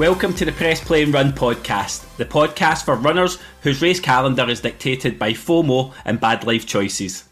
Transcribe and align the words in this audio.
Welcome 0.00 0.32
to 0.36 0.46
the 0.46 0.52
Press 0.52 0.82
Play 0.82 1.02
and 1.02 1.12
Run 1.12 1.32
podcast, 1.32 2.16
the 2.16 2.24
podcast 2.24 2.86
for 2.86 2.94
runners 2.94 3.36
whose 3.60 3.82
race 3.82 4.00
calendar 4.00 4.48
is 4.48 4.62
dictated 4.62 5.18
by 5.18 5.34
FOMO 5.34 5.92
and 6.06 6.18
bad 6.18 6.42
life 6.44 6.66
choices. 6.66 7.24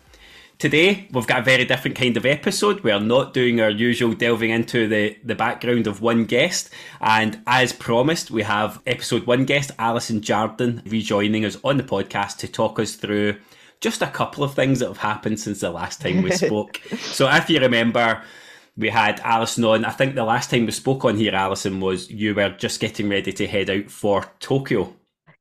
Today, 0.59 1.09
we've 1.11 1.27
got 1.27 1.39
a 1.39 1.45
very 1.45 1.65
different 1.65 1.97
kind 1.97 2.15
of 2.19 2.27
episode. 2.27 2.85
We're 2.85 3.01
not 3.01 3.33
doing 3.33 3.59
our 3.63 3.71
usual 3.71 4.13
delving 4.13 4.51
into 4.51 4.87
the, 4.87 5.17
the 5.25 5.35
background 5.35 5.87
of 5.87 6.03
one 6.03 6.27
guest. 6.27 6.69
And 7.01 7.41
as 7.47 7.73
promised, 7.73 8.31
we 8.31 8.43
have 8.43 8.83
episode 8.87 9.27
one 9.27 9.47
guest, 9.47 9.71
Alison 9.79 10.21
Jardine, 10.21 10.83
rejoining 10.85 11.47
us 11.47 11.57
on 11.65 11.79
the 11.79 11.85
podcast 11.85 12.37
to 12.41 12.49
talk 12.49 12.79
us 12.79 12.97
through 12.97 13.37
just 13.81 14.03
a 14.03 14.09
couple 14.09 14.45
of 14.45 14.53
things 14.53 14.81
that 14.81 14.89
have 14.89 14.99
happened 14.99 15.41
since 15.41 15.61
the 15.61 15.71
last 15.71 16.03
time 16.03 16.23
we 16.23 16.31
spoke. 16.33 16.83
so, 16.99 17.31
if 17.31 17.49
you 17.49 17.61
remember, 17.61 18.23
we 18.79 18.89
had 18.89 19.21
Alison 19.25 19.65
on. 19.65 19.85
I 19.85 19.91
think 19.91 20.15
the 20.15 20.25
last 20.25 20.51
time 20.51 20.65
we 20.65 20.73
spoke 20.73 21.05
on 21.05 21.17
here, 21.17 21.35
Alison, 21.35 21.81
was 21.81 22.09
you 22.11 22.35
were 22.35 22.51
just 22.51 22.81
getting 22.81 23.09
ready 23.09 23.33
to 23.33 23.47
head 23.47 23.69
out 23.69 23.91
for 23.91 24.25
Tokyo. 24.39 24.95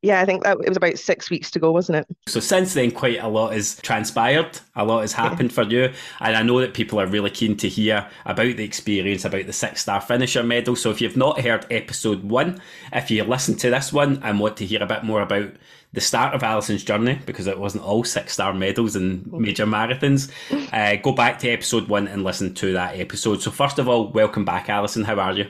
Yeah, 0.03 0.21
I 0.21 0.25
think 0.25 0.43
that 0.43 0.57
it 0.59 0.67
was 0.67 0.77
about 0.77 0.97
six 0.97 1.29
weeks 1.29 1.49
to 1.51 1.59
go, 1.59 1.71
wasn't 1.71 1.97
it? 1.97 2.17
So 2.27 2.39
since 2.39 2.73
then, 2.73 2.91
quite 2.91 3.19
a 3.19 3.27
lot 3.27 3.53
has 3.53 3.77
transpired. 3.81 4.59
A 4.75 4.85
lot 4.85 5.01
has 5.01 5.13
happened 5.13 5.51
yeah. 5.51 5.55
for 5.55 5.63
you, 5.63 5.93
and 6.19 6.35
I 6.35 6.43
know 6.43 6.59
that 6.61 6.75
people 6.75 6.99
are 6.99 7.07
really 7.07 7.31
keen 7.31 7.57
to 7.57 7.69
hear 7.69 8.07
about 8.25 8.57
the 8.57 8.63
experience, 8.63 9.25
about 9.25 9.47
the 9.47 9.53
six 9.53 9.81
star 9.81 10.01
finisher 10.01 10.43
medal. 10.43 10.75
So 10.75 10.91
if 10.91 11.01
you've 11.01 11.17
not 11.17 11.41
heard 11.41 11.65
episode 11.71 12.23
one, 12.23 12.61
if 12.93 13.09
you 13.09 13.23
listen 13.23 13.55
to 13.57 13.71
this 13.71 13.91
one 13.91 14.21
and 14.23 14.39
want 14.39 14.57
to 14.57 14.65
hear 14.65 14.83
a 14.83 14.87
bit 14.87 15.03
more 15.03 15.21
about 15.21 15.51
the 15.93 16.01
start 16.01 16.33
of 16.33 16.43
Alison's 16.43 16.83
journey 16.83 17.19
because 17.25 17.47
it 17.47 17.57
wasn't 17.57 17.83
all 17.83 18.03
six 18.03 18.33
star 18.33 18.53
medals 18.53 18.95
and 18.95 19.31
major 19.31 19.65
marathons. 19.65 20.31
Uh, 20.71 20.95
go 21.01 21.11
back 21.11 21.39
to 21.39 21.49
episode 21.49 21.87
one 21.87 22.07
and 22.07 22.23
listen 22.23 22.53
to 22.55 22.73
that 22.73 22.99
episode. 22.99 23.41
So, 23.41 23.51
first 23.51 23.79
of 23.79 23.87
all, 23.87 24.11
welcome 24.11 24.45
back, 24.45 24.69
Alison. 24.69 25.03
How 25.03 25.19
are 25.19 25.33
you? 25.33 25.45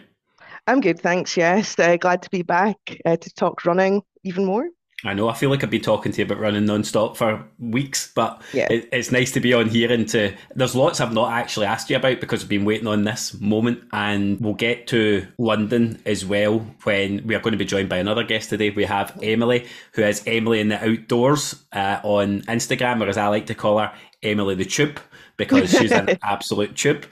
I'm 0.68 0.82
good, 0.82 1.00
thanks. 1.00 1.38
Yes, 1.38 1.78
uh, 1.80 1.98
glad 1.98 2.22
to 2.24 2.30
be 2.30 2.44
back 2.44 2.78
uh, 3.06 3.18
to 3.18 3.34
talk 3.34 3.66
running 3.66 4.04
even 4.24 4.46
more. 4.46 4.68
I 5.06 5.14
know. 5.14 5.30
I 5.30 5.36
feel 5.36 5.52
like 5.52 5.64
I've 5.64 5.70
been 5.70 5.81
talking 5.81 6.12
to 6.12 6.17
you 6.17 6.26
about 6.26 6.40
running 6.40 6.66
non-stop 6.66 7.17
for 7.17 7.45
weeks, 7.59 8.12
but 8.16 8.42
yeah. 8.52 8.67
it, 8.72 8.90
it's 8.92 9.12
nice 9.12 9.31
to 9.34 9.39
be 9.39 9.54
on 9.54 9.70
here 9.70 9.92
and 9.92 10.09
to. 10.09 10.34
There's 10.56 10.76
lots 10.76 11.00
I've 11.00 11.14
not 11.14 11.31
actually 11.31 11.67
asked 11.67 11.92
you 11.92 11.98
about 11.98 12.20
because 12.20 12.42
I've 12.42 12.50
been 12.50 12.66
waiting 12.66 12.88
on 12.88 13.04
this 13.04 13.39
moment, 13.39 13.84
and 13.94 14.39
we'll 14.42 14.56
get 14.56 14.88
to 14.88 15.28
London 15.38 16.02
as 16.08 16.26
well 16.26 16.59
when 16.84 17.26
we 17.28 17.36
are 17.36 17.39
going 17.39 17.52
to 17.52 17.59
be 17.59 17.66
joined 17.66 17.89
by 17.89 17.98
another 17.98 18.23
guest 18.23 18.50
today. 18.50 18.72
We 18.72 18.86
have 18.86 19.17
Emily, 19.22 19.67
who 19.94 20.02
is 20.02 20.23
Emily 20.26 20.62
in 20.62 20.70
the 20.70 20.84
outdoors 20.84 21.64
uh, 21.73 22.00
on 22.02 22.42
Instagram, 22.44 23.00
or 23.06 23.08
as 23.08 23.17
I 23.17 23.28
like 23.28 23.45
to 23.48 23.56
call 23.56 23.78
her, 23.78 23.94
Emily 24.23 24.56
the 24.56 24.66
Tube, 24.66 25.00
because 25.38 25.70
she's 25.70 25.92
an 25.92 26.17
absolute 26.23 26.76
tube. 26.76 27.06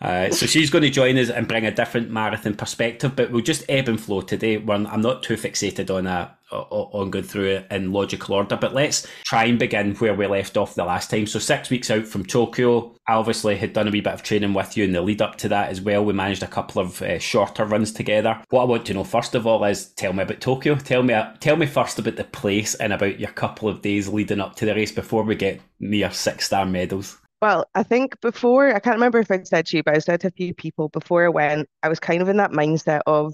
Uh, 0.00 0.30
so 0.30 0.46
she's 0.46 0.70
going 0.70 0.82
to 0.82 0.90
join 0.90 1.18
us 1.18 1.28
and 1.28 1.48
bring 1.48 1.66
a 1.66 1.74
different 1.74 2.10
marathon 2.10 2.54
perspective, 2.54 3.16
but 3.16 3.30
we'll 3.30 3.42
just 3.42 3.64
ebb 3.68 3.88
and 3.88 4.00
flow 4.00 4.20
today. 4.20 4.56
When 4.56 4.86
I'm 4.86 5.00
not 5.00 5.22
too 5.22 5.34
fixated 5.34 5.94
on 5.94 6.06
a 6.06 6.34
on 6.50 7.10
going 7.10 7.24
through 7.24 7.44
it 7.44 7.66
in 7.70 7.92
logical 7.92 8.34
order, 8.34 8.56
but 8.56 8.72
let's 8.72 9.06
try 9.24 9.44
and 9.44 9.58
begin 9.58 9.94
where 9.96 10.14
we 10.14 10.26
left 10.26 10.56
off 10.56 10.74
the 10.74 10.84
last 10.84 11.10
time. 11.10 11.26
So 11.26 11.38
six 11.38 11.68
weeks 11.68 11.90
out 11.90 12.06
from 12.06 12.24
Tokyo, 12.24 12.94
I 13.06 13.14
obviously 13.14 13.56
had 13.56 13.74
done 13.74 13.86
a 13.86 13.90
wee 13.90 14.00
bit 14.00 14.14
of 14.14 14.22
training 14.22 14.54
with 14.54 14.76
you 14.76 14.84
in 14.84 14.92
the 14.92 15.02
lead 15.02 15.20
up 15.20 15.36
to 15.38 15.48
that 15.50 15.68
as 15.68 15.82
well. 15.82 16.04
We 16.04 16.14
managed 16.14 16.42
a 16.42 16.46
couple 16.46 16.80
of 16.80 17.02
uh, 17.02 17.18
shorter 17.18 17.66
runs 17.66 17.92
together. 17.92 18.42
What 18.48 18.62
I 18.62 18.64
want 18.64 18.86
to 18.86 18.94
know 18.94 19.04
first 19.04 19.34
of 19.34 19.46
all 19.46 19.62
is 19.64 19.88
tell 19.90 20.14
me 20.14 20.22
about 20.22 20.40
Tokyo. 20.40 20.76
Tell 20.76 21.02
me 21.02 21.20
tell 21.40 21.56
me 21.56 21.66
first 21.66 21.98
about 21.98 22.16
the 22.16 22.24
place 22.24 22.74
and 22.76 22.92
about 22.92 23.20
your 23.20 23.30
couple 23.30 23.68
of 23.68 23.82
days 23.82 24.08
leading 24.08 24.40
up 24.40 24.56
to 24.56 24.64
the 24.64 24.74
race 24.74 24.92
before 24.92 25.24
we 25.24 25.34
get 25.34 25.60
near 25.80 26.10
six 26.10 26.46
star 26.46 26.64
medals. 26.64 27.18
Well, 27.40 27.66
I 27.74 27.84
think 27.84 28.20
before, 28.20 28.74
I 28.74 28.80
can't 28.80 28.96
remember 28.96 29.18
if 29.20 29.30
I'd 29.30 29.46
said 29.46 29.66
to 29.66 29.76
you, 29.76 29.82
but 29.84 29.94
I 29.94 29.98
said 30.00 30.20
to 30.22 30.28
a 30.28 30.30
few 30.32 30.54
people 30.54 30.88
before 30.88 31.24
I 31.24 31.28
went, 31.28 31.68
I 31.82 31.88
was 31.88 32.00
kind 32.00 32.20
of 32.20 32.28
in 32.28 32.38
that 32.38 32.50
mindset 32.50 33.00
of 33.06 33.32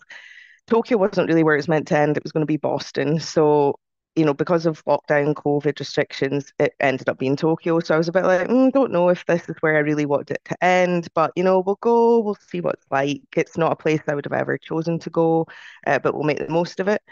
Tokyo 0.69 0.99
wasn't 0.99 1.29
really 1.29 1.45
where 1.45 1.57
it's 1.57 1.69
meant 1.69 1.89
to 1.89 1.99
end. 1.99 2.17
It 2.17 2.23
was 2.23 2.33
going 2.33 2.43
to 2.43 2.47
be 2.47 2.59
Boston. 2.59 3.21
So, 3.21 3.79
you 4.17 4.25
know, 4.25 4.35
because 4.35 4.67
of 4.67 4.85
lockdown, 4.85 5.35
COVID 5.35 5.79
restrictions, 5.79 6.53
it 6.59 6.75
ended 6.81 7.09
up 7.09 7.19
being 7.19 7.37
Tokyo. 7.37 7.81
So 7.81 7.95
I 7.95 7.99
was 7.99 8.09
a 8.09 8.13
bit 8.13 8.25
like, 8.25 8.49
mm, 8.49 8.73
don't 8.73 8.93
know 8.93 9.09
if 9.11 9.25
this 9.27 9.49
is 9.49 9.57
where 9.61 9.77
I 9.77 9.81
really 9.81 10.07
wanted 10.07 10.33
it 10.33 10.43
to 10.47 10.65
end, 10.65 11.09
but, 11.15 11.33
you 11.37 11.45
know, 11.45 11.61
we'll 11.61 11.79
go, 11.81 12.21
we'll 12.21 12.37
see 12.49 12.61
what 12.61 12.75
it's 12.77 12.87
like. 12.91 13.23
It's 13.37 13.59
not 13.59 13.73
a 13.73 13.77
place 13.77 14.01
I 14.09 14.15
would 14.15 14.27
have 14.27 14.33
ever 14.33 14.59
chosen 14.59 14.99
to 15.01 15.11
go, 15.11 15.47
uh, 15.87 15.99
but 16.01 16.15
we'll 16.15 16.25
make 16.25 16.39
the 16.39 16.49
most 16.49 16.81
of 16.81 16.89
it. 16.89 17.03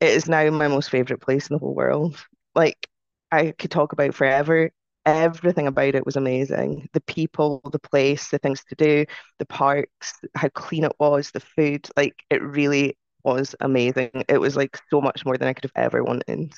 It 0.00 0.10
is 0.10 0.28
now 0.28 0.50
my 0.50 0.68
most 0.68 0.90
favorite 0.90 1.20
place 1.20 1.48
in 1.48 1.54
the 1.54 1.60
whole 1.60 1.74
world. 1.74 2.16
Like, 2.54 2.88
I 3.32 3.52
could 3.52 3.70
talk 3.70 3.92
about 3.92 4.14
forever 4.14 4.70
everything 5.06 5.66
about 5.66 5.94
it 5.94 6.06
was 6.06 6.16
amazing. 6.16 6.88
The 6.92 7.00
people, 7.02 7.60
the 7.70 7.78
place, 7.78 8.28
the 8.28 8.38
things 8.38 8.62
to 8.64 8.74
do, 8.74 9.06
the 9.38 9.46
parks, 9.46 10.14
how 10.34 10.48
clean 10.48 10.84
it 10.84 10.94
was, 10.98 11.30
the 11.30 11.40
food, 11.40 11.88
like 11.96 12.22
it 12.30 12.42
really 12.42 12.96
was 13.22 13.54
amazing. 13.60 14.10
It 14.28 14.38
was 14.38 14.56
like 14.56 14.78
so 14.90 15.00
much 15.00 15.24
more 15.24 15.36
than 15.36 15.48
I 15.48 15.52
could 15.52 15.64
have 15.64 15.84
ever 15.84 16.04
wanted. 16.04 16.52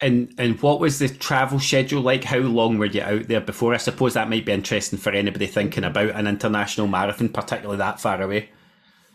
And 0.00 0.34
and 0.36 0.60
what 0.60 0.80
was 0.80 0.98
the 0.98 1.08
travel 1.08 1.58
schedule 1.58 2.02
like? 2.02 2.24
How 2.24 2.38
long 2.38 2.76
were 2.76 2.84
you 2.86 3.02
out 3.02 3.28
there 3.28 3.40
before? 3.40 3.72
I 3.72 3.78
suppose 3.78 4.12
that 4.14 4.28
might 4.28 4.44
be 4.44 4.52
interesting 4.52 4.98
for 4.98 5.10
anybody 5.10 5.46
thinking 5.46 5.84
about 5.84 6.10
an 6.10 6.26
international 6.26 6.86
marathon, 6.86 7.30
particularly 7.30 7.78
that 7.78 8.00
far 8.00 8.20
away. 8.20 8.50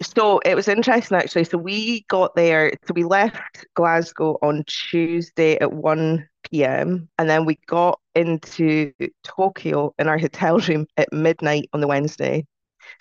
So 0.01 0.39
it 0.39 0.55
was 0.55 0.67
interesting 0.67 1.17
actually. 1.17 1.43
So 1.43 1.57
we 1.57 2.05
got 2.09 2.35
there, 2.35 2.73
so 2.85 2.93
we 2.93 3.03
left 3.03 3.65
Glasgow 3.75 4.37
on 4.41 4.63
Tuesday 4.65 5.57
at 5.59 5.73
1 5.73 6.63
p.m. 6.63 7.07
and 7.19 7.29
then 7.29 7.45
we 7.45 7.59
got 7.67 7.99
into 8.15 8.93
Tokyo 9.23 9.93
in 9.99 10.07
our 10.07 10.17
hotel 10.17 10.57
room 10.59 10.87
at 10.97 11.13
midnight 11.13 11.69
on 11.73 11.81
the 11.81 11.87
Wednesday. 11.87 12.45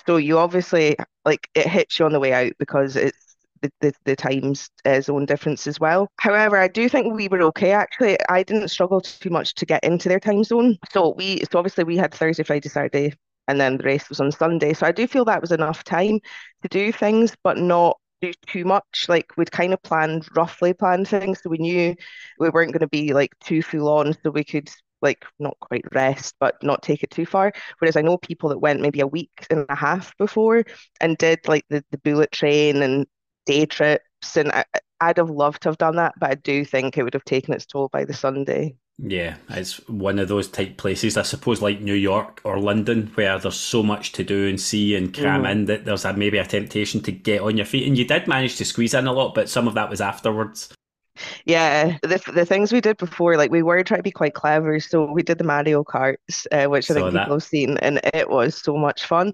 So 0.07 0.17
you 0.17 0.39
obviously 0.39 0.97
like 1.25 1.49
it 1.55 1.67
hits 1.67 1.99
you 1.99 2.05
on 2.05 2.13
the 2.13 2.21
way 2.21 2.33
out 2.33 2.53
because 2.59 2.97
it's 2.97 3.37
the, 3.63 3.71
the, 3.81 3.93
the 4.05 4.17
times 4.17 4.71
uh, 4.85 5.01
zone 5.01 5.27
difference 5.27 5.67
as 5.67 5.81
well. 5.81 6.09
However, 6.19 6.57
I 6.57 6.69
do 6.69 6.89
think 6.89 7.15
we 7.15 7.29
were 7.29 7.43
okay 7.45 7.73
actually. 7.73 8.19
I 8.29 8.43
didn't 8.43 8.69
struggle 8.69 9.01
too 9.01 9.31
much 9.31 9.55
to 9.57 9.67
get 9.67 9.85
into 9.85 10.09
their 10.09 10.21
time 10.21 10.45
zone. 10.45 10.79
So 10.93 11.15
we 11.17 11.41
so 11.51 11.59
obviously 11.59 11.85
we 11.85 11.97
had 11.97 12.13
Thursday, 12.15 12.43
Friday, 12.43 12.69
Saturday, 12.69 13.15
and 13.49 13.61
then 13.61 13.77
the 13.77 13.85
race 13.85 14.09
was 14.09 14.21
on 14.21 14.33
Sunday. 14.33 14.73
So 14.73 14.87
I 14.87 14.93
do 14.93 15.07
feel 15.07 15.25
that 15.27 15.41
was 15.41 15.53
enough 15.53 15.85
time 15.85 16.21
to 16.63 16.69
do 16.69 16.93
things, 16.93 17.35
but 17.43 17.57
not 17.59 17.99
do 18.21 18.33
too 18.47 18.65
much. 18.65 19.07
Like 19.09 19.37
we'd 19.37 19.51
kind 19.53 19.73
of 19.73 19.83
planned, 19.83 20.29
roughly 20.37 20.73
planned 20.73 21.09
things, 21.09 21.41
so 21.43 21.51
we 21.51 21.59
knew 21.59 21.95
we 22.39 22.51
weren't 22.51 22.73
going 22.73 22.81
to 22.81 22.89
be 22.89 23.13
like 23.13 23.33
too 23.41 23.63
full 23.63 23.89
on, 23.89 24.15
so 24.23 24.31
we 24.31 24.45
could 24.45 24.71
like 25.03 25.25
not 25.39 25.57
quite 25.61 25.85
rest, 25.95 26.35
but 26.41 26.63
not 26.63 26.83
take 26.83 27.03
it 27.03 27.11
too 27.11 27.27
far. 27.27 27.53
Whereas 27.79 27.97
I 27.97 28.03
know 28.03 28.19
people 28.19 28.51
that 28.51 28.59
went 28.59 28.81
maybe 28.81 29.01
a 29.01 29.07
week 29.07 29.47
and 29.51 29.65
a 29.69 29.75
half 29.75 30.17
before 30.19 30.65
and 31.01 31.17
did 31.17 31.49
like 31.49 31.65
the, 31.71 31.85
the 31.91 31.99
bullet 31.99 32.33
train 32.33 32.83
and 32.83 33.07
day 33.47 33.67
trips, 33.67 34.37
and 34.37 34.53
I, 34.53 34.65
I'd 35.01 35.17
have 35.17 35.31
loved 35.31 35.63
to 35.63 35.71
have 35.71 35.79
done 35.79 35.97
that, 35.97 36.15
but 36.21 36.31
I 36.31 36.35
do 36.35 36.65
think 36.65 36.99
it 36.99 37.03
would 37.03 37.15
have 37.15 37.25
taken 37.25 37.55
its 37.55 37.67
toll 37.67 37.89
by 37.89 38.05
the 38.05 38.15
Sunday. 38.15 38.77
Yeah, 39.03 39.37
it's 39.49 39.77
one 39.89 40.19
of 40.19 40.29
those 40.29 40.49
type 40.49 40.77
places, 40.77 41.17
I 41.17 41.23
suppose, 41.23 41.63
like 41.63 41.81
New 41.81 41.95
York 41.95 42.43
or 42.45 42.61
London, 42.61 43.11
where 43.15 43.39
there's 43.39 43.57
so 43.57 43.83
much 43.83 44.13
to 44.13 44.25
do 44.25 44.47
and 44.47 44.61
see 44.61 44.95
and 44.95 45.15
cram 45.15 45.45
mm. 45.45 45.51
in 45.51 45.65
that 45.67 45.87
there's 45.87 46.05
a, 46.05 46.13
maybe 46.13 46.37
a 46.37 46.45
temptation 46.45 47.01
to 47.03 47.13
get 47.13 47.41
on 47.41 47.57
your 47.57 47.65
feet. 47.65 47.89
And 47.89 47.97
you 47.97 48.05
did 48.05 48.29
manage 48.29 48.57
to 48.57 48.65
squeeze 48.65 48.93
in 48.93 49.07
a 49.07 49.13
lot, 49.13 49.35
but 49.35 49.49
some 49.49 49.67
of 49.67 49.75
that 49.75 49.89
was 49.89 50.03
afterwards. 50.03 50.69
Yeah, 51.45 51.99
the 52.03 52.23
the 52.33 52.47
things 52.47 52.73
we 52.73 52.81
did 52.81 52.97
before, 52.97 53.37
like 53.37 53.51
we 53.51 53.63
were 53.63 53.83
trying 53.83 53.99
to 53.99 54.05
be 54.05 54.11
quite 54.11 54.35
clever. 54.35 54.81
So 54.81 55.11
we 55.11 55.23
did 55.23 55.39
the 55.39 55.45
Mario 55.45 55.83
Karts, 55.83 56.47
uh, 56.53 56.69
which 56.69 56.91
I 56.91 56.95
think 56.95 57.07
people 57.07 57.33
have 57.33 57.43
seen, 57.43 57.79
and 57.79 58.01
it 58.15 58.29
was 58.29 58.61
so 58.61 58.77
much 58.77 59.07
fun. 59.07 59.33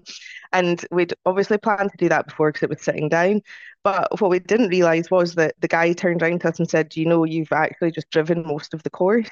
And 0.53 0.83
we'd 0.91 1.13
obviously 1.25 1.57
planned 1.57 1.91
to 1.91 1.97
do 1.97 2.09
that 2.09 2.27
before 2.27 2.51
because 2.51 2.63
it 2.63 2.69
was 2.69 2.81
sitting 2.81 3.09
down. 3.09 3.41
But 3.83 4.19
what 4.19 4.31
we 4.31 4.39
didn't 4.39 4.69
realize 4.69 5.11
was 5.11 5.35
that 5.35 5.55
the 5.59 5.67
guy 5.67 5.93
turned 5.93 6.21
around 6.21 6.41
to 6.41 6.49
us 6.49 6.59
and 6.59 6.69
said, 6.69 6.89
"Do 6.89 6.99
you 6.99 7.05
know 7.05 7.25
you've 7.25 7.51
actually 7.51 7.91
just 7.91 8.09
driven 8.11 8.45
most 8.45 8.73
of 8.73 8.83
the 8.83 8.89
course?" 8.89 9.29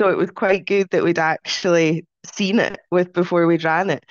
So 0.00 0.10
it 0.10 0.16
was 0.16 0.30
quite 0.30 0.66
good 0.66 0.88
that 0.90 1.02
we'd 1.02 1.18
actually 1.18 2.06
seen 2.24 2.58
it 2.60 2.78
with 2.90 3.12
before 3.12 3.46
we 3.46 3.58
ran 3.58 3.90
it. 3.90 4.04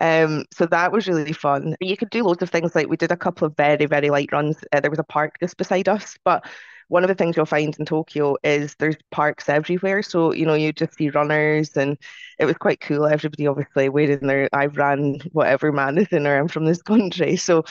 Um, 0.00 0.44
so 0.52 0.66
that 0.66 0.92
was 0.92 1.08
really 1.08 1.32
fun. 1.32 1.76
You 1.80 1.96
could 1.96 2.10
do 2.10 2.24
loads 2.24 2.42
of 2.42 2.50
things 2.50 2.74
like 2.74 2.88
we 2.88 2.96
did 2.96 3.12
a 3.12 3.16
couple 3.16 3.46
of 3.46 3.56
very, 3.56 3.86
very 3.86 4.10
light 4.10 4.30
runs. 4.32 4.56
Uh, 4.72 4.80
there 4.80 4.90
was 4.90 4.98
a 4.98 5.04
park 5.04 5.36
just 5.40 5.56
beside 5.56 5.88
us, 5.88 6.16
but 6.24 6.44
one 6.88 7.02
of 7.04 7.08
the 7.08 7.14
things 7.14 7.36
you'll 7.36 7.46
find 7.46 7.74
in 7.78 7.84
Tokyo 7.86 8.36
is 8.44 8.74
there's 8.78 8.96
parks 9.10 9.48
everywhere. 9.48 10.02
So, 10.02 10.32
you 10.32 10.44
know, 10.44 10.54
you 10.54 10.72
just 10.72 10.94
see 10.94 11.10
runners 11.10 11.76
and 11.76 11.96
it 12.38 12.44
was 12.44 12.56
quite 12.56 12.80
cool. 12.80 13.06
Everybody 13.06 13.46
obviously 13.46 13.88
waiting 13.88 14.26
there. 14.26 14.48
I 14.52 14.66
ran 14.66 15.18
whatever 15.32 15.72
marathon 15.72 16.26
or 16.26 16.38
I'm 16.38 16.48
from 16.48 16.66
this 16.66 16.82
country. 16.84 17.36
So 17.36 17.64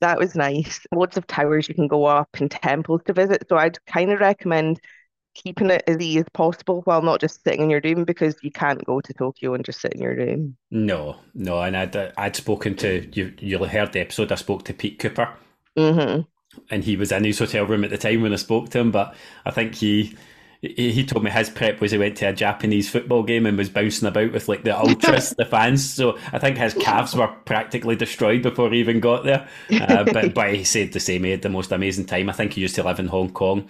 that 0.00 0.18
was 0.18 0.34
nice. 0.36 0.80
Loads 0.92 1.16
of 1.16 1.26
towers 1.26 1.68
you 1.68 1.74
can 1.74 1.88
go 1.88 2.04
up 2.04 2.28
and 2.34 2.50
temples 2.50 3.02
to 3.06 3.12
visit. 3.12 3.44
So 3.48 3.56
I'd 3.56 3.84
kind 3.86 4.12
of 4.12 4.20
recommend 4.20 4.80
keeping 5.42 5.70
it 5.70 5.84
as 5.86 5.96
easy 5.98 6.18
as 6.18 6.26
possible 6.32 6.82
while 6.82 7.02
not 7.02 7.20
just 7.20 7.42
sitting 7.44 7.62
in 7.62 7.70
your 7.70 7.80
room 7.82 8.04
because 8.04 8.36
you 8.42 8.50
can't 8.50 8.84
go 8.84 9.00
to 9.00 9.14
Tokyo 9.14 9.54
and 9.54 9.64
just 9.64 9.80
sit 9.80 9.94
in 9.94 10.02
your 10.02 10.16
room. 10.16 10.56
No, 10.70 11.16
no, 11.34 11.60
and 11.62 11.76
I'd 11.76 11.96
I'd 12.16 12.36
spoken 12.36 12.74
to 12.76 13.08
you. 13.12 13.32
You'll 13.38 13.66
heard 13.66 13.92
the 13.92 14.00
episode. 14.00 14.32
I 14.32 14.36
spoke 14.36 14.64
to 14.64 14.74
Pete 14.74 14.98
Cooper, 14.98 15.32
mm-hmm. 15.76 16.22
and 16.70 16.84
he 16.84 16.96
was 16.96 17.12
in 17.12 17.24
his 17.24 17.38
hotel 17.38 17.66
room 17.66 17.84
at 17.84 17.90
the 17.90 17.98
time 17.98 18.22
when 18.22 18.32
I 18.32 18.36
spoke 18.36 18.70
to 18.70 18.80
him. 18.80 18.90
But 18.90 19.14
I 19.46 19.50
think 19.50 19.76
he 19.76 20.16
he 20.60 21.06
told 21.06 21.22
me 21.22 21.30
his 21.30 21.50
prep 21.50 21.80
was 21.80 21.92
he 21.92 21.98
went 21.98 22.16
to 22.16 22.26
a 22.26 22.32
Japanese 22.32 22.90
football 22.90 23.22
game 23.22 23.46
and 23.46 23.56
was 23.56 23.68
bouncing 23.68 24.08
about 24.08 24.32
with 24.32 24.48
like 24.48 24.64
the 24.64 24.76
ultras, 24.78 25.30
the 25.30 25.44
fans. 25.44 25.88
So 25.88 26.18
I 26.32 26.40
think 26.40 26.58
his 26.58 26.74
calves 26.74 27.14
were 27.14 27.28
practically 27.28 27.94
destroyed 27.94 28.42
before 28.42 28.70
he 28.70 28.80
even 28.80 28.98
got 28.98 29.24
there. 29.24 29.48
Uh, 29.70 30.04
but 30.12 30.34
but 30.34 30.52
he 30.52 30.64
said 30.64 30.92
the 30.92 31.00
same. 31.00 31.22
He 31.22 31.30
had 31.30 31.42
the 31.42 31.48
most 31.48 31.70
amazing 31.70 32.06
time. 32.06 32.28
I 32.28 32.32
think 32.32 32.54
he 32.54 32.60
used 32.60 32.74
to 32.74 32.82
live 32.82 32.98
in 32.98 33.06
Hong 33.06 33.30
Kong. 33.30 33.68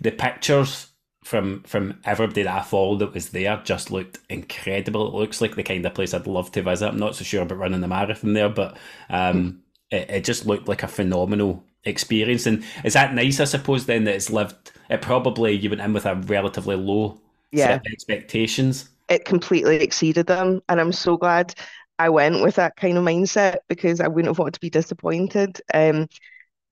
The 0.00 0.12
pictures 0.12 0.89
from 1.22 1.62
from 1.64 2.00
everybody 2.04 2.42
that 2.42 2.58
I 2.60 2.62
followed 2.62 3.00
that 3.00 3.14
was 3.14 3.30
there 3.30 3.60
just 3.64 3.90
looked 3.90 4.18
incredible. 4.28 5.08
It 5.08 5.14
looks 5.14 5.40
like 5.40 5.54
the 5.54 5.62
kind 5.62 5.84
of 5.84 5.94
place 5.94 6.14
I'd 6.14 6.26
love 6.26 6.50
to 6.52 6.62
visit. 6.62 6.88
I'm 6.88 6.98
not 6.98 7.14
so 7.14 7.24
sure 7.24 7.42
about 7.42 7.58
running 7.58 7.80
the 7.80 7.88
marathon 7.88 8.32
there, 8.32 8.48
but 8.48 8.76
um, 9.10 9.62
it, 9.90 10.10
it 10.10 10.24
just 10.24 10.46
looked 10.46 10.68
like 10.68 10.82
a 10.82 10.88
phenomenal 10.88 11.62
experience. 11.84 12.46
And 12.46 12.64
is 12.84 12.94
that 12.94 13.14
nice? 13.14 13.40
I 13.40 13.44
suppose 13.44 13.86
then 13.86 14.04
that 14.04 14.14
it's 14.14 14.30
lived. 14.30 14.72
It 14.88 15.02
probably 15.02 15.52
you 15.52 15.68
went 15.68 15.82
in 15.82 15.92
with 15.92 16.06
a 16.06 16.14
relatively 16.14 16.76
low 16.76 17.20
yeah. 17.52 17.80
expectations. 17.92 18.88
It 19.08 19.24
completely 19.24 19.76
exceeded 19.76 20.26
them, 20.26 20.62
and 20.68 20.80
I'm 20.80 20.92
so 20.92 21.16
glad 21.16 21.54
I 21.98 22.08
went 22.08 22.42
with 22.42 22.54
that 22.54 22.76
kind 22.76 22.96
of 22.96 23.04
mindset 23.04 23.58
because 23.68 24.00
I 24.00 24.08
wouldn't 24.08 24.28
have 24.28 24.38
wanted 24.38 24.54
to 24.54 24.60
be 24.60 24.70
disappointed. 24.70 25.60
Um, 25.74 26.08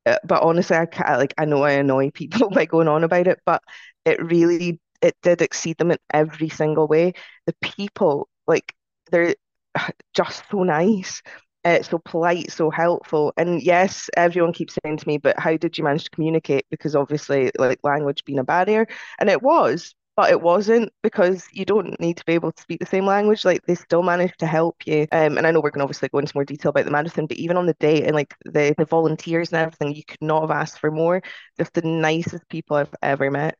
uh, 0.06 0.16
but 0.24 0.42
honestly, 0.42 0.76
I 0.76 0.86
can't, 0.86 1.18
like 1.18 1.34
I 1.36 1.44
know 1.44 1.62
I 1.64 1.72
annoy 1.72 2.10
people 2.14 2.50
by 2.50 2.64
going 2.64 2.88
on 2.88 3.04
about 3.04 3.26
it, 3.26 3.40
but 3.44 3.62
it 4.08 4.22
really 4.22 4.80
it 5.02 5.16
did 5.22 5.42
exceed 5.42 5.78
them 5.78 5.90
in 5.92 5.98
every 6.12 6.48
single 6.48 6.86
way. 6.88 7.12
The 7.46 7.54
people, 7.62 8.28
like 8.46 8.74
they're 9.10 9.34
just 10.14 10.44
so 10.50 10.62
nice. 10.62 11.22
Uh, 11.64 11.82
so 11.82 11.98
polite, 11.98 12.50
so 12.52 12.70
helpful. 12.70 13.32
And 13.36 13.60
yes, 13.60 14.08
everyone 14.16 14.52
keeps 14.52 14.78
saying 14.82 14.98
to 14.98 15.08
me, 15.08 15.18
but 15.18 15.38
how 15.38 15.56
did 15.56 15.76
you 15.76 15.84
manage 15.84 16.04
to 16.04 16.10
communicate? 16.10 16.64
Because 16.70 16.94
obviously, 16.96 17.50
like 17.58 17.80
language 17.82 18.24
being 18.24 18.38
a 18.38 18.44
barrier. 18.44 18.86
And 19.18 19.28
it 19.28 19.42
was, 19.42 19.94
but 20.16 20.30
it 20.30 20.40
wasn't 20.40 20.92
because 21.02 21.46
you 21.52 21.64
don't 21.64 21.98
need 22.00 22.16
to 22.16 22.24
be 22.24 22.32
able 22.32 22.52
to 22.52 22.62
speak 22.62 22.80
the 22.80 22.86
same 22.86 23.06
language. 23.06 23.44
Like 23.44 23.66
they 23.66 23.74
still 23.74 24.02
managed 24.02 24.38
to 24.38 24.46
help 24.46 24.76
you. 24.86 25.06
Um, 25.12 25.36
and 25.36 25.46
I 25.46 25.50
know 25.50 25.60
we're 25.60 25.70
going 25.70 25.80
to 25.80 25.84
obviously 25.84 26.08
go 26.08 26.18
into 26.18 26.36
more 26.36 26.44
detail 26.44 26.70
about 26.70 26.84
the 26.86 26.90
marathon, 26.90 27.26
but 27.26 27.36
even 27.36 27.56
on 27.56 27.66
the 27.66 27.76
day 27.80 28.04
and 28.04 28.14
like 28.14 28.34
the, 28.44 28.74
the 28.78 28.84
volunteers 28.84 29.52
and 29.52 29.60
everything, 29.60 29.94
you 29.94 30.04
could 30.04 30.22
not 30.22 30.42
have 30.42 30.50
asked 30.50 30.78
for 30.78 30.90
more. 30.90 31.22
Just 31.58 31.74
the 31.74 31.82
nicest 31.82 32.48
people 32.48 32.76
I've 32.76 32.94
ever 33.02 33.30
met. 33.30 33.58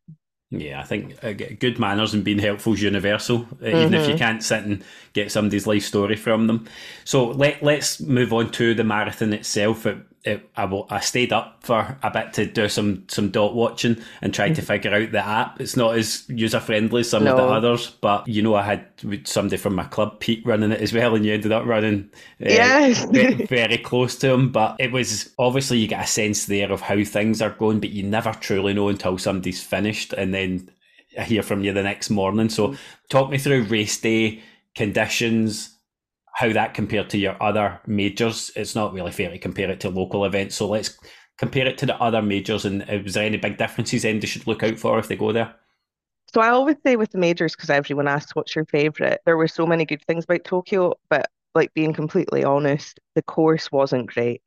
Yeah, 0.51 0.81
I 0.81 0.85
think 0.85 1.23
uh, 1.23 1.33
good 1.33 1.79
manners 1.79 2.15
and 2.15 2.25
being 2.25 2.39
helpful 2.39 2.73
is 2.73 2.83
universal, 2.83 3.41
mm-hmm. 3.41 3.67
even 3.67 3.95
if 3.95 4.07
you 4.07 4.15
mm-hmm. 4.15 4.19
can't 4.19 4.43
sit 4.43 4.65
and 4.65 4.83
get 5.13 5.31
somebody's 5.31 5.67
life 5.67 5.85
story 5.85 6.17
from 6.17 6.47
them. 6.47 6.67
So 7.05 7.27
let 7.27 7.63
let's 7.63 8.01
move 8.01 8.33
on 8.33 8.51
to 8.53 8.75
the 8.75 8.85
marathon 8.85 9.35
itself. 9.35 9.85
It, 9.85 9.99
it, 10.25 10.51
I, 10.57 10.83
I 10.91 11.01
stayed 11.01 11.33
up 11.33 11.63
for 11.63 11.97
a 12.03 12.11
bit 12.11 12.33
to 12.35 12.47
do 12.47 12.69
some 12.69 13.05
some 13.09 13.31
dot 13.31 13.55
watching 13.55 14.03
and 14.21 14.35
try 14.35 14.49
to 14.49 14.55
mm-hmm. 14.55 14.67
figure 14.67 14.95
out 14.95 15.13
the 15.13 15.25
app. 15.25 15.61
It's 15.61 15.77
not 15.77 15.97
as 15.97 16.25
user 16.29 16.61
friendly 16.61 17.01
as 17.01 17.11
some 17.11 17.25
no. 17.25 17.33
of 17.33 17.37
the 17.37 17.45
others, 17.45 17.91
but 18.01 18.27
you 18.27 18.43
know 18.43 18.55
I 18.55 18.63
had 18.63 18.87
somebody 19.25 19.57
from 19.57 19.75
my 19.75 19.85
club, 19.85 20.21
Pete, 20.21 20.45
running 20.45 20.73
it 20.73 20.81
as 20.81 20.93
well, 20.93 21.15
and 21.15 21.25
you 21.25 21.33
ended 21.33 21.53
up 21.53 21.67
running 21.67 22.11
uh, 22.41 22.49
yes. 22.49 23.05
very, 23.05 23.35
very 23.47 23.79
close 23.79 24.17
to 24.17 24.31
him. 24.31 24.51
But 24.51 24.77
it 24.79 24.93
was 24.93 25.31
obviously 25.39 25.79
you 25.79 25.89
get 25.89 26.05
a 26.05 26.09
sense 26.09 26.47
there 26.47 26.73
of 26.73 26.81
how 26.81 27.03
things 27.05 27.41
are 27.41 27.51
going, 27.51 27.81
but 27.81 27.91
you 27.91 28.03
never 28.03 28.33
truly 28.33 28.75
know 28.75 28.89
until 28.89 29.19
somebody's 29.19 29.63
finished, 29.63 30.13
and 30.13 30.35
then 30.35 30.71
I 31.19 31.23
hear 31.23 31.43
from 31.43 31.63
you 31.63 31.73
the 31.73 31.83
next 31.83 32.11
morning. 32.11 32.49
So 32.49 32.75
talk 33.09 33.31
me 33.31 33.39
through 33.39 33.65
race 33.65 34.01
day 34.01 34.43
conditions 34.75 35.78
how 36.39 36.53
that 36.53 36.73
compared 36.73 37.11
to 37.11 37.19
your 37.19 37.37
other 37.43 37.81
majors. 37.85 38.53
It's 38.55 38.77
not 38.77 38.93
really 38.93 39.11
fair 39.11 39.29
to 39.29 39.39
compare 39.41 39.69
it 39.73 39.81
to 39.81 39.89
local 39.89 40.25
events. 40.25 40.55
So 40.55 40.69
let's 40.69 40.97
compare 41.37 41.67
it 41.67 41.79
to 41.79 41.87
the 41.87 42.01
other 42.01 42.23
majors. 42.23 42.65
And 42.65 42.83
uh, 42.83 43.01
was 43.03 43.15
there 43.15 43.25
any 43.25 43.39
big 43.39 43.59
differences 43.59 44.03
then 44.03 44.21
they 44.21 44.29
should 44.29 44.47
look 44.47 44.63
out 44.63 44.79
for 44.79 45.01
if 45.01 45.09
they 45.09 45.17
go 45.17 45.33
there? 45.33 45.53
So 46.33 46.41
I 46.41 46.51
always 46.51 46.77
say 46.87 46.95
with 46.95 47.11
the 47.11 47.19
majors, 47.19 47.57
because 47.57 47.71
everyone 47.71 48.07
asks 48.07 48.37
what's 48.37 48.55
your 48.55 48.67
favourite, 48.67 49.19
there 49.27 49.37
were 49.37 49.49
so 49.49 49.67
many 49.67 49.85
good 49.85 50.05
things 50.07 50.23
about 50.23 50.45
Tokyo, 50.45 50.95
but 51.11 51.29
like 51.57 51.75
being 51.75 51.93
completely 51.93 52.45
honest, 52.45 53.01
the 53.17 53.23
course 53.23 53.73
wasn't 53.73 54.07
great. 54.07 54.41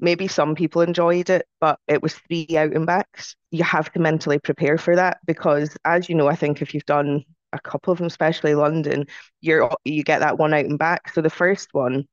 Maybe 0.00 0.28
some 0.28 0.54
people 0.54 0.82
enjoyed 0.82 1.30
it, 1.30 1.46
but 1.62 1.78
it 1.88 2.02
was 2.02 2.12
three 2.12 2.46
out 2.58 2.74
and 2.74 2.84
backs. 2.84 3.36
You 3.52 3.64
have 3.64 3.90
to 3.92 4.00
mentally 4.00 4.38
prepare 4.38 4.76
for 4.76 4.96
that 4.96 5.16
because, 5.24 5.78
as 5.86 6.10
you 6.10 6.14
know, 6.14 6.28
I 6.28 6.36
think 6.36 6.60
if 6.60 6.74
you've 6.74 6.84
done 6.84 7.24
a 7.52 7.60
couple 7.60 7.92
of 7.92 7.98
them, 7.98 8.06
especially 8.06 8.54
London, 8.54 9.06
you're 9.40 9.70
you 9.84 10.02
get 10.02 10.20
that 10.20 10.38
one 10.38 10.54
out 10.54 10.64
and 10.66 10.78
back. 10.78 11.12
So 11.12 11.20
the 11.22 11.30
first 11.30 11.68
one 11.72 12.06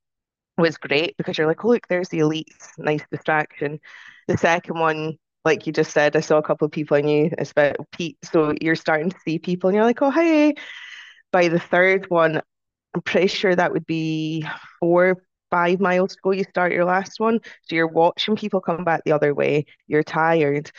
was 0.58 0.78
great 0.78 1.16
because 1.18 1.38
you're 1.38 1.48
like, 1.48 1.64
oh, 1.66 1.70
look, 1.70 1.88
there's 1.88 2.10
the 2.10 2.20
elites, 2.20 2.70
nice 2.78 3.04
distraction. 3.12 3.80
The 4.28 4.38
second 4.38 4.80
one, 4.80 5.18
like 5.44 5.68
you 5.68 5.74
just 5.74 5.92
said, 5.92 6.16
I 6.16 6.22
saw 6.22 6.38
a 6.38 6.44
couple 6.44 6.66
of 6.66 6.72
people 6.72 6.98
I 6.98 7.02
knew, 7.02 7.30
especially 7.38 7.86
Pete. 7.92 8.18
So 8.24 8.54
you're 8.62 8.76
starting 8.76 9.10
to 9.10 9.20
see 9.26 9.40
people 9.40 9.70
and 9.70 9.76
you're 9.76 9.86
like, 9.86 10.02
oh, 10.02 10.12
hey. 10.12 10.56
By 11.32 11.50
the 11.50 11.60
third 11.60 12.10
one, 12.10 12.42
I'm 12.94 13.02
pretty 13.02 13.28
sure 13.28 13.54
that 13.54 13.74
would 13.74 13.86
be 13.86 14.46
four, 14.80 15.22
five 15.52 15.80
miles 15.82 16.14
to 16.14 16.20
go. 16.24 16.32
You 16.32 16.46
start 16.46 16.72
your 16.72 16.86
last 16.86 17.20
one. 17.20 17.40
So 17.64 17.76
you're 17.76 17.88
watching 17.88 18.38
people 18.38 18.62
come 18.62 18.86
back 18.86 19.02
the 19.04 19.12
other 19.12 19.34
way. 19.34 19.66
You're 19.88 20.04
tired 20.04 20.72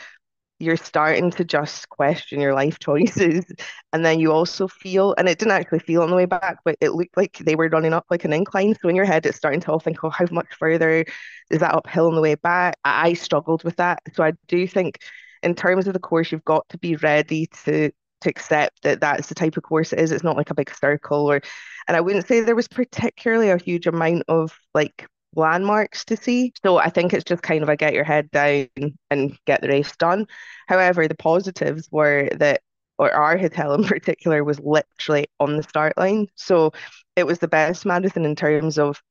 you're 0.59 0.77
starting 0.77 1.31
to 1.33 1.45
just 1.45 1.89
question 1.89 2.41
your 2.41 2.55
life 2.55 2.79
choices. 2.79 3.45
And 3.93 4.05
then 4.05 4.21
you 4.21 4.33
also 4.33 4.69
feel, 4.69 5.15
and 5.19 5.29
it 5.29 5.39
didn't 5.39 5.53
actually 5.53 5.81
feel 5.81 6.03
on 6.03 6.11
the 6.11 6.17
way 6.17 6.25
back, 6.25 6.59
but 6.65 6.77
it 6.81 6.93
looked 6.93 7.17
like 7.17 7.39
they 7.39 7.57
were 7.57 7.69
running 7.69 7.93
up 7.93 8.07
like 8.11 8.25
an 8.25 8.33
incline. 8.33 8.75
So 8.81 8.89
in 8.89 8.97
your 8.97 9.05
head, 9.05 9.27
it's 9.27 9.37
starting 9.37 9.61
to 9.61 9.73
all 9.73 9.81
think, 9.81 10.03
oh, 10.05 10.11
how 10.11 10.27
much 10.31 10.55
further 10.59 11.05
is 11.51 11.61
that 11.61 11.75
uphill 11.75 12.09
on 12.09 12.15
the 12.15 12.21
way 12.21 12.35
back? 12.35 12.79
I 12.85 13.13
struggled 13.15 13.65
with 13.65 13.77
that. 13.77 14.01
So 14.15 14.23
I 14.23 14.33
do 14.49 14.67
think, 14.67 14.99
in 15.43 15.55
terms 15.55 15.87
of 15.87 15.93
the 15.93 16.01
course, 16.01 16.33
you've 16.33 16.45
got 16.45 16.69
to 16.71 16.79
be 16.79 16.97
ready 16.97 17.47
to 17.65 17.91
to 18.23 18.31
accept 18.31 18.83
that 18.83 19.01
that's 19.01 19.29
the 19.29 19.35
type 19.35 19.57
of 19.57 19.63
course 19.63 19.93
it 19.93 19.99
is. 19.99 20.11
It's 20.11 20.25
not 20.25 20.37
like 20.39 20.51
a 20.51 20.55
big 20.55 20.75
circle 20.75 21.31
or, 21.31 21.41
and 21.87 21.97
I 21.97 22.01
wouldn't 22.01 22.27
say 22.27 22.41
there 22.41 22.57
was 22.57 22.67
particularly 22.67 23.51
a 23.51 23.59
huge 23.59 23.87
amount 23.87 24.25
of 24.29 24.59
like 24.75 25.07
landmarks 25.37 26.05
to 26.07 26.17
see. 26.17 26.53
So 26.65 26.79
I 26.79 26.91
think 26.91 27.13
it's 27.13 27.25
just 27.25 27.43
kind 27.43 27.63
of 27.63 27.69
a 27.69 27.77
get 27.77 27.95
your 27.95 28.05
head 28.05 28.31
down 28.31 28.69
and 29.11 29.39
get 29.47 29.61
the 29.61 29.69
race 29.69 29.95
done. 29.97 30.27
However, 30.69 31.09
the 31.09 31.15
positives 31.15 31.89
were 31.91 32.29
that 32.37 32.63
or 32.99 33.13
our 33.13 33.37
hotel 33.37 33.75
in 33.75 33.85
particular 33.89 34.43
was 34.43 34.59
literally 34.61 35.27
on 35.39 35.57
the 35.57 35.63
start 35.63 35.97
line. 35.97 36.29
So 36.35 36.73
it 37.15 37.27
was 37.27 37.39
the 37.39 37.49
best 37.49 37.85
marathon 37.87 38.25
in 38.25 38.37
terms 38.37 38.79
of 38.79 39.03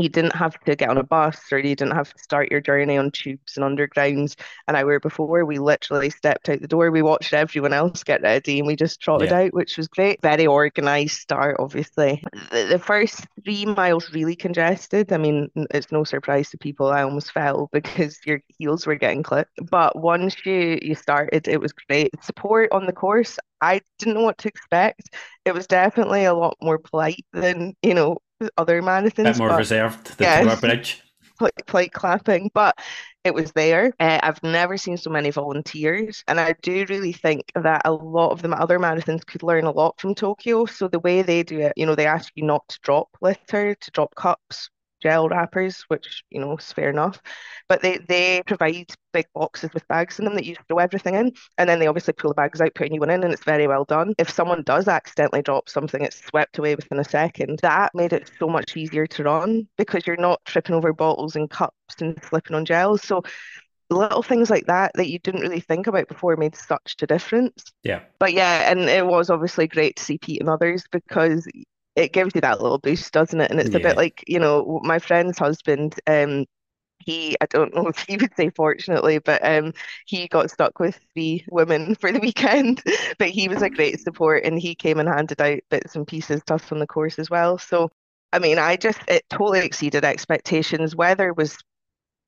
you 0.00 0.08
didn't 0.08 0.34
have 0.34 0.58
to 0.60 0.76
get 0.76 0.88
on 0.88 0.98
a 0.98 1.02
bus 1.02 1.40
or 1.52 1.58
you 1.58 1.76
didn't 1.76 1.94
have 1.94 2.12
to 2.12 2.22
start 2.22 2.50
your 2.50 2.60
journey 2.60 2.96
on 2.96 3.10
tubes 3.10 3.56
and 3.56 3.64
undergrounds 3.64 4.36
an 4.68 4.76
hour 4.76 4.98
before. 5.00 5.44
We 5.44 5.58
literally 5.58 6.10
stepped 6.10 6.48
out 6.48 6.60
the 6.60 6.68
door. 6.68 6.90
We 6.90 7.02
watched 7.02 7.32
everyone 7.32 7.72
else 7.72 8.02
get 8.04 8.22
ready 8.22 8.58
and 8.58 8.66
we 8.66 8.76
just 8.76 9.00
trotted 9.00 9.30
yeah. 9.30 9.40
out, 9.40 9.54
which 9.54 9.76
was 9.76 9.88
great. 9.88 10.20
Very 10.22 10.46
organized 10.46 11.18
start, 11.18 11.56
obviously. 11.58 12.22
The, 12.50 12.64
the, 12.64 12.78
first 12.78 13.26
three 13.44 13.66
miles 13.66 14.12
really 14.12 14.36
congested. 14.36 15.12
I 15.12 15.18
mean, 15.18 15.48
it's 15.70 15.92
no 15.92 16.04
surprise 16.04 16.50
to 16.50 16.58
people. 16.58 16.88
I 16.88 17.02
almost 17.02 17.32
fell 17.32 17.68
because 17.72 18.18
your 18.24 18.40
heels 18.48 18.86
were 18.86 18.96
getting 18.96 19.22
clipped. 19.22 19.58
But 19.70 19.96
once 19.96 20.34
you 20.44 20.78
you 20.82 20.94
started, 20.94 21.46
it 21.46 21.60
was 21.60 21.72
great. 21.72 22.10
Support 22.22 22.72
on 22.72 22.86
the 22.86 22.92
course. 22.92 23.38
I 23.60 23.82
didn't 23.98 24.14
know 24.14 24.22
what 24.22 24.38
to 24.38 24.48
expect. 24.48 25.14
It 25.44 25.52
was 25.52 25.66
definitely 25.66 26.24
a 26.24 26.34
lot 26.34 26.56
more 26.62 26.78
polite 26.78 27.24
than, 27.32 27.74
you 27.82 27.94
know, 27.94 28.18
other 28.56 28.82
marathons. 28.82 29.20
A 29.20 29.24
bit 29.24 29.38
more 29.38 29.48
but, 29.48 29.58
reserved 29.58 30.18
than 30.18 30.26
yeah, 30.26 30.42
Tower 30.42 30.56
Bridge. 30.56 31.02
Like 31.72 31.92
clapping, 31.92 32.50
but 32.52 32.76
it 33.24 33.32
was 33.32 33.52
there. 33.52 33.94
Uh, 33.98 34.20
I've 34.22 34.42
never 34.42 34.76
seen 34.76 34.98
so 34.98 35.08
many 35.08 35.30
volunteers, 35.30 36.22
and 36.28 36.38
I 36.38 36.54
do 36.60 36.84
really 36.90 37.14
think 37.14 37.50
that 37.54 37.80
a 37.86 37.92
lot 37.92 38.32
of 38.32 38.42
the 38.42 38.50
other 38.50 38.78
marathons 38.78 39.24
could 39.24 39.42
learn 39.42 39.64
a 39.64 39.70
lot 39.70 39.98
from 39.98 40.14
Tokyo. 40.14 40.66
So 40.66 40.86
the 40.86 40.98
way 40.98 41.22
they 41.22 41.42
do 41.42 41.60
it, 41.60 41.72
you 41.76 41.86
know, 41.86 41.94
they 41.94 42.06
ask 42.06 42.30
you 42.34 42.44
not 42.44 42.68
to 42.68 42.78
drop 42.82 43.08
litter, 43.22 43.74
to 43.74 43.90
drop 43.92 44.14
cups, 44.16 44.68
gel 45.00 45.28
wrappers, 45.28 45.84
which 45.88 46.22
you 46.30 46.40
know 46.40 46.56
is 46.56 46.72
fair 46.72 46.90
enough. 46.90 47.20
But 47.68 47.82
they 47.82 47.98
they 47.98 48.42
provide 48.46 48.92
big 49.12 49.26
boxes 49.34 49.70
with 49.74 49.86
bags 49.88 50.18
in 50.18 50.24
them 50.24 50.34
that 50.34 50.44
you 50.44 50.56
throw 50.68 50.78
everything 50.78 51.14
in, 51.14 51.32
and 51.58 51.68
then 51.68 51.78
they 51.78 51.86
obviously 51.86 52.14
pull 52.14 52.30
the 52.30 52.34
bags 52.34 52.60
out, 52.60 52.74
put 52.74 52.88
a 52.88 52.90
new 52.90 53.00
one 53.00 53.10
in, 53.10 53.22
and 53.24 53.32
it's 53.32 53.44
very 53.44 53.66
well 53.66 53.84
done. 53.84 54.14
If 54.18 54.30
someone 54.30 54.62
does 54.62 54.88
accidentally 54.88 55.42
drop 55.42 55.68
something, 55.68 56.02
it's 56.02 56.24
swept 56.26 56.58
away 56.58 56.74
within 56.74 56.98
a 56.98 57.04
second. 57.04 57.60
That 57.62 57.94
made 57.94 58.12
it 58.12 58.30
so 58.38 58.48
much 58.48 58.76
easier 58.76 59.06
to 59.06 59.24
run 59.24 59.68
because 59.76 60.06
you're 60.06 60.16
not 60.16 60.44
tripping 60.44 60.74
over 60.74 60.92
bottles 60.92 61.36
and 61.36 61.50
cups 61.50 61.74
and 62.00 62.18
slipping 62.24 62.56
on 62.56 62.64
gels. 62.64 63.02
So 63.02 63.22
little 63.90 64.22
things 64.22 64.50
like 64.50 64.66
that 64.66 64.92
that 64.94 65.08
you 65.08 65.18
didn't 65.18 65.40
really 65.40 65.60
think 65.60 65.86
about 65.86 66.08
before 66.08 66.36
made 66.36 66.54
such 66.54 66.96
a 67.02 67.06
difference. 67.06 67.64
Yeah. 67.82 68.00
But 68.18 68.32
yeah, 68.32 68.70
and 68.70 68.80
it 68.80 69.04
was 69.04 69.30
obviously 69.30 69.66
great 69.66 69.96
to 69.96 70.04
see 70.04 70.18
Pete 70.18 70.40
and 70.40 70.48
others 70.48 70.84
because 70.90 71.46
it 71.96 72.12
gives 72.12 72.34
you 72.34 72.40
that 72.42 72.60
little 72.60 72.78
boost, 72.78 73.12
doesn't 73.12 73.40
it? 73.40 73.50
And 73.50 73.60
it's 73.60 73.70
yeah. 73.70 73.78
a 73.78 73.80
bit 73.80 73.96
like, 73.96 74.24
you 74.26 74.38
know, 74.38 74.80
my 74.84 74.98
friend's 74.98 75.38
husband, 75.38 75.96
um, 76.06 76.46
he 77.00 77.36
I 77.40 77.46
don't 77.46 77.74
know 77.74 77.86
if 77.88 77.98
he 78.08 78.16
would 78.16 78.34
say 78.36 78.50
fortunately, 78.50 79.18
but 79.18 79.44
um 79.44 79.72
he 80.06 80.28
got 80.28 80.50
stuck 80.50 80.78
with 80.78 80.98
three 81.14 81.44
women 81.50 81.94
for 82.00 82.12
the 82.12 82.20
weekend. 82.20 82.82
but 83.18 83.30
he 83.30 83.48
was 83.48 83.62
a 83.62 83.70
great 83.70 84.00
support 84.00 84.44
and 84.44 84.58
he 84.58 84.74
came 84.74 84.98
and 85.00 85.08
handed 85.08 85.40
out 85.40 85.60
bits 85.70 85.96
and 85.96 86.06
pieces 86.06 86.42
to 86.46 86.54
us 86.54 86.72
on 86.72 86.78
the 86.78 86.86
course 86.86 87.18
as 87.18 87.30
well. 87.30 87.58
So 87.58 87.90
I 88.32 88.38
mean 88.38 88.58
I 88.58 88.76
just 88.76 89.00
it 89.08 89.24
totally 89.30 89.60
exceeded 89.60 90.04
expectations. 90.04 90.96
Weather 90.96 91.32
was 91.32 91.56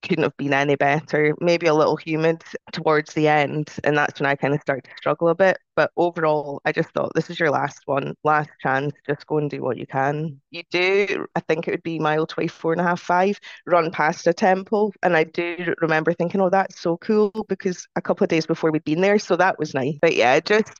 couldn't 0.03 0.25
have 0.25 0.37
been 0.37 0.53
any 0.53 0.77
better. 0.77 1.35
Maybe 1.41 1.67
a 1.67 1.75
little 1.75 1.97
humid 1.97 2.43
towards 2.73 3.15
the 3.15 3.29
end, 3.29 3.71
and 3.85 3.97
that's 3.97 4.21
when 4.21 4.27
I 4.27 4.35
kind 4.35 4.55
of 4.55 4.61
started 4.61 4.85
to 4.85 4.97
struggle 4.97 5.29
a 5.29 5.35
bit. 5.35 5.59
But 5.77 5.91
overall, 5.97 6.61
I 6.65 6.73
just 6.73 6.91
thought 6.91 7.13
this 7.15 7.31
is 7.31 7.41
your 7.41 7.51
last 7.51 7.83
one, 7.87 8.15
last 8.25 8.51
chance. 8.61 8.93
Just 9.07 9.27
go 9.27 9.39
and 9.39 9.49
do 9.49 9.63
what 9.63 9.79
you 9.79 9.87
can. 9.87 10.41
You 10.51 10.63
do, 10.71 11.27
I 11.35 11.41
think 11.41 11.67
it 11.67 11.71
would 11.71 11.83
be 11.83 11.99
mile 11.99 12.27
24 12.27 12.73
and 12.73 12.81
a 12.81 12.85
half, 12.85 13.01
five, 13.01 13.39
run 13.67 13.91
past 13.91 14.27
a 14.27 14.35
temple. 14.35 14.93
And 15.03 15.17
I 15.17 15.25
do 15.25 15.75
remember 15.81 16.13
thinking, 16.13 16.41
oh, 16.41 16.51
that's 16.51 16.81
so 16.81 16.97
cool 16.99 17.31
because 17.49 17.87
a 17.97 18.03
couple 18.03 18.25
of 18.25 18.29
days 18.29 18.47
before 18.47 18.71
we'd 18.71 18.85
been 18.85 19.01
there. 19.01 19.19
So 19.19 19.37
that 19.37 19.59
was 19.59 19.75
nice. 19.75 19.97
But 20.01 20.17
yeah, 20.17 20.41
just 20.41 20.73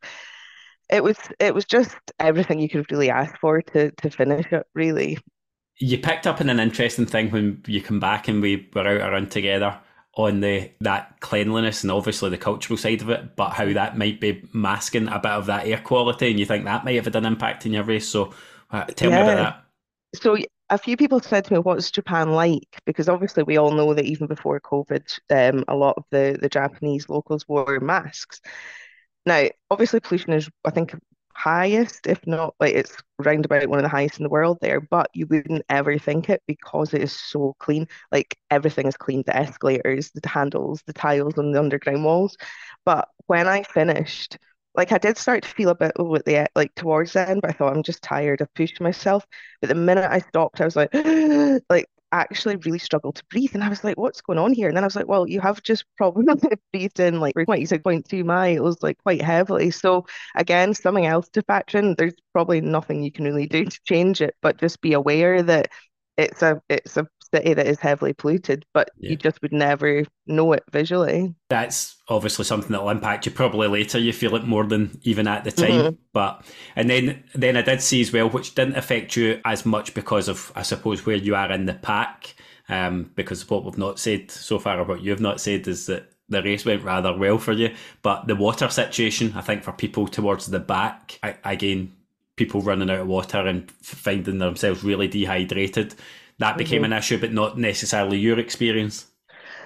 it 0.91 1.03
was 1.03 1.19
it 1.41 1.55
was 1.55 1.65
just 1.65 1.97
everything 2.19 2.59
you 2.61 2.69
could 2.69 2.91
really 2.91 3.11
ask 3.11 3.39
for 3.41 3.63
to 3.63 3.91
to 3.93 4.11
finish 4.11 4.53
it 4.53 4.67
really 4.75 5.19
you 5.79 5.99
picked 5.99 6.27
up 6.27 6.41
on 6.41 6.51
an 6.51 6.61
interesting 6.61 7.07
thing 7.07 7.31
when 7.31 7.63
you 7.67 7.83
come 7.83 8.01
back 8.01 8.29
and 8.29 8.43
we 8.43 8.69
were 8.75 8.87
out 8.87 9.13
around 9.13 9.31
together 9.31 9.79
on 10.15 10.41
the 10.41 10.71
that 10.81 11.19
cleanliness 11.21 11.83
and 11.83 11.91
obviously 11.91 12.29
the 12.29 12.37
cultural 12.37 12.77
side 12.77 13.01
of 13.01 13.09
it, 13.09 13.35
but 13.35 13.51
how 13.51 13.73
that 13.73 13.97
might 13.97 14.21
be 14.21 14.43
masking 14.53 15.09
a 15.09 15.19
bit 15.19 15.33
of 15.33 15.47
that 15.47 15.67
air 15.67 15.79
quality, 15.79 16.31
and 16.31 16.39
you 16.39 16.47
think 16.47 16.65
that 16.65 16.85
might 16.85 16.97
have 16.97 17.07
had 17.07 17.17
an 17.17 17.25
impact 17.25 17.65
in 17.65 17.73
your 17.73 17.85
race. 17.85 18.09
So, 18.09 18.35
uh, 18.71 18.85
tell 18.85 19.11
yeah. 19.11 19.17
me 19.17 19.33
about 19.33 19.37
that. 19.37 19.65
So, 20.21 20.37
a 20.69 20.77
few 20.77 20.97
people 20.97 21.21
said 21.21 21.47
to 21.47 21.55
me, 21.55 21.59
"What's 21.61 21.91
Japan 21.91 22.33
like?" 22.33 22.69
Because 22.85 23.09
obviously, 23.09 23.43
we 23.43 23.57
all 23.57 23.73
know 23.73 23.95
that 23.95 24.05
even 24.05 24.27
before 24.27 24.61
COVID, 24.61 25.19
um, 25.31 25.65
a 25.69 25.75
lot 25.75 25.95
of 25.97 26.05
the 26.11 26.39
the 26.41 26.49
Japanese 26.49 27.09
locals 27.09 27.49
wore 27.49 27.81
masks. 27.81 28.41
Now, 29.25 29.49
obviously, 29.71 30.01
pollution 30.01 30.35
is, 30.35 30.51
I 30.65 30.71
think, 30.71 30.95
highest, 31.35 32.07
if 32.07 32.27
not 32.27 32.55
like 32.61 32.75
it's 32.75 32.97
round 33.19 33.45
about 33.45 33.69
one 33.69 33.79
of 33.79 33.83
the 33.83 33.89
highest 33.89 34.19
in 34.19 34.25
the 34.25 34.29
world 34.31 34.59
there, 34.61 34.81
but 34.81 35.09
you 35.15 35.27
wouldn't 35.27 35.65
ever 35.69 35.99
think 35.99 36.29
it 36.31 36.43
because 36.47 36.95
it 36.95 37.03
is 37.03 37.13
so 37.13 37.55
clean. 37.59 37.89
Like 38.11 38.37
everything 38.51 38.87
is 38.87 38.97
clean, 38.97 39.23
the 39.27 39.37
escalators, 39.37 40.11
the 40.11 40.27
handles, 40.29 40.83
the 40.87 40.93
tiles 40.93 41.39
on 41.39 41.53
the 41.53 41.59
underground 41.59 42.05
walls. 42.05 42.37
But 42.85 43.09
when 43.27 43.49
I 43.49 43.63
finished, 43.65 44.39
like 44.75 44.93
I 44.93 44.99
did 44.99 45.17
start 45.19 45.43
to 45.43 45.49
feel 45.49 45.71
a 45.71 45.75
bit 45.75 45.93
oh, 45.99 46.15
at 46.17 46.25
the 46.25 46.49
like 46.57 46.75
towards 46.75 47.13
the 47.13 47.29
end, 47.29 47.43
but 47.43 47.51
I 47.51 47.53
thought 47.55 47.75
I'm 47.77 47.83
just 47.83 48.03
tired 48.03 48.41
of 48.41 48.53
pushing 48.55 48.85
myself. 48.85 49.27
But 49.61 49.69
the 49.69 49.75
minute 49.75 50.11
I 50.11 50.21
stopped, 50.21 50.61
I 50.61 50.65
was 50.65 50.77
like, 50.77 50.93
like 51.71 51.87
actually 52.13 52.57
really 52.57 52.79
struggled 52.79 53.17
to 53.17 53.25
breathe. 53.31 53.51
And 53.55 53.65
I 53.65 53.69
was 53.69 53.83
like, 53.85 53.97
what's 53.97 54.21
going 54.21 54.39
on 54.39 54.53
here? 54.53 54.69
And 54.69 54.77
then 54.77 54.85
I 54.85 54.87
was 54.87 54.97
like, 54.97 55.09
well, 55.09 55.29
you 55.29 55.41
have 55.41 55.63
just 55.63 55.85
probably 55.97 56.27
breathed 56.73 57.01
in 57.01 57.21
like 57.21 57.35
what 57.47 57.61
you 57.61 57.67
said, 57.67 57.83
0.2 57.83 58.25
miles, 58.25 58.83
like 58.83 58.99
quite 59.03 59.23
heavily. 59.23 59.71
So 59.71 60.07
again, 60.37 60.75
something 60.75 61.07
else 61.07 61.29
to 61.31 61.43
factor 61.43 61.79
in. 61.79 61.95
There's 61.97 62.15
probably 62.33 62.61
nothing 62.61 63.03
you 63.03 63.13
can 63.13 63.25
really 63.25 63.47
do 63.47 63.65
to 63.65 63.81
change 63.85 64.21
it, 64.21 64.37
but 64.43 64.59
just 64.59 64.81
be 64.81 64.93
aware 64.93 65.43
that 65.43 65.69
it's 66.17 66.43
a 66.43 66.61
it's 66.69 66.97
a 66.97 67.07
city 67.33 67.55
that 67.55 67.67
is 67.67 67.79
heavily 67.79 68.13
polluted, 68.13 68.65
but 68.73 68.91
yeah. 68.99 69.11
you 69.11 69.17
just 69.17 69.41
would 69.43 69.53
never 69.53 70.05
know 70.27 70.53
it 70.53 70.63
visually. 70.71 71.35
That's 71.49 71.97
obviously 72.09 72.45
something 72.45 72.73
that 72.73 72.83
will 72.83 72.91
impact 72.91 73.27
you 73.27 73.33
probably 73.33 73.69
later. 73.69 73.99
You 73.99 74.13
feel 74.13 74.37
it 74.37 74.45
more 74.45 74.65
than 74.65 74.99
even 75.03 75.27
at 75.27 75.45
the 75.45 75.53
time. 75.53 75.71
Mm-hmm. 75.71 75.97
But 76.13 76.45
and 76.77 76.89
then 76.89 77.25
then 77.35 77.57
I 77.57 77.63
did 77.63 77.83
see 77.83 78.01
as 78.01 78.13
well, 78.13 78.29
which 78.29 78.55
didn't 78.55 78.77
affect 78.77 79.17
you 79.17 79.41
as 79.45 79.67
much 79.67 79.95
because 79.95 80.29
of 80.29 80.53
I 80.55 80.63
suppose 80.63 81.05
where 81.07 81.17
you 81.17 81.35
are 81.35 81.51
in 81.51 81.67
the 81.67 81.75
pack. 81.75 82.35
Um, 82.69 83.11
because 83.17 83.51
what 83.51 83.65
we've 83.65 83.77
not 83.77 83.99
said 83.99 84.31
so 84.31 84.59
far 84.59 84.81
about 84.81 85.03
you 85.03 85.11
have 85.11 85.21
not 85.21 85.41
said 85.41 85.67
is 85.67 85.87
that 85.87 86.13
the 86.29 86.43
race 86.43 86.65
went 86.65 86.85
rather 86.85 87.15
well 87.17 87.39
for 87.39 87.53
you. 87.53 87.75
But 88.03 88.27
the 88.27 88.37
water 88.37 88.69
situation, 88.69 89.33
I 89.35 89.41
think, 89.41 89.63
for 89.63 89.73
people 89.73 90.07
towards 90.07 90.47
the 90.47 90.61
back, 90.61 91.19
I, 91.23 91.37
again, 91.45 91.93
people 92.37 92.63
running 92.63 92.91
out 92.91 93.01
of 93.01 93.07
water 93.07 93.47
and 93.47 93.71
finding 93.71 94.39
themselves 94.39 94.83
really 94.83 95.09
dehydrated 95.09 95.95
that 96.43 96.59
became 96.59 96.83
mm-hmm. 96.83 96.93
an 96.93 96.99
issue, 96.99 97.19
but 97.19 97.33
not 97.33 97.57
necessarily 97.57 98.19
your 98.19 98.39
experience. 98.39 99.07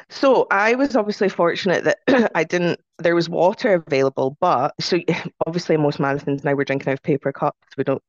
So 0.09 0.47
I 0.51 0.75
was 0.75 0.95
obviously 0.95 1.29
fortunate 1.29 1.85
that 1.85 2.31
I 2.35 2.45
didn't. 2.45 2.81
There 2.99 3.15
was 3.15 3.29
water 3.29 3.83
available, 3.87 4.37
but 4.41 4.75
so 4.81 4.99
obviously 5.47 5.77
most 5.77 5.99
marathons 5.99 6.45
now 6.45 6.55
we're 6.55 6.65
drinking 6.65 6.89
out 6.89 6.99
of 6.99 7.03
paper 7.03 7.33
cups. 7.33 7.59
We 7.77 7.85
don't. 7.85 8.03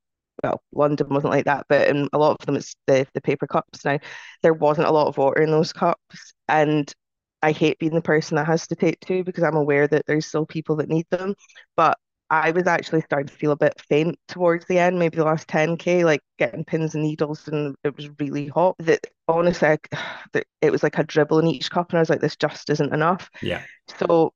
Well, 0.44 0.62
London 0.72 1.10
wasn't 1.10 1.34
like 1.34 1.46
that, 1.46 1.66
but 1.68 1.88
in 1.88 2.10
a 2.14 2.18
lot 2.18 2.38
of 2.40 2.46
them 2.46 2.58
it's 2.58 2.76
the 2.86 3.08
the 3.14 3.22
paper 3.22 3.48
cups 3.48 3.84
now. 3.86 4.00
There 4.44 4.54
wasn't 4.54 4.88
a 4.88 4.92
lot 4.92 5.08
of 5.08 5.18
water 5.18 5.42
in 5.42 5.50
those 5.50 5.74
cups, 5.74 6.34
and 6.48 6.94
I 7.42 7.52
hate 7.54 7.80
being 7.80 7.96
the 7.96 8.02
person 8.02 8.36
that 8.36 8.48
has 8.48 8.68
to 8.68 8.76
take 8.76 9.00
two 9.00 9.24
because 9.24 9.44
I'm 9.44 9.56
aware 9.56 9.88
that 9.88 10.06
there's 10.06 10.26
still 10.26 10.46
people 10.46 10.76
that 10.78 10.90
need 10.90 11.08
them. 11.10 11.36
But 11.76 11.98
I 12.30 12.52
was 12.52 12.68
actually 12.68 13.02
starting 13.02 13.28
to 13.28 13.34
feel 13.34 13.52
a 13.52 13.58
bit 13.58 13.80
faint 13.88 14.20
towards 14.28 14.66
the 14.66 14.80
end, 14.80 15.00
maybe 15.00 15.18
the 15.18 15.24
last 15.24 15.48
10k, 15.48 16.04
like 16.04 16.22
getting 16.38 16.66
pins 16.66 16.94
and 16.94 17.04
needles, 17.04 17.48
and 17.48 17.76
it 17.84 17.96
was 17.96 18.10
really 18.20 18.48
hot. 18.48 18.76
That 18.80 19.08
honestly, 19.28 19.68
I, 19.68 19.78
it 20.62 20.72
was 20.72 20.84
like 20.84 20.98
a 20.98 21.04
dribble 21.04 21.40
in 21.40 21.48
each 21.48 21.72
cup, 21.72 21.92
and 21.92 21.98
I 21.98 22.02
was 22.02 22.10
like, 22.10 22.22
this 22.22 22.36
just 22.36 22.70
isn't 22.70 22.94
enough. 22.94 23.30
Yeah. 23.42 23.64
So 24.00 24.34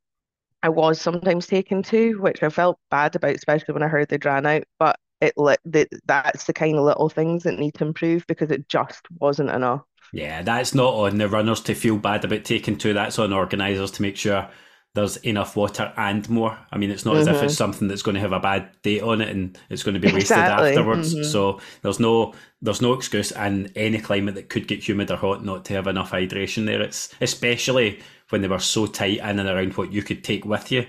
I 0.64 0.70
was 0.70 1.02
sometimes 1.02 1.48
taking 1.48 1.84
two, 1.84 2.20
which 2.22 2.44
I 2.44 2.50
felt 2.50 2.80
bad 2.90 3.16
about, 3.16 3.36
especially 3.36 3.74
when 3.74 3.84
I 3.84 3.88
heard 3.88 4.08
they'd 4.08 4.24
ran 4.24 4.46
out. 4.46 4.64
But 4.80 4.98
it 5.20 5.34
that 5.66 5.88
that's 6.06 6.46
the 6.46 6.54
kind 6.54 6.78
of 6.78 6.84
little 6.84 7.10
things 7.10 7.44
that 7.44 7.60
need 7.60 7.76
to 7.76 7.86
improve 7.86 8.26
because 8.28 8.52
it 8.52 8.68
just 8.68 9.06
wasn't 9.20 9.52
enough. 9.52 9.82
Yeah, 10.14 10.42
that's 10.42 10.76
not 10.76 10.94
on 10.94 11.18
the 11.18 11.30
runners 11.30 11.62
to 11.62 11.76
feel 11.76 11.98
bad 11.98 12.26
about 12.26 12.44
taking 12.44 12.78
two. 12.78 12.94
That's 12.94 13.20
on 13.20 13.32
organisers 13.32 13.92
to 13.92 14.02
make 14.02 14.18
sure 14.18 14.50
there's 14.94 15.18
enough 15.18 15.56
water 15.56 15.94
and 15.96 16.30
more. 16.30 16.58
I 16.72 16.78
mean, 16.78 16.92
it's 16.92 17.06
not 17.06 17.16
mm-hmm. 17.16 17.22
as 17.22 17.28
if 17.28 17.36
it's 17.36 17.54
mm-hmm. 17.54 17.58
something 17.58 17.88
that's 17.88 18.02
going 18.02 18.16
to 18.16 18.22
have 18.22 18.34
a 18.34 18.40
bad 18.40 18.70
date 18.82 19.02
on 19.02 19.22
it 19.22 19.30
and 19.30 19.58
it's 19.70 19.84
going 19.84 19.94
to 19.94 20.02
be 20.02 20.12
wasted 20.12 20.38
exactly. 20.38 20.70
afterwards. 20.70 21.16
Mm-hmm. 21.16 21.24
So 21.24 21.62
there's 21.82 22.00
no 22.00 22.34
there's 22.62 22.82
no 22.82 22.94
excuse 22.94 23.32
in 23.32 23.72
any 23.76 24.00
climate 24.00 24.36
that 24.36 24.50
could 24.50 24.68
get 24.68 24.88
humid 24.88 25.10
or 25.10 25.16
hot 25.16 25.46
not 25.46 25.66
to 25.66 25.74
have 25.74 25.88
enough 25.88 26.12
hydration 26.12 26.66
there. 26.66 26.82
It's 26.82 27.14
especially 27.22 28.02
when 28.30 28.42
they 28.42 28.50
were 28.50 28.60
so 28.60 28.86
tight 28.86 29.20
in 29.20 29.40
and 29.40 29.48
around 29.48 29.78
what 29.78 29.94
you 29.94 30.04
could 30.04 30.24
take 30.24 30.46
with 30.46 30.72
you. 30.72 30.86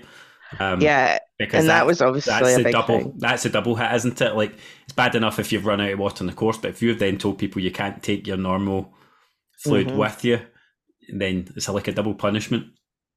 Um, 0.59 0.81
yeah, 0.81 1.19
because 1.39 1.61
and 1.61 1.69
that, 1.69 1.79
that 1.79 1.87
was 1.87 2.01
obviously 2.01 2.31
that's 2.33 2.57
a, 2.57 2.71
double. 2.71 2.99
Thing. 2.99 3.13
That's 3.17 3.45
a 3.45 3.49
double 3.49 3.75
hit, 3.75 3.91
isn't 3.93 4.21
it? 4.21 4.35
Like 4.35 4.53
it's 4.83 4.93
bad 4.93 5.15
enough 5.15 5.39
if 5.39 5.51
you've 5.51 5.65
run 5.65 5.81
out 5.81 5.91
of 5.91 5.99
water 5.99 6.23
on 6.23 6.27
the 6.27 6.33
course, 6.33 6.57
but 6.57 6.71
if 6.71 6.81
you've 6.81 6.99
then 6.99 7.17
told 7.17 7.39
people 7.39 7.61
you 7.61 7.71
can't 7.71 8.03
take 8.03 8.27
your 8.27 8.37
normal 8.37 8.93
fluid 9.59 9.87
mm-hmm. 9.87 9.97
with 9.97 10.25
you, 10.25 10.41
then 11.09 11.47
it's 11.55 11.69
like 11.69 11.87
a 11.87 11.93
double 11.93 12.13
punishment. 12.13 12.67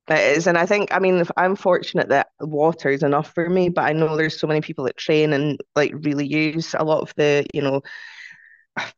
It 0.08 0.36
is, 0.36 0.46
and 0.46 0.56
I 0.56 0.66
think 0.66 0.92
I 0.92 1.00
mean 1.00 1.25
I'm 1.36 1.56
fortunate 1.56 2.08
that 2.10 2.28
water 2.40 2.90
is 2.90 3.02
enough 3.02 3.32
for 3.34 3.48
me, 3.50 3.68
but 3.70 3.84
I 3.84 3.92
know 3.92 4.16
there's 4.16 4.38
so 4.38 4.46
many 4.46 4.60
people 4.60 4.84
that 4.84 4.96
train 4.96 5.32
and 5.32 5.60
like 5.75 5.92
really 5.94 6.26
use 6.26 6.75
a 6.78 6.84
lot 6.84 7.00
of 7.00 7.12
the 7.16 7.44
you 7.52 7.60
know, 7.60 7.82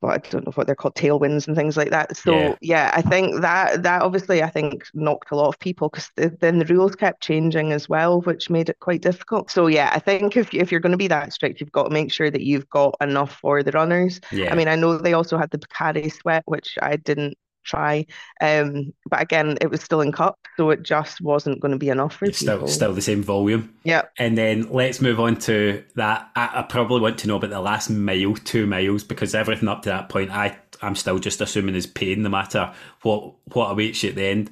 well, 0.02 0.12
I 0.12 0.18
don't 0.18 0.44
know 0.44 0.52
what 0.54 0.66
they're 0.66 0.76
called 0.76 0.96
tailwinds 0.96 1.46
and 1.46 1.56
things 1.56 1.78
like 1.78 1.90
that. 1.90 2.14
So 2.14 2.34
yeah, 2.34 2.54
yeah 2.60 2.90
I 2.94 3.00
think 3.00 3.40
that 3.40 3.82
that 3.84 4.02
obviously 4.02 4.42
I 4.42 4.50
think 4.50 4.84
knocked 4.92 5.30
a 5.30 5.36
lot 5.36 5.48
of 5.48 5.58
people 5.58 5.88
because 5.88 6.10
the, 6.16 6.36
then 6.40 6.58
the 6.58 6.66
rules 6.66 6.94
kept 6.94 7.22
changing 7.22 7.72
as 7.72 7.88
well, 7.88 8.20
which 8.20 8.50
made 8.50 8.68
it 8.68 8.78
quite 8.80 9.00
difficult. 9.00 9.50
So 9.50 9.66
yeah, 9.66 9.90
I 9.94 10.00
think 10.00 10.36
if 10.36 10.52
if 10.52 10.70
you're 10.70 10.80
going 10.80 10.92
to 10.92 10.98
be 10.98 11.08
that 11.08 11.32
strict, 11.32 11.60
you've 11.60 11.72
got 11.72 11.84
to 11.84 11.90
make 11.90 12.12
sure 12.12 12.30
that 12.30 12.42
you've 12.42 12.68
got 12.68 12.96
enough 13.00 13.38
for 13.40 13.62
the 13.62 13.72
runners. 13.72 14.20
Yeah. 14.30 14.52
I 14.52 14.56
mean, 14.56 14.68
I 14.68 14.76
know 14.76 14.98
they 14.98 15.14
also 15.14 15.38
had 15.38 15.50
the 15.50 15.58
Pocari 15.58 16.12
Sweat, 16.12 16.42
which 16.44 16.76
I 16.82 16.96
didn't 16.96 17.38
try. 17.68 18.06
Um, 18.40 18.92
but 19.08 19.20
again, 19.20 19.58
it 19.60 19.70
was 19.70 19.82
still 19.82 20.00
in 20.00 20.12
cup, 20.12 20.38
so 20.56 20.70
it 20.70 20.82
just 20.82 21.20
wasn't 21.20 21.60
going 21.60 21.72
to 21.72 21.78
be 21.78 21.88
enough 21.88 22.16
for 22.16 22.24
it's 22.24 22.40
people. 22.40 22.66
Still, 22.66 22.68
still 22.68 22.92
the 22.94 23.02
same 23.02 23.22
volume. 23.22 23.74
Yeah. 23.84 24.02
And 24.18 24.36
then 24.36 24.70
let's 24.70 25.00
move 25.00 25.20
on 25.20 25.36
to 25.40 25.84
that. 25.96 26.30
I, 26.34 26.50
I, 26.54 26.62
probably 26.62 27.00
want 27.00 27.18
to 27.18 27.28
know 27.28 27.36
about 27.36 27.50
the 27.50 27.60
last 27.60 27.90
mile, 27.90 28.34
two 28.34 28.66
miles, 28.66 29.04
because 29.04 29.34
everything 29.34 29.68
up 29.68 29.82
to 29.82 29.90
that 29.90 30.08
point, 30.08 30.30
I 30.30 30.56
I'm 30.82 30.94
still 30.94 31.18
just 31.18 31.40
assuming 31.40 31.74
is 31.74 31.86
pain, 31.86 32.22
no 32.22 32.28
matter 32.28 32.72
what 33.02 33.34
what 33.52 33.70
awaits 33.70 34.02
you 34.02 34.10
at 34.10 34.16
the 34.16 34.24
end. 34.24 34.50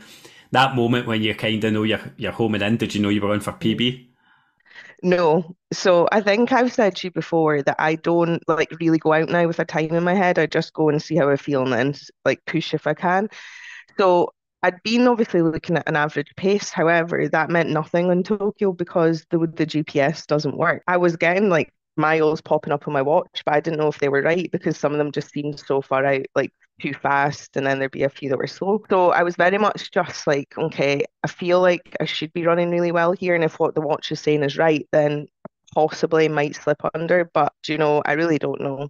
That 0.53 0.77
moment 0.77 1.07
when 1.07 1.23
you 1.23 1.35
kind 1.35 1.63
of 1.65 1.73
know 1.73 1.83
you're 1.83 2.13
you're 2.17 2.33
homing 2.33 2.63
in. 2.63 2.77
Did 2.77 2.95
you 2.95 3.03
know 3.03 3.09
you 3.09 3.21
were 3.21 3.33
on 3.33 3.41
for 3.41 3.53
PB? 3.53 4.07
No. 5.07 5.55
So 5.73 6.09
I 6.11 6.21
think 6.21 6.51
I've 6.51 6.73
said 6.73 6.97
to 6.97 7.07
you 7.07 7.11
before 7.13 7.63
that 7.63 7.77
I 7.79 7.95
don't 7.95 8.43
like 8.49 8.73
really 8.81 8.99
go 8.99 9.13
out 9.13 9.29
now 9.29 9.47
with 9.47 9.61
a 9.61 9.65
time 9.65 9.95
in 9.95 10.03
my 10.03 10.15
head. 10.15 10.37
I 10.37 10.47
just 10.47 10.73
go 10.73 10.89
and 10.89 11.01
see 11.01 11.15
how 11.15 11.31
I 11.31 11.37
feel 11.37 11.63
and 11.63 11.73
then 11.73 11.95
like 12.25 12.45
push 12.45 12.75
if 12.75 12.89
I 12.89 12.95
can. 12.95 13.29
So 13.99 14.33
I'd 14.65 14.83
been 14.83 15.07
obviously 15.07 15.43
looking 15.43 15.77
at 15.77 15.89
an 15.89 15.97
average 15.97 16.35
pace. 16.37 16.71
However, 16.71 17.29
that 17.29 17.51
meant 17.51 17.71
nothing 17.71 18.11
in 18.11 18.25
Tokyo 18.25 18.73
because 18.73 19.25
the 19.31 19.39
the 19.55 19.67
GPS 19.67 20.27
doesn't 20.27 20.57
work. 20.59 20.83
I 20.89 20.97
was 20.97 21.17
getting 21.17 21.51
like 21.51 21.73
miles 21.97 22.41
popping 22.41 22.73
up 22.73 22.89
on 22.89 22.95
my 22.95 23.03
watch, 23.03 23.43
but 23.47 23.55
I 23.55 23.61
didn't 23.61 23.79
know 23.79 23.89
if 23.89 23.99
they 24.01 24.09
were 24.09 24.23
right 24.23 24.51
because 24.51 24.77
some 24.77 24.93
of 24.93 24.99
them 24.99 25.13
just 25.13 25.31
seemed 25.31 25.61
so 25.61 25.83
far 25.83 26.05
out, 26.05 26.27
like 26.35 26.53
too 26.81 26.95
fast, 26.95 27.57
and 27.57 27.67
then 27.67 27.79
there'd 27.79 27.91
be 27.91 28.03
a 28.05 28.09
few 28.11 28.29
that 28.31 28.39
were 28.39 28.47
slow. 28.47 28.83
So 28.91 29.11
I 29.13 29.23
was 29.23 29.37
very 29.37 29.59
much 29.59 29.91
just 29.91 30.27
like, 30.27 30.57
okay, 30.59 31.05
I 31.25 31.29
feel 31.29 31.61
like 31.61 31.97
I 32.01 32.05
should 32.05 32.33
be 32.33 32.47
running 32.47 32.71
really 32.71 32.93
well 32.93 33.13
here, 33.13 33.35
and 33.35 33.45
if 33.45 33.59
what 33.59 33.75
the 33.75 33.81
watch 33.81 34.13
is 34.13 34.21
saying 34.21 34.43
is 34.43 34.59
right, 34.59 34.87
then 34.93 35.27
possibly 35.75 36.29
might 36.29 36.57
slip 36.57 36.81
under. 36.95 37.31
But 37.33 37.53
you 37.69 37.79
know, 37.79 38.03
I 38.05 38.13
really 38.13 38.39
don't 38.39 38.61
know. 38.61 38.89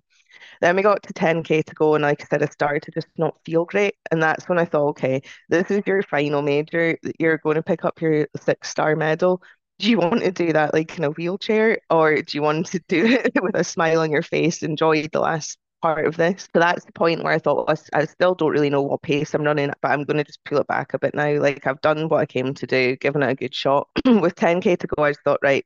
Then 0.61 0.77
we 0.77 0.83
got 0.83 1.03
to 1.05 1.13
10k 1.13 1.65
to 1.65 1.75
go, 1.75 1.95
and 1.95 2.03
like 2.03 2.23
I 2.23 2.27
said, 2.27 2.43
I 2.43 2.47
started 2.47 2.83
to 2.85 2.91
just 2.93 3.09
not 3.17 3.39
feel 3.45 3.65
great, 3.65 3.95
and 4.11 4.23
that's 4.23 4.49
when 4.49 4.59
I 4.59 4.65
thought, 4.65 4.89
okay, 4.91 5.23
this 5.49 5.71
is 5.71 5.83
your 5.87 6.03
final 6.03 6.43
major. 6.43 6.99
You're 7.19 7.39
going 7.39 7.57
to 7.57 7.63
pick 7.63 7.85
up 7.85 8.01
your 8.01 8.29
six 8.43 8.69
star 8.71 8.97
medal 8.97 9.43
do 9.79 9.91
you 9.91 9.99
want 9.99 10.23
to 10.23 10.33
do 10.33 10.53
that 10.53 10.73
like 10.73 10.97
in 10.99 11.05
a 11.05 11.11
wheelchair 11.11 11.79
or 11.91 12.17
do 12.17 12.39
you 12.39 12.43
want 12.43 12.67
to 12.67 12.79
do 12.89 13.05
it 13.35 13.43
with 13.43 13.55
a 13.55 13.65
smile 13.65 14.01
on 14.01 14.11
your 14.11 14.23
face 14.23 14.63
enjoy 14.63 15.07
the 15.09 15.21
last 15.21 15.59
part 15.83 16.07
of 16.07 16.17
this. 16.17 16.49
So 16.55 16.61
that's 16.61 16.85
the 16.85 16.93
point 16.93 17.23
where 17.23 17.33
I 17.33 17.39
thought, 17.39 17.67
well, 17.67 17.77
I, 17.95 18.01
I 18.01 18.05
still 18.07 18.35
don't 18.35 18.53
really 18.53 18.71
know 18.71 18.83
what 18.83 19.03
pace 19.03 19.35
I'm 19.35 19.43
running 19.45 19.71
but 19.83 19.91
I'm 19.91 20.05
going 20.05 20.17
to 20.19 20.25
just 20.25 20.45
pull 20.45 20.59
it 20.59 20.67
back 20.67 20.95
a 20.95 20.99
bit 20.99 21.15
now. 21.15 21.39
Like 21.41 21.67
I've 21.67 21.81
done 21.81 22.09
what 22.09 22.21
I 22.21 22.27
came 22.27 22.55
to 22.55 22.67
do, 22.67 22.97
given 22.97 23.23
it 23.23 23.31
a 23.31 23.35
good 23.35 23.55
shot. 23.55 23.89
With 24.05 24.35
10k 24.35 24.79
to 24.79 24.87
go, 24.87 25.05
I 25.05 25.13
thought, 25.13 25.41
right, 25.43 25.65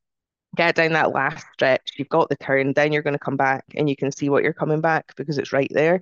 get 0.57 0.75
down 0.75 0.93
that 0.93 1.13
last 1.13 1.47
stretch. 1.55 1.93
You've 1.99 2.09
got 2.09 2.29
the 2.29 2.37
turn, 2.37 2.73
then 2.75 2.93
you're 2.93 3.03
going 3.03 3.15
to 3.15 3.19
come 3.19 3.37
back 3.37 3.65
and 3.75 3.89
you 3.89 3.97
can 3.97 4.13
see 4.13 4.29
what 4.29 4.43
you're 4.43 4.53
coming 4.53 4.81
back 4.81 5.15
because 5.17 5.39
it's 5.39 5.53
right 5.53 5.71
there. 5.73 6.01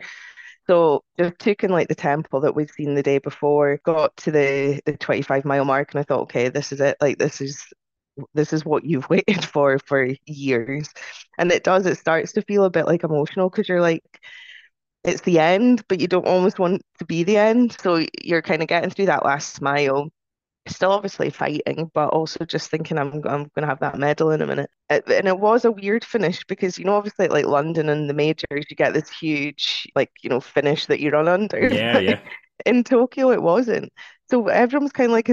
So 0.69 1.03
just 1.19 1.39
took 1.39 1.65
in 1.65 1.71
like 1.71 1.89
the 1.89 1.95
tempo 1.95 2.41
that 2.41 2.55
we'd 2.55 2.71
seen 2.71 2.95
the 2.95 3.03
day 3.03 3.19
before, 3.19 3.81
got 3.85 4.15
to 4.19 4.31
the 4.31 4.81
the 4.85 4.97
25 4.99 5.45
mile 5.47 5.65
mark, 5.65 5.93
and 5.93 6.01
I 6.01 6.03
thought, 6.03 6.23
okay, 6.23 6.51
this 6.51 6.73
is 6.73 6.81
it. 6.81 6.97
Like 7.01 7.19
this 7.19 7.41
is 7.41 7.65
this 8.35 8.53
is 8.53 8.65
what 8.65 8.85
you've 8.85 9.09
waited 9.11 9.45
for 9.45 9.79
for 9.79 10.09
years. 10.27 10.89
And 11.39 11.53
it 11.53 11.65
does, 11.65 11.87
it 11.87 11.99
starts 11.99 12.33
to 12.33 12.43
feel 12.43 12.65
a 12.65 12.71
bit 12.71 12.87
like 12.87 13.05
emotional 13.05 13.51
because 13.51 13.69
you're 13.69 13.81
like, 13.81 14.03
it's 15.05 15.23
the 15.23 15.39
end, 15.39 15.85
but 15.89 16.01
you 16.01 16.09
don't 16.09 16.27
almost 16.27 16.59
want 16.59 16.83
to 16.99 17.05
be 17.05 17.23
the 17.23 17.37
end. 17.37 17.77
So 17.81 18.05
you're 18.23 18.43
kind 18.43 18.63
of 18.63 18.69
getting 18.69 18.91
through 18.91 19.07
that 19.07 19.25
last 19.25 19.55
smile 19.55 20.11
still 20.71 20.93
obviously 20.93 21.31
fighting, 21.31 21.91
but 21.95 22.11
also 22.11 22.45
just 22.45 22.71
thinking 22.71 22.99
I'm 22.99 23.15
I'm 23.15 23.21
going 23.23 23.63
to 23.63 23.67
have 23.67 23.81
that 23.81 23.99
medal 23.99 24.31
in 24.31 24.43
a 24.43 24.47
minute. 24.47 24.71
It, 24.91 25.09
and 25.09 25.29
it 25.29 25.39
was 25.39 25.65
a 25.65 25.73
weird 25.73 26.05
finish 26.05 26.45
because 26.45 26.79
you 26.79 26.85
know 26.85 26.95
obviously 26.95 27.29
like 27.29 27.47
London 27.47 27.89
and 27.89 28.09
the 28.09 28.15
majors, 28.15 28.67
you 28.69 28.77
get 28.77 28.95
this 28.95 29.11
huge 29.11 29.87
like 29.95 30.11
you 30.23 30.31
know 30.31 30.41
finish 30.41 30.87
that 30.87 31.01
you 31.01 31.11
run 31.11 31.29
under. 31.29 31.69
Yeah, 31.69 31.99
yeah. 31.99 32.21
In 32.67 32.83
Tokyo, 32.83 33.31
it 33.31 33.43
wasn't. 33.43 33.93
So 34.31 34.49
everyone's 34.49 34.93
kind 34.93 35.11
of 35.11 35.13
like, 35.13 35.29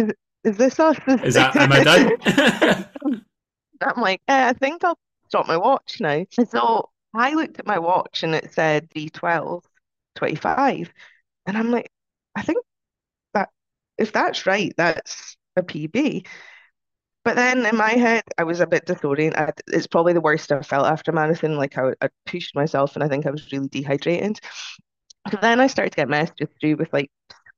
is, 0.46 0.52
is 0.52 0.58
this 0.58 0.80
us? 0.80 0.98
Is 1.24 1.34
that 1.36 1.56
am 1.56 1.72
I 1.72 1.84
done? 1.84 2.86
I'm 3.82 4.02
like, 4.02 4.22
eh, 4.28 4.50
I 4.50 4.54
think 4.54 4.84
I'll 4.84 4.98
stop 5.28 5.48
my 5.48 5.58
watch 5.58 5.98
now. 6.00 6.26
So 6.50 6.90
I 7.14 7.34
looked 7.34 7.60
at 7.60 7.68
my 7.68 7.80
watch 7.80 8.24
and 8.24 8.36
it 8.36 8.54
said 8.54 8.90
D12 8.90 9.64
25. 10.16 10.94
And 11.48 11.58
I'm 11.58 11.72
like, 11.72 11.92
I 12.36 12.42
think 12.42 12.64
that 13.34 13.50
if 13.98 14.12
that's 14.12 14.46
right, 14.46 14.74
that's 14.78 15.38
a 15.56 15.64
PB. 15.64 16.26
But 17.24 17.36
then 17.36 17.66
in 17.66 17.76
my 17.76 17.92
head, 17.92 18.24
I 18.38 18.44
was 18.44 18.60
a 18.60 18.68
bit 18.68 18.86
disoriented. 18.86 19.56
It's 19.68 19.88
probably 19.88 20.14
the 20.14 20.22
worst 20.22 20.52
I've 20.52 20.68
felt 20.68 20.86
after 20.86 21.12
marathon. 21.12 21.58
Like 21.58 21.78
I, 21.78 21.94
I 22.02 22.10
pushed 22.26 22.56
myself 22.56 22.96
and 22.96 23.04
I 23.04 23.08
think 23.08 23.26
I 23.26 23.32
was 23.32 23.52
really 23.52 23.68
dehydrated. 23.68 24.40
So 25.32 25.38
then 25.42 25.60
I 25.60 25.68
started 25.68 25.92
to 25.92 25.96
get 25.98 26.10
messages 26.10 26.50
through 26.62 26.76
with 26.76 26.94
like 26.94 27.10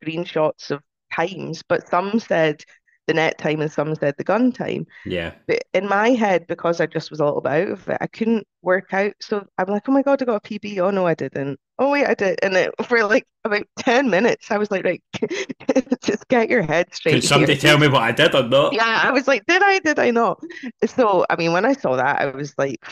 screenshots 0.01 0.71
of 0.71 0.81
times, 1.13 1.63
but 1.67 1.87
some 1.89 2.19
said 2.19 2.63
the 3.07 3.13
net 3.13 3.37
time 3.37 3.61
and 3.61 3.71
some 3.71 3.95
said 3.95 4.15
the 4.17 4.23
gun 4.23 4.51
time. 4.51 4.85
Yeah. 5.05 5.33
But 5.47 5.63
in 5.73 5.87
my 5.87 6.09
head, 6.11 6.45
because 6.47 6.79
I 6.79 6.85
just 6.85 7.09
was 7.09 7.19
a 7.19 7.25
little 7.25 7.41
bit 7.41 7.51
out 7.51 7.67
of 7.69 7.89
it, 7.89 7.97
I 8.01 8.07
couldn't 8.07 8.47
work 8.61 8.93
out. 8.93 9.13
So 9.21 9.45
I'm 9.57 9.67
like, 9.67 9.87
oh 9.87 9.91
my 9.91 10.01
God, 10.01 10.21
I 10.21 10.25
got 10.25 10.45
a 10.45 10.47
PB. 10.47 10.79
Oh 10.79 10.91
no, 10.91 11.05
I 11.05 11.13
didn't. 11.13 11.59
Oh 11.79 11.91
wait, 11.91 12.07
I 12.07 12.15
did. 12.15 12.39
And 12.41 12.55
it, 12.55 12.73
for 12.87 13.03
like 13.03 13.25
about 13.43 13.65
10 13.79 14.09
minutes, 14.09 14.51
I 14.51 14.57
was 14.57 14.71
like, 14.71 14.83
right, 14.83 15.03
just 16.03 16.27
get 16.27 16.49
your 16.49 16.63
head 16.63 16.93
straight. 16.93 17.13
Could 17.13 17.23
somebody 17.23 17.53
here. 17.53 17.61
tell 17.61 17.77
me 17.77 17.87
what 17.87 18.01
I 18.01 18.11
did 18.11 18.33
or 18.35 18.43
not? 18.43 18.73
Yeah, 18.73 19.01
I 19.03 19.11
was 19.11 19.27
like, 19.27 19.45
did 19.45 19.61
I? 19.61 19.79
Did 19.79 19.99
I 19.99 20.11
not? 20.11 20.41
So, 20.85 21.25
I 21.29 21.35
mean, 21.35 21.53
when 21.53 21.65
I 21.65 21.73
saw 21.73 21.95
that, 21.95 22.19
I 22.19 22.25
was 22.27 22.53
like, 22.57 22.83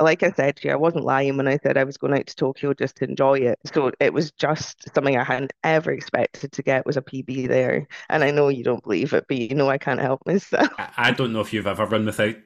like 0.00 0.22
I 0.22 0.32
said 0.32 0.56
to 0.56 0.68
you, 0.68 0.72
I 0.72 0.76
wasn't 0.76 1.04
lying 1.04 1.36
when 1.36 1.48
I 1.48 1.58
said 1.62 1.76
I 1.76 1.84
was 1.84 1.96
going 1.96 2.14
out 2.14 2.26
to 2.26 2.34
Tokyo 2.34 2.74
just 2.74 2.96
to 2.96 3.04
enjoy 3.04 3.38
it. 3.38 3.58
So 3.72 3.92
it 4.00 4.12
was 4.12 4.32
just 4.32 4.92
something 4.94 5.16
I 5.16 5.24
hadn't 5.24 5.52
ever 5.62 5.92
expected 5.92 6.52
to 6.52 6.62
get 6.62 6.86
was 6.86 6.96
a 6.96 7.02
PB 7.02 7.48
there. 7.48 7.86
And 8.08 8.24
I 8.24 8.30
know 8.30 8.48
you 8.48 8.64
don't 8.64 8.82
believe 8.82 9.12
it, 9.12 9.26
but 9.28 9.36
you 9.36 9.54
know 9.54 9.68
I 9.68 9.78
can't 9.78 10.00
help 10.00 10.22
myself. 10.26 10.68
I 10.78 11.12
don't 11.12 11.32
know 11.32 11.40
if 11.40 11.52
you've 11.52 11.66
ever 11.66 11.86
run 11.86 12.06
without 12.06 12.36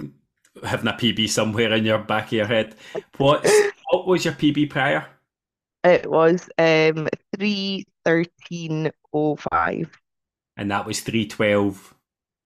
having 0.64 0.88
a 0.88 0.92
PB 0.92 1.28
somewhere 1.28 1.72
in 1.72 1.84
your 1.84 1.98
back 1.98 2.26
of 2.26 2.32
your 2.32 2.46
head. 2.46 2.74
What 3.18 3.46
what 3.90 4.06
was 4.06 4.24
your 4.24 4.34
PB 4.34 4.70
prior? 4.70 5.06
It 5.84 6.10
was 6.10 6.48
um 6.58 7.08
three 7.36 7.86
thirteen 8.04 8.90
oh 9.12 9.36
five. 9.36 9.90
And 10.56 10.70
that 10.70 10.86
was 10.86 11.00
three 11.00 11.26
twelve. 11.26 11.94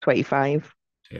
Twenty 0.01 0.23
five. 0.23 0.73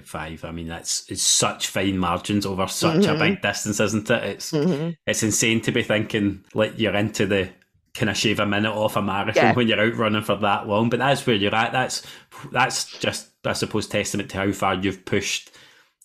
Five. 0.06 0.46
I 0.46 0.52
mean, 0.52 0.68
that's 0.68 1.10
it's 1.12 1.22
such 1.22 1.68
fine 1.68 1.98
margins 1.98 2.46
over 2.46 2.66
such 2.68 3.02
mm-hmm. 3.02 3.16
a 3.16 3.20
big 3.20 3.42
distance, 3.42 3.82
isn't 3.82 4.10
it? 4.10 4.24
It's 4.24 4.52
mm-hmm. 4.54 4.92
it's 5.06 5.22
insane 5.22 5.60
to 5.62 5.74
be 5.74 5.84
thinking 5.84 6.46
like 6.54 6.80
you're 6.80 6.96
into 6.96 7.26
the 7.26 7.50
can 7.94 8.08
I 8.08 8.14
shave 8.14 8.40
a 8.40 8.46
minute 8.46 8.72
off 8.72 8.96
a 8.96 9.02
marathon 9.02 9.44
yeah. 9.44 9.54
when 9.54 9.68
you're 9.68 9.82
out 9.82 9.98
running 9.98 10.24
for 10.24 10.38
that 10.38 10.66
long. 10.66 10.90
But 10.90 11.00
that's 11.00 11.28
where 11.28 11.36
you're 11.36 11.54
at. 11.54 11.74
That's 11.74 12.04
that's 12.54 13.00
just 13.00 13.32
I 13.44 13.52
suppose 13.52 13.88
testament 13.88 14.30
to 14.30 14.38
how 14.38 14.52
far 14.54 14.76
you've 14.76 15.04
pushed 15.04 15.52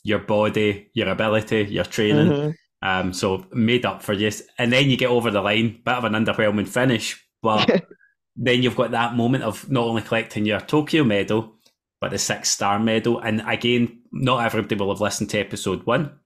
your 0.07 0.21
body, 0.21 0.89
your 0.95 1.09
ability, 1.09 1.65
your 1.65 1.85
training. 1.85 2.29
Mm-hmm. 2.29 2.51
Um, 2.83 3.13
so 3.13 3.45
made 3.53 3.85
up 3.85 4.03
for 4.03 4.15
this, 4.15 4.43
and 4.59 4.73
then 4.73 4.89
you 4.89 4.97
get 4.97 5.11
over 5.11 5.31
the 5.31 5.41
line, 5.41 5.81
bit 5.85 5.95
of 5.95 6.05
an 6.05 6.13
underwhelming 6.13 6.69
finish, 6.69 7.27
but 7.43 7.69
then 8.37 8.63
you've 8.63 8.77
got 8.77 8.93
that 8.93 9.17
moment 9.17 9.43
of 9.43 9.69
not 9.71 9.85
only 9.85 10.03
collecting 10.03 10.47
your 10.47 10.61
Tokyo 10.61 11.03
medal, 11.03 11.57
but 12.01 12.13
the 12.13 12.19
six 12.19 12.51
star 12.51 12.79
medal. 12.79 13.19
And 13.19 13.43
again, 13.47 14.03
not 14.13 14.45
everybody 14.45 14.77
will 14.77 14.93
have 14.93 15.01
listened 15.01 15.31
to 15.31 15.39
episode 15.39 15.85
one, 15.85 16.21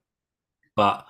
but 0.76 1.06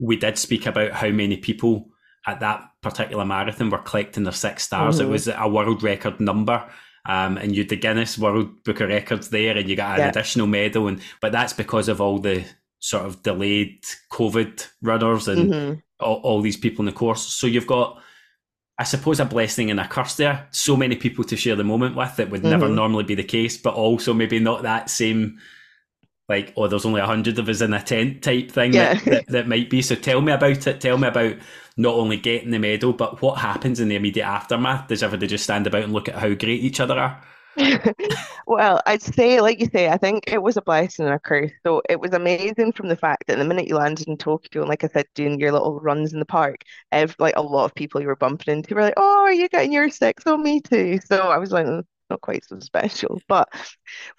we 0.00 0.16
did 0.16 0.38
speak 0.38 0.66
about 0.66 0.92
how 0.92 1.10
many 1.10 1.36
people 1.36 1.90
at 2.26 2.40
that 2.40 2.70
particular 2.82 3.24
marathon 3.24 3.70
were 3.70 3.78
collecting 3.78 4.24
their 4.24 4.32
six 4.32 4.64
stars. 4.64 4.98
Mm-hmm. 4.98 5.08
It 5.08 5.12
was 5.12 5.28
a 5.28 5.48
world 5.48 5.82
record 5.84 6.18
number. 6.20 6.68
Um, 7.06 7.38
and 7.38 7.56
you 7.56 7.64
the 7.64 7.76
Guinness 7.76 8.18
World 8.18 8.62
Book 8.62 8.80
of 8.80 8.88
Records 8.88 9.30
there, 9.30 9.56
and 9.56 9.68
you 9.68 9.76
got 9.76 9.98
an 9.98 10.00
yeah. 10.00 10.08
additional 10.10 10.46
medal, 10.46 10.86
and 10.86 11.00
but 11.20 11.32
that's 11.32 11.54
because 11.54 11.88
of 11.88 12.00
all 12.00 12.18
the 12.18 12.44
sort 12.80 13.04
of 13.04 13.22
delayed 13.22 13.82
COVID 14.10 14.66
runners 14.82 15.28
and 15.28 15.52
mm-hmm. 15.52 15.80
all, 16.00 16.16
all, 16.16 16.40
these 16.40 16.56
people 16.56 16.82
in 16.82 16.86
the 16.86 16.92
course. 16.92 17.22
So 17.22 17.46
you've 17.46 17.66
got, 17.66 18.02
I 18.78 18.84
suppose, 18.84 19.20
a 19.20 19.26
blessing 19.26 19.70
and 19.70 19.78
a 19.78 19.86
curse 19.86 20.16
there. 20.16 20.48
So 20.50 20.76
many 20.76 20.96
people 20.96 21.22
to 21.24 21.36
share 21.36 21.56
the 21.56 21.64
moment 21.64 21.94
with 21.94 22.16
that 22.16 22.30
would 22.30 22.40
mm-hmm. 22.40 22.50
never 22.50 22.68
normally 22.68 23.04
be 23.04 23.14
the 23.14 23.22
case, 23.22 23.58
but 23.58 23.74
also 23.74 24.14
maybe 24.14 24.38
not 24.38 24.62
that 24.62 24.88
same, 24.88 25.38
like, 26.28 26.54
oh, 26.56 26.68
there's 26.68 26.86
only 26.86 27.02
a 27.02 27.06
hundred 27.06 27.38
of 27.38 27.48
us 27.50 27.60
in 27.60 27.74
a 27.74 27.82
tent 27.82 28.22
type 28.22 28.50
thing 28.50 28.72
yeah. 28.72 28.94
that, 28.94 29.04
that, 29.04 29.26
that 29.28 29.48
might 29.48 29.68
be. 29.68 29.82
So 29.82 29.94
tell 29.94 30.22
me 30.22 30.32
about 30.32 30.66
it. 30.66 30.80
Tell 30.80 30.96
me 30.96 31.08
about 31.08 31.36
not 31.80 31.94
only 31.94 32.18
getting 32.18 32.50
the 32.50 32.58
medal, 32.58 32.92
but 32.92 33.22
what 33.22 33.38
happens 33.38 33.80
in 33.80 33.88
the 33.88 33.96
immediate 33.96 34.26
aftermath. 34.26 34.88
Does 34.88 35.02
everybody 35.02 35.28
just 35.28 35.44
stand 35.44 35.66
about 35.66 35.82
and 35.82 35.92
look 35.92 36.08
at 36.08 36.14
how 36.14 36.28
great 36.34 36.62
each 36.62 36.78
other 36.78 36.98
are? 36.98 37.22
well, 38.46 38.82
I'd 38.86 39.02
say, 39.02 39.40
like 39.40 39.60
you 39.60 39.66
say, 39.72 39.88
I 39.88 39.96
think 39.96 40.24
it 40.26 40.42
was 40.42 40.58
a 40.58 40.62
blessing 40.62 41.06
and 41.06 41.14
a 41.14 41.18
curse. 41.18 41.50
So 41.64 41.80
it 41.88 41.98
was 41.98 42.12
amazing 42.12 42.72
from 42.72 42.88
the 42.88 42.96
fact 42.96 43.26
that 43.26 43.38
the 43.38 43.44
minute 43.44 43.66
you 43.66 43.76
landed 43.76 44.08
in 44.08 44.18
Tokyo, 44.18 44.62
and 44.62 44.68
like 44.68 44.84
I 44.84 44.88
said, 44.88 45.06
doing 45.14 45.40
your 45.40 45.52
little 45.52 45.80
runs 45.80 46.12
in 46.12 46.18
the 46.18 46.26
park, 46.26 46.64
every, 46.92 47.16
like 47.18 47.36
a 47.36 47.42
lot 47.42 47.64
of 47.64 47.74
people 47.74 48.00
you 48.00 48.06
were 48.08 48.16
bumping 48.16 48.52
into 48.52 48.74
were 48.74 48.82
like, 48.82 48.94
"Oh, 48.98 49.22
are 49.24 49.32
you 49.32 49.48
getting 49.48 49.72
your 49.72 49.88
six? 49.88 50.24
Oh, 50.26 50.36
me 50.36 50.60
too." 50.60 51.00
So 51.06 51.16
I 51.16 51.38
was 51.38 51.50
like, 51.50 51.66
mm, 51.66 51.82
not 52.10 52.20
quite 52.20 52.44
so 52.44 52.58
special. 52.60 53.20
But 53.26 53.48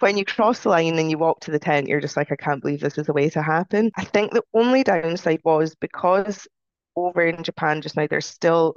when 0.00 0.18
you 0.18 0.24
cross 0.24 0.60
the 0.60 0.70
line 0.70 0.98
and 0.98 1.10
you 1.10 1.18
walk 1.18 1.40
to 1.40 1.52
the 1.52 1.58
tent, 1.58 1.86
you're 1.86 2.00
just 2.00 2.16
like, 2.16 2.32
I 2.32 2.36
can't 2.36 2.60
believe 2.60 2.80
this 2.80 2.98
is 2.98 3.06
the 3.06 3.12
way 3.12 3.30
to 3.30 3.42
happen. 3.42 3.92
I 3.96 4.04
think 4.04 4.32
the 4.32 4.42
only 4.54 4.82
downside 4.82 5.40
was 5.44 5.74
because 5.76 6.48
over 6.96 7.22
in 7.22 7.42
Japan 7.42 7.82
just 7.82 7.96
now, 7.96 8.06
there's 8.06 8.26
still 8.26 8.76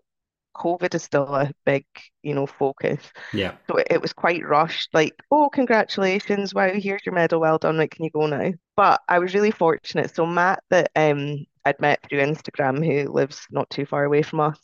COVID 0.55 0.95
is 0.95 1.03
still 1.03 1.35
a 1.35 1.51
big, 1.65 1.85
you 2.23 2.33
know, 2.33 2.47
focus. 2.47 3.01
Yeah. 3.33 3.55
So 3.67 3.77
it, 3.77 3.87
it, 3.91 4.01
was 4.01 4.13
quite 4.13 4.45
rushed, 4.45 4.93
like, 4.93 5.13
oh, 5.29 5.49
congratulations, 5.51 6.53
wow, 6.53 6.71
here's 6.73 7.05
your 7.05 7.13
medal, 7.13 7.41
well 7.41 7.57
done, 7.57 7.77
like, 7.77 7.91
can 7.91 8.05
you 8.05 8.11
go 8.11 8.25
now? 8.25 8.53
But 8.77 9.01
I 9.09 9.19
was 9.19 9.33
really 9.33 9.51
fortunate. 9.51 10.15
So 10.15 10.25
Matt 10.25 10.63
that 10.69 10.91
um 10.95 11.45
I'd 11.65 11.79
met 11.81 11.99
through 12.07 12.19
Instagram, 12.19 12.85
who 12.85 13.11
lives 13.11 13.45
not 13.51 13.69
too 13.69 13.85
far 13.85 14.05
away 14.05 14.21
from 14.21 14.39
us, 14.39 14.59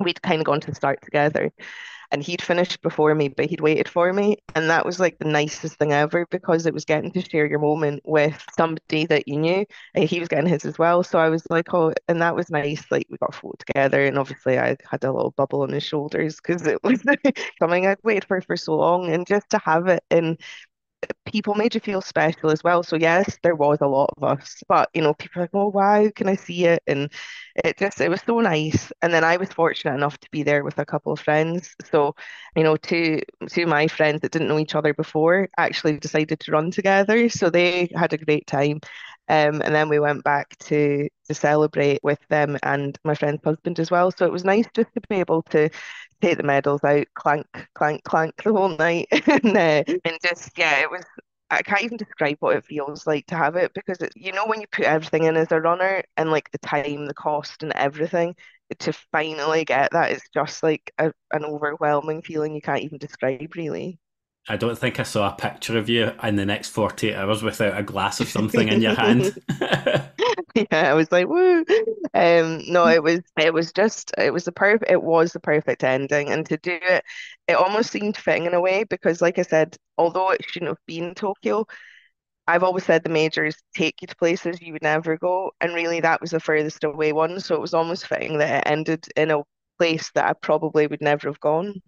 we'd 0.00 0.22
kind 0.22 0.40
of 0.40 0.46
gone 0.46 0.60
to 0.60 0.70
the 0.70 0.74
start 0.74 1.00
together 1.02 1.52
and 2.12 2.22
he'd 2.22 2.42
finished 2.42 2.82
before 2.82 3.14
me, 3.14 3.28
but 3.28 3.46
he'd 3.46 3.62
waited 3.62 3.88
for 3.88 4.12
me. 4.12 4.36
And 4.54 4.68
that 4.68 4.84
was 4.84 5.00
like 5.00 5.18
the 5.18 5.24
nicest 5.24 5.78
thing 5.78 5.92
ever 5.92 6.26
because 6.30 6.66
it 6.66 6.74
was 6.74 6.84
getting 6.84 7.10
to 7.12 7.22
share 7.22 7.46
your 7.46 7.58
moment 7.58 8.02
with 8.04 8.44
somebody 8.56 9.06
that 9.06 9.26
you 9.26 9.38
knew. 9.38 9.64
And 9.94 10.04
he 10.04 10.20
was 10.20 10.28
getting 10.28 10.48
his 10.48 10.66
as 10.66 10.78
well. 10.78 11.02
So 11.02 11.18
I 11.18 11.30
was 11.30 11.42
like, 11.48 11.72
oh, 11.72 11.94
and 12.08 12.20
that 12.20 12.36
was 12.36 12.50
nice. 12.50 12.84
Like 12.90 13.06
we 13.10 13.16
got 13.16 13.34
photo 13.34 13.56
together. 13.58 14.04
And 14.04 14.18
obviously 14.18 14.58
I 14.58 14.76
had 14.90 15.02
a 15.04 15.12
little 15.12 15.32
bubble 15.32 15.62
on 15.62 15.70
his 15.70 15.84
shoulders 15.84 16.36
because 16.36 16.66
it 16.66 16.82
was 16.84 17.02
something 17.58 17.86
I'd 17.86 17.98
waited 18.04 18.26
for 18.26 18.42
for 18.42 18.58
so 18.58 18.76
long. 18.76 19.10
And 19.10 19.26
just 19.26 19.48
to 19.50 19.58
have 19.58 19.88
it 19.88 20.04
in 20.10 20.36
people 21.26 21.54
made 21.54 21.74
you 21.74 21.80
feel 21.80 22.00
special 22.00 22.50
as 22.50 22.62
well. 22.64 22.82
So 22.82 22.96
yes, 22.96 23.38
there 23.42 23.54
was 23.54 23.78
a 23.80 23.86
lot 23.86 24.10
of 24.16 24.24
us, 24.24 24.62
but 24.68 24.90
you 24.94 25.02
know, 25.02 25.14
people 25.14 25.42
like, 25.42 25.50
oh 25.54 25.68
wow, 25.68 26.08
can 26.14 26.28
I 26.28 26.36
see 26.36 26.66
it? 26.66 26.82
And 26.86 27.10
it 27.64 27.78
just 27.78 28.00
it 28.00 28.08
was 28.08 28.20
so 28.26 28.40
nice. 28.40 28.92
And 29.02 29.12
then 29.12 29.24
I 29.24 29.36
was 29.36 29.48
fortunate 29.50 29.94
enough 29.94 30.18
to 30.20 30.30
be 30.30 30.42
there 30.42 30.64
with 30.64 30.78
a 30.78 30.84
couple 30.86 31.12
of 31.12 31.20
friends. 31.20 31.74
So, 31.90 32.14
you 32.56 32.62
know, 32.64 32.76
two 32.76 33.20
two 33.48 33.62
of 33.62 33.68
my 33.68 33.88
friends 33.88 34.20
that 34.22 34.32
didn't 34.32 34.48
know 34.48 34.58
each 34.58 34.74
other 34.74 34.94
before 34.94 35.48
actually 35.58 35.98
decided 35.98 36.40
to 36.40 36.52
run 36.52 36.70
together. 36.70 37.28
So 37.28 37.50
they 37.50 37.90
had 37.94 38.12
a 38.12 38.18
great 38.18 38.46
time. 38.46 38.80
Um, 39.32 39.62
and 39.62 39.74
then 39.74 39.88
we 39.88 39.98
went 39.98 40.24
back 40.24 40.58
to 40.60 41.08
to 41.26 41.34
celebrate 41.34 42.00
with 42.04 42.20
them 42.28 42.58
and 42.62 42.98
my 43.04 43.14
friend's 43.14 43.42
husband 43.44 43.80
as 43.80 43.90
well. 43.90 44.10
So 44.12 44.26
it 44.26 44.32
was 44.32 44.44
nice 44.44 44.66
just 44.74 44.92
to 44.94 45.00
be 45.08 45.16
able 45.16 45.42
to 45.50 45.70
take 46.20 46.36
the 46.36 46.42
medals 46.44 46.84
out, 46.84 47.06
clank, 47.14 47.46
clank, 47.74 48.04
clank 48.04 48.34
the 48.44 48.52
whole 48.52 48.68
night, 48.76 49.08
and 49.28 49.56
uh, 49.56 49.84
and 50.04 50.18
just 50.22 50.50
yeah, 50.58 50.80
it 50.82 50.90
was. 50.90 51.04
I 51.50 51.62
can't 51.62 51.82
even 51.82 51.98
describe 51.98 52.38
what 52.40 52.56
it 52.56 52.64
feels 52.64 53.06
like 53.06 53.26
to 53.26 53.36
have 53.36 53.56
it 53.56 53.72
because 53.74 53.98
it, 54.00 54.12
you 54.16 54.32
know 54.32 54.46
when 54.46 54.60
you 54.62 54.66
put 54.72 54.86
everything 54.86 55.24
in 55.24 55.36
as 55.36 55.52
a 55.52 55.60
runner 55.60 56.02
and 56.16 56.30
like 56.30 56.50
the 56.50 56.58
time, 56.58 57.06
the 57.06 57.14
cost, 57.14 57.62
and 57.62 57.72
everything 57.74 58.34
to 58.78 58.92
finally 59.12 59.64
get 59.64 59.92
that, 59.92 60.12
it's 60.12 60.28
just 60.32 60.62
like 60.62 60.92
a, 60.98 61.12
an 61.32 61.44
overwhelming 61.44 62.22
feeling 62.22 62.54
you 62.54 62.62
can't 62.62 62.82
even 62.82 62.98
describe 62.98 63.54
really. 63.56 63.98
I 64.48 64.56
don't 64.56 64.76
think 64.76 64.98
I 64.98 65.04
saw 65.04 65.30
a 65.30 65.36
picture 65.36 65.78
of 65.78 65.88
you 65.88 66.12
in 66.22 66.36
the 66.36 66.44
next 66.44 66.70
48 66.70 67.14
hours 67.14 67.42
without 67.42 67.78
a 67.78 67.82
glass 67.82 68.20
of 68.20 68.28
something 68.28 68.68
in 68.68 68.82
your 68.82 68.94
hand. 68.94 69.38
yeah, 70.54 70.90
I 70.90 70.94
was 70.94 71.10
like, 71.12 71.28
woo. 71.28 71.64
Um, 72.14 72.62
no, 72.66 72.86
it 72.88 73.02
was 73.02 73.20
it 73.38 73.54
was 73.54 73.72
just 73.72 74.12
it 74.18 74.32
was 74.32 74.44
the 74.44 74.52
perfect 74.52 74.90
it 74.90 75.02
was 75.02 75.32
the 75.32 75.40
perfect 75.40 75.84
ending. 75.84 76.28
And 76.30 76.44
to 76.46 76.56
do 76.56 76.78
it, 76.82 77.04
it 77.46 77.54
almost 77.54 77.90
seemed 77.92 78.16
fitting 78.16 78.46
in 78.46 78.54
a 78.54 78.60
way 78.60 78.84
because 78.84 79.22
like 79.22 79.38
I 79.38 79.42
said, 79.42 79.76
although 79.96 80.30
it 80.30 80.44
shouldn't 80.44 80.70
have 80.70 80.86
been 80.86 81.14
Tokyo, 81.14 81.66
I've 82.46 82.64
always 82.64 82.84
said 82.84 83.04
the 83.04 83.10
majors 83.10 83.56
take 83.76 84.02
you 84.02 84.08
to 84.08 84.16
places 84.16 84.60
you 84.60 84.72
would 84.72 84.82
never 84.82 85.16
go. 85.16 85.52
And 85.60 85.74
really 85.74 86.00
that 86.00 86.20
was 86.20 86.32
the 86.32 86.40
furthest 86.40 86.84
away 86.84 87.12
one. 87.12 87.40
So 87.40 87.54
it 87.54 87.60
was 87.60 87.74
almost 87.74 88.06
fitting 88.06 88.38
that 88.38 88.66
it 88.66 88.70
ended 88.70 89.06
in 89.16 89.30
a 89.30 89.42
place 89.78 90.10
that 90.14 90.26
I 90.26 90.32
probably 90.34 90.86
would 90.86 91.00
never 91.02 91.28
have 91.28 91.40
gone. 91.40 91.80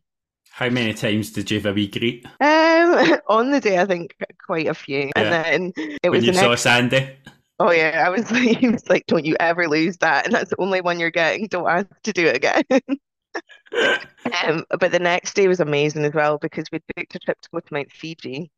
How 0.55 0.69
many 0.69 0.95
times 0.95 1.33
did 1.33 1.51
you 1.51 1.59
have 1.59 1.67
a 1.67 1.73
wee 1.73 1.89
greet? 1.89 2.25
Um, 2.41 3.19
on 3.29 3.51
the 3.51 3.59
day, 3.61 3.81
I 3.81 3.87
think 3.87 4.15
quite 4.47 4.69
a 4.69 4.75
few. 4.75 5.07
Yeah. 5.07 5.13
And 5.17 5.33
then 5.33 5.73
it 5.77 6.11
when 6.11 6.13
was 6.13 6.27
you 6.27 6.33
saw 6.33 6.51
next... 6.51 6.63
Sandy. 6.63 7.11
Oh 7.59 7.73
yeah, 7.73 8.05
I 8.07 8.09
was 8.09 8.31
like, 8.31 8.59
he 8.59 8.69
was 8.69 8.89
like, 8.89 9.05
"Don't 9.09 9.25
you 9.25 9.35
ever 9.41 9.67
lose 9.67 9.97
that?" 9.97 10.27
And 10.27 10.33
that's 10.33 10.51
the 10.51 10.61
only 10.61 10.81
one 10.81 11.01
you're 11.01 11.11
getting. 11.11 11.49
Don't 11.49 11.69
ask 11.69 11.87
to 12.05 12.13
do 12.13 12.27
it 12.27 12.37
again. 12.37 12.63
um, 14.45 14.65
but 14.79 14.93
the 14.93 15.01
next 15.01 15.35
day 15.35 15.49
was 15.49 15.59
amazing 15.59 16.05
as 16.05 16.15
well 16.15 16.39
because 16.39 16.67
we 16.71 16.79
booked 16.95 17.17
a 17.17 17.19
trip 17.19 17.41
to 17.41 17.49
go 17.53 17.59
to 17.59 17.75
Mount 17.75 17.91
Fuji, 17.91 18.49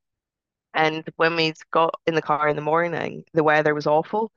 and 0.76 1.08
when 1.16 1.36
we 1.36 1.54
got 1.72 1.94
in 2.06 2.14
the 2.14 2.22
car 2.22 2.48
in 2.48 2.56
the 2.56 2.62
morning, 2.62 3.24
the 3.32 3.42
weather 3.42 3.74
was 3.74 3.86
awful. 3.86 4.30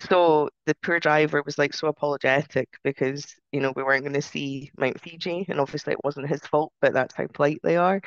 So 0.00 0.48
the 0.64 0.74
poor 0.82 0.98
driver 0.98 1.42
was 1.44 1.58
like 1.58 1.74
so 1.74 1.86
apologetic 1.88 2.68
because, 2.82 3.36
you 3.52 3.60
know, 3.60 3.72
we 3.76 3.82
weren't 3.82 4.02
going 4.02 4.14
to 4.14 4.22
see 4.22 4.70
Mount 4.78 4.98
Fuji. 5.00 5.44
And 5.48 5.60
obviously 5.60 5.92
it 5.92 6.02
wasn't 6.02 6.30
his 6.30 6.40
fault, 6.40 6.72
but 6.80 6.94
that's 6.94 7.14
how 7.14 7.26
polite 7.26 7.60
they 7.62 7.76
are. 7.76 8.00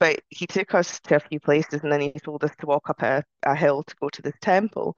But 0.00 0.20
he 0.30 0.46
took 0.48 0.74
us 0.74 0.98
to 1.04 1.16
a 1.16 1.20
few 1.20 1.38
places 1.38 1.82
and 1.84 1.92
then 1.92 2.00
he 2.00 2.12
told 2.12 2.42
us 2.42 2.54
to 2.58 2.66
walk 2.66 2.90
up 2.90 3.02
a, 3.02 3.22
a 3.44 3.54
hill 3.54 3.84
to 3.84 3.96
go 4.00 4.08
to 4.08 4.22
this 4.22 4.34
temple. 4.42 4.96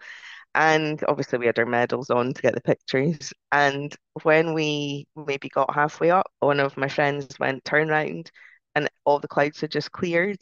And 0.54 1.02
obviously 1.08 1.38
we 1.38 1.46
had 1.46 1.58
our 1.58 1.66
medals 1.66 2.08
on 2.10 2.32
to 2.32 2.42
get 2.42 2.54
the 2.54 2.62
pictures. 2.62 3.32
And 3.52 3.94
when 4.22 4.54
we 4.54 5.06
maybe 5.14 5.50
got 5.50 5.74
halfway 5.74 6.10
up, 6.10 6.30
one 6.40 6.58
of 6.58 6.76
my 6.78 6.88
friends 6.88 7.38
went 7.38 7.64
turn 7.66 7.90
around 7.90 8.30
and 8.74 8.88
all 9.04 9.18
the 9.18 9.28
clouds 9.28 9.60
had 9.60 9.70
just 9.70 9.92
cleared 9.92 10.38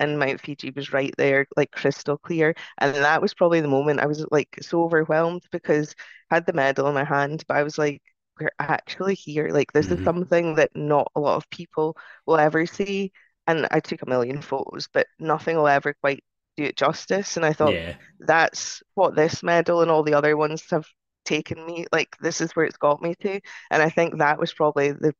and 0.00 0.18
Mount 0.18 0.40
Fuji 0.40 0.72
was 0.74 0.92
right 0.92 1.14
there, 1.18 1.46
like 1.56 1.70
crystal 1.70 2.18
clear. 2.18 2.54
And 2.78 2.94
that 2.96 3.22
was 3.22 3.34
probably 3.34 3.60
the 3.60 3.68
moment 3.68 4.00
I 4.00 4.06
was 4.06 4.26
like 4.30 4.58
so 4.62 4.82
overwhelmed 4.82 5.42
because 5.52 5.94
I 6.30 6.36
had 6.36 6.46
the 6.46 6.54
medal 6.54 6.88
in 6.88 6.94
my 6.94 7.04
hand, 7.04 7.44
but 7.46 7.58
I 7.58 7.62
was 7.62 7.78
like, 7.78 8.02
we're 8.40 8.50
actually 8.58 9.14
here. 9.14 9.50
Like 9.50 9.72
this 9.72 9.86
mm-hmm. 9.86 9.98
is 9.98 10.04
something 10.04 10.54
that 10.56 10.70
not 10.74 11.12
a 11.14 11.20
lot 11.20 11.36
of 11.36 11.48
people 11.50 11.96
will 12.26 12.38
ever 12.38 12.66
see. 12.66 13.12
And 13.46 13.68
I 13.70 13.80
took 13.80 14.02
a 14.02 14.08
million 14.08 14.40
photos, 14.40 14.88
but 14.92 15.06
nothing 15.18 15.56
will 15.56 15.68
ever 15.68 15.94
quite 16.00 16.24
do 16.56 16.64
it 16.64 16.76
justice. 16.76 17.36
And 17.36 17.44
I 17.44 17.52
thought 17.52 17.74
yeah. 17.74 17.94
that's 18.20 18.82
what 18.94 19.14
this 19.14 19.42
medal 19.42 19.82
and 19.82 19.90
all 19.90 20.02
the 20.02 20.14
other 20.14 20.36
ones 20.36 20.64
have 20.70 20.86
taken 21.26 21.64
me. 21.66 21.86
Like 21.92 22.16
this 22.20 22.40
is 22.40 22.52
where 22.52 22.64
it's 22.64 22.78
got 22.78 23.02
me 23.02 23.14
to. 23.20 23.40
And 23.70 23.82
I 23.82 23.90
think 23.90 24.18
that 24.18 24.38
was 24.38 24.54
probably 24.54 24.92
the 24.92 25.14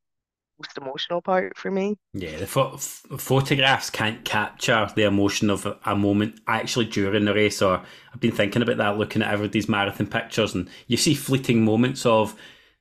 most 0.60 0.78
emotional 0.78 1.22
part 1.22 1.56
for 1.56 1.70
me. 1.70 1.96
Yeah, 2.12 2.38
the 2.38 2.46
ph- 2.46 3.20
photographs 3.20 3.90
can't 3.90 4.24
capture 4.24 4.88
the 4.94 5.04
emotion 5.04 5.50
of 5.50 5.66
a, 5.66 5.78
a, 5.84 5.96
moment 5.96 6.40
actually 6.46 6.86
during 6.86 7.24
the 7.24 7.34
race. 7.34 7.62
Or 7.62 7.82
I've 8.12 8.20
been 8.20 8.32
thinking 8.32 8.62
about 8.62 8.76
that, 8.78 8.98
looking 8.98 9.22
at 9.22 9.32
everybody's 9.32 9.68
marathon 9.68 10.06
pictures, 10.06 10.54
and 10.54 10.68
you 10.86 10.96
see 10.96 11.14
fleeting 11.14 11.64
moments 11.64 12.04
of 12.04 12.36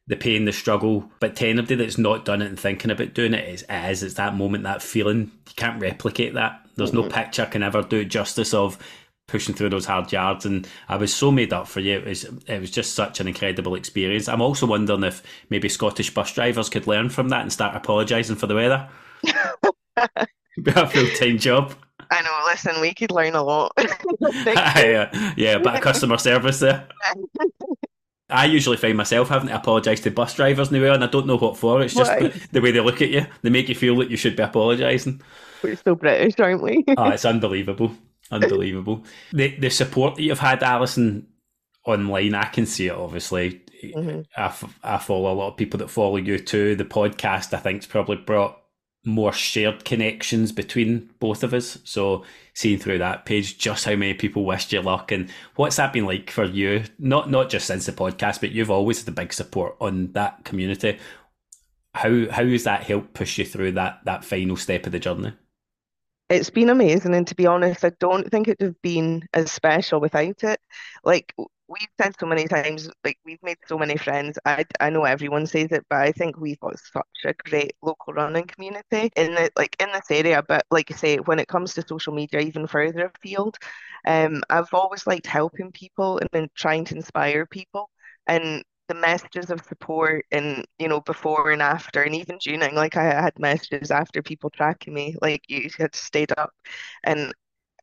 the 0.08 0.16
pain, 0.16 0.46
the 0.46 0.52
struggle. 0.52 1.10
But 1.20 1.36
to 1.38 1.48
anybody 1.48 1.76
that's 1.76 1.98
not 1.98 2.26
done 2.26 2.42
it 2.42 2.48
and 2.48 2.60
thinking 2.60 2.92
about 2.92 3.14
doing 3.14 3.34
it, 3.34 3.48
it's, 3.48 3.64
it 3.70 3.92
is, 3.92 4.04
it's 4.04 4.16
that 4.16 4.36
moment, 4.36 4.64
that 4.64 4.82
feeling. 4.82 5.32
You 5.48 5.54
can't 5.56 5.82
replicate 5.82 6.34
that. 6.34 6.66
There's 6.76 6.92
mm-hmm. 6.92 7.10
no 7.10 7.10
picture 7.10 7.46
can 7.46 7.64
ever 7.64 7.82
do 7.82 8.00
it 8.00 8.06
justice 8.06 8.54
of 8.54 8.78
pushing 9.30 9.56
through 9.56 9.70
those 9.70 9.86
hard 9.86 10.12
yards 10.12 10.46
and 10.46 10.68
I 10.88 10.98
was 10.98 11.14
so 11.14 11.32
made 11.32 11.54
up 11.54 11.68
for 11.68 11.80
you. 11.80 11.98
It 12.00 12.06
was 12.06 12.24
it 12.24 12.60
was 12.60 12.72
just 12.72 12.94
such 12.94 13.20
an 13.20 13.28
incredible 13.28 13.76
experience. 13.76 14.28
I'm 14.28 14.42
also 14.42 14.66
wondering 14.66 15.04
if 15.04 15.24
maybe 15.50 15.70
Scottish 15.70 16.14
bus 16.14 16.34
drivers 16.34 16.70
could 16.70 16.88
learn 16.88 17.10
from 17.10 17.30
that 17.30 17.42
and 17.42 17.54
start 17.54 17.76
apologising 17.76 18.36
for 18.36 18.48
the 18.48 18.56
weather. 18.56 18.90
be 19.24 20.72
a 20.76 20.88
full 20.88 21.10
time 21.16 21.38
job. 21.38 21.74
I 22.12 22.22
know, 22.24 22.42
listen, 22.48 22.82
we 22.82 22.94
could 22.94 23.12
learn 23.12 23.36
a 23.36 23.44
lot. 23.44 23.72
yeah, 24.46 25.34
yeah, 25.38 25.60
but 25.60 25.76
a 25.76 25.82
customer 25.82 26.18
service 26.18 26.60
there. 26.60 26.88
I 28.32 28.46
usually 28.46 28.78
find 28.78 28.98
myself 28.98 29.30
having 29.30 29.50
to 29.50 29.56
apologise 29.56 30.02
to 30.02 30.12
bus 30.12 30.34
drivers 30.36 30.72
now, 30.72 30.94
and 30.94 31.04
I 31.04 31.08
don't 31.08 31.28
know 31.28 31.38
what 31.38 31.58
for. 31.58 31.82
It's 31.82 31.96
just 31.96 32.12
the, 32.20 32.48
the, 32.52 32.62
way 32.62 32.72
they 32.72 32.80
look 32.80 33.02
at 33.02 33.10
you. 33.10 33.26
They 33.42 33.50
make 33.50 33.70
you 33.70 33.76
feel 33.76 33.96
that 33.98 34.10
you 34.10 34.18
should 34.18 34.36
be 34.36 34.44
apologising. 34.44 35.22
We're 35.64 35.76
still 35.76 35.96
British, 35.96 36.40
aren't 36.40 36.64
we? 36.64 36.84
oh, 36.98 37.10
it's 37.10 37.26
unbelievable. 37.26 37.92
Unbelievable. 38.32 39.04
the 39.34 39.56
the 39.58 39.70
support 39.70 40.16
that 40.16 40.24
you've 40.24 40.40
had, 40.40 40.64
Alison, 40.64 41.28
online, 41.86 42.36
I 42.36 42.46
can 42.46 42.66
see 42.66 42.88
it 42.88 42.94
obviously. 42.94 43.62
Mm-hmm. 43.84 44.22
I, 44.36 44.96
I 44.96 44.98
follow 44.98 45.32
a 45.32 45.34
lot 45.34 45.52
of 45.52 45.58
people 45.58 45.78
that 45.80 45.90
follow 45.90 46.18
you 46.18 46.38
too. 46.38 46.76
The 46.76 46.86
podcast, 46.86 47.54
I 47.54 47.60
think, 47.60 47.84
has 47.84 47.88
probably 47.88 48.18
brought 48.18 48.60
more 49.06 49.32
shared 49.32 49.86
connections 49.86 50.52
between 50.52 51.10
both 51.20 51.44
of 51.44 51.54
us. 51.54 51.80
So 51.84 52.26
seeing 52.54 52.80
through 52.80 52.98
that 53.00 53.26
page 53.26 53.58
just 53.58 53.86
how 53.86 53.96
many 53.96 54.14
people 54.14 54.46
wished 54.46 54.74
you 54.74 54.82
luck 54.82 55.12
and 55.12 55.30
what's 55.56 55.78
that 55.78 55.94
been 55.94 56.06
like 56.06 56.30
for 56.30 56.44
you? 56.44 56.84
Not 56.98 57.30
not 57.30 57.50
just 57.50 57.68
since 57.68 57.86
the 57.86 57.92
podcast, 57.94 58.42
but 58.42 58.52
you've 58.52 58.72
always 58.72 59.00
had 59.00 59.08
a 59.08 59.12
big 59.12 59.34
support 59.34 59.76
on 59.80 60.12
that 60.14 60.44
community. 60.44 61.00
How 61.94 62.30
how 62.30 62.46
has 62.46 62.66
that 62.66 62.84
helped 62.84 63.14
push 63.14 63.38
you 63.38 63.46
through 63.46 63.74
that 63.74 64.02
that 64.06 64.26
final 64.26 64.58
step 64.58 64.86
of 64.86 64.92
the 64.92 65.00
journey? 65.00 65.34
It's 66.30 66.50
been 66.50 66.70
amazing. 66.70 67.16
And 67.16 67.28
to 67.28 67.36
be 67.36 67.48
honest, 67.48 67.84
I 67.84 67.92
don't 68.00 68.30
think 68.30 68.48
it 68.48 68.58
would 68.60 68.68
have 68.68 68.82
been 68.82 69.24
as 69.34 69.52
special 69.52 70.00
without 70.00 70.44
it. 70.44 70.60
Like 71.04 71.34
we've 71.68 71.88
said 72.02 72.16
so 72.20 72.26
many 72.26 72.48
times, 72.48 72.90
like 73.04 73.18
we've 73.26 73.42
made 73.44 73.58
so 73.68 73.78
many 73.78 73.98
friends. 73.98 74.38
I, 74.46 74.66
I 74.80 74.90
know 74.90 75.06
everyone 75.06 75.48
says 75.48 75.72
it, 75.72 75.86
but 75.90 76.00
I 76.00 76.12
think 76.12 76.38
we've 76.38 76.60
got 76.60 76.80
such 76.80 77.06
a 77.26 77.34
great 77.50 77.74
local 77.82 78.14
running 78.14 78.46
community 78.46 79.12
in 79.16 79.36
the 79.36 79.52
like 79.56 79.76
in 79.80 79.92
this 79.92 80.10
area. 80.12 80.44
But 80.48 80.66
like 80.72 80.92
I 80.92 80.96
say, 80.96 81.18
when 81.18 81.40
it 81.40 81.48
comes 81.48 81.74
to 81.76 81.88
social 81.88 82.14
media, 82.14 82.42
even 82.42 82.68
further 82.68 83.12
afield, 83.16 83.58
um, 84.08 84.44
I've 84.50 84.74
always 84.74 85.08
liked 85.08 85.28
helping 85.28 85.72
people 85.72 86.20
and 86.20 86.30
then 86.32 86.50
trying 86.56 86.86
to 86.86 86.96
inspire 86.96 87.46
people. 87.46 87.90
And 88.28 88.64
the 88.90 88.96
messages 88.96 89.52
of 89.52 89.64
support 89.66 90.26
and 90.32 90.66
you 90.80 90.90
know 90.90 91.02
before 91.02 91.52
and 91.52 91.62
after 91.62 92.04
and 92.04 92.16
even 92.16 92.40
tuning 92.42 92.76
like 92.76 92.98
I 92.98 93.06
had 93.06 93.40
messages 93.40 93.92
after 93.92 94.24
people 94.24 94.52
tracking 94.52 94.94
me 94.96 95.16
like 95.22 95.44
you 95.50 95.70
had 95.80 95.96
stayed 95.96 96.34
up. 96.38 96.52
And 97.06 97.34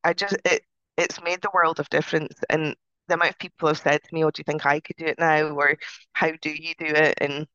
I 0.04 0.14
just 0.14 0.36
it 0.46 0.62
it's 0.98 1.22
made 1.22 1.42
the 1.42 1.50
world 1.54 1.80
of 1.80 1.90
difference 1.90 2.34
and 2.50 2.76
the 3.08 3.14
amount 3.14 3.32
of 3.32 3.38
people 3.38 3.68
have 3.68 3.78
said 3.78 4.02
to 4.02 4.14
me 4.14 4.24
oh 4.24 4.30
do 4.32 4.40
you 4.40 4.44
think 4.44 4.66
I 4.66 4.80
could 4.80 4.96
do 4.96 5.06
it 5.06 5.18
now? 5.20 5.48
Or 5.50 5.76
how 6.14 6.32
do 6.42 6.50
you 6.50 6.74
do 6.78 6.86
it? 6.86 7.14
And 7.20 7.46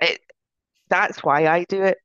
it 0.00 0.20
that's 0.90 1.24
why 1.24 1.46
I 1.48 1.64
do 1.64 1.82
it 1.84 1.98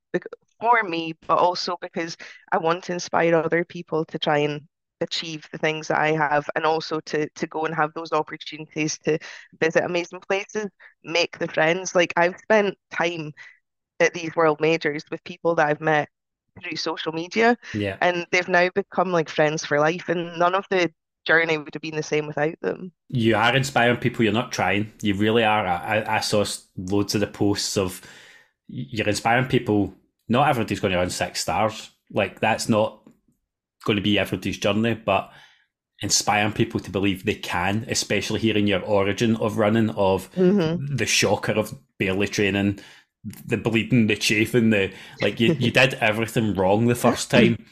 for 0.59 0.83
me 0.83 1.15
but 1.27 1.37
also 1.39 1.77
because 1.81 2.17
I 2.51 2.57
want 2.59 2.85
to 2.85 2.93
inspire 2.93 3.35
other 3.35 3.65
people 3.65 4.05
to 4.05 4.19
try 4.19 4.39
and 4.39 4.67
achieve 5.01 5.47
the 5.51 5.57
things 5.57 5.87
that 5.87 5.99
I 5.99 6.11
have 6.11 6.49
and 6.55 6.65
also 6.65 6.99
to 7.01 7.27
to 7.29 7.47
go 7.47 7.65
and 7.65 7.75
have 7.75 7.93
those 7.93 8.11
opportunities 8.11 8.97
to 8.99 9.17
visit 9.59 9.83
amazing 9.83 10.21
places, 10.27 10.67
make 11.03 11.37
the 11.39 11.47
friends. 11.47 11.95
Like 11.95 12.13
I've 12.17 12.37
spent 12.37 12.77
time 12.91 13.33
at 13.99 14.13
these 14.13 14.35
world 14.35 14.59
majors 14.61 15.03
with 15.11 15.23
people 15.23 15.55
that 15.55 15.67
I've 15.67 15.81
met 15.81 16.09
through 16.61 16.77
social 16.77 17.11
media. 17.11 17.57
Yeah. 17.73 17.97
And 18.01 18.25
they've 18.31 18.47
now 18.47 18.69
become 18.73 19.11
like 19.11 19.29
friends 19.29 19.65
for 19.65 19.79
life 19.79 20.09
and 20.09 20.37
none 20.37 20.55
of 20.55 20.65
the 20.69 20.91
journey 21.25 21.57
would 21.57 21.73
have 21.73 21.81
been 21.81 21.95
the 21.95 22.03
same 22.03 22.27
without 22.27 22.55
them. 22.61 22.91
You 23.09 23.35
are 23.35 23.55
inspiring 23.55 23.97
people, 23.97 24.23
you're 24.23 24.33
not 24.33 24.51
trying. 24.51 24.91
You 25.01 25.13
really 25.15 25.43
are. 25.43 25.65
I, 25.65 26.03
I 26.07 26.19
saw 26.19 26.43
loads 26.75 27.15
of 27.15 27.21
the 27.21 27.27
posts 27.27 27.77
of 27.77 28.01
you're 28.67 29.07
inspiring 29.07 29.47
people. 29.47 29.93
Not 30.27 30.49
everybody's 30.49 30.79
going 30.79 30.93
to 30.93 30.97
run 30.97 31.09
six 31.09 31.41
stars. 31.41 31.91
Like 32.11 32.39
that's 32.39 32.67
not 32.67 33.00
going 33.85 33.97
to 33.97 34.01
be 34.01 34.19
everybody's 34.19 34.57
journey, 34.57 34.93
but 34.93 35.31
inspiring 36.01 36.53
people 36.53 36.79
to 36.79 36.91
believe 36.91 37.25
they 37.25 37.35
can, 37.35 37.85
especially 37.87 38.39
hearing 38.39 38.67
your 38.67 38.81
origin 38.81 39.35
of 39.37 39.57
running, 39.57 39.89
of 39.91 40.31
mm-hmm. 40.33 40.95
the 40.95 41.05
shocker 41.05 41.53
of 41.53 41.73
barely 41.99 42.27
training, 42.27 42.79
the 43.45 43.57
bleeding, 43.57 44.07
the 44.07 44.15
chafing, 44.15 44.71
the 44.71 44.91
like 45.21 45.39
you, 45.39 45.53
you 45.53 45.71
did 45.71 45.93
everything 45.95 46.55
wrong 46.55 46.87
the 46.87 46.95
first 46.95 47.29
time. 47.29 47.63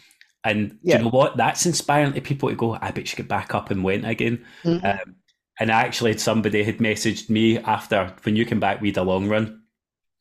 And 0.43 0.78
yeah. 0.84 0.98
you 0.98 1.04
know 1.04 1.10
what? 1.10 1.38
That's 1.38 1.65
inspiring 1.65 2.13
to 2.13 2.22
people 2.22 2.50
to 2.50 2.56
go, 2.56 2.78
I 2.80 2.91
bet 2.91 3.12
you 3.12 3.17
get 3.17 3.28
back 3.28 3.54
up 3.54 3.72
and 3.72 3.84
went 3.84 4.06
again. 4.06 4.45
Mm-hmm. 4.63 4.86
Um, 4.86 5.15
and 5.60 5.72
actually, 5.72 6.17
somebody 6.17 6.63
had 6.63 6.78
messaged 6.78 7.30
me 7.30 7.58
after 7.58 8.15
when 8.24 8.38
you 8.38 8.45
came 8.45 8.62
back, 8.62 8.80
we 8.80 8.89
had 8.89 8.98
a 8.98 9.04
long 9.04 9.28
run. 9.28 9.62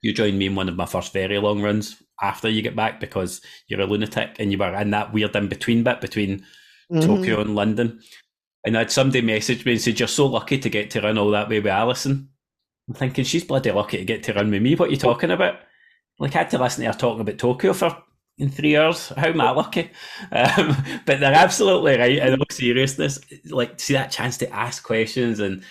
You 0.03 0.13
joined 0.13 0.39
me 0.39 0.47
in 0.47 0.55
one 0.55 0.69
of 0.69 0.77
my 0.77 0.87
first 0.87 1.13
very 1.13 1.39
long 1.39 1.61
runs 1.61 2.03
after 2.21 2.49
you 2.49 2.63
get 2.63 2.77
back 2.77 3.01
because 3.01 3.41
you're 3.67 3.81
a 3.81 3.87
lunatic 3.87 4.37
and 4.39 4.53
you 4.53 4.59
were 4.59 4.75
in 4.75 4.91
that 4.91 5.13
weird 5.13 5.35
in 5.37 5.49
between 5.49 5.83
bit 5.83 6.01
between 6.01 6.45
mm-hmm. 6.91 7.01
Tokyo 7.01 7.41
and 7.41 7.55
London. 7.55 8.01
And 8.65 8.77
I 8.77 8.81
had 8.81 8.93
somebody 8.93 9.23
message 9.23 9.65
me 9.65 9.73
and 9.73 9.81
said, 9.81 9.99
You're 9.99 10.09
so 10.09 10.27
lucky 10.27 10.59
to 10.59 10.69
get 10.69 10.91
to 10.91 11.01
run 11.01 11.19
all 11.19 11.31
that 11.31 11.49
way 11.49 11.61
with 11.61 11.73
Alison. 11.73 12.29
I'm 12.89 12.95
thinking, 12.95 13.25
She's 13.25 13.45
bloody 13.45 13.71
lucky 13.71 13.99
to 13.99 14.05
get 14.05 14.23
to 14.25 14.35
run 14.35 14.51
with 14.51 14.63
me. 14.63 14.75
What 14.75 14.89
are 14.89 14.93
you 14.93 14.99
talking 14.99 15.31
about? 15.31 15.61
Like, 16.19 16.35
I 16.35 16.39
had 16.39 16.51
to 16.51 16.59
listen 16.59 16.85
to 16.85 16.91
her 16.91 16.99
talking 16.99 17.21
about 17.21 17.39
Tokyo 17.39 17.73
for 17.73 17.97
in 18.39 18.51
three 18.51 18.77
hours. 18.77 19.09
How 19.11 19.29
am 19.29 19.41
I 19.41 19.51
lucky? 19.51 19.91
Um, 20.33 20.77
but 21.07 21.21
they're 21.21 21.33
absolutely 21.33 21.97
right. 21.97 22.19
In 22.19 22.35
all 22.35 22.47
seriousness, 22.51 23.19
like, 23.47 23.81
see 23.81 23.95
that 23.95 24.11
chance 24.11 24.37
to 24.39 24.53
ask 24.53 24.83
questions. 24.83 25.41
And 25.41 25.63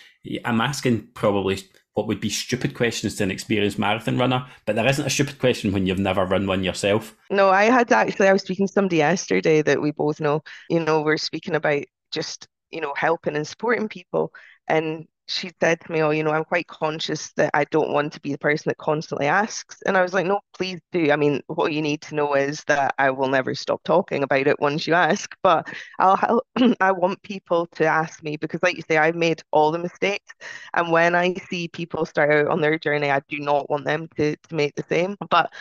I'm 0.46 0.62
asking 0.62 1.10
probably 1.14 1.60
what 1.98 2.06
would 2.06 2.20
be 2.20 2.30
stupid 2.30 2.76
questions 2.76 3.16
to 3.16 3.24
an 3.24 3.32
experienced 3.32 3.80
marathon 3.80 4.20
runner, 4.20 4.46
but 4.68 4.76
there 4.76 4.86
isn't 4.86 5.08
a 5.08 5.10
stupid 5.10 5.40
question 5.40 5.72
when 5.72 5.88
you've 5.88 5.98
never 5.98 6.26
run 6.26 6.46
one 6.46 6.64
yourself. 6.64 7.16
No, 7.32 7.50
I 7.50 7.64
had 7.64 7.92
actually, 7.92 8.28
I 8.28 8.34
was 8.34 8.44
speaking 8.44 8.68
to 8.68 8.72
somebody 8.72 8.98
yesterday 8.98 9.64
that 9.64 9.82
we 9.82 9.90
both 9.90 10.22
know, 10.22 10.44
you 10.70 10.80
know, 10.80 11.02
we're 11.02 11.18
speaking 11.18 11.56
about 11.56 11.86
just, 12.12 12.48
you 12.70 12.82
know, 12.82 12.94
helping 12.96 13.36
and 13.36 13.48
supporting 13.48 13.90
people. 13.90 14.32
And 14.68 15.08
she 15.28 15.52
said 15.62 15.80
to 15.82 15.92
me, 15.92 16.02
Oh, 16.02 16.12
you 16.12 16.24
know, 16.24 16.32
I'm 16.32 16.46
quite 16.46 16.68
conscious 16.68 17.34
that 17.34 17.52
I 17.54 17.66
don't 17.66 17.92
want 17.92 18.14
to 18.14 18.22
be 18.22 18.32
the 18.32 18.38
person 18.38 18.70
that 18.70 18.78
constantly 18.78 19.28
asks. 19.28 19.78
And 19.86 19.98
I 19.98 20.02
was 20.02 20.14
like, 20.14 20.26
No, 20.26 20.40
please 20.58 20.80
do. 20.92 21.12
I 21.12 21.18
mean, 21.18 21.42
what 21.48 21.74
you 21.74 21.82
need 21.82 22.02
to 22.04 22.16
know 22.16 22.34
is 22.36 22.64
that 22.68 22.96
I 22.98 23.10
will 23.12 23.28
never 23.28 23.54
stop 23.54 23.84
talking 23.84 24.24
about 24.24 24.48
it 24.48 24.60
once 24.60 24.88
you 24.88 24.94
ask, 24.94 25.36
but 25.44 25.68
I'll 26.00 26.16
help. 26.16 26.46
I 26.80 26.92
want 26.94 27.22
people 27.24 27.68
to 27.76 27.86
ask 27.86 28.24
me 28.24 28.38
because, 28.38 28.64
like 28.64 28.78
you 28.78 28.84
say, 28.88 28.98
I've 28.98 29.16
made 29.16 29.42
all 29.52 29.72
the 29.72 29.80
mistakes. 29.80 30.34
And 30.74 30.92
when 30.92 31.14
I 31.16 31.34
see 31.50 31.68
people 31.68 32.06
start 32.06 32.32
out 32.32 32.48
on 32.48 32.62
their 32.62 32.80
journey, 32.80 33.12
I 33.12 33.22
do 33.28 33.40
not 33.40 33.70
want 33.70 33.86
them 33.86 34.08
to, 34.18 34.36
to 34.36 34.56
make 34.56 34.76
the 34.76 34.86
same. 34.90 35.18
But 35.30 35.52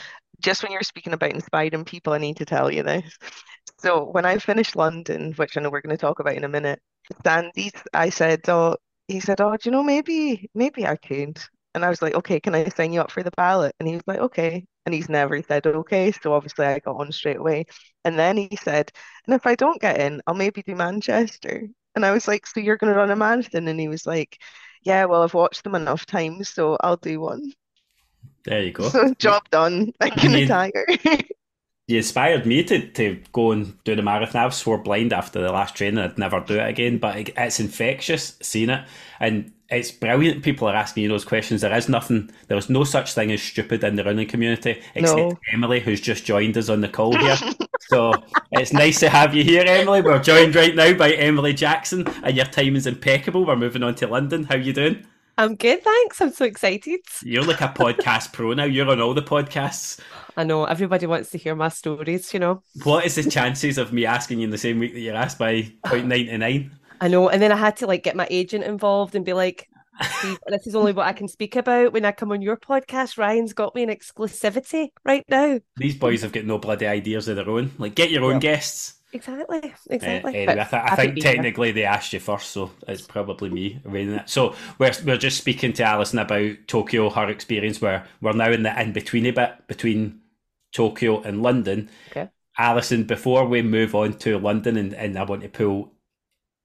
just 0.41 0.63
when 0.63 0.73
you're 0.73 0.83
speaking 0.83 1.13
about 1.15 1.33
inspiring 1.33 1.85
people, 1.85 2.13
I 2.13 2.19
need 2.19 2.37
to 2.39 2.45
tell 2.45 2.71
you 2.71 2.83
this. 2.83 3.17
So 3.79 4.05
when 4.05 4.25
I 4.25 4.39
finished 4.39 4.77
London, 4.77 5.33
which 5.35 5.57
I 5.57 5.61
know 5.61 5.71
we're 5.71 5.81
going 5.81 5.97
to 5.97 6.01
talk 6.01 6.21
about 6.21 6.35
in 6.35 6.45
a 6.45 6.49
minute, 6.49 6.81
Sandy, 7.25 7.71
I 7.93 8.11
said, 8.11 8.41
"Oh, 8.49 8.77
he 9.09 9.21
said, 9.21 9.41
"Oh, 9.41 9.53
do 9.57 9.59
you 9.69 9.71
know 9.73 9.83
maybe 9.83 10.51
maybe 10.55 10.87
I 10.87 10.97
could." 10.97 11.39
And 11.75 11.85
I 11.85 11.89
was 11.91 12.03
like, 12.03 12.15
"Okay, 12.15 12.41
can 12.41 12.55
I 12.55 12.69
sign 12.71 12.93
you 12.93 13.01
up 13.01 13.11
for 13.11 13.23
the 13.23 13.31
ballot?" 13.33 13.75
And 13.81 13.89
he 13.89 13.95
was 13.97 14.05
like, 14.07 14.19
"Okay." 14.21 14.67
And 14.87 14.95
he's 14.95 15.09
never 15.09 15.43
said 15.43 15.67
okay, 15.67 16.13
so 16.13 16.33
obviously 16.35 16.67
I 16.67 16.79
got 16.81 16.97
on 16.97 17.11
straight 17.13 17.37
away. 17.39 17.67
And 18.05 18.19
then 18.19 18.37
he 18.37 18.57
said, 18.57 18.93
"And 19.27 19.35
if 19.35 19.47
I 19.47 19.55
don't 19.57 19.81
get 19.81 20.01
in, 20.01 20.23
I'll 20.27 20.35
maybe 20.35 20.63
do 20.63 20.75
Manchester." 20.77 21.69
And 21.95 22.05
I 22.07 22.13
was 22.13 22.29
like, 22.29 22.47
"So 22.47 22.61
you're 22.61 22.77
going 22.79 22.93
to 22.93 22.99
run 22.99 23.11
a 23.11 23.17
marathon?" 23.17 23.69
And 23.69 23.81
he 23.81 23.89
was 23.89 24.07
like, 24.07 24.39
"Yeah, 24.83 25.05
well, 25.07 25.23
I've 25.23 25.35
watched 25.35 25.65
them 25.65 25.75
enough 25.75 26.07
times, 26.07 26.51
so 26.51 26.77
I'll 26.83 26.97
do 26.99 27.21
one." 27.21 27.53
There 28.45 28.63
you 28.63 28.73
go. 28.73 28.95
So 29.03 29.15
job 29.15 29.49
done. 29.51 29.93
I 30.01 30.11
can 30.11 30.33
retire. 30.33 30.87
you 31.89 31.99
inspired 31.99 32.47
me 32.47 32.65
to, 32.65 32.89
to 32.89 33.21
go 33.33 33.53
and 33.53 33.83
do 33.85 33.95
the 33.95 34.03
marathon. 34.03 34.43
I 34.43 34.47
was 34.47 34.57
swore 34.57 34.79
blind 34.79 35.13
after 35.13 35.41
the 35.41 35.53
last 35.53 35.77
training. 35.77 35.99
I'd 35.99 36.19
never 36.19 36.41
do 36.41 36.59
it 36.59 36.69
again, 36.69 36.99
but 36.99 37.17
it, 37.17 37.31
it's 37.37 37.61
infectious 37.61 38.37
seeing 38.43 38.71
it. 38.71 38.85
And 39.21 39.53
it's 39.69 39.93
brilliant. 39.93 40.43
People 40.43 40.69
are 40.69 40.75
asking 40.75 41.05
you 41.05 41.09
those 41.09 41.25
questions. 41.25 41.61
There 41.61 41.77
is 41.77 41.89
nothing, 41.89 42.31
there 42.49 42.59
is 42.59 42.69
no 42.69 42.83
such 42.83 43.15
thing 43.15 43.31
as 43.31 43.43
stupid 43.43 43.85
in 43.85 43.95
the 43.95 44.05
running 44.05 44.27
community, 44.27 44.83
except 44.97 45.19
no. 45.19 45.39
Emily, 45.53 45.79
who's 45.79 46.01
just 46.01 46.25
joined 46.25 46.57
us 46.57 46.69
on 46.69 46.81
the 46.81 46.89
call 46.89 47.17
here. 47.17 47.37
so 47.83 48.13
it's 48.51 48.73
nice 48.73 48.99
to 49.01 49.09
have 49.09 49.35
you 49.35 49.45
here, 49.45 49.65
Emily. 49.65 50.03
We're 50.03 50.23
joined 50.23 50.57
right 50.57 50.75
now 50.75 50.93
by 50.95 51.13
Emily 51.13 51.53
Jackson, 51.53 52.07
and 52.25 52.37
your 52.37 52.47
time 52.47 52.75
is 52.75 52.87
impeccable. 52.89 53.47
We're 53.47 53.57
moving 53.57 53.85
on 53.85 53.95
to 53.97 54.09
London. 54.09 54.45
How 54.45 54.57
you 54.57 54.73
doing? 54.73 55.07
I'm 55.39 55.55
good, 55.55 55.83
thanks. 55.83 56.21
I'm 56.23 56.33
so 56.33 56.47
excited. 56.47 57.01
You're 57.23 57.45
like 57.45 57.61
a 57.61 57.69
podcast 57.69 58.33
pro 58.33 58.55
now. 58.55 58.65
You're 58.65 58.89
on 58.89 59.03
all 59.03 59.13
the 59.13 59.23
podcasts. 59.23 60.01
I 60.35 60.45
know 60.45 60.65
everybody 60.65 61.07
wants 61.07 61.29
to 61.31 61.39
hear 61.39 61.55
my 61.55 61.69
stories, 61.69 62.33
you 62.33 62.41
know. 62.41 62.63
What 62.85 63.05
is 63.05 63.17
the 63.17 63.31
chances 63.31 63.77
of 63.77 63.93
me 63.93 64.07
asking 64.07 64.39
you 64.39 64.45
in 64.45 64.51
the 64.51 64.57
same 64.57 64.79
week 64.79 64.95
that 64.95 65.01
you're 65.01 65.15
asked 65.15 65.39
by 65.39 65.71
point 65.85 66.07
ninety 66.07 66.35
nine? 66.39 66.79
I 67.03 67.09
know, 67.09 67.29
and 67.29 67.43
then 67.43 67.53
I 67.53 67.57
had 67.57 67.77
to 67.79 67.87
like 67.87 68.03
get 68.03 68.17
my 68.17 68.27
agent 68.31 68.65
involved 68.65 69.15
and 69.15 69.27
be 69.27 69.35
like, 69.35 69.69
this 70.49 70.67
is 70.67 70.75
only 70.75 70.93
what 70.93 71.07
I 71.07 71.13
can 71.13 71.29
speak 71.29 71.55
about 71.55 71.93
when 71.93 72.07
I 72.07 72.13
come 72.13 72.33
on 72.33 72.41
your 72.41 72.57
podcast. 72.57 73.19
Ryan's 73.19 73.53
got 73.53 73.75
me 73.75 73.83
an 73.83 73.91
exclusivity 73.91 74.89
right 75.05 75.25
now. 75.29 75.61
These 75.77 75.97
boys 75.97 76.23
have 76.23 76.33
got 76.33 76.45
no 76.45 76.57
bloody 76.57 76.87
ideas 76.87 77.29
of 77.29 77.37
their 77.37 77.49
own. 77.49 77.73
Like, 77.77 77.95
get 77.95 78.11
your 78.11 78.25
own 78.25 78.39
guests. 78.39 78.95
Exactly, 79.17 79.75
exactly. 79.89 80.35
Uh, 80.35 80.39
anyway, 80.53 80.61
I, 80.61 80.65
th- 80.65 80.83
I 80.85 80.97
think 80.97 81.21
technically 81.21 81.73
they 81.73 81.85
asked 81.85 82.13
you 82.13 82.21
first, 82.21 82.51
so 82.51 82.71
it's 82.87 83.03
probably 83.03 83.49
me 83.49 83.81
reading 83.85 84.15
it. 84.15 84.29
So 84.29 84.55
we're 84.79 84.93
we're 85.05 85.17
just 85.17 85.39
speaking 85.39 85.73
to 85.75 85.85
Alison 85.85 86.19
about 86.19 86.55
Tokyo, 86.67 87.09
her 87.09 87.31
experience. 87.31 87.81
Where 87.81 88.07
we're 88.21 88.33
now 88.33 88.51
in 88.51 88.63
the 88.63 88.81
in 88.81 88.93
between 88.93 89.25
a 89.27 89.31
bit 89.31 89.67
between 89.69 90.21
Tokyo 90.73 91.23
and 91.23 91.43
London. 91.43 91.89
Okay. 92.11 92.29
Alison, 92.59 93.05
before 93.05 93.47
we 93.47 93.63
move 93.63 93.95
on 93.95 94.15
to 94.19 94.39
London, 94.39 94.77
and, 94.77 94.95
and 94.95 95.19
I 95.19 95.25
want 95.25 95.43
to 95.43 95.49
pull 95.49 95.93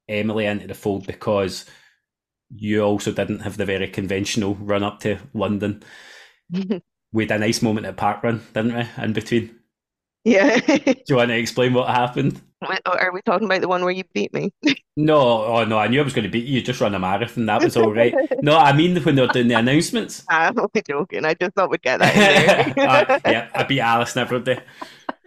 Emily 0.09 0.45
into 0.45 0.67
the 0.67 0.73
fold 0.73 1.07
because 1.07 1.65
you 2.53 2.81
also 2.81 3.13
didn't 3.13 3.39
have 3.39 3.57
the 3.57 3.65
very 3.65 3.87
conventional 3.87 4.55
run 4.55 4.83
up 4.83 4.99
to 5.01 5.19
London. 5.33 5.83
we 6.51 7.23
had 7.23 7.31
a 7.31 7.39
nice 7.39 7.61
moment 7.61 7.85
at 7.85 7.97
Parkrun, 7.97 8.41
didn't 8.53 8.75
we? 8.75 9.03
In 9.03 9.13
between. 9.13 9.55
Yeah. 10.23 10.59
Do 10.67 10.95
you 11.07 11.15
want 11.15 11.29
to 11.29 11.37
explain 11.37 11.73
what 11.73 11.89
happened? 11.89 12.41
Are 12.85 13.11
we 13.11 13.21
talking 13.23 13.45
about 13.45 13.61
the 13.61 13.67
one 13.67 13.83
where 13.83 13.91
you 13.91 14.03
beat 14.13 14.31
me? 14.33 14.53
no, 14.95 15.17
oh 15.45 15.65
no, 15.65 15.79
I 15.79 15.87
knew 15.87 15.99
I 15.99 16.03
was 16.03 16.13
going 16.13 16.25
to 16.25 16.29
beat 16.29 16.45
you. 16.45 16.55
You 16.55 16.61
just 16.61 16.79
run 16.79 16.93
a 16.93 16.99
marathon. 16.99 17.47
That 17.47 17.63
was 17.63 17.75
all 17.75 17.91
right. 17.91 18.13
no, 18.43 18.55
I 18.55 18.71
mean 18.71 19.01
when 19.03 19.15
they're 19.15 19.27
doing 19.27 19.47
the 19.47 19.55
announcements. 19.55 20.23
I'm 20.29 20.59
only 20.59 20.83
joking. 20.87 21.25
I 21.25 21.33
just 21.33 21.55
thought 21.55 21.71
we'd 21.71 21.81
get 21.81 21.97
that 21.99 22.77
uh, 22.77 23.19
yeah, 23.25 23.49
I 23.55 23.63
beat 23.63 23.79
Alison 23.79 24.21
every 24.21 24.41
day. 24.41 24.59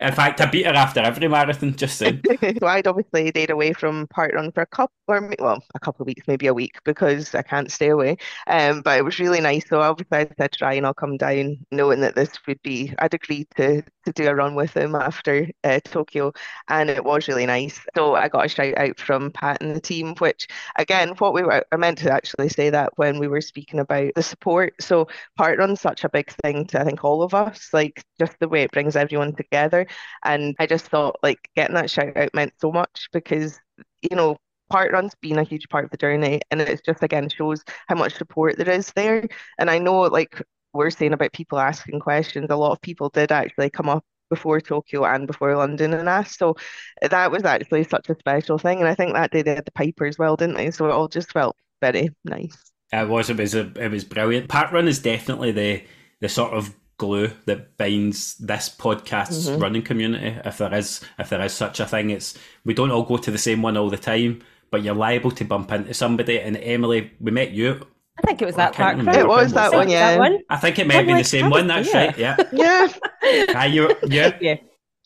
In 0.01 0.13
fact, 0.13 0.41
I 0.41 0.47
beat 0.47 0.67
her 0.67 0.73
after 0.73 1.01
every 1.01 1.29
marathon, 1.29 1.77
just 1.77 1.99
saying. 1.99 2.23
so 2.61 2.67
I'd 2.67 2.87
obviously 2.87 3.29
stayed 3.31 3.51
away 3.51 3.73
from 3.73 4.07
Parkrun 4.09 4.53
for 4.53 4.63
a 4.63 4.67
couple, 4.67 4.95
or 5.07 5.33
well, 5.39 5.63
a 5.75 5.79
couple 5.79 6.03
of 6.03 6.07
weeks, 6.07 6.27
maybe 6.27 6.47
a 6.49 6.55
week, 6.55 6.79
because 6.85 7.35
I 7.35 7.43
can't 7.43 7.71
stay 7.71 7.89
away. 7.89 8.17
Um, 8.47 8.83
but 8.83 8.99
it 8.99 9.05
was 9.05 9.19
really 9.19 9.41
nice. 9.41 9.69
So 9.69 9.81
obviously 9.81 10.19
I 10.19 10.29
said 10.37 10.53
to 10.53 10.67
and 10.67 10.87
I'll 10.87 10.95
come 10.95 11.17
down, 11.17 11.59
knowing 11.71 12.01
that 12.01 12.17
this 12.17 12.31
would 12.47 12.61
be, 12.63 12.93
I'd 12.99 13.15
agreed 13.15 13.49
to 13.57 13.83
to 14.05 14.13
do 14.13 14.29
a 14.29 14.35
run 14.35 14.55
with 14.55 14.77
him 14.77 14.95
after 14.95 15.49
uh, 15.65 15.81
Tokyo, 15.85 16.33
and 16.69 16.91
it 16.91 17.05
was 17.05 17.29
really 17.29 17.47
nice. 17.47 17.81
So 17.95 18.15
I 18.15 18.29
got 18.29 18.45
a 18.45 18.49
shout 18.49 18.77
out 18.77 18.99
from 18.99 19.31
Pat 19.31 19.63
and 19.63 19.75
the 19.75 19.81
team, 19.81 20.15
which 20.19 20.47
again, 20.77 21.11
what 21.19 21.35
we 21.35 21.43
were, 21.43 21.65
I 21.73 21.77
meant 21.77 21.99
to 21.99 22.13
actually 22.13 22.49
say 22.49 22.71
that 22.71 22.93
when 22.97 23.19
we 23.19 23.29
were 23.29 23.41
speaking 23.41 23.81
about 23.81 24.13
the 24.15 24.23
support. 24.23 24.75
So 24.81 25.09
Parkrun's 25.39 25.81
such 25.81 26.05
a 26.05 26.09
big 26.09 26.31
thing 26.43 26.67
to 26.67 26.81
I 26.81 26.85
think 26.85 27.05
all 27.05 27.23
of 27.23 27.35
us, 27.35 27.71
like 27.73 28.05
just 28.19 28.39
the 28.41 28.49
way 28.49 28.63
it 28.63 28.73
brings 28.73 28.97
everyone 28.97 29.35
together. 29.35 29.84
And 30.25 30.55
I 30.59 30.67
just 30.67 30.87
thought 30.87 31.17
like 31.23 31.49
getting 31.57 31.75
that 31.75 31.91
shout 31.91 32.17
out 32.17 32.35
meant 32.35 32.53
so 32.61 32.73
much 32.73 33.09
because, 33.13 33.59
you 34.03 34.17
know, 34.17 34.37
Parkrun's 34.73 35.15
been 35.21 35.39
a 35.39 35.45
huge 35.45 35.69
part 35.69 35.85
of 35.85 35.91
the 35.91 35.97
journey 35.97 36.41
and 36.51 36.61
it's 36.61 36.83
just 36.83 37.03
again 37.03 37.29
shows 37.29 37.63
how 37.87 37.97
much 37.97 38.15
support 38.15 38.57
there 38.57 38.71
is 38.71 38.93
there. 38.97 39.27
And 39.59 39.71
I 39.71 39.79
know 39.79 40.01
like 40.03 40.43
we're 40.73 40.91
saying 40.91 41.13
about 41.13 41.33
people 41.33 41.59
asking 41.59 42.01
questions, 42.01 42.49
a 42.51 42.57
lot 42.57 42.73
of 42.73 42.81
people 42.81 43.09
did 43.11 43.31
actually 43.31 43.71
come 43.71 43.89
up 43.89 44.05
before 44.31 44.61
Tokyo 44.61 45.05
and 45.05 45.27
before 45.27 45.57
London 45.57 45.95
and 45.95 46.09
asked. 46.09 46.39
So 46.39 46.57
that 47.03 47.31
was 47.31 47.45
actually 47.45 47.85
such 47.85 48.09
a 48.09 48.17
special 48.19 48.59
thing. 48.59 48.81
And 48.81 48.89
I 48.89 48.95
think 48.95 49.13
that 49.13 49.31
day 49.31 49.43
they 49.43 49.55
had 49.55 49.65
the 49.65 49.73
Piper 49.73 50.07
as 50.07 50.19
well, 50.19 50.37
didn't 50.37 50.57
they? 50.57 50.71
So 50.71 50.87
it 50.87 50.93
all 50.93 51.09
just 51.09 51.33
felt 51.33 51.57
very 51.81 52.11
nice. 52.25 52.73
It 52.93 53.09
was. 53.09 53.31
It 53.31 53.39
was. 53.39 53.55
A, 53.55 53.73
it 53.77 53.91
was 53.91 54.05
brilliant. 54.05 54.49
Parkrun 54.49 54.87
is 54.87 54.99
definitely 54.99 55.53
the 55.53 55.83
the 56.21 56.29
sort 56.29 56.53
of 56.53 56.75
glue 56.97 57.31
that 57.47 57.77
binds 57.77 58.37
this 58.37 58.69
podcast's 58.69 59.49
mm-hmm. 59.49 59.61
running 59.61 59.83
community. 59.83 60.39
If 60.45 60.59
there 60.59 60.73
is, 60.75 61.01
if 61.19 61.29
there 61.29 61.43
is 61.43 61.53
such 61.53 61.81
a 61.81 61.87
thing, 61.87 62.11
it's 62.11 62.39
we 62.65 62.75
don't 62.75 62.91
all 62.91 63.03
go 63.03 63.17
to 63.17 63.31
the 63.31 63.39
same 63.39 63.63
one 63.63 63.77
all 63.77 63.91
the 63.91 63.97
time, 63.97 64.43
but 64.71 64.83
you're 64.83 64.95
liable 64.95 65.31
to 65.33 65.45
bump 65.45 65.73
into 65.73 65.95
somebody. 65.95 66.41
And 66.41 66.57
Emily, 66.57 67.13
we 67.21 67.31
met 67.31 67.51
you. 67.51 67.87
I 68.19 68.23
think 68.23 68.43
it 68.43 68.47
was 68.47 68.57
that 68.57 68.75
park. 68.75 68.99
It 68.99 69.27
was 69.27 69.53
that 69.55 69.73
one, 69.73 69.89
yeah. 69.89 70.13
That 70.13 70.19
one? 70.21 70.39
I 70.49 70.57
think 70.57 70.79
it 70.79 70.87
may 70.87 70.95
have 70.95 71.07
been 71.07 71.17
like, 71.17 71.25
the 71.25 71.29
same 71.29 71.51
one. 71.51 71.67
That's 71.67 71.93
yeah. 71.93 72.05
right. 72.05 72.19
Yeah. 72.19 72.37
Yeah. 72.53 72.89
ah, 73.57 73.65
you, 73.65 73.95
yeah. 74.05 74.39
yeah. 74.41 74.57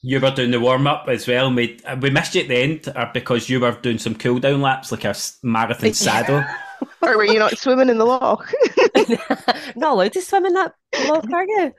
You 0.02 0.20
were 0.20 0.30
doing 0.30 0.52
the 0.52 0.60
warm 0.60 0.86
up 0.86 1.08
as 1.08 1.26
well. 1.26 1.52
We 1.52 1.80
we 2.00 2.10
missed 2.10 2.34
you 2.34 2.42
at 2.42 2.48
the 2.48 2.56
end 2.56 2.88
uh, 2.94 3.10
because 3.12 3.48
you 3.48 3.60
were 3.60 3.72
doing 3.72 3.98
some 3.98 4.14
cool 4.14 4.38
down 4.38 4.62
laps, 4.62 4.92
like 4.92 5.04
a 5.04 5.14
marathon 5.42 5.92
saddle. 5.92 6.44
or 7.02 7.16
were 7.16 7.24
you 7.24 7.38
not 7.38 7.58
swimming 7.58 7.88
in 7.88 7.98
the 7.98 8.04
loch? 8.04 8.52
not 9.76 9.94
allowed 9.94 10.12
to 10.12 10.22
swim 10.22 10.46
in 10.46 10.54
that 10.54 10.74
loch, 11.08 11.30
are 11.32 11.44
you? 11.44 11.74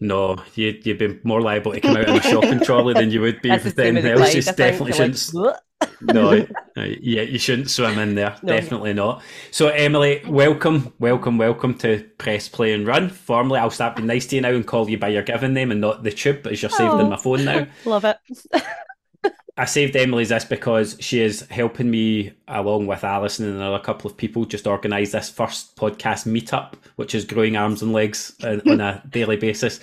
No, 0.00 0.42
you'd, 0.54 0.84
you'd 0.86 0.98
be 0.98 1.20
more 1.24 1.42
liable 1.42 1.72
to 1.72 1.80
come 1.80 1.96
out 1.96 2.08
on 2.08 2.16
a 2.16 2.22
shopping 2.22 2.60
trolley 2.60 2.94
than 2.94 3.10
you 3.10 3.20
would 3.20 3.42
be 3.42 3.50
with 3.50 3.78
anything 3.78 4.10
else. 4.10 4.34
You 4.34 4.42
definitely 4.42 4.92
shouldn't. 4.92 5.34
Like, 5.34 5.56
no, 6.00 6.32
uh, 6.76 6.86
yeah, 7.00 7.22
you 7.22 7.38
shouldn't 7.38 7.70
swim 7.70 7.98
in 7.98 8.14
there. 8.14 8.36
No. 8.42 8.54
Definitely 8.54 8.94
not. 8.94 9.22
So, 9.50 9.68
Emily, 9.68 10.22
welcome, 10.26 10.92
welcome, 10.98 11.36
welcome 11.36 11.74
to 11.78 12.08
Press 12.16 12.48
Play 12.48 12.72
and 12.72 12.86
Run. 12.86 13.10
Formally, 13.10 13.60
I'll 13.60 13.70
start 13.70 13.96
being 13.96 14.06
nice 14.06 14.26
to 14.26 14.36
you 14.36 14.42
now 14.42 14.52
and 14.52 14.66
call 14.66 14.88
you 14.88 14.98
by 14.98 15.08
your 15.08 15.22
given 15.22 15.52
name 15.52 15.70
and 15.70 15.80
not 15.80 16.02
the 16.02 16.10
tube, 16.10 16.46
as 16.46 16.62
you're 16.62 16.70
saved 16.70 16.94
oh, 16.94 17.00
in 17.00 17.10
my 17.10 17.16
phone 17.16 17.44
now. 17.44 17.66
Love 17.84 18.04
it. 18.04 18.16
I 19.56 19.66
saved 19.66 19.94
Emily's 19.94 20.30
this 20.30 20.46
because 20.46 20.96
she 21.00 21.20
is 21.20 21.42
helping 21.50 21.90
me, 21.90 22.32
along 22.48 22.86
with 22.86 23.04
Alison 23.04 23.46
and 23.46 23.56
another 23.56 23.78
couple 23.78 24.10
of 24.10 24.16
people, 24.16 24.46
just 24.46 24.66
organise 24.66 25.12
this 25.12 25.28
first 25.28 25.76
podcast 25.76 26.26
meetup, 26.26 26.74
which 26.96 27.14
is 27.14 27.26
growing 27.26 27.56
arms 27.56 27.82
and 27.82 27.92
legs 27.92 28.34
uh, 28.42 28.58
on 28.66 28.80
a 28.80 29.02
daily 29.10 29.36
basis. 29.36 29.80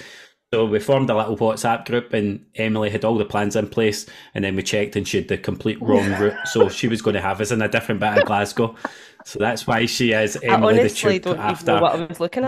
So 0.52 0.66
we 0.66 0.80
formed 0.80 1.10
a 1.10 1.16
little 1.16 1.38
WhatsApp 1.38 1.86
group, 1.86 2.14
and 2.14 2.46
Emily 2.56 2.90
had 2.90 3.06
all 3.06 3.20
the 3.20 3.26
plans 3.26 3.56
in 3.56 3.68
place, 3.68 4.08
and 4.34 4.44
then 4.44 4.56
we 4.56 4.64
checked, 4.64 4.96
and 4.96 5.08
she 5.08 5.18
had 5.18 5.28
the 5.28 5.38
complete 5.38 5.80
wrong 5.82 6.10
route. 6.20 6.48
So 6.48 6.70
she 6.70 6.88
was 6.88 7.04
going 7.04 7.16
to 7.16 7.22
have 7.22 7.40
us 7.40 7.52
in 7.52 7.62
a 7.62 7.68
different 7.68 8.00
bit 8.00 8.18
of 8.18 8.26
Glasgow. 8.26 8.74
So 9.26 9.38
that's 9.38 9.68
why 9.68 9.86
she 9.86 10.14
is 10.14 10.40
Emily 10.42 10.82
the 10.82 10.90
Tube 10.90 11.28
after 11.28 11.80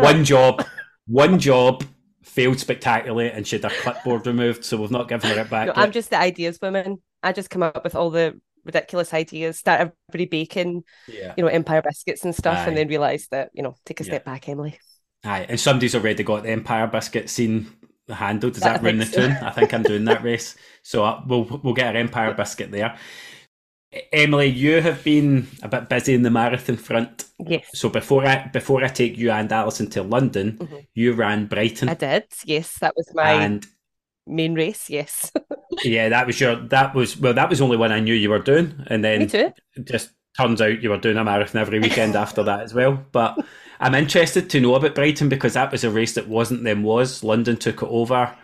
one 0.01 0.23
job, 0.23 0.65
one 1.05 1.37
job 1.37 1.83
failed 2.29 2.59
spectacularly, 2.59 3.31
and 3.31 3.45
she 3.45 3.57
had 3.57 3.63
her 3.63 3.81
clipboard 3.81 4.27
removed. 4.27 4.63
So 4.63 4.77
we've 4.77 4.91
not 4.91 5.07
given 5.07 5.29
her 5.31 5.41
it 5.41 5.49
back. 5.49 5.67
No, 5.67 5.73
I'm 5.75 5.91
just 5.91 6.09
the 6.09 6.19
ideas 6.19 6.59
woman. 6.61 7.01
I 7.21 7.33
just 7.33 7.49
come 7.49 7.63
up 7.63 7.83
with 7.83 7.95
all 7.95 8.09
the 8.09 8.39
ridiculous 8.63 9.13
ideas, 9.13 9.57
start 9.57 9.93
everybody 10.11 10.25
baking, 10.25 10.83
yeah. 11.07 11.33
you 11.35 11.43
know, 11.43 11.49
Empire 11.49 11.81
biscuits 11.81 12.23
and 12.23 12.35
stuff, 12.35 12.59
Aye. 12.59 12.67
and 12.67 12.77
then 12.77 12.87
realise 12.87 13.27
that 13.29 13.49
you 13.53 13.63
know, 13.63 13.75
take 13.85 13.99
a 13.99 14.03
step 14.03 14.23
yeah. 14.25 14.33
back, 14.33 14.47
Emily. 14.47 14.79
Aye, 15.23 15.47
and 15.49 15.59
somebody's 15.59 15.95
already 15.95 16.23
got 16.23 16.43
the 16.43 16.49
Empire 16.49 16.87
biscuit 16.87 17.29
scene 17.29 17.67
handled. 18.07 18.53
Does 18.53 18.63
that, 18.63 18.81
that 18.81 18.83
ruin 18.83 18.97
the 18.97 19.05
so. 19.05 19.27
tune? 19.27 19.31
I 19.31 19.51
think 19.51 19.73
I'm 19.73 19.83
doing 19.83 20.05
that 20.05 20.23
race. 20.23 20.55
So 20.83 21.03
uh, 21.03 21.21
we'll 21.27 21.43
we'll 21.63 21.73
get 21.73 21.95
our 21.95 21.99
Empire 21.99 22.33
biscuit 22.33 22.71
there. 22.71 22.97
Emily, 24.11 24.47
you 24.47 24.81
have 24.81 25.03
been 25.03 25.47
a 25.63 25.67
bit 25.67 25.89
busy 25.89 26.13
in 26.13 26.21
the 26.21 26.29
marathon 26.29 26.77
front. 26.77 27.25
Yes. 27.39 27.67
So 27.73 27.89
before 27.89 28.25
I 28.25 28.47
before 28.53 28.83
I 28.83 28.87
take 28.87 29.17
you 29.17 29.31
and 29.31 29.51
Alison 29.51 29.89
to 29.91 30.03
London, 30.03 30.57
mm-hmm. 30.59 30.77
you 30.93 31.13
ran 31.13 31.47
Brighton. 31.47 31.89
I 31.89 31.95
did. 31.95 32.25
Yes, 32.45 32.77
that 32.79 32.93
was 32.95 33.09
my 33.15 33.31
and 33.31 33.65
main 34.27 34.53
race. 34.53 34.89
Yes. 34.89 35.31
yeah, 35.83 36.09
that 36.09 36.27
was 36.27 36.39
your. 36.39 36.55
That 36.55 36.93
was 36.93 37.17
well. 37.17 37.33
That 37.33 37.49
was 37.49 37.61
only 37.61 37.77
one 37.77 37.91
I 37.91 37.99
knew 37.99 38.13
you 38.13 38.29
were 38.29 38.39
doing, 38.39 38.83
and 38.87 39.03
then 39.03 39.21
Me 39.21 39.27
too. 39.27 39.51
just 39.83 40.11
turns 40.37 40.61
out 40.61 40.83
you 40.83 40.91
were 40.91 40.97
doing 40.97 41.17
a 41.17 41.23
marathon 41.23 41.61
every 41.61 41.79
weekend 41.79 42.15
after 42.15 42.43
that 42.43 42.61
as 42.61 42.75
well. 42.75 43.03
But 43.11 43.39
I'm 43.79 43.95
interested 43.95 44.51
to 44.51 44.61
know 44.61 44.75
about 44.75 44.93
Brighton 44.93 45.29
because 45.29 45.53
that 45.53 45.71
was 45.71 45.83
a 45.83 45.89
race 45.89 46.13
that 46.13 46.27
wasn't 46.27 46.63
them 46.63 46.83
was. 46.83 47.23
London 47.23 47.57
took 47.57 47.81
it 47.81 47.89
over. 47.89 48.35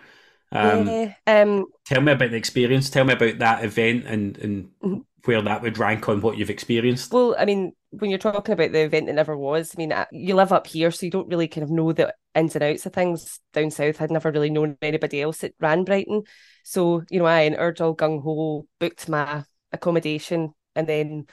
Um, 0.50 0.88
yeah, 0.88 1.14
um, 1.26 1.66
tell 1.84 2.00
me 2.00 2.12
about 2.12 2.30
the 2.30 2.36
experience. 2.36 2.90
Tell 2.90 3.04
me 3.04 3.12
about 3.12 3.38
that 3.38 3.64
event 3.64 4.06
and, 4.06 4.38
and 4.38 4.64
mm-hmm. 4.82 4.98
Where 5.26 5.42
that 5.42 5.62
would 5.62 5.78
rank 5.78 6.08
on 6.08 6.20
what 6.20 6.36
you've 6.36 6.50
experienced. 6.50 7.12
Well, 7.12 7.34
I 7.38 7.44
mean, 7.44 7.72
when 7.90 8.10
you're 8.10 8.18
talking 8.18 8.52
about 8.52 8.72
the 8.72 8.84
event 8.84 9.06
that 9.06 9.14
never 9.14 9.36
was, 9.36 9.74
I 9.74 9.78
mean, 9.78 9.92
uh, 9.92 10.06
you 10.12 10.34
live 10.34 10.52
up 10.52 10.66
here, 10.66 10.90
so 10.90 11.06
you 11.06 11.10
don't 11.10 11.28
really 11.28 11.48
kind 11.48 11.64
of 11.64 11.70
know 11.70 11.92
the 11.92 12.14
ins 12.34 12.54
and 12.54 12.64
outs 12.64 12.86
of 12.86 12.92
things 12.92 13.40
down 13.52 13.70
south. 13.70 14.00
I'd 14.00 14.10
never 14.10 14.30
really 14.30 14.50
known 14.50 14.76
anybody 14.82 15.22
else 15.22 15.38
that 15.38 15.54
ran 15.60 15.84
Brighton. 15.84 16.22
So, 16.64 17.02
you 17.10 17.18
know, 17.18 17.26
I 17.26 17.44
entered 17.44 17.80
all 17.80 17.96
gung 17.96 18.22
ho, 18.22 18.66
booked 18.78 19.08
my 19.08 19.44
accommodation, 19.72 20.52
and 20.74 20.86
then 20.86 21.26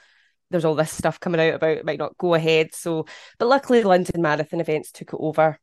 there's 0.50 0.64
all 0.64 0.74
this 0.74 0.92
stuff 0.92 1.20
coming 1.20 1.40
out 1.40 1.54
about 1.54 1.78
it 1.78 1.84
might 1.84 1.98
not 1.98 2.16
go 2.18 2.34
ahead. 2.34 2.74
So, 2.74 3.06
but 3.38 3.48
luckily, 3.48 3.82
London 3.82 4.22
Marathon 4.22 4.60
events 4.60 4.92
took 4.92 5.12
it 5.12 5.18
over, 5.18 5.58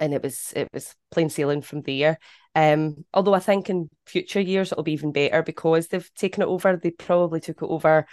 and 0.00 0.14
it 0.14 0.22
was 0.22 0.52
it 0.54 0.68
was 0.72 0.94
plain 1.10 1.30
sailing 1.30 1.62
from 1.62 1.82
there. 1.82 2.18
Um, 2.54 3.04
although 3.12 3.34
I 3.34 3.40
think 3.40 3.68
in 3.68 3.90
future 4.06 4.40
years 4.40 4.72
it'll 4.72 4.84
be 4.84 4.92
even 4.92 5.12
better 5.12 5.42
because 5.42 5.88
they've 5.88 6.14
taken 6.14 6.42
it 6.42 6.46
over. 6.48 6.76
They 6.76 6.90
probably 6.90 7.40
took 7.40 7.62
it 7.62 7.66
over 7.66 8.06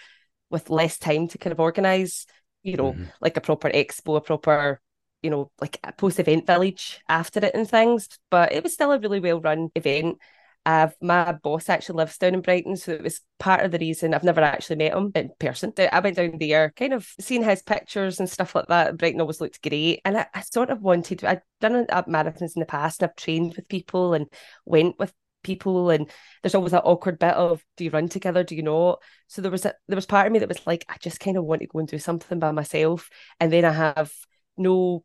with 0.50 0.70
less 0.70 0.98
time 0.98 1.28
to 1.30 1.38
kind 1.38 1.52
of 1.52 1.60
organise, 1.60 2.26
you 2.62 2.78
know, 2.78 2.94
mm-hmm. 2.94 3.06
like 3.22 3.38
a 3.38 3.42
proper 3.42 3.70
expo, 3.70 4.18
a 4.18 4.22
proper, 4.22 4.82
you 5.22 5.30
know, 5.30 5.52
like 5.60 5.80
a 5.84 5.92
post 5.94 6.20
event 6.20 6.46
village 6.46 7.02
after 7.08 7.40
it 7.46 7.56
and 7.56 7.70
things. 7.70 8.10
But 8.30 8.52
it 8.52 8.64
was 8.64 8.74
still 8.74 8.92
a 8.92 9.00
really 9.00 9.20
well 9.20 9.42
run 9.42 9.70
event. 9.76 10.18
Uh, 10.66 10.88
my 11.02 11.34
boss 11.34 11.68
actually 11.68 11.98
lives 11.98 12.18
down 12.18 12.34
in 12.34 12.42
Brighton, 12.42 12.78
so 12.78 12.94
it 12.94 13.04
was 13.04 13.22
part 13.38 13.66
of 13.66 13.72
the 13.72 13.80
reason 13.80 14.14
I've 14.14 14.24
never 14.24 14.42
actually 14.42 14.78
met 14.78 14.94
him 14.94 15.12
in 15.14 15.30
person. 15.40 15.74
I 15.78 16.00
went 16.00 16.16
down 16.16 16.38
there, 16.40 16.72
kind 16.76 16.94
of 16.94 17.08
seeing 17.20 17.44
his 17.44 17.62
pictures 17.62 18.20
and 18.20 18.30
stuff 18.30 18.56
like 18.56 18.68
that. 18.68 18.98
Brighton 18.98 19.22
always 19.22 19.42
looked 19.42 19.62
great, 19.62 20.02
and 20.06 20.18
I, 20.18 20.28
I 20.34 20.42
sort 20.42 20.70
of 20.70 20.82
wanted. 20.82 21.24
I'd 21.24 21.42
done 21.60 21.86
marathons 21.88 22.56
in 22.56 22.62
the 22.62 22.66
past, 22.66 23.02
and 23.02 23.10
I've 23.10 23.16
trained 23.16 23.56
with 23.56 23.68
people 23.68 24.14
and 24.14 24.28
went 24.66 24.98
with 25.00 25.14
people 25.44 25.90
and 25.90 26.10
there's 26.42 26.56
always 26.56 26.72
that 26.72 26.86
awkward 26.86 27.20
bit 27.20 27.34
of 27.34 27.64
do 27.78 27.84
you 27.84 27.92
run 27.92 28.08
together 28.08 28.44
do 28.44 28.56
you 28.56 28.64
not 28.64 29.00
so 29.28 29.42
there 29.42 29.52
was 29.52 29.66
a 29.66 29.74
there 29.88 29.96
was 29.98 30.06
part 30.06 30.26
of 30.26 30.32
me 30.32 30.40
that 30.40 30.48
was 30.48 30.66
like 30.66 30.86
i 30.90 30.96
just 31.02 31.20
kind 31.20 31.38
of 31.38 31.44
want 31.44 31.62
to 31.62 31.68
go 31.68 31.80
and 31.80 31.88
do 31.88 32.00
something 32.00 32.40
by 32.40 32.52
myself 32.52 33.10
and 33.40 33.52
then 33.52 33.66
i 33.66 33.72
have 33.72 34.12
no 34.58 35.04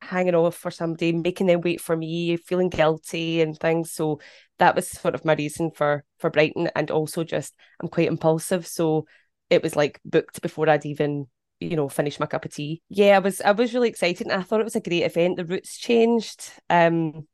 hanging 0.00 0.34
off 0.34 0.56
for 0.56 0.70
somebody, 0.70 1.12
making 1.12 1.46
them 1.46 1.60
wait 1.60 1.80
for 1.80 1.96
me, 1.96 2.36
feeling 2.36 2.68
guilty 2.68 3.40
and 3.40 3.58
things. 3.58 3.92
So 3.92 4.20
that 4.58 4.74
was 4.74 4.88
sort 4.88 5.14
of 5.14 5.24
my 5.24 5.34
reason 5.34 5.70
for 5.70 6.04
for 6.18 6.30
Brighton, 6.30 6.70
and 6.74 6.90
also 6.90 7.24
just 7.24 7.54
I'm 7.80 7.88
quite 7.88 8.08
impulsive, 8.08 8.66
so 8.66 9.06
it 9.50 9.62
was 9.62 9.76
like 9.76 10.00
booked 10.04 10.42
before 10.42 10.68
I'd 10.68 10.86
even 10.86 11.26
you 11.60 11.76
know 11.76 11.88
finished 11.88 12.20
my 12.20 12.26
cup 12.26 12.44
of 12.44 12.52
tea. 12.54 12.82
Yeah, 12.88 13.16
I 13.16 13.18
was 13.20 13.40
I 13.40 13.52
was 13.52 13.74
really 13.74 13.88
excited, 13.88 14.26
and 14.26 14.40
I 14.40 14.42
thought 14.42 14.60
it 14.60 14.64
was 14.64 14.76
a 14.76 14.80
great 14.80 15.04
event. 15.04 15.36
The 15.36 15.44
routes 15.44 15.78
changed. 15.78 16.52
Um, 16.70 17.26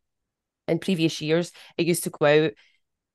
in 0.67 0.79
previous 0.79 1.21
years, 1.21 1.53
it 1.77 1.87
used 1.87 2.05
to 2.05 2.11
go 2.11 2.27
out 2.47 2.53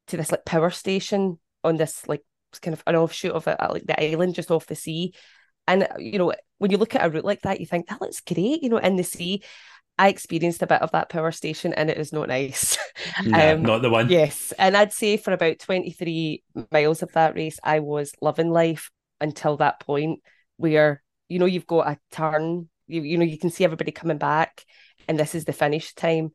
to 0.08 0.18
this 0.18 0.32
like 0.32 0.46
power 0.46 0.70
station 0.70 1.40
on 1.64 1.78
this 1.78 2.08
like 2.08 2.24
kind 2.62 2.74
of 2.74 2.84
an 2.88 2.96
offshoot 2.96 3.32
of 3.32 3.48
it, 3.48 3.58
like 3.60 3.86
the 3.86 4.02
island 4.02 4.36
just 4.36 4.52
off 4.52 4.68
the 4.68 4.76
sea, 4.76 5.14
and 5.68 5.88
you 5.98 6.18
know, 6.18 6.34
when 6.60 6.72
you 6.72 6.78
look 6.78 6.96
at 6.96 7.06
a 7.06 7.10
route 7.10 7.26
like 7.26 7.42
that, 7.42 7.60
you 7.60 7.66
think 7.66 7.88
that 7.88 8.02
looks 8.02 8.22
great, 8.22 8.62
you 8.62 8.70
know, 8.70 8.78
in 8.78 8.96
the 8.96 9.04
sea. 9.04 9.44
I 9.98 10.08
experienced 10.08 10.62
a 10.62 10.68
bit 10.68 10.82
of 10.82 10.92
that 10.92 11.10
power 11.10 11.32
station 11.32 11.74
and 11.74 11.90
it 11.90 11.98
is 11.98 12.14
not 12.14 12.30
nice. 12.30 12.78
No, 13.24 13.54
um, 13.54 13.62
not 13.62 13.82
the 13.82 13.90
one. 13.90 14.10
Yes. 14.10 14.54
And 14.60 14.76
I'd 14.76 14.92
say 14.92 15.16
for 15.16 15.32
about 15.32 15.60
23 15.60 16.44
miles 16.70 17.02
of 17.02 17.12
that 17.14 17.34
race, 17.36 17.58
I 17.64 17.80
was 17.80 18.14
loving 18.22 18.50
life 18.50 18.92
until 19.22 19.56
that 19.58 19.80
point 19.80 20.20
where, 20.58 21.02
you 21.30 21.40
know, 21.40 21.46
you've 21.46 21.68
got 21.68 21.88
a 21.88 21.98
turn, 22.12 22.70
you, 22.88 23.02
you 23.02 23.18
know, 23.18 23.24
you 23.24 23.40
can 23.40 23.50
see 23.50 23.64
everybody 23.64 23.92
coming 23.92 24.18
back 24.18 24.66
and 25.08 25.18
this 25.18 25.34
is 25.34 25.46
the 25.46 25.54
finish 25.54 25.94
time. 25.94 26.34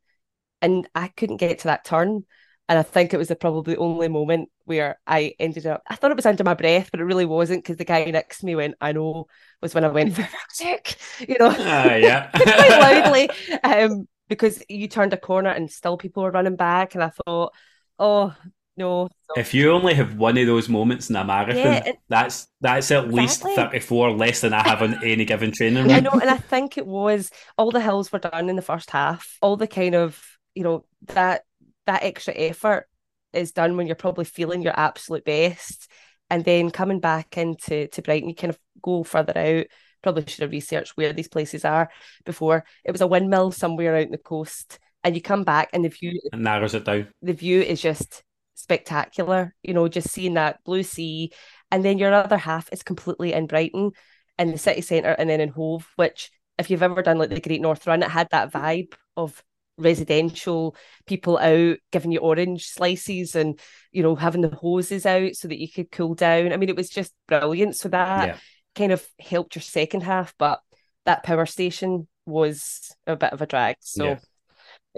And 0.62 0.88
I 0.94 1.08
couldn't 1.08 1.36
get 1.36 1.60
to 1.60 1.68
that 1.68 1.84
turn. 1.84 2.24
And 2.68 2.78
I 2.78 2.82
think 2.82 3.12
it 3.12 3.18
was 3.18 3.28
the 3.28 3.36
probably 3.36 3.74
the 3.74 3.80
only 3.80 4.08
moment 4.08 4.48
where 4.64 4.98
I 5.06 5.34
ended 5.38 5.66
up, 5.66 5.82
I 5.86 5.96
thought 5.96 6.10
it 6.10 6.16
was 6.16 6.24
under 6.24 6.44
my 6.44 6.54
breath, 6.54 6.90
but 6.90 7.00
it 7.00 7.04
really 7.04 7.26
wasn't 7.26 7.62
because 7.62 7.76
the 7.76 7.84
guy 7.84 8.04
next 8.06 8.38
to 8.38 8.46
me 8.46 8.56
went, 8.56 8.76
I 8.80 8.92
know, 8.92 9.26
was 9.60 9.74
when 9.74 9.84
I 9.84 9.88
went, 9.88 10.14
for 10.16 10.26
sake, 10.48 10.96
you 11.20 11.36
know, 11.38 11.50
uh, 11.50 11.98
yeah. 12.00 12.30
quite 12.34 13.02
loudly. 13.04 13.30
Um, 13.62 14.08
because 14.28 14.62
you 14.68 14.88
turned 14.88 15.12
a 15.12 15.18
corner 15.18 15.50
and 15.50 15.70
still 15.70 15.98
people 15.98 16.22
were 16.22 16.30
running 16.30 16.56
back. 16.56 16.94
And 16.94 17.04
I 17.04 17.10
thought, 17.10 17.52
oh, 17.98 18.34
no. 18.76 19.08
If 19.36 19.54
you 19.54 19.70
only 19.70 19.94
have 19.94 20.16
one 20.16 20.38
of 20.38 20.46
those 20.46 20.68
moments 20.68 21.10
in 21.10 21.16
a 21.16 21.24
marathon, 21.24 21.56
yeah, 21.56 21.84
it, 21.86 21.96
that's 22.08 22.48
that's 22.60 22.90
at 22.90 23.04
exactly. 23.04 23.22
least 23.22 23.42
34 23.42 24.12
less 24.12 24.40
than 24.40 24.52
I 24.52 24.66
have 24.66 24.82
on 24.82 24.94
any 25.04 25.24
given 25.24 25.52
training 25.52 25.90
I 25.90 26.00
know, 26.00 26.10
and 26.10 26.30
I 26.30 26.38
think 26.38 26.76
it 26.76 26.86
was 26.86 27.30
all 27.56 27.70
the 27.70 27.80
hills 27.80 28.10
were 28.10 28.18
done 28.18 28.48
in 28.48 28.56
the 28.56 28.62
first 28.62 28.90
half. 28.90 29.38
All 29.42 29.56
the 29.56 29.68
kind 29.68 29.94
of, 29.94 30.20
you 30.54 30.64
know, 30.64 30.84
that 31.06 31.44
that 31.86 32.02
extra 32.02 32.34
effort 32.34 32.86
is 33.32 33.52
done 33.52 33.76
when 33.76 33.86
you're 33.86 33.96
probably 33.96 34.24
feeling 34.24 34.62
your 34.62 34.78
absolute 34.78 35.24
best. 35.24 35.90
And 36.30 36.44
then 36.44 36.70
coming 36.70 37.00
back 37.00 37.36
into 37.36 37.88
to 37.88 38.02
Brighton, 38.02 38.28
you 38.28 38.34
kind 38.34 38.50
of 38.50 38.58
go 38.82 39.04
further 39.04 39.36
out. 39.36 39.66
Probably 40.02 40.24
should 40.26 40.42
have 40.42 40.50
researched 40.50 40.96
where 40.96 41.12
these 41.12 41.28
places 41.28 41.64
are 41.64 41.90
before. 42.24 42.64
It 42.84 42.92
was 42.92 43.00
a 43.00 43.06
windmill 43.06 43.52
somewhere 43.52 43.96
out 43.96 44.02
in 44.02 44.10
the 44.10 44.18
coast. 44.18 44.78
And 45.02 45.14
you 45.14 45.20
come 45.20 45.44
back 45.44 45.68
and 45.72 45.84
the 45.84 45.90
view 45.90 46.18
narrows 46.32 46.74
it 46.74 46.84
down. 46.84 47.08
The 47.22 47.34
view 47.34 47.60
is 47.60 47.80
just 47.80 48.22
spectacular, 48.54 49.54
you 49.62 49.74
know, 49.74 49.88
just 49.88 50.10
seeing 50.10 50.34
that 50.34 50.64
blue 50.64 50.82
sea. 50.82 51.32
And 51.70 51.84
then 51.84 51.98
your 51.98 52.12
other 52.12 52.38
half 52.38 52.68
is 52.72 52.82
completely 52.82 53.32
in 53.32 53.46
Brighton 53.46 53.92
in 54.38 54.50
the 54.50 54.58
city 54.58 54.80
centre 54.80 55.12
and 55.12 55.28
then 55.28 55.40
in 55.40 55.50
Hove, 55.50 55.86
which 55.96 56.30
if 56.58 56.70
you've 56.70 56.82
ever 56.82 57.02
done 57.02 57.18
like 57.18 57.30
the 57.30 57.40
Great 57.40 57.60
North 57.60 57.86
Run, 57.86 58.02
it 58.02 58.10
had 58.10 58.28
that 58.30 58.52
vibe 58.52 58.94
of 59.16 59.42
residential 59.76 60.76
people 61.06 61.38
out 61.38 61.76
giving 61.90 62.12
you 62.12 62.20
orange 62.20 62.66
slices 62.66 63.34
and 63.34 63.58
you 63.90 64.02
know 64.02 64.14
having 64.14 64.40
the 64.40 64.48
hoses 64.48 65.04
out 65.04 65.34
so 65.34 65.48
that 65.48 65.60
you 65.60 65.68
could 65.68 65.90
cool 65.90 66.14
down 66.14 66.52
i 66.52 66.56
mean 66.56 66.68
it 66.68 66.76
was 66.76 66.88
just 66.88 67.12
brilliant 67.26 67.74
so 67.74 67.88
that 67.88 68.28
yeah. 68.28 68.36
kind 68.76 68.92
of 68.92 69.04
helped 69.18 69.56
your 69.56 69.62
second 69.62 70.02
half 70.02 70.32
but 70.38 70.60
that 71.06 71.24
power 71.24 71.44
station 71.44 72.06
was 72.24 72.94
a 73.06 73.16
bit 73.16 73.32
of 73.32 73.42
a 73.42 73.46
drag 73.46 73.76
so 73.80 74.04
yeah. 74.04 74.18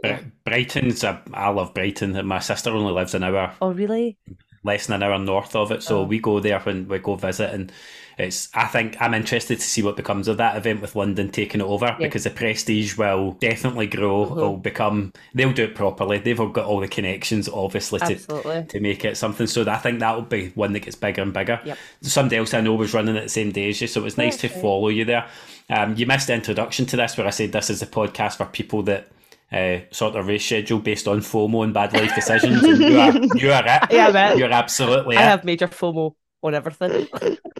Yeah. 0.04 0.20
Brighton's 0.44 1.04
a, 1.04 1.22
I 1.32 1.48
love 1.48 1.72
Brighton. 1.72 2.26
My 2.26 2.38
sister 2.38 2.70
only 2.70 2.92
lives 2.92 3.14
an 3.14 3.24
hour. 3.24 3.54
Oh, 3.62 3.72
really? 3.72 4.18
Less 4.66 4.86
than 4.86 5.00
an 5.00 5.02
hour 5.02 5.18
north 5.18 5.54
of 5.54 5.70
it. 5.70 5.82
So 5.82 6.00
oh. 6.00 6.04
we 6.04 6.18
go 6.18 6.40
there 6.40 6.58
when 6.60 6.88
we 6.88 6.98
go 6.98 7.14
visit, 7.14 7.54
and 7.54 7.72
it's 8.18 8.48
I 8.54 8.66
think 8.66 8.96
I'm 9.00 9.14
interested 9.14 9.56
to 9.60 9.64
see 9.64 9.82
what 9.82 9.96
becomes 9.96 10.26
of 10.26 10.38
that 10.38 10.56
event 10.56 10.80
with 10.80 10.96
London 10.96 11.30
taking 11.30 11.60
it 11.60 11.64
over 11.64 11.86
yeah. 11.86 11.96
because 11.98 12.24
the 12.24 12.30
prestige 12.30 12.96
will 12.96 13.32
definitely 13.32 13.86
grow. 13.86 14.26
Mm-hmm. 14.26 14.34
Will 14.34 14.56
become 14.56 15.12
they'll 15.34 15.52
do 15.52 15.64
it 15.64 15.74
properly. 15.74 16.18
They've 16.18 16.40
all 16.40 16.48
got 16.48 16.64
all 16.64 16.80
the 16.80 16.88
connections, 16.88 17.48
obviously, 17.48 18.00
to 18.00 18.64
to 18.68 18.80
make 18.80 19.04
it 19.04 19.16
something. 19.16 19.46
So 19.46 19.70
I 19.70 19.76
think 19.76 20.00
that 20.00 20.14
will 20.16 20.22
be 20.22 20.48
one 20.54 20.72
that 20.72 20.80
gets 20.80 20.96
bigger 20.96 21.22
and 21.22 21.32
bigger. 21.32 21.60
Yep. 21.64 21.78
Somebody 22.02 22.36
else 22.38 22.54
I 22.54 22.60
know 22.60 22.74
was 22.74 22.92
running 22.92 23.16
at 23.16 23.22
the 23.22 23.28
same 23.28 23.52
day 23.52 23.68
as 23.68 23.80
you, 23.80 23.86
so 23.86 24.00
it 24.00 24.04
was 24.04 24.18
nice 24.18 24.36
to 24.38 24.48
follow 24.48 24.88
you 24.88 25.04
there. 25.04 25.28
Um, 25.68 25.94
you 25.96 26.06
missed 26.06 26.28
the 26.28 26.34
introduction 26.34 26.86
to 26.86 26.96
this 26.96 27.16
where 27.16 27.26
I 27.26 27.30
said 27.30 27.52
this 27.52 27.70
is 27.70 27.82
a 27.82 27.86
podcast 27.86 28.36
for 28.36 28.46
people 28.46 28.82
that 28.84 29.08
uh, 29.52 29.78
sort 29.90 30.16
of 30.16 30.26
race 30.26 30.44
schedule 30.44 30.80
based 30.80 31.06
on 31.08 31.20
FOMO 31.20 31.64
and 31.64 31.74
bad 31.74 31.92
life 31.92 32.14
decisions. 32.14 32.62
you 32.62 32.98
are 32.98 33.12
you 33.36 33.52
are 33.52 33.64
it. 33.66 33.92
Yeah, 33.92 34.34
You're 34.34 34.52
absolutely. 34.52 35.16
I 35.16 35.22
it. 35.22 35.26
have 35.26 35.44
major 35.44 35.68
FOMO 35.68 36.14
on 36.42 36.54
everything. 36.54 37.08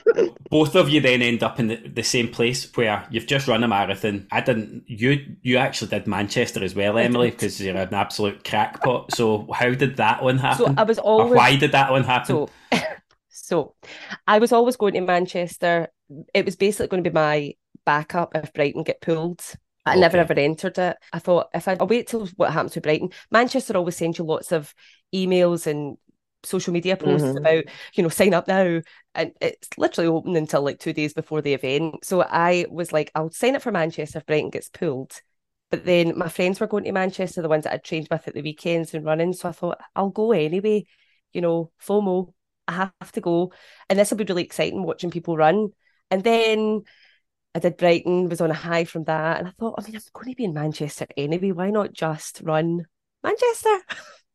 both 0.51 0.74
of 0.74 0.89
you 0.89 1.01
then 1.01 1.22
end 1.22 1.43
up 1.43 1.59
in 1.59 1.68
the, 1.68 1.76
the 1.76 2.03
same 2.03 2.28
place 2.28 2.74
where 2.76 3.07
you've 3.11 3.26
just 3.26 3.49
run 3.49 3.64
a 3.64 3.68
marathon. 3.68 4.26
I 4.30 4.41
didn't. 4.41 4.84
You 4.87 5.37
you 5.43 5.57
actually 5.59 5.89
did 5.89 6.07
Manchester 6.07 6.62
as 6.62 6.74
well, 6.74 6.99
Emily, 6.99 7.30
because 7.30 7.61
you're 7.61 7.76
an 7.76 7.95
absolute 7.95 8.45
crackpot. 8.45 9.14
So 9.14 9.49
how 9.53 9.70
did 9.70 9.97
that 9.97 10.22
one 10.22 10.39
happen? 10.39 10.66
So 10.66 10.74
I 10.76 10.84
was 10.84 10.99
always. 10.99 11.32
Or 11.32 11.37
why 11.37 11.57
did 11.57 11.72
that 11.72 11.91
one 11.91 12.05
happen? 12.05 12.26
So, 12.26 12.51
so 13.28 13.74
I 14.26 14.39
was 14.39 14.53
always 14.53 14.76
going 14.76 14.95
to 14.95 15.01
Manchester. 15.01 15.89
It 16.34 16.45
was 16.45 16.57
basically 16.57 16.89
going 16.89 17.05
to 17.05 17.11
be 17.11 17.14
my 17.14 17.55
backup 17.84 18.32
if 18.34 18.53
Brighton 18.53 18.82
get 18.82 19.01
pulled. 19.01 19.43
I 19.87 19.93
okay. 19.93 20.01
never 20.01 20.18
ever 20.18 20.34
entered 20.34 20.78
it. 20.78 20.97
I 21.12 21.18
thought 21.20 21.49
if 21.55 21.68
I, 21.68 21.76
I'll 21.78 21.87
wait 21.87 22.09
till 22.09 22.26
what 22.37 22.53
happens 22.53 22.74
with 22.74 22.82
Brighton. 22.82 23.11
Manchester 23.30 23.76
always 23.76 23.97
sends 23.97 24.18
you 24.18 24.24
lots 24.24 24.53
of 24.53 24.74
emails 25.14 25.66
and 25.66 25.97
social 26.43 26.72
media 26.72 26.97
posts 26.97 27.26
mm-hmm. 27.26 27.39
about, 27.39 27.64
you 27.95 28.03
know, 28.03 28.09
sign 28.09 28.34
up 28.34 28.49
now. 28.49 28.80
And 29.14 29.32
it's 29.41 29.68
literally 29.78 30.09
open 30.09 30.37
until 30.37 30.62
like 30.62 30.80
two 30.80 30.93
days 30.93 31.14
before 31.14 31.41
the 31.41 31.55
event. 31.55 32.05
So 32.05 32.22
I 32.22 32.66
was 32.68 32.93
like, 32.93 33.11
I'll 33.14 33.30
sign 33.30 33.57
up 33.57 33.62
for 33.62 33.72
Manchester 33.72 34.18
if 34.18 34.26
Brighton 34.26 34.51
gets 34.51 34.68
pulled. 34.68 35.20
But 35.70 35.84
then 35.84 36.16
my 36.16 36.28
friends 36.28 36.61
were 36.61 36.66
going 36.66 36.84
to 36.84 36.93
Manchester, 36.93 37.43
the 37.43 37.49
ones 37.49 37.64
that 37.64 37.72
I'd 37.72 37.84
trained 37.84 38.09
with 38.11 38.28
at 38.28 38.34
the 38.34 38.43
weekends 38.43 38.95
and 38.95 39.05
running. 39.05 39.32
So 39.32 39.49
I 39.49 39.53
thought, 39.53 39.80
I'll 39.95 40.11
go 40.11 40.32
anyway. 40.32 40.84
You 41.32 41.41
know, 41.41 41.70
FOMO, 41.84 42.32
I 42.68 42.91
have 43.01 43.12
to 43.12 43.20
go. 43.20 43.53
And 43.89 43.99
this 43.99 44.11
will 44.11 44.18
be 44.18 44.24
really 44.24 44.45
exciting 44.45 44.82
watching 44.82 45.11
people 45.11 45.37
run. 45.37 45.70
And 46.11 46.22
then 46.22 46.82
I 47.57 47.59
did 47.59 47.78
Brighton, 47.78 48.28
was 48.28 48.42
on 48.42 48.50
a 48.50 48.54
high 48.54 48.84
from 48.84 49.04
that. 49.04 49.38
And 49.38 49.48
I 49.48 49.50
thought, 49.52 49.76
I 49.78 49.82
mean, 49.82 49.96
I'm 49.96 50.02
going 50.12 50.28
to 50.28 50.36
be 50.36 50.44
in 50.44 50.52
Manchester 50.52 51.07
anyway. 51.16 51.52
Why 51.52 51.70
not 51.70 51.94
just 51.94 52.42
run 52.44 52.86
Manchester? 53.24 53.78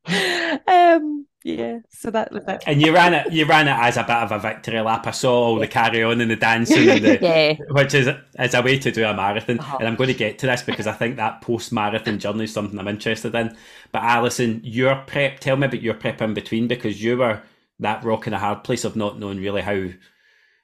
um, 0.66 1.28
yeah, 1.44 1.78
so 1.88 2.10
that 2.10 2.32
was 2.32 2.42
it. 2.48 2.64
And 2.66 2.82
you 2.82 2.92
ran 2.92 3.14
it. 3.14 3.32
You 3.32 3.46
ran 3.46 3.68
it 3.68 3.78
as 3.78 3.96
a 3.96 4.02
bit 4.02 4.16
of 4.16 4.32
a 4.32 4.40
victory 4.40 4.80
lap. 4.80 5.06
I 5.06 5.12
saw 5.12 5.34
all 5.34 5.60
the 5.60 5.68
carry 5.68 6.02
on 6.02 6.20
and 6.20 6.32
the 6.32 6.36
dancing, 6.36 6.88
and 6.88 7.04
the, 7.04 7.18
yeah. 7.22 7.54
which 7.70 7.94
is 7.94 8.08
as 8.34 8.54
a 8.54 8.62
way 8.62 8.80
to 8.80 8.90
do 8.90 9.04
a 9.04 9.14
marathon. 9.14 9.60
Uh-huh. 9.60 9.76
And 9.78 9.86
I'm 9.86 9.94
going 9.94 10.08
to 10.08 10.14
get 10.14 10.40
to 10.40 10.46
this 10.46 10.62
because 10.62 10.88
I 10.88 10.92
think 10.92 11.14
that 11.16 11.42
post 11.42 11.72
marathon 11.72 12.18
journey 12.18 12.44
is 12.44 12.52
something 12.52 12.76
I'm 12.76 12.88
interested 12.88 13.32
in. 13.36 13.56
But 13.92 14.02
Alison, 14.02 14.62
your 14.64 14.96
prep. 15.06 15.38
Tell 15.38 15.56
me 15.56 15.66
about 15.66 15.80
your 15.80 15.94
prep 15.94 16.20
in 16.22 16.34
between 16.34 16.66
because 16.66 17.00
you 17.00 17.18
were 17.18 17.40
that 17.78 18.02
rock 18.02 18.26
in 18.26 18.34
a 18.34 18.38
hard 18.40 18.64
place 18.64 18.84
of 18.84 18.96
not 18.96 19.20
knowing 19.20 19.38
really 19.38 19.62
how 19.62 19.86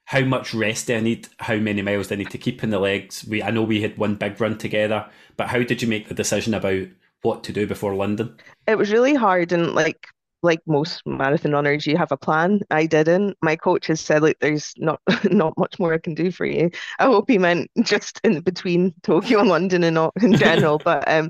how 0.08 0.20
much 0.20 0.54
rest 0.54 0.86
do 0.86 0.96
I 0.96 1.00
need, 1.00 1.28
how 1.38 1.56
many 1.56 1.82
miles 1.82 2.06
do 2.06 2.14
I 2.14 2.16
need 2.16 2.30
to 2.30 2.38
keep 2.38 2.64
in 2.64 2.70
the 2.70 2.78
legs. 2.78 3.26
We 3.26 3.42
I 3.42 3.50
know 3.50 3.62
we 3.62 3.82
had 3.82 3.98
one 3.98 4.14
big 4.14 4.40
run 4.40 4.56
together, 4.56 5.06
but 5.36 5.48
how 5.48 5.62
did 5.62 5.82
you 5.82 5.88
make 5.88 6.08
the 6.08 6.14
decision 6.14 6.54
about 6.54 6.86
what 7.20 7.44
to 7.44 7.52
do 7.52 7.66
before 7.66 7.94
London? 7.94 8.34
It 8.66 8.78
was 8.78 8.90
really 8.90 9.14
hard 9.14 9.52
and 9.52 9.74
like 9.74 10.06
like 10.42 10.60
most 10.66 11.02
marathon 11.04 11.52
runners, 11.52 11.86
you 11.86 11.98
have 11.98 12.10
a 12.10 12.16
plan. 12.16 12.60
I 12.70 12.86
didn't. 12.86 13.36
My 13.42 13.54
coach 13.54 13.88
has 13.88 14.00
said, 14.00 14.22
like, 14.22 14.38
there's 14.40 14.72
not 14.78 14.98
not 15.30 15.52
much 15.58 15.78
more 15.78 15.92
I 15.92 15.98
can 15.98 16.14
do 16.14 16.30
for 16.30 16.46
you. 16.46 16.70
I 16.98 17.04
hope 17.04 17.28
he 17.28 17.36
meant 17.36 17.70
just 17.82 18.18
in 18.24 18.40
between 18.40 18.94
Tokyo 19.02 19.40
and 19.40 19.50
London 19.50 19.84
and 19.84 19.96
not 19.96 20.14
in 20.22 20.36
general. 20.36 20.78
but 20.84 21.06
um, 21.06 21.28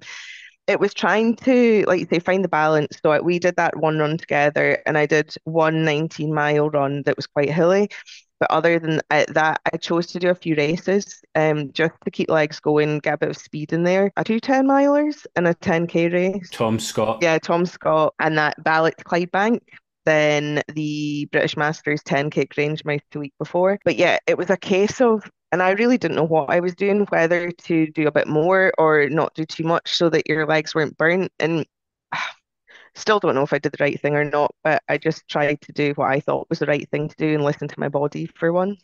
it 0.68 0.78
was 0.78 0.94
trying 0.94 1.34
to, 1.34 1.84
like 1.88 1.98
you 1.98 2.06
say, 2.12 2.20
find 2.20 2.44
the 2.44 2.48
balance. 2.48 3.00
So 3.02 3.20
we 3.22 3.40
did 3.40 3.56
that 3.56 3.76
one 3.76 3.98
run 3.98 4.18
together, 4.18 4.80
and 4.86 4.96
I 4.96 5.06
did 5.06 5.34
one 5.42 5.84
19 5.84 6.32
mile 6.32 6.70
run 6.70 7.02
that 7.06 7.16
was 7.16 7.26
quite 7.26 7.50
hilly. 7.50 7.88
But 8.40 8.50
other 8.50 8.78
than 8.78 9.00
that, 9.10 9.60
I 9.72 9.76
chose 9.78 10.06
to 10.08 10.18
do 10.18 10.30
a 10.30 10.34
few 10.34 10.54
races 10.54 11.20
um, 11.34 11.72
just 11.72 11.94
to 12.04 12.10
keep 12.10 12.30
legs 12.30 12.60
going, 12.60 13.00
get 13.00 13.14
a 13.14 13.18
bit 13.18 13.30
of 13.30 13.36
speed 13.36 13.72
in 13.72 13.82
there. 13.82 14.12
I 14.16 14.22
do 14.22 14.38
10 14.38 14.66
milers 14.66 15.26
and 15.34 15.48
a 15.48 15.54
10k 15.54 16.12
race. 16.12 16.48
Tom 16.50 16.78
Scott. 16.78 17.18
Yeah, 17.20 17.38
Tom 17.38 17.66
Scott. 17.66 18.14
And 18.20 18.38
that 18.38 18.62
Balloch 18.62 19.02
Clydebank 19.04 19.60
then 20.08 20.62
the 20.72 21.28
British 21.32 21.54
Masters 21.54 22.02
10k 22.02 22.48
Grangemouth 22.48 23.02
the 23.12 23.18
week 23.18 23.34
before. 23.38 23.78
But 23.84 23.96
yeah, 23.96 24.18
it 24.26 24.38
was 24.38 24.48
a 24.48 24.56
case 24.56 25.02
of, 25.02 25.22
and 25.52 25.62
I 25.62 25.72
really 25.72 25.98
didn't 25.98 26.16
know 26.16 26.24
what 26.24 26.48
I 26.48 26.60
was 26.60 26.74
doing, 26.74 27.04
whether 27.10 27.50
to 27.50 27.86
do 27.88 28.06
a 28.06 28.12
bit 28.12 28.26
more 28.26 28.72
or 28.78 29.10
not 29.10 29.34
do 29.34 29.44
too 29.44 29.64
much 29.64 29.94
so 29.94 30.08
that 30.08 30.26
your 30.26 30.46
legs 30.46 30.74
weren't 30.74 30.96
burnt. 30.96 31.30
And 31.38 31.66
Still 32.94 33.20
don't 33.20 33.34
know 33.34 33.42
if 33.42 33.52
I 33.52 33.58
did 33.58 33.72
the 33.72 33.82
right 33.82 34.00
thing 34.00 34.14
or 34.14 34.24
not, 34.24 34.54
but 34.64 34.82
I 34.88 34.98
just 34.98 35.28
tried 35.28 35.60
to 35.62 35.72
do 35.72 35.92
what 35.94 36.10
I 36.10 36.20
thought 36.20 36.48
was 36.48 36.58
the 36.58 36.66
right 36.66 36.88
thing 36.90 37.08
to 37.08 37.16
do 37.16 37.34
and 37.34 37.44
listen 37.44 37.68
to 37.68 37.80
my 37.80 37.88
body 37.88 38.26
for 38.26 38.52
once. 38.52 38.82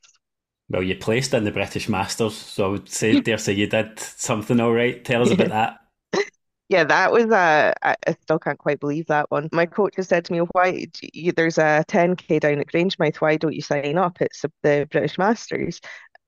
Well, 0.68 0.82
you 0.82 0.96
placed 0.96 1.34
in 1.34 1.44
the 1.44 1.52
British 1.52 1.88
Masters, 1.88 2.36
so 2.36 2.64
I 2.64 2.68
would 2.68 2.88
say, 2.88 3.20
dare 3.20 3.38
say, 3.38 3.52
you 3.52 3.66
did 3.66 3.98
something 3.98 4.61
all 4.61 4.72
right. 4.72 5.05
Tell 5.05 5.22
us 5.22 5.30
about 5.30 5.48
that. 5.48 5.78
Yeah, 6.70 6.84
that 6.84 7.12
was 7.12 7.26
a. 7.26 7.74
I 7.82 7.94
still 8.22 8.38
can't 8.38 8.59
quite 8.59 8.80
believe 8.80 9.07
that 9.09 9.30
one. 9.30 9.50
My 9.52 9.66
coach 9.66 9.96
has 9.96 10.09
said 10.09 10.24
to 10.24 10.32
me, 10.32 10.38
"Why 10.38 10.86
you, 11.12 11.30
there's 11.30 11.59
a 11.59 11.84
10k 11.88 12.40
down 12.40 12.59
at 12.59 12.68
Grangemouth? 12.68 13.16
Why 13.16 13.36
don't 13.36 13.55
you 13.55 13.61
sign 13.61 13.98
up? 13.98 14.20
It's 14.22 14.44
the 14.62 14.88
British 14.90 15.18
Masters." 15.18 15.82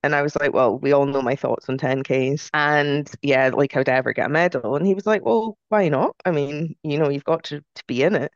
And 0.07 0.15
I 0.15 0.23
was 0.23 0.37
like, 0.37 0.53
well, 0.53 0.79
we 0.79 0.93
all 0.93 1.07
know 1.07 1.23
my 1.23 1.37
thoughts 1.37 1.69
on 1.69 1.79
10Ks. 1.79 2.49
And 2.55 3.11
yeah, 3.23 3.51
like, 3.53 3.73
how'd 3.73 3.89
I 3.89 3.95
ever 3.95 4.13
get 4.13 4.27
a 4.27 4.29
medal? 4.31 4.77
And 4.77 4.87
he 4.87 4.95
was 4.95 5.07
like, 5.07 5.25
well, 5.25 5.59
why 5.69 5.89
not? 5.89 6.17
I 6.25 6.31
mean, 6.31 6.77
you 6.83 6.99
know, 6.99 7.09
you've 7.11 7.25
got 7.25 7.45
to, 7.45 7.61
to 7.61 7.85
be 7.87 8.03
in 8.03 8.15
it. 8.17 8.33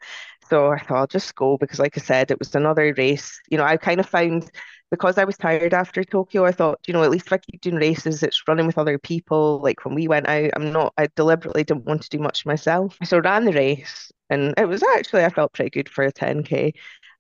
So 0.48 0.72
I 0.72 0.78
thought 0.80 0.96
I'll 0.98 1.06
just 1.06 1.34
go 1.34 1.56
because, 1.56 1.78
like 1.78 1.96
I 1.96 2.00
said, 2.00 2.30
it 2.30 2.38
was 2.38 2.54
another 2.54 2.92
race. 2.96 3.40
You 3.50 3.58
know, 3.58 3.64
I 3.64 3.76
kind 3.76 4.00
of 4.00 4.06
found 4.08 4.50
because 4.90 5.18
I 5.18 5.24
was 5.24 5.36
tired 5.38 5.72
after 5.72 6.02
Tokyo, 6.02 6.44
I 6.44 6.50
thought, 6.52 6.80
you 6.88 6.92
know, 6.92 7.04
at 7.04 7.10
least 7.10 7.26
if 7.28 7.32
I 7.32 7.38
keep 7.38 7.60
doing 7.60 7.76
races, 7.76 8.22
it's 8.24 8.42
running 8.48 8.66
with 8.66 8.78
other 8.78 8.98
people. 8.98 9.60
Like 9.62 9.84
when 9.84 9.94
we 9.94 10.08
went 10.08 10.28
out, 10.28 10.50
I'm 10.56 10.72
not, 10.72 10.92
I 10.98 11.08
deliberately 11.14 11.62
didn't 11.64 11.84
want 11.84 12.02
to 12.02 12.08
do 12.08 12.18
much 12.18 12.44
myself. 12.44 12.98
So 13.04 13.18
I 13.18 13.20
ran 13.20 13.44
the 13.44 13.52
race 13.52 14.10
and 14.28 14.52
it 14.58 14.66
was 14.66 14.82
actually, 14.96 15.24
I 15.24 15.28
felt 15.30 15.52
pretty 15.52 15.70
good 15.70 15.88
for 15.88 16.02
a 16.04 16.10
10K. 16.12 16.72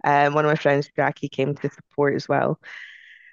Um, 0.02 0.34
one 0.34 0.44
of 0.44 0.50
my 0.50 0.56
friends, 0.56 0.90
Jackie, 0.96 1.28
came 1.28 1.54
to 1.56 1.70
support 1.70 2.16
as 2.16 2.28
well. 2.28 2.58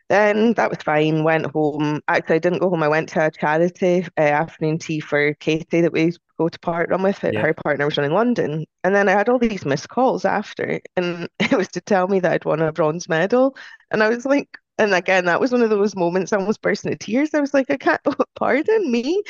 Then 0.09 0.53
that 0.53 0.69
was 0.69 0.79
fine. 0.79 1.23
Went 1.23 1.47
home. 1.47 2.01
Actually, 2.07 2.35
I 2.35 2.39
didn't 2.39 2.59
go 2.59 2.69
home. 2.69 2.83
I 2.83 2.87
went 2.87 3.09
to 3.09 3.25
a 3.25 3.31
charity 3.31 4.05
uh, 4.17 4.21
afternoon 4.21 4.77
tea 4.77 5.01
for 5.01 5.33
Katie 5.35 5.81
that 5.81 5.91
we 5.91 6.13
go 6.37 6.47
to 6.47 6.59
Parkrun 6.59 7.03
with. 7.03 7.21
Yeah. 7.23 7.41
Her 7.41 7.53
partner 7.53 7.85
was 7.85 7.97
running 7.97 8.13
London, 8.13 8.65
and 8.83 8.95
then 8.95 9.09
I 9.09 9.11
had 9.11 9.27
all 9.27 9.39
these 9.39 9.65
missed 9.65 9.89
calls 9.89 10.23
after, 10.23 10.79
and 10.95 11.27
it 11.39 11.51
was 11.51 11.67
to 11.69 11.81
tell 11.81 12.07
me 12.07 12.19
that 12.21 12.31
I'd 12.31 12.45
won 12.45 12.61
a 12.61 12.71
bronze 12.71 13.09
medal, 13.09 13.57
and 13.91 14.01
I 14.01 14.09
was 14.09 14.25
like, 14.25 14.57
and 14.77 14.93
again, 14.93 15.25
that 15.25 15.41
was 15.41 15.51
one 15.51 15.61
of 15.61 15.69
those 15.69 15.95
moments 15.95 16.31
I 16.31 16.37
almost 16.37 16.61
burst 16.61 16.85
into 16.85 16.97
tears. 16.97 17.33
I 17.33 17.39
was 17.39 17.53
like, 17.53 17.69
I 17.69 17.77
can't, 17.77 18.01
pardon 18.35 18.91
me, 18.91 19.23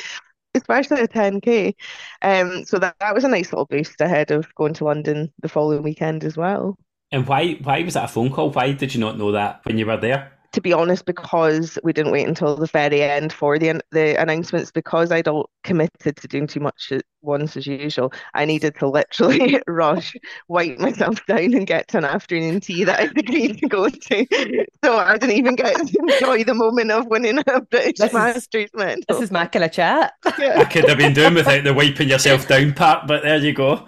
especially 0.54 1.00
a 1.00 1.08
10k. 1.08 1.74
Um, 2.22 2.64
so 2.64 2.78
that, 2.78 2.96
that 3.00 3.14
was 3.14 3.24
a 3.24 3.28
nice 3.28 3.52
little 3.52 3.66
boost 3.66 4.00
ahead 4.00 4.30
of 4.30 4.54
going 4.54 4.74
to 4.74 4.84
London 4.84 5.32
the 5.40 5.48
following 5.48 5.82
weekend 5.82 6.24
as 6.24 6.36
well. 6.36 6.76
And 7.10 7.26
why 7.26 7.54
why 7.62 7.82
was 7.82 7.94
that 7.94 8.04
a 8.04 8.08
phone 8.08 8.30
call? 8.30 8.50
Why 8.50 8.72
did 8.72 8.92
you 8.92 9.00
not 9.00 9.16
know 9.16 9.32
that 9.32 9.60
when 9.64 9.78
you 9.78 9.86
were 9.86 9.96
there? 9.96 10.37
To 10.52 10.60
be 10.60 10.72
honest, 10.72 11.04
because 11.04 11.78
we 11.84 11.92
didn't 11.92 12.12
wait 12.12 12.26
until 12.26 12.56
the 12.56 12.66
very 12.66 13.02
end 13.02 13.32
for 13.32 13.58
the 13.58 13.80
the 13.90 14.20
announcements, 14.20 14.70
because 14.70 15.12
I'd 15.12 15.28
all 15.28 15.50
committed 15.62 16.16
to 16.16 16.28
doing 16.28 16.46
too 16.46 16.60
much 16.60 16.90
at 16.92 17.02
once 17.22 17.56
as 17.56 17.66
usual, 17.66 18.12
I 18.34 18.44
needed 18.44 18.74
to 18.76 18.88
literally 18.88 19.60
rush, 19.66 20.14
wipe 20.48 20.78
myself 20.78 21.18
down, 21.26 21.54
and 21.54 21.66
get 21.66 21.88
to 21.88 21.98
an 21.98 22.04
afternoon 22.04 22.60
tea 22.60 22.84
that 22.84 23.00
I 23.00 23.02
agreed 23.04 23.58
to 23.58 23.68
go 23.68 23.88
to. 23.88 24.66
So 24.84 24.96
I 24.96 25.18
didn't 25.18 25.36
even 25.36 25.56
get 25.56 25.76
to 25.76 25.98
enjoy 26.00 26.44
the 26.44 26.54
moment 26.54 26.90
of 26.90 27.06
winning 27.06 27.38
a 27.46 27.60
British 27.60 27.98
this 27.98 28.12
Masters 28.12 28.48
is, 28.54 28.70
medal. 28.74 29.02
This 29.08 29.20
is 29.20 29.30
my 29.30 29.46
kind 29.46 29.64
of 29.64 29.72
chat. 29.72 30.14
Yeah. 30.38 30.60
I 30.60 30.64
could 30.64 30.88
have 30.88 30.98
been 30.98 31.14
doing 31.14 31.34
without 31.34 31.64
the 31.64 31.74
wiping 31.74 32.08
yourself 32.08 32.48
down 32.48 32.72
part, 32.72 33.06
but 33.06 33.22
there 33.22 33.38
you 33.38 33.52
go. 33.52 33.86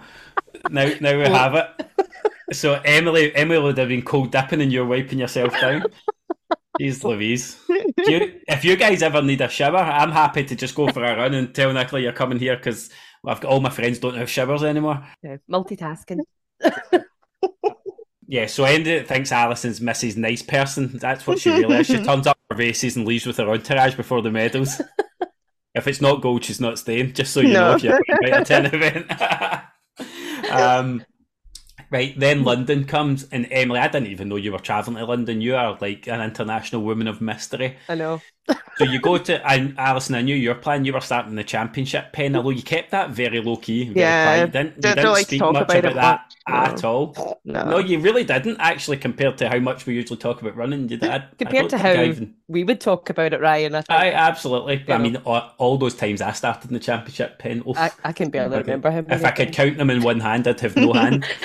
Now, 0.69 0.91
now 0.99 1.17
we 1.17 1.23
have 1.23 1.55
it. 1.55 1.91
So 2.53 2.81
Emily, 2.83 3.33
Emily 3.33 3.61
would 3.61 3.77
have 3.77 3.87
been 3.87 4.01
cold 4.01 4.31
dipping, 4.31 4.61
and 4.61 4.71
you're 4.71 4.85
wiping 4.85 5.19
yourself 5.19 5.53
down. 5.59 5.83
Jeez 6.79 7.03
Louise. 7.03 7.59
You, 7.69 8.39
if 8.47 8.63
you 8.63 8.75
guys 8.75 9.01
ever 9.01 9.21
need 9.21 9.41
a 9.41 9.49
shower, 9.49 9.77
I'm 9.77 10.11
happy 10.11 10.43
to 10.45 10.55
just 10.55 10.75
go 10.75 10.87
for 10.87 11.03
a 11.03 11.15
run 11.15 11.33
and 11.33 11.53
tell 11.53 11.73
Nicola 11.73 12.01
you're 12.01 12.13
coming 12.13 12.39
here 12.39 12.55
because 12.55 12.89
I've 13.25 13.41
got 13.41 13.51
all 13.51 13.59
my 13.59 13.69
friends 13.69 13.99
don't 13.99 14.15
have 14.15 14.29
showers 14.29 14.63
anymore. 14.63 15.05
Yeah, 15.21 15.37
multitasking. 15.49 16.19
yeah, 18.27 18.45
so 18.47 18.65
Andy 18.65 19.03
thinks 19.03 19.31
Alison's 19.31 19.79
Mrs. 19.79 20.17
Nice 20.17 20.41
Person. 20.41 20.97
That's 20.97 21.27
what 21.27 21.39
she 21.39 21.49
really 21.49 21.77
is. 21.77 21.87
She 21.87 22.03
turns 22.03 22.27
up 22.27 22.37
her 22.49 22.57
races 22.57 22.95
and 22.95 23.05
leaves 23.05 23.25
with 23.25 23.37
her 23.37 23.49
entourage 23.49 23.95
before 23.95 24.21
the 24.21 24.31
medals. 24.31 24.81
if 25.75 25.87
it's 25.87 26.01
not 26.01 26.21
gold, 26.21 26.43
she's 26.43 26.61
not 26.61 26.79
staying, 26.79 27.13
just 27.13 27.33
so 27.33 27.41
you 27.41 27.53
no. 27.53 27.71
know 27.71 27.75
if 27.75 27.83
you're 27.83 27.99
going 28.07 28.43
to 28.43 28.55
an 28.55 28.65
event. 28.67 30.51
um, 30.51 31.05
Right, 31.91 32.17
then 32.17 32.45
London 32.45 32.85
comes, 32.85 33.27
and 33.33 33.49
Emily, 33.51 33.77
I 33.77 33.89
didn't 33.89 34.07
even 34.07 34.29
know 34.29 34.37
you 34.37 34.53
were 34.53 34.59
travelling 34.59 34.95
to 34.95 35.05
London. 35.05 35.41
You 35.41 35.57
are 35.57 35.77
like 35.81 36.07
an 36.07 36.21
international 36.21 36.83
woman 36.83 37.05
of 37.05 37.19
mystery. 37.19 37.75
I 37.89 37.95
know. 37.95 38.21
so 38.77 38.85
you 38.85 39.01
go 39.01 39.17
to, 39.17 39.45
and 39.45 39.77
Alison, 39.77 40.15
I 40.15 40.21
knew 40.21 40.35
your 40.35 40.55
plan. 40.55 40.85
You 40.85 40.93
were 40.93 41.01
starting 41.01 41.35
the 41.35 41.43
championship 41.43 42.13
pen, 42.13 42.33
although 42.37 42.51
you 42.51 42.63
kept 42.63 42.91
that 42.91 43.09
very 43.09 43.41
low 43.41 43.57
key. 43.57 43.85
Very 43.89 43.99
yeah, 43.99 44.25
quiet. 44.25 44.39
You 44.39 44.51
didn't, 44.51 44.75
you 44.77 44.81
didn't 44.81 45.03
really 45.03 45.23
speak 45.23 45.41
much 45.41 45.55
about, 45.55 45.79
about 45.79 45.95
that 45.95 46.35
much. 46.49 46.69
at 46.71 46.83
all. 46.85 47.39
No. 47.43 47.69
no. 47.71 47.77
you 47.79 47.99
really 47.99 48.23
didn't 48.23 48.57
actually, 48.61 48.95
compared 48.95 49.37
to 49.39 49.49
how 49.49 49.59
much 49.59 49.85
we 49.85 49.93
usually 49.93 50.17
talk 50.17 50.41
about 50.41 50.55
running. 50.55 50.87
You 50.87 50.95
did. 50.95 51.23
compared 51.37 51.69
to 51.71 51.77
how 51.77 51.91
even... 51.91 52.35
we 52.47 52.63
would 52.63 52.79
talk 52.79 53.09
about 53.09 53.33
it, 53.33 53.41
Ryan. 53.41 53.75
I, 53.75 53.83
I 53.89 54.11
absolutely. 54.13 54.85
I 54.87 54.97
mean, 54.97 55.17
all, 55.17 55.51
all, 55.57 55.77
those 55.77 55.95
times 55.95 56.21
I 56.21 56.31
started 56.31 56.69
in 56.69 56.73
the 56.73 56.79
championship 56.79 57.37
pen. 57.37 57.63
Oof, 57.67 57.77
I, 57.77 57.91
I, 58.05 58.13
can 58.13 58.29
barely 58.29 58.59
remember 58.59 58.91
him. 58.91 59.07
If 59.09 59.25
I 59.25 59.31
could 59.31 59.51
count 59.51 59.77
them 59.77 59.89
in 59.89 60.01
one 60.01 60.21
hand, 60.21 60.47
I'd 60.47 60.61
have 60.61 60.77
no 60.77 60.93
hand. 60.93 61.25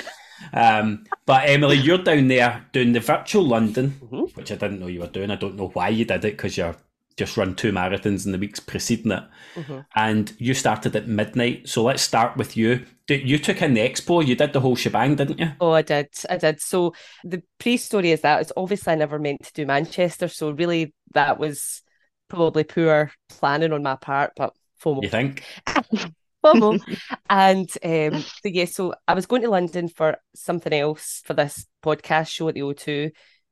Um, 0.56 1.04
but 1.26 1.48
Emily, 1.48 1.76
you're 1.76 1.98
down 1.98 2.28
there 2.28 2.64
doing 2.72 2.92
the 2.92 3.00
virtual 3.00 3.44
London, 3.44 3.98
mm-hmm. 4.02 4.38
which 4.38 4.50
I 4.50 4.56
didn't 4.56 4.80
know 4.80 4.86
you 4.86 5.00
were 5.00 5.06
doing. 5.06 5.30
I 5.30 5.36
don't 5.36 5.56
know 5.56 5.68
why 5.68 5.90
you 5.90 6.04
did 6.04 6.24
it 6.24 6.36
because 6.36 6.56
you're 6.56 6.76
just 7.16 7.36
run 7.36 7.54
two 7.54 7.72
marathons 7.72 8.26
in 8.26 8.32
the 8.32 8.38
weeks 8.38 8.60
preceding 8.60 9.12
it. 9.12 9.24
Mm-hmm. 9.54 9.80
And 9.94 10.32
you 10.38 10.54
started 10.54 10.94
at 10.96 11.08
midnight. 11.08 11.68
So 11.68 11.82
let's 11.82 12.02
start 12.02 12.36
with 12.36 12.56
you. 12.56 12.84
You 13.08 13.38
took 13.38 13.62
in 13.62 13.74
the 13.74 13.80
expo, 13.80 14.26
you 14.26 14.34
did 14.34 14.52
the 14.52 14.60
whole 14.60 14.76
shebang, 14.76 15.16
didn't 15.16 15.38
you? 15.38 15.52
Oh, 15.60 15.70
I 15.70 15.82
did. 15.82 16.08
I 16.28 16.36
did. 16.36 16.60
So 16.60 16.94
the 17.24 17.42
pre 17.58 17.76
story 17.76 18.10
is 18.10 18.20
that 18.22 18.42
it's 18.42 18.52
obviously 18.56 18.92
I 18.92 18.96
never 18.96 19.18
meant 19.18 19.44
to 19.44 19.52
do 19.52 19.66
Manchester. 19.66 20.28
So 20.28 20.50
really, 20.50 20.94
that 21.14 21.38
was 21.38 21.82
probably 22.28 22.64
poor 22.64 23.12
planning 23.28 23.72
on 23.72 23.82
my 23.82 23.96
part, 23.96 24.32
but 24.36 24.54
FOMO. 24.82 25.02
You 25.02 25.08
think? 25.08 25.42
FOMO. 26.54 26.98
and 27.30 27.70
um, 27.84 28.20
so, 28.22 28.48
yeah, 28.48 28.64
so 28.64 28.94
I 29.06 29.14
was 29.14 29.26
going 29.26 29.42
to 29.42 29.50
London 29.50 29.88
for 29.88 30.18
something 30.34 30.72
else 30.72 31.22
for 31.24 31.34
this 31.34 31.66
podcast 31.84 32.28
show 32.28 32.48
at 32.48 32.54
the 32.54 32.60
O2, 32.60 33.10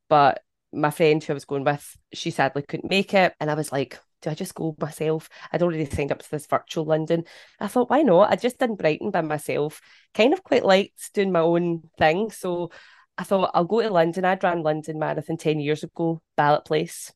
but 0.08 0.40
my 0.72 0.90
friend 0.90 1.22
who 1.22 1.32
I 1.32 1.34
was 1.34 1.44
going 1.44 1.64
with, 1.64 1.96
she 2.12 2.30
sadly 2.30 2.62
couldn't 2.62 2.90
make 2.90 3.14
it. 3.14 3.34
And 3.40 3.50
I 3.50 3.54
was 3.54 3.72
like, 3.72 3.98
do 4.22 4.30
I 4.30 4.34
just 4.34 4.54
go 4.54 4.74
myself? 4.80 5.28
I'd 5.52 5.62
already 5.62 5.84
signed 5.84 6.10
up 6.10 6.22
to 6.22 6.30
this 6.30 6.46
virtual 6.46 6.84
London. 6.84 7.24
I 7.60 7.68
thought, 7.68 7.90
why 7.90 8.02
not? 8.02 8.32
I 8.32 8.36
just 8.36 8.58
did 8.58 8.76
Brighton 8.76 9.10
by 9.10 9.20
myself. 9.20 9.80
Kind 10.14 10.32
of 10.32 10.42
quite 10.42 10.64
liked 10.64 11.12
doing 11.12 11.30
my 11.30 11.40
own 11.40 11.82
thing. 11.98 12.30
So 12.30 12.70
I 13.18 13.24
thought 13.24 13.50
I'll 13.54 13.64
go 13.64 13.82
to 13.82 13.90
London. 13.90 14.24
I'd 14.24 14.42
ran 14.42 14.62
London 14.62 14.98
Marathon 14.98 15.36
10 15.36 15.60
years 15.60 15.82
ago, 15.84 16.22
Ballot 16.36 16.64
Place. 16.64 17.12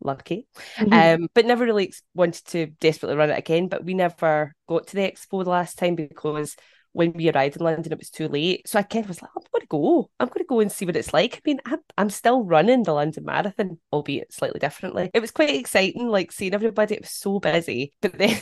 Lucky. 0.00 0.46
Mm-hmm. 0.76 1.22
Um, 1.22 1.28
but 1.34 1.46
never 1.46 1.64
really 1.64 1.92
wanted 2.14 2.44
to 2.46 2.66
desperately 2.80 3.16
run 3.16 3.30
it 3.30 3.38
again. 3.38 3.68
But 3.68 3.84
we 3.84 3.94
never 3.94 4.54
got 4.68 4.88
to 4.88 4.96
the 4.96 5.10
expo 5.10 5.44
the 5.44 5.50
last 5.50 5.78
time 5.78 5.94
because 5.94 6.56
when 6.94 7.12
we 7.12 7.28
arrived 7.28 7.56
in 7.56 7.64
London, 7.64 7.92
it 7.92 7.98
was 7.98 8.08
too 8.08 8.28
late. 8.28 8.68
So 8.68 8.78
I 8.78 8.82
kind 8.82 9.04
of 9.04 9.08
was 9.08 9.20
like, 9.20 9.30
I'm 9.36 9.42
going 9.52 9.62
to 9.62 9.66
go. 9.66 10.10
I'm 10.20 10.28
going 10.28 10.38
to 10.38 10.44
go 10.44 10.60
and 10.60 10.70
see 10.70 10.86
what 10.86 10.94
it's 10.94 11.12
like. 11.12 11.36
I 11.36 11.40
mean, 11.44 11.60
I'm, 11.66 11.80
I'm 11.98 12.10
still 12.10 12.44
running 12.44 12.84
the 12.84 12.92
London 12.92 13.24
Marathon, 13.24 13.78
albeit 13.92 14.32
slightly 14.32 14.60
differently. 14.60 15.10
It 15.12 15.20
was 15.20 15.32
quite 15.32 15.50
exciting, 15.50 16.08
like 16.08 16.30
seeing 16.30 16.54
everybody. 16.54 16.94
It 16.94 17.02
was 17.02 17.10
so 17.10 17.40
busy. 17.40 17.92
But 18.00 18.12
then, 18.18 18.38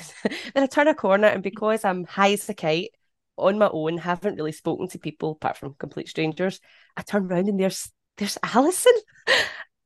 then 0.55 0.65
I 0.65 0.67
turn 0.67 0.87
a 0.87 0.95
corner, 0.95 1.29
and 1.29 1.43
because 1.43 1.85
I'm 1.85 2.05
high 2.05 2.33
as 2.33 2.49
a 2.51 2.55
kite 2.55 2.91
on 3.39 3.59
my 3.59 3.71
own, 3.73 3.97
haven't 3.97 4.37
really 4.37 4.53
spoken 4.53 4.87
to 4.89 4.99
people 4.99 5.33
apart 5.33 5.57
from 5.57 5.75
complete 5.79 6.09
strangers, 6.09 6.61
I 6.97 7.03
turn 7.03 7.27
around 7.27 7.49
and 7.49 7.59
there's 7.59 7.91
there's 8.19 8.37
Alison. 8.43 8.93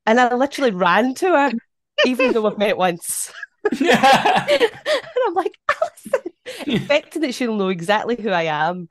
And 0.06 0.20
I 0.20 0.34
literally 0.34 0.70
ran 0.70 1.14
to 1.14 1.26
her, 1.26 1.52
even 2.04 2.32
though 2.32 2.48
we've 2.48 2.58
met 2.58 2.76
once. 2.76 3.32
and 3.70 3.90
I'm 3.90 5.34
like, 5.34 5.58
Alison, 5.68 6.32
expecting 6.66 7.22
that 7.22 7.34
she'll 7.34 7.56
know 7.56 7.68
exactly 7.68 8.16
who 8.20 8.30
I 8.30 8.44
am, 8.44 8.88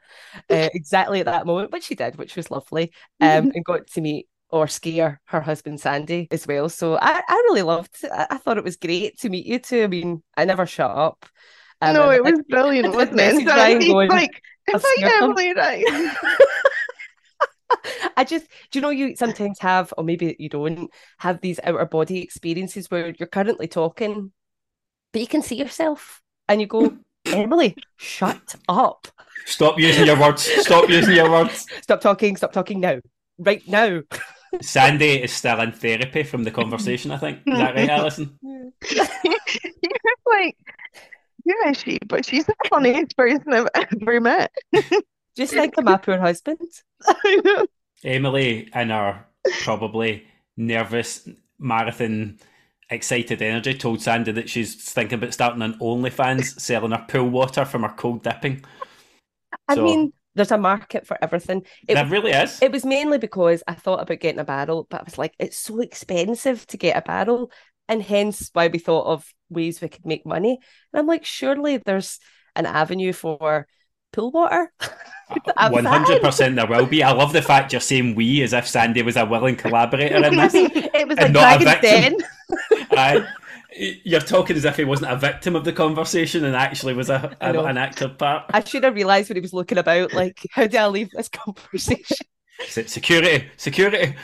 uh, 0.50 0.70
exactly 0.74 1.22
at 1.22 1.28
that 1.28 1.46
moment, 1.46 1.72
but 1.72 1.84
she 1.84 1.96
did, 1.96 2.18
which 2.18 2.36
was 2.36 2.52
lovely, 2.52 2.92
um, 3.22 3.52
and 3.54 3.64
got 3.64 3.88
to 3.88 4.02
meet 4.02 4.28
or 4.50 4.68
scare 4.68 5.22
her 5.26 5.42
husband 5.42 5.80
Sandy 5.80 6.28
as 6.32 6.46
well. 6.46 6.70
So 6.70 6.98
I, 6.98 7.22
I 7.28 7.36
really 7.48 7.62
loved 7.62 7.96
it. 8.04 8.12
I, 8.12 8.28
I 8.32 8.38
thought 8.38 8.58
it 8.58 8.64
was 8.64 8.78
great 8.78 9.20
to 9.20 9.30
meet 9.30 9.46
you 9.46 9.60
two. 9.60 9.84
I 9.84 9.88
mean, 9.88 10.24
I 10.36 10.46
never 10.46 10.66
shut 10.66 10.92
up. 10.92 11.26
Um, 11.82 11.94
no, 11.94 12.10
it 12.10 12.24
was 12.24 12.42
brilliant, 12.50 12.94
wasn't 12.94 13.20
it? 13.20 13.46
Like, 14.10 14.42
invite 14.68 15.04
Emily, 15.04 15.54
right? 15.56 15.86
I 18.18 18.24
just, 18.24 18.48
do 18.72 18.80
you 18.80 18.82
know, 18.82 18.90
you 18.90 19.16
sometimes 19.16 19.60
have, 19.60 19.94
or 19.98 20.04
maybe 20.04 20.36
you 20.40 20.50
don't, 20.50 20.90
have 21.20 21.42
these 21.42 21.60
outer 21.64 21.86
body 21.86 22.22
experiences 22.22 22.90
where 22.90 23.14
you're 23.18 23.28
currently 23.28 23.68
talking, 23.68 24.32
but 25.12 25.22
you 25.22 25.28
can 25.28 25.42
see 25.42 25.56
yourself 25.56 26.22
and 26.48 26.62
you 26.62 26.68
go, 26.68 26.98
Emily, 27.26 27.76
shut 27.98 28.56
up. 28.68 29.08
Stop 29.46 29.80
using 29.80 30.06
your 30.06 30.20
words. 30.20 30.44
Stop 30.44 30.90
using 30.90 31.16
your 31.16 31.30
words. 31.30 31.66
Stop 31.82 32.02
talking. 32.02 32.36
Stop 32.36 32.52
talking 32.52 32.80
now. 32.80 33.00
Right 33.38 33.68
now. 33.68 34.02
Sandy 34.62 35.24
is 35.24 35.34
still 35.34 35.60
in 35.62 35.72
therapy 35.72 36.24
from 36.24 36.44
the 36.44 36.52
conversation, 36.52 37.12
I 37.12 37.18
think. 37.18 37.40
Is 37.46 37.58
that 37.58 37.76
right, 37.76 37.90
Alison? 37.90 38.38
You're 38.42 39.06
like, 40.32 40.58
yeah, 41.46 41.74
she, 41.74 42.00
but 42.08 42.26
she's 42.26 42.46
the 42.46 42.56
funniest 42.70 43.16
person 43.18 43.54
I've 43.54 43.68
ever 44.02 44.22
met. 44.22 44.52
Just 45.36 45.54
think 45.54 45.78
of 45.78 45.84
my 45.84 45.98
poor 45.98 46.18
husband. 46.18 46.60
Emily, 48.04 48.70
and 48.74 48.92
our 48.92 49.26
probably 49.64 50.28
nervous 50.58 51.28
marathon 51.60 52.38
excited 52.90 53.42
energy 53.42 53.74
told 53.74 54.02
Sandy 54.02 54.32
that 54.32 54.50
she's 54.50 54.76
thinking 54.76 55.18
about 55.18 55.34
starting 55.34 55.62
an 55.62 55.78
OnlyFans, 55.80 56.44
selling 56.60 56.92
her 56.92 57.06
pool 57.08 57.30
water 57.30 57.66
from 57.66 57.84
her 57.84 57.94
cold 57.98 58.24
dipping. 58.24 58.64
I 59.68 59.76
so, 59.76 59.84
mean, 59.84 60.14
there's 60.36 60.52
a 60.52 60.58
market 60.58 61.08
for 61.08 61.18
everything. 61.22 61.66
It, 61.88 61.96
that 61.96 62.10
really 62.10 62.32
is. 62.32 62.62
It 62.62 62.72
was 62.72 62.86
mainly 62.86 63.18
because 63.18 63.64
I 63.68 63.74
thought 63.74 64.02
about 64.02 64.20
getting 64.20 64.40
a 64.40 64.46
barrel, 64.46 64.88
but 64.90 65.02
I 65.02 65.04
was 65.04 65.18
like, 65.18 65.34
it's 65.40 65.58
so 65.58 65.80
expensive 65.80 66.66
to 66.68 66.78
get 66.78 66.98
a 66.98 67.02
barrel, 67.02 67.52
and 67.88 68.02
hence 68.02 68.50
why 68.54 68.68
we 68.68 68.80
thought 68.80 69.08
of 69.08 69.34
ways 69.50 69.82
we 69.82 69.90
could 69.90 70.06
make 70.06 70.26
money. 70.26 70.60
And 70.94 71.00
I'm 71.00 71.08
like, 71.08 71.26
surely 71.26 71.78
there's 71.78 72.20
an 72.56 72.66
avenue 72.66 73.14
for 73.14 73.68
pool 74.16 74.32
water. 74.32 74.72
One 75.70 75.86
hundred 75.86 76.22
percent, 76.22 76.56
there 76.56 76.68
will 76.68 76.86
be. 76.86 77.02
I 77.02 77.12
love 77.12 77.34
the 77.34 77.42
fact 77.42 77.74
you're 77.74 77.82
saying 77.82 78.14
"we" 78.16 78.44
as 78.44 78.54
if 78.54 78.68
Sandy 78.68 79.02
was 79.02 79.16
a 79.18 79.26
willing 79.26 79.56
collaborator 79.56 80.24
in 80.24 80.36
this. 80.38 80.54
it 80.54 81.08
was 81.08 81.18
like 81.18 81.34
Dragon's 81.34 81.82
Den. 81.82 82.18
Aye. 82.92 83.28
You're 84.06 84.22
talking 84.22 84.56
as 84.56 84.64
if 84.64 84.78
he 84.78 84.86
wasn't 84.86 85.12
a 85.12 85.18
victim 85.18 85.56
of 85.56 85.66
the 85.66 85.74
conversation 85.74 86.46
and 86.46 86.56
actually 86.56 86.94
was 86.94 87.10
a, 87.10 87.36
a 87.42 87.60
an 87.64 87.78
active 87.78 88.18
part. 88.18 88.46
I 88.54 88.64
should 88.64 88.86
have 88.86 88.96
realised 88.96 89.30
when 89.30 89.36
he 89.36 89.42
was 89.42 89.52
looking 89.52 89.78
about, 89.78 90.14
like, 90.14 90.40
how 90.52 90.66
do 90.66 90.78
I 90.78 90.88
leave 90.88 91.10
this 91.12 91.28
conversation? 91.28 92.26
Security, 92.68 93.50
security. 93.58 94.16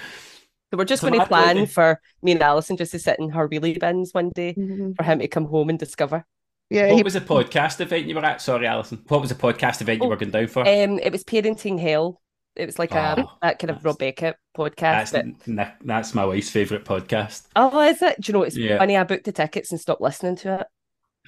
So 0.72 0.78
we're 0.78 0.86
just 0.86 1.02
going 1.02 1.20
to 1.20 1.26
plan 1.26 1.66
for 1.66 2.00
me 2.22 2.32
and 2.32 2.42
Alison 2.42 2.78
just 2.78 2.92
to 2.92 3.00
sit 3.00 3.20
in 3.20 3.32
her 3.32 3.50
wheelie 3.50 3.78
bins 3.78 4.14
one 4.14 4.30
day 4.30 4.54
mm-hmm. 4.58 4.94
for 4.94 5.04
him 5.04 5.20
to 5.20 5.28
come 5.28 5.46
home 5.46 5.68
and 5.68 5.78
discover. 5.78 6.26
Yeah. 6.72 6.88
What 6.88 6.98
he... 6.98 7.04
was 7.04 7.14
the 7.16 7.22
podcast 7.22 7.82
event 7.82 8.08
you 8.08 8.16
were 8.16 8.24
at? 8.24 8.42
Sorry, 8.42 8.66
Alison. 8.66 9.04
What 9.10 9.20
was 9.20 9.30
the 9.30 9.36
podcast 9.36 9.82
event 9.82 10.02
oh, 10.02 10.06
you 10.06 10.10
were 10.10 10.16
going 10.16 10.32
down 10.32 10.48
for? 10.48 10.62
Um, 10.62 11.00
it 11.00 11.12
was 11.12 11.26
Parenting 11.26 11.78
Hell. 11.78 12.22
It 12.56 12.66
was 12.66 12.80
like 12.80 12.96
oh, 12.96 12.98
a 12.98 13.26
that 13.42 13.60
kind 13.60 13.72
of 13.72 13.84
Rob 13.84 13.98
Beckett 13.98 14.38
podcast. 14.58 15.12
That's, 15.12 15.36
but... 15.46 15.76
that's 15.84 16.16
my 16.16 16.24
wife's 16.24 16.50
favourite 16.50 16.86
podcast. 16.86 17.48
Oh, 17.58 17.78
is 17.82 18.02
it? 18.02 18.22
Do 18.22 18.32
you 18.32 18.34
know 18.34 18.44
it's 18.44 18.56
yeah. 18.56 18.78
funny? 18.78 18.96
I 18.96 19.04
booked 19.04 19.26
the 19.26 19.34
tickets 19.34 19.72
and 19.72 19.82
stopped 19.82 20.02
listening 20.02 20.38
to 20.38 20.62
it. 20.62 20.68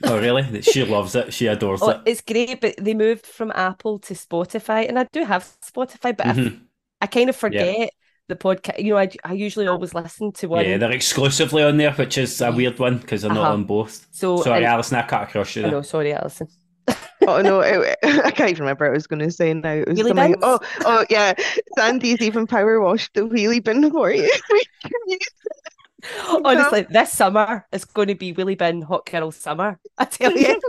Oh, 0.05 0.17
really? 0.17 0.61
She 0.61 0.85
loves 0.85 1.13
it. 1.13 1.33
She 1.33 1.47
adores 1.47 1.81
oh, 1.81 1.89
it. 1.89 2.01
It's 2.05 2.21
great, 2.21 2.61
but 2.61 2.75
they 2.77 2.93
moved 2.93 3.25
from 3.25 3.51
Apple 3.53 3.99
to 3.99 4.13
Spotify, 4.13 4.87
and 4.87 4.97
I 4.97 5.07
do 5.11 5.25
have 5.25 5.43
Spotify, 5.61 6.15
but 6.15 6.25
mm-hmm. 6.25 6.55
I, 7.01 7.03
I, 7.03 7.07
kind 7.07 7.29
of 7.29 7.35
forget 7.35 7.77
yeah. 7.77 7.87
The 8.27 8.35
podcast. 8.35 8.79
You 8.79 8.93
know, 8.93 8.97
I, 8.97 9.09
I 9.23 9.33
usually 9.33 9.67
always 9.67 9.93
listen 9.93 10.31
to 10.33 10.47
one. 10.47 10.65
Yeah, 10.65 10.77
they're 10.77 10.91
exclusively 10.91 11.63
on 11.63 11.77
there, 11.77 11.93
which 11.93 12.17
is 12.17 12.41
a 12.41 12.51
weird 12.51 12.79
one 12.79 12.97
because 12.97 13.21
they're 13.21 13.31
uh-huh. 13.31 13.41
not 13.41 13.51
on 13.51 13.63
both. 13.65 14.07
So 14.11 14.41
sorry, 14.41 14.57
and, 14.57 14.65
Alison, 14.65 14.97
I 14.97 15.03
cut 15.03 15.23
across 15.23 15.55
you. 15.55 15.63
No, 15.63 15.81
sorry, 15.81 16.13
Alison 16.13 16.47
oh 17.27 17.41
no, 17.41 17.61
it, 17.61 17.97
I 18.03 18.31
can't 18.31 18.49
even 18.49 18.63
remember 18.63 18.85
what 18.85 18.91
I 18.91 18.95
was 18.95 19.07
going 19.07 19.19
to 19.19 19.31
say 19.31 19.53
now. 19.53 19.71
It 19.71 19.87
was 19.87 19.99
something, 19.99 20.35
oh, 20.41 20.59
oh 20.81 21.05
yeah, 21.09 21.33
Sandy's 21.77 22.21
even 22.21 22.47
power 22.47 22.81
washed 22.81 23.13
the 23.13 23.21
wheelie 23.21 23.63
bin 23.63 23.89
for 23.91 24.11
you. 24.11 24.31
Honestly, 26.43 26.85
this 26.89 27.13
summer 27.13 27.65
is 27.71 27.85
going 27.85 28.09
to 28.09 28.15
be 28.15 28.33
wheelie 28.33 28.57
bin 28.57 28.81
hot 28.81 29.05
girl 29.09 29.31
summer. 29.31 29.79
I 29.97 30.05
tell 30.05 30.35
you. 30.35 30.59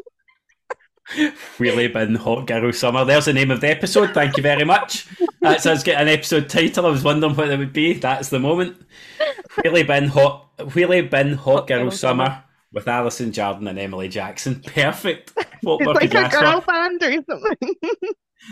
Wheelie 1.59 1.93
bin 1.93 2.15
hot 2.15 2.47
girl 2.47 2.73
summer. 2.73 3.05
There's 3.05 3.27
the 3.27 3.33
name 3.33 3.51
of 3.51 3.61
the 3.61 3.69
episode. 3.69 4.15
Thank 4.15 4.37
you 4.37 4.43
very 4.43 4.65
much. 4.65 5.07
That's 5.41 5.67
us 5.67 5.83
get 5.83 6.01
an 6.01 6.09
episode 6.09 6.49
title. 6.49 6.87
I 6.87 6.91
was 6.91 7.05
wondering 7.05 7.37
what 7.37 7.51
it 7.51 7.59
would 7.59 7.73
be. 7.73 7.95
That's 7.95 8.31
the 8.31 8.39
moment. 8.39 8.77
Wheelie 9.59 9.87
bin 9.87 10.09
hot. 10.09 10.57
Wheelie 10.59 11.09
bin 11.11 11.35
hot, 11.35 11.59
hot 11.59 11.67
girl, 11.67 11.83
girl 11.83 11.91
summer. 11.91 12.25
summer 12.27 12.45
with 12.75 12.89
Alison 12.89 13.33
Jardine 13.33 13.69
and 13.69 13.79
Emily 13.79 14.09
Jackson. 14.09 14.61
Perfect. 14.61 15.33
What 15.63 15.81
it's 15.81 16.13
like 16.13 16.15
a 16.15 16.29
girl 16.29 16.61
band 16.61 17.03
or 17.03 17.25
something. 17.29 17.75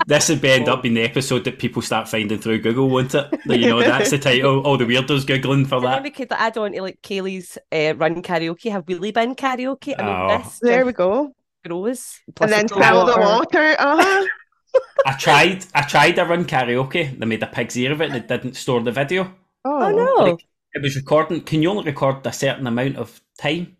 this 0.06 0.28
would 0.28 0.40
be 0.40 0.50
end 0.50 0.68
up 0.68 0.82
being 0.82 0.94
the 0.94 1.02
episode 1.02 1.44
that 1.44 1.58
people 1.58 1.82
start 1.82 2.08
finding 2.08 2.38
through 2.38 2.60
Google, 2.60 2.88
won't 2.88 3.14
it? 3.14 3.28
You 3.46 3.68
know, 3.68 3.80
that's 3.80 4.10
the 4.10 4.18
title. 4.18 4.60
All 4.60 4.78
the 4.78 4.84
weirdos 4.84 5.24
googling 5.24 5.66
for 5.66 5.80
that. 5.80 5.86
And 5.86 5.94
then 5.96 6.02
we 6.04 6.10
could 6.10 6.32
add 6.32 6.56
on 6.56 6.72
to 6.72 6.82
like 6.82 7.02
Kayleigh's 7.02 7.58
uh, 7.70 7.94
run 7.96 8.22
karaoke, 8.22 8.70
have 8.70 8.86
wheelie 8.86 9.12
bin 9.12 9.34
karaoke. 9.34 9.94
I 9.98 10.02
mean, 10.02 10.14
oh. 10.14 10.38
this 10.38 10.58
there 10.60 10.86
we 10.86 10.92
go. 10.92 11.34
Grows. 11.64 12.20
And 12.40 12.52
then 12.52 12.68
sell 12.68 13.06
the 13.06 13.18
water. 13.18 13.76
Uh-huh. 13.78 14.26
I 15.06 15.12
tried. 15.14 15.64
I 15.74 15.82
tried 15.82 16.18
a 16.18 16.24
run 16.24 16.44
karaoke. 16.44 17.18
They 17.18 17.26
made 17.26 17.42
a 17.42 17.46
pig's 17.46 17.76
ear 17.76 17.92
of 17.92 18.00
it, 18.00 18.06
and 18.06 18.16
it 18.16 18.28
didn't 18.28 18.54
store 18.54 18.80
the 18.80 18.92
video. 18.92 19.32
Oh, 19.64 19.82
oh 19.82 19.90
no! 19.90 20.30
Like, 20.30 20.46
it 20.74 20.82
was 20.82 20.96
recording. 20.96 21.42
Can 21.42 21.62
you 21.62 21.70
only 21.70 21.84
record 21.84 22.26
a 22.26 22.32
certain 22.32 22.66
amount 22.66 22.96
of 22.96 23.20
time? 23.38 23.76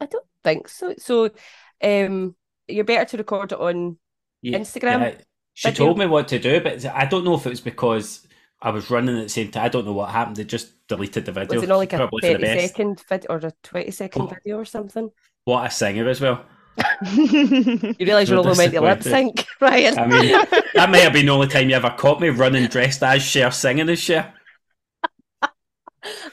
I 0.00 0.06
don't 0.06 0.26
think 0.44 0.68
so. 0.68 0.94
So, 0.98 1.30
um, 1.82 2.34
you're 2.68 2.84
better 2.84 3.04
to 3.10 3.16
record 3.16 3.52
it 3.52 3.60
on 3.60 3.96
yeah, 4.42 4.58
Instagram. 4.58 5.00
Yeah. 5.00 5.14
She 5.54 5.72
told 5.72 5.98
me 5.98 6.06
what 6.06 6.28
to 6.28 6.38
do, 6.38 6.60
but 6.60 6.84
I 6.86 7.06
don't 7.06 7.24
know 7.24 7.34
if 7.34 7.46
it 7.46 7.50
was 7.50 7.60
because 7.60 8.26
I 8.62 8.70
was 8.70 8.90
running 8.90 9.16
at 9.18 9.24
the 9.24 9.28
same 9.28 9.50
time. 9.50 9.64
I 9.64 9.68
don't 9.68 9.84
know 9.84 9.92
what 9.92 10.10
happened. 10.10 10.36
They 10.36 10.44
just 10.44 10.86
deleted 10.86 11.24
the 11.24 11.32
video. 11.32 11.54
Was 11.54 11.64
it 11.64 11.68
not 11.68 11.76
like 11.76 11.90
Probably 11.90 12.32
a 12.32 12.38
30 12.38 12.60
second 12.68 13.02
video 13.08 13.30
or 13.30 13.36
a 13.38 13.52
20 13.62 13.90
second 13.90 14.22
oh, 14.22 14.26
video 14.26 14.58
or 14.58 14.64
something? 14.64 15.10
What 15.44 15.66
a 15.66 15.70
singer 15.70 16.08
as 16.08 16.20
well. 16.20 16.44
You 17.12 17.94
realise 17.98 18.28
you're 18.28 18.38
all 18.38 18.54
meant 18.54 18.72
to 18.72 18.80
lip 18.80 19.02
sync, 19.02 19.46
Ryan. 19.60 19.98
I 19.98 20.06
mean, 20.06 20.44
that 20.74 20.90
may 20.90 21.00
have 21.00 21.12
been 21.12 21.26
the 21.26 21.32
only 21.32 21.48
time 21.48 21.68
you 21.68 21.76
ever 21.76 21.90
caught 21.90 22.20
me 22.20 22.28
running 22.28 22.66
dressed 22.68 23.02
as 23.02 23.22
Cher 23.22 23.50
singing 23.50 23.88
as 23.88 23.98
Cher. 23.98 24.32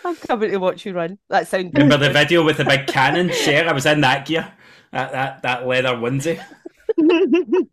I'm 0.03 0.15
coming 0.15 0.51
to 0.51 0.57
watch 0.57 0.85
you 0.85 0.93
run. 0.93 1.19
That 1.29 1.47
sounds. 1.47 1.73
Remember 1.73 1.97
the 1.97 2.11
video 2.11 2.43
with 2.43 2.57
the 2.57 2.65
big 2.65 2.87
cannon? 2.87 3.31
Cher. 3.31 3.67
I 3.67 3.73
was 3.73 3.85
in 3.85 4.01
that 4.01 4.25
gear. 4.25 4.51
That 4.91 5.11
that 5.11 5.41
that 5.43 5.67
leather 5.67 5.89
onesie. 5.89 6.43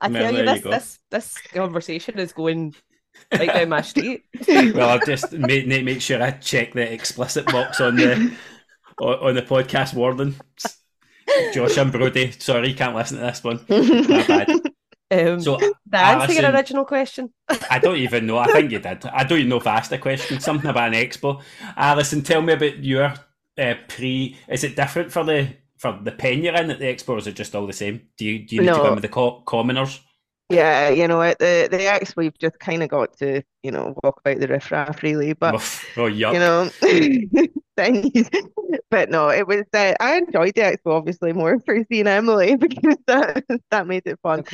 I 0.00 0.08
tell 0.08 0.34
you, 0.34 0.44
this, 0.44 0.64
you 0.64 0.70
this 0.70 0.98
this 1.10 1.38
conversation 1.52 2.18
is 2.18 2.32
going 2.32 2.74
right 3.32 3.52
down 3.52 3.68
my 3.68 3.82
street. 3.82 4.24
well, 4.48 4.90
I've 4.90 5.06
just 5.06 5.32
made 5.32 5.68
make 5.68 6.00
sure 6.00 6.22
I 6.22 6.32
check 6.32 6.74
the 6.74 6.92
explicit 6.92 7.46
box 7.46 7.80
on 7.80 7.96
the 7.96 8.32
on 9.00 9.34
the 9.34 9.42
podcast 9.42 9.94
warden. 9.94 10.36
Josh 11.52 11.76
and 11.76 11.92
Brody, 11.92 12.32
sorry, 12.32 12.74
can't 12.74 12.94
listen 12.94 13.18
to 13.18 13.24
this 13.24 13.44
one. 13.44 13.60
Um, 15.08 15.40
so, 15.40 15.56
the 15.86 15.98
answer 15.98 16.32
your 16.32 16.50
original 16.50 16.84
question? 16.84 17.32
I 17.70 17.78
don't 17.78 17.96
even 17.96 18.26
know. 18.26 18.38
I 18.38 18.46
think 18.46 18.72
you 18.72 18.80
did. 18.80 19.06
I 19.06 19.22
don't 19.22 19.38
even 19.38 19.50
know 19.50 19.58
if 19.58 19.66
I 19.66 19.76
asked 19.76 19.92
a 19.92 19.98
question. 19.98 20.40
Something 20.40 20.68
about 20.68 20.92
an 20.92 20.94
expo. 20.94 21.42
Alison, 21.76 22.22
tell 22.22 22.42
me 22.42 22.54
about 22.54 22.82
your 22.82 23.14
uh, 23.56 23.74
pre. 23.86 24.36
Is 24.48 24.64
it 24.64 24.74
different 24.74 25.12
for 25.12 25.22
the 25.22 25.54
for 25.76 25.96
the 26.02 26.10
pen 26.10 26.42
you're 26.42 26.56
in 26.56 26.72
at 26.72 26.80
the 26.80 26.86
expo? 26.86 27.10
Or 27.10 27.18
is 27.18 27.28
it 27.28 27.36
just 27.36 27.54
all 27.54 27.68
the 27.68 27.72
same? 27.72 28.08
Do 28.18 28.24
you 28.24 28.44
do 28.44 28.56
you 28.56 28.62
need 28.62 28.66
no. 28.66 28.78
to 28.78 28.82
go 28.82 28.88
in 28.88 28.94
with 28.94 29.02
the 29.02 29.08
co- 29.08 29.42
commoners? 29.46 30.00
Yeah, 30.48 30.90
you 30.90 31.08
know, 31.08 31.20
at 31.22 31.38
the 31.40 31.68
the 31.70 31.86
X 31.86 32.14
we've 32.16 32.38
just 32.38 32.58
kind 32.60 32.82
of 32.82 32.88
got 32.88 33.16
to, 33.18 33.42
you 33.64 33.72
know, 33.72 33.96
walk 34.04 34.20
about 34.20 34.38
the 34.38 34.46
riffraff 34.46 35.02
really, 35.02 35.32
but 35.32 35.54
oh, 35.96 36.08
yuck. 36.08 36.34
you 36.34 36.38
know, 36.38 36.70
things. 37.76 38.30
But 38.88 39.10
no, 39.10 39.28
it 39.28 39.46
was. 39.46 39.64
Uh, 39.74 39.94
I 39.98 40.18
enjoyed 40.18 40.54
the 40.54 40.60
expo 40.60 40.92
obviously 40.92 41.32
more 41.32 41.58
for 41.66 41.84
seeing 41.90 42.06
Emily 42.06 42.56
because 42.56 42.96
that 43.08 43.44
that 43.70 43.86
made 43.88 44.06
it 44.06 44.20
fun. 44.22 44.44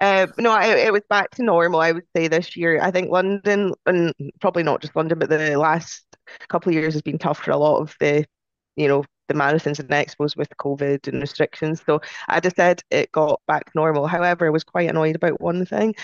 Uh, 0.00 0.26
no, 0.38 0.58
it, 0.58 0.78
it 0.78 0.92
was 0.92 1.02
back 1.10 1.30
to 1.32 1.42
normal. 1.42 1.80
I 1.80 1.92
would 1.92 2.06
say 2.16 2.28
this 2.28 2.56
year. 2.56 2.80
I 2.80 2.90
think 2.90 3.10
London, 3.10 3.74
and 3.84 4.14
probably 4.40 4.62
not 4.62 4.80
just 4.80 4.96
London, 4.96 5.18
but 5.18 5.28
the 5.28 5.56
last 5.56 6.04
couple 6.48 6.70
of 6.70 6.74
years 6.74 6.94
has 6.94 7.02
been 7.02 7.18
tough 7.18 7.38
for 7.38 7.50
a 7.50 7.58
lot 7.58 7.80
of 7.80 7.94
the, 8.00 8.24
you 8.76 8.88
know, 8.88 9.04
the 9.32 9.38
marathons 9.38 9.78
and 9.78 9.88
expos 9.88 10.36
with 10.36 10.48
COVID 10.58 11.08
and 11.08 11.20
restrictions. 11.20 11.82
So 11.84 12.00
I 12.28 12.40
just 12.40 12.56
said 12.56 12.82
it 12.90 13.12
got 13.12 13.40
back 13.46 13.70
normal. 13.74 14.06
However, 14.06 14.46
I 14.46 14.50
was 14.50 14.64
quite 14.64 14.88
annoyed 14.88 15.16
about 15.16 15.40
one 15.40 15.64
thing. 15.66 15.94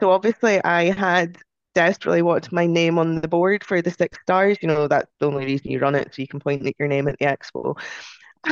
So 0.00 0.10
obviously 0.10 0.62
I 0.64 0.90
had 0.90 1.38
desperately 1.74 2.22
wanted 2.22 2.52
my 2.52 2.66
name 2.66 2.98
on 2.98 3.20
the 3.20 3.28
board 3.28 3.64
for 3.64 3.80
the 3.82 3.90
six 3.90 4.18
stars. 4.22 4.58
You 4.60 4.68
know, 4.68 4.88
that's 4.88 5.10
the 5.18 5.26
only 5.26 5.44
reason 5.44 5.70
you 5.70 5.78
run 5.78 5.94
it, 5.94 6.14
so 6.14 6.22
you 6.22 6.28
can 6.28 6.40
point 6.40 6.66
at 6.66 6.74
your 6.78 6.88
name 6.88 7.08
at 7.08 7.18
the 7.18 7.26
expo. 7.26 7.76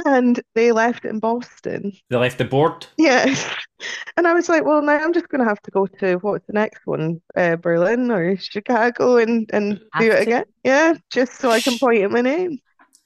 And 0.04 0.40
they 0.54 0.70
left 0.70 1.06
in 1.06 1.18
Boston. 1.18 1.92
They 2.10 2.16
left 2.16 2.36
the 2.36 2.44
board? 2.44 2.86
Yes. 2.98 3.50
And 4.18 4.26
I 4.26 4.34
was 4.34 4.48
like, 4.48 4.64
well, 4.64 4.82
now 4.82 4.98
I'm 4.98 5.14
just 5.14 5.28
going 5.28 5.40
to 5.40 5.48
have 5.48 5.62
to 5.62 5.70
go 5.70 5.86
to 5.86 6.16
what's 6.16 6.46
the 6.46 6.52
next 6.52 6.86
one? 6.86 7.22
Uh, 7.34 7.56
Berlin 7.56 8.10
or 8.10 8.36
Chicago 8.36 9.16
and, 9.16 9.48
and 9.52 9.80
do 9.98 10.10
it 10.10 10.22
again. 10.22 10.44
Yeah, 10.62 10.94
just 11.10 11.40
so 11.40 11.50
I 11.50 11.60
can 11.60 11.78
point 11.78 12.02
at 12.02 12.10
my 12.10 12.20
name. 12.20 12.58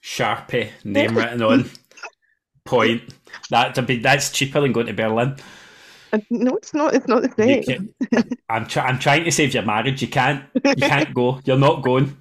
Sharpie 0.03 0.69
name 0.83 1.17
written 1.17 1.41
on 1.41 1.69
point. 2.65 3.01
That's 3.49 3.77
a 3.77 3.81
big. 3.81 4.03
That's 4.03 4.31
cheaper 4.31 4.61
than 4.61 4.73
going 4.73 4.87
to 4.87 4.93
Berlin. 4.93 5.37
Uh, 6.11 6.19
no, 6.29 6.55
it's 6.55 6.73
not. 6.73 6.93
It's 6.93 7.07
not 7.07 7.23
the 7.23 7.33
same. 7.37 7.93
I'm 8.49 8.67
trying. 8.67 8.87
I'm 8.87 8.99
trying 8.99 9.23
to 9.23 9.31
save 9.31 9.53
your 9.53 9.63
marriage. 9.63 10.01
You 10.01 10.09
can't. 10.09 10.43
You 10.63 10.75
can't 10.75 11.13
go. 11.13 11.39
You're 11.45 11.57
not 11.57 11.83
going. 11.83 12.17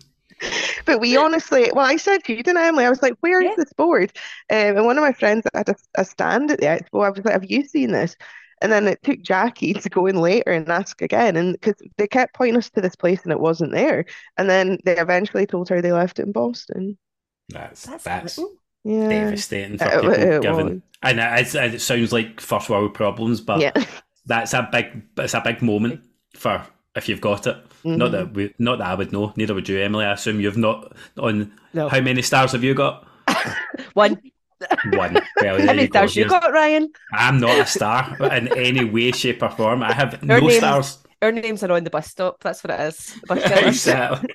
But 0.85 1.01
we 1.01 1.17
honestly, 1.17 1.71
well, 1.73 1.87
I 1.87 1.97
said 1.97 2.25
to 2.25 2.35
you, 2.35 2.43
didn't 2.43 2.59
I, 2.59 2.67
Emily? 2.67 2.85
I 2.85 2.91
was 2.91 3.03
like, 3.03 3.15
"Where 3.21 3.41
is 3.41 3.51
yeah. 3.51 3.55
this 3.57 3.73
board?" 3.73 4.13
Um, 4.51 4.77
and 4.77 4.85
one 4.85 4.99
of 4.99 5.03
my 5.03 5.13
friends 5.13 5.47
had 5.55 5.69
a, 5.69 5.77
a 5.97 6.05
stand 6.05 6.51
at 6.51 6.61
the 6.61 6.67
expo. 6.67 7.05
I 7.05 7.11
was 7.11 7.25
like, 7.25 7.33
"Have 7.33 7.51
you 7.51 7.65
seen 7.65 7.93
this?" 7.93 8.17
And 8.61 8.71
then 8.71 8.87
it 8.87 9.03
took 9.03 9.21
Jackie 9.23 9.75
to 9.75 9.89
go 9.89 10.07
in 10.07 10.17
later 10.17 10.53
and 10.53 10.69
ask 10.69 11.03
again, 11.03 11.37
and 11.37 11.55
because 11.55 11.75
they 11.97 12.07
kept 12.07 12.35
pointing 12.35 12.57
us 12.57 12.71
to 12.71 12.81
this 12.81 12.95
place 12.95 13.23
and 13.25 13.33
it 13.33 13.41
wasn't 13.41 13.73
there, 13.73 14.05
and 14.37 14.49
then 14.49 14.79
they 14.85 14.97
eventually 14.97 15.47
told 15.47 15.69
her 15.69 15.83
they 15.83 15.93
left 15.93 16.21
it 16.21 16.27
in 16.27 16.33
Boston. 16.33 16.97
That's 17.53 17.85
that's, 17.85 18.05
that's 18.05 18.41
yeah. 18.85 19.09
devastating 19.09 19.79
for 19.79 19.85
people. 19.85 20.13
It, 20.13 20.43
given 20.43 20.83
and 21.03 21.21
it, 21.21 21.55
it, 21.55 21.81
sounds 21.81 22.13
like 22.13 22.41
first 22.41 22.71
world 22.71 22.95
problems, 22.95 23.41
but 23.41 23.61
yeah. 23.61 23.73
that's 24.27 24.55
a 24.55 24.69
big 24.71 25.03
it's 25.19 25.35
a 25.35 25.41
big 25.41 25.63
moment 25.63 26.03
for 26.37 26.65
if 26.95 27.09
you've 27.09 27.21
got 27.21 27.47
it. 27.47 27.57
Mm-hmm. 27.85 27.97
Not 27.97 28.13
that 28.13 28.35
we, 28.35 28.55
not 28.59 28.79
that 28.79 28.87
I 28.87 28.95
would 28.95 29.13
know. 29.13 29.33
Neither 29.37 29.55
would 29.55 29.69
you, 29.69 29.81
Emily. 29.81 30.05
I 30.05 30.13
assume 30.13 30.41
you've 30.41 30.57
not 30.57 30.93
on. 31.19 31.53
No. 31.75 31.89
How 31.89 32.01
many 32.01 32.23
stars 32.23 32.53
have 32.53 32.63
you 32.63 32.75
got? 32.75 33.07
One. 33.95 34.21
One. 34.93 35.19
Well, 35.41 35.59
How 35.59 35.67
many 35.67 35.83
you 35.83 35.89
stars 35.89 36.15
go. 36.15 36.21
you 36.21 36.29
got, 36.29 36.53
Ryan? 36.53 36.93
I'm 37.13 37.41
not 37.41 37.59
a 37.59 37.67
star 37.67 38.17
in 38.21 38.47
any 38.57 38.85
way, 38.85 39.11
shape, 39.11 39.43
or 39.43 39.51
form. 39.51 39.83
I 39.83 39.93
have 39.93 40.23
no 40.23 40.49
stars. 40.51 40.99
Our 41.23 41.31
names 41.31 41.63
are 41.63 41.71
on 41.71 41.85
the 41.85 41.91
bus 41.91 42.09
stop. 42.09 42.43
That's 42.43 42.65
what 42.65 42.73
it 42.73 42.81
is. 42.81 43.17
exactly. 43.31 44.35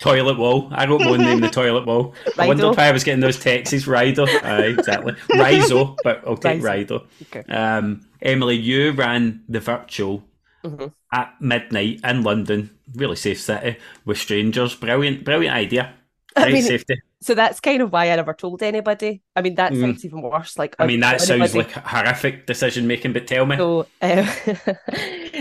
toilet 0.00 0.36
wall. 0.36 0.68
I 0.72 0.84
wrote 0.86 1.06
one 1.06 1.20
name 1.20 1.40
the 1.40 1.48
toilet 1.48 1.86
wall. 1.86 2.12
Rido. 2.26 2.42
I 2.42 2.48
wondered 2.48 2.76
why 2.76 2.88
I 2.88 2.92
was 2.92 3.04
getting 3.04 3.20
those 3.20 3.38
texts. 3.38 3.86
Rido. 3.86 4.26
Aye, 4.42 4.64
exactly. 4.64 5.12
Rizo, 5.30 5.96
but 6.02 6.26
I'll 6.26 6.36
take 6.36 6.60
Rido. 6.60 7.06
Okay. 7.22 7.44
Um, 7.52 8.04
Emily, 8.20 8.56
you 8.56 8.90
ran 8.90 9.44
the 9.48 9.60
virtual 9.60 10.24
mm-hmm. 10.64 10.86
at 11.12 11.34
midnight 11.40 12.00
in 12.02 12.22
London, 12.24 12.76
really 12.94 13.16
safe 13.16 13.40
city, 13.40 13.78
with 14.04 14.18
strangers. 14.18 14.74
Brilliant, 14.74 15.24
brilliant 15.24 15.54
idea. 15.54 15.94
Great 16.34 16.48
I 16.48 16.52
mean, 16.52 16.62
safety. 16.62 17.00
So 17.24 17.34
that's 17.34 17.58
kind 17.58 17.80
of 17.80 17.90
why 17.90 18.10
I 18.10 18.16
never 18.16 18.34
told 18.34 18.62
anybody. 18.62 19.22
I 19.34 19.40
mean, 19.40 19.54
that 19.54 19.72
mm. 19.72 19.80
sounds 19.80 20.04
even 20.04 20.20
worse. 20.20 20.58
Like, 20.58 20.76
I 20.78 20.86
mean, 20.86 21.00
that 21.00 21.22
anybody. 21.22 21.48
sounds 21.48 21.54
like 21.54 21.70
horrific 21.72 22.44
decision 22.44 22.86
making. 22.86 23.14
But 23.14 23.26
tell 23.26 23.46
me. 23.46 23.56
So, 23.56 23.86
um, 24.02 24.28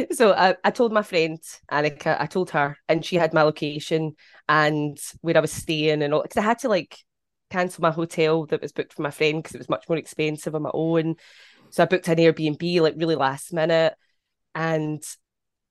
so 0.14 0.32
I, 0.32 0.56
I 0.64 0.72
told 0.72 0.94
my 0.94 1.04
friend 1.04 1.38
Annika. 1.70 2.16
I 2.18 2.26
told 2.26 2.52
her, 2.52 2.78
and 2.88 3.04
she 3.04 3.18
had 3.18 3.34
my 3.34 3.42
location 3.42 4.16
and 4.48 4.98
where 5.20 5.36
I 5.36 5.42
was 5.42 5.52
staying 5.52 6.02
and 6.02 6.14
all. 6.14 6.22
Because 6.22 6.38
I 6.38 6.44
had 6.44 6.60
to 6.60 6.70
like 6.70 6.98
cancel 7.50 7.82
my 7.82 7.92
hotel 7.92 8.46
that 8.46 8.62
was 8.62 8.72
booked 8.72 8.94
for 8.94 9.02
my 9.02 9.12
friend 9.12 9.44
because 9.44 9.54
it 9.54 9.60
was 9.60 9.68
much 9.68 9.90
more 9.90 9.98
expensive 9.98 10.56
on 10.56 10.62
my 10.62 10.72
own. 10.74 11.18
So 11.70 11.84
I 11.84 11.88
booked 11.88 12.08
an 12.08 12.16
Airbnb 12.16 12.80
like 12.80 12.96
really 12.96 13.16
last 13.16 13.52
minute, 13.52 13.94
and 14.56 15.04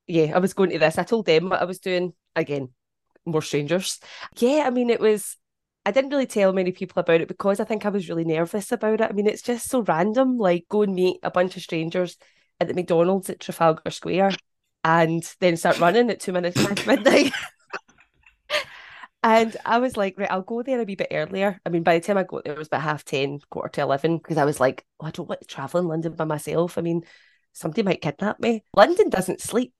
yeah, 0.05 0.35
I 0.35 0.37
was 0.37 0.53
going 0.53 0.69
to 0.69 0.77
this. 0.77 0.99
I 0.99 1.03
told 1.05 1.25
them 1.25 1.49
what 1.49 1.59
I 1.59 1.65
was 1.65 1.79
doing 1.79 2.13
again 2.35 2.69
more 3.25 3.41
strangers. 3.41 3.99
Yeah, 4.37 4.63
I 4.65 4.69
mean, 4.69 4.89
it 4.89 4.99
was. 4.99 5.37
I 5.85 5.91
didn't 5.91 6.11
really 6.11 6.27
tell 6.27 6.53
many 6.53 6.71
people 6.71 6.99
about 6.99 7.21
it 7.21 7.27
because 7.27 7.59
I 7.59 7.65
think 7.65 7.85
I 7.85 7.89
was 7.89 8.07
really 8.07 8.23
nervous 8.23 8.71
about 8.71 9.01
it. 9.01 9.09
I 9.09 9.11
mean, 9.11 9.27
it's 9.27 9.41
just 9.41 9.69
so 9.69 9.81
random. 9.81 10.37
Like, 10.37 10.65
go 10.69 10.83
and 10.83 10.95
meet 10.95 11.19
a 11.23 11.31
bunch 11.31 11.57
of 11.57 11.63
strangers 11.63 12.17
at 12.59 12.67
the 12.67 12.73
McDonald's 12.73 13.29
at 13.29 13.41
Trafalgar 13.41 13.91
Square 13.91 14.31
and 14.83 15.23
then 15.39 15.57
start 15.57 15.79
running 15.79 16.09
at 16.09 16.21
two 16.21 16.31
minutes 16.31 16.63
past 16.63 16.87
midnight. 16.87 17.33
and 19.23 19.55
I 19.65 19.79
was 19.79 19.97
like, 19.97 20.15
right, 20.17 20.31
I'll 20.31 20.41
go 20.41 20.63
there 20.63 20.79
a 20.79 20.85
wee 20.85 20.95
bit 20.95 21.09
earlier. 21.11 21.59
I 21.65 21.69
mean, 21.69 21.83
by 21.83 21.99
the 21.99 22.05
time 22.05 22.17
I 22.17 22.23
got 22.23 22.45
there, 22.45 22.53
it 22.53 22.59
was 22.59 22.67
about 22.67 22.81
half 22.81 23.03
10, 23.03 23.39
quarter 23.49 23.69
to 23.69 23.81
11, 23.81 24.17
because 24.17 24.37
I 24.37 24.45
was 24.45 24.61
like, 24.61 24.85
oh, 25.01 25.07
I 25.07 25.11
don't 25.11 25.27
want 25.27 25.41
to 25.41 25.47
travel 25.47 25.81
in 25.81 25.87
London 25.87 26.13
by 26.13 26.25
myself. 26.25 26.77
I 26.77 26.81
mean, 26.81 27.01
somebody 27.51 27.83
might 27.83 28.01
kidnap 28.01 28.39
me. 28.39 28.63
London 28.75 29.09
doesn't 29.09 29.41
sleep. 29.41 29.73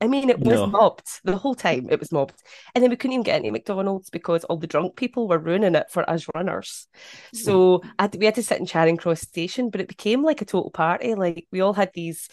I 0.00 0.06
mean, 0.06 0.30
it 0.30 0.38
was 0.38 0.60
no. 0.60 0.66
mobbed 0.66 1.20
the 1.24 1.36
whole 1.36 1.54
time. 1.54 1.88
It 1.90 2.00
was 2.00 2.10
mobbed, 2.10 2.42
and 2.74 2.82
then 2.82 2.90
we 2.90 2.96
couldn't 2.96 3.12
even 3.12 3.22
get 3.22 3.36
any 3.36 3.50
McDonald's 3.50 4.08
because 4.10 4.44
all 4.44 4.56
the 4.56 4.66
drunk 4.66 4.96
people 4.96 5.28
were 5.28 5.38
ruining 5.38 5.74
it 5.74 5.90
for 5.90 6.08
us 6.08 6.26
runners. 6.34 6.86
So 7.34 7.82
had, 7.98 8.16
we 8.18 8.24
had 8.24 8.34
to 8.36 8.42
sit 8.42 8.58
in 8.58 8.66
Charing 8.66 8.96
Cross 8.96 9.20
Station, 9.20 9.68
but 9.68 9.80
it 9.80 9.88
became 9.88 10.22
like 10.22 10.40
a 10.40 10.46
total 10.46 10.70
party. 10.70 11.14
Like 11.14 11.46
we 11.52 11.60
all 11.60 11.74
had 11.74 11.90
these 11.92 12.28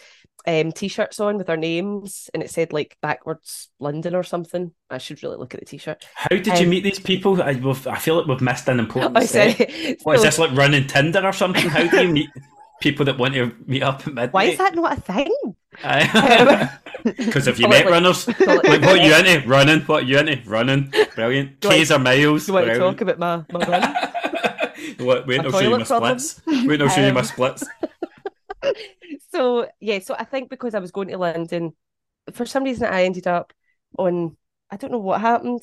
um, 0.46 0.72
t-shirts 0.72 1.20
on 1.20 1.36
with 1.36 1.50
our 1.50 1.56
names, 1.56 2.30
and 2.32 2.42
it 2.42 2.50
said 2.50 2.72
like 2.72 2.96
backwards 3.02 3.68
London 3.78 4.14
or 4.14 4.22
something. 4.22 4.72
I 4.88 4.98
should 4.98 5.22
really 5.22 5.36
look 5.36 5.52
at 5.52 5.60
the 5.60 5.66
t-shirt. 5.66 6.06
How 6.14 6.28
did 6.28 6.48
um, 6.48 6.62
you 6.62 6.66
meet 6.68 6.84
these 6.84 7.00
people? 7.00 7.42
I, 7.42 7.50
I 7.50 7.98
feel 7.98 8.16
like 8.16 8.26
we've 8.26 8.40
missed 8.40 8.68
an 8.68 8.80
important. 8.80 9.16
Oh, 9.18 9.24
step. 9.24 9.58
What 10.04 10.18
so, 10.18 10.22
is 10.22 10.22
this 10.22 10.38
like 10.38 10.52
running 10.52 10.86
Tinder 10.86 11.24
or 11.24 11.32
something? 11.32 11.68
How 11.68 11.86
do 11.86 12.02
you 12.02 12.08
meet? 12.08 12.30
people 12.80 13.04
that 13.06 13.18
want 13.18 13.34
to 13.34 13.54
meet 13.66 13.82
up 13.82 14.00
at 14.00 14.06
midnight. 14.06 14.32
Why 14.32 14.44
is 14.44 14.58
that 14.58 14.74
not 14.74 14.98
a 14.98 15.00
thing? 15.00 15.34
Because 17.04 17.46
if 17.46 17.58
you 17.58 17.68
met 17.68 17.84
like, 17.84 17.92
runners, 17.92 18.26
like, 18.26 18.64
like 18.64 18.82
what 18.82 19.02
you 19.02 19.14
into? 19.14 19.48
Running. 19.48 19.80
What 19.82 20.06
you 20.06 20.18
into? 20.18 20.48
Running. 20.48 20.92
Brilliant. 21.14 21.60
K's 21.60 21.92
or 21.92 21.98
miles. 21.98 22.46
Do 22.46 22.52
you 22.52 22.54
want 22.54 22.66
to 22.66 22.78
talk 22.78 23.00
about 23.00 23.18
my, 23.18 23.44
my 23.52 23.66
run? 23.66 23.94
what, 25.06 25.26
wait 25.26 25.38
until 25.38 25.52
show 25.52 25.60
you 25.60 25.78
my 25.78 25.84
splits. 25.84 26.42
Wait 26.46 26.80
until 26.80 26.88
show 26.88 27.06
you 27.06 27.12
my 27.12 27.20
um, 27.20 27.26
splits. 27.26 27.64
so 29.30 29.68
yeah, 29.80 30.00
so 30.00 30.16
I 30.18 30.24
think 30.24 30.50
because 30.50 30.74
I 30.74 30.80
was 30.80 30.90
going 30.90 31.08
to 31.08 31.18
London, 31.18 31.72
for 32.32 32.44
some 32.44 32.64
reason 32.64 32.86
I 32.86 33.04
ended 33.04 33.26
up 33.26 33.52
on 33.96 34.36
I 34.70 34.76
don't 34.76 34.90
know 34.90 34.98
what 34.98 35.20
happened. 35.20 35.62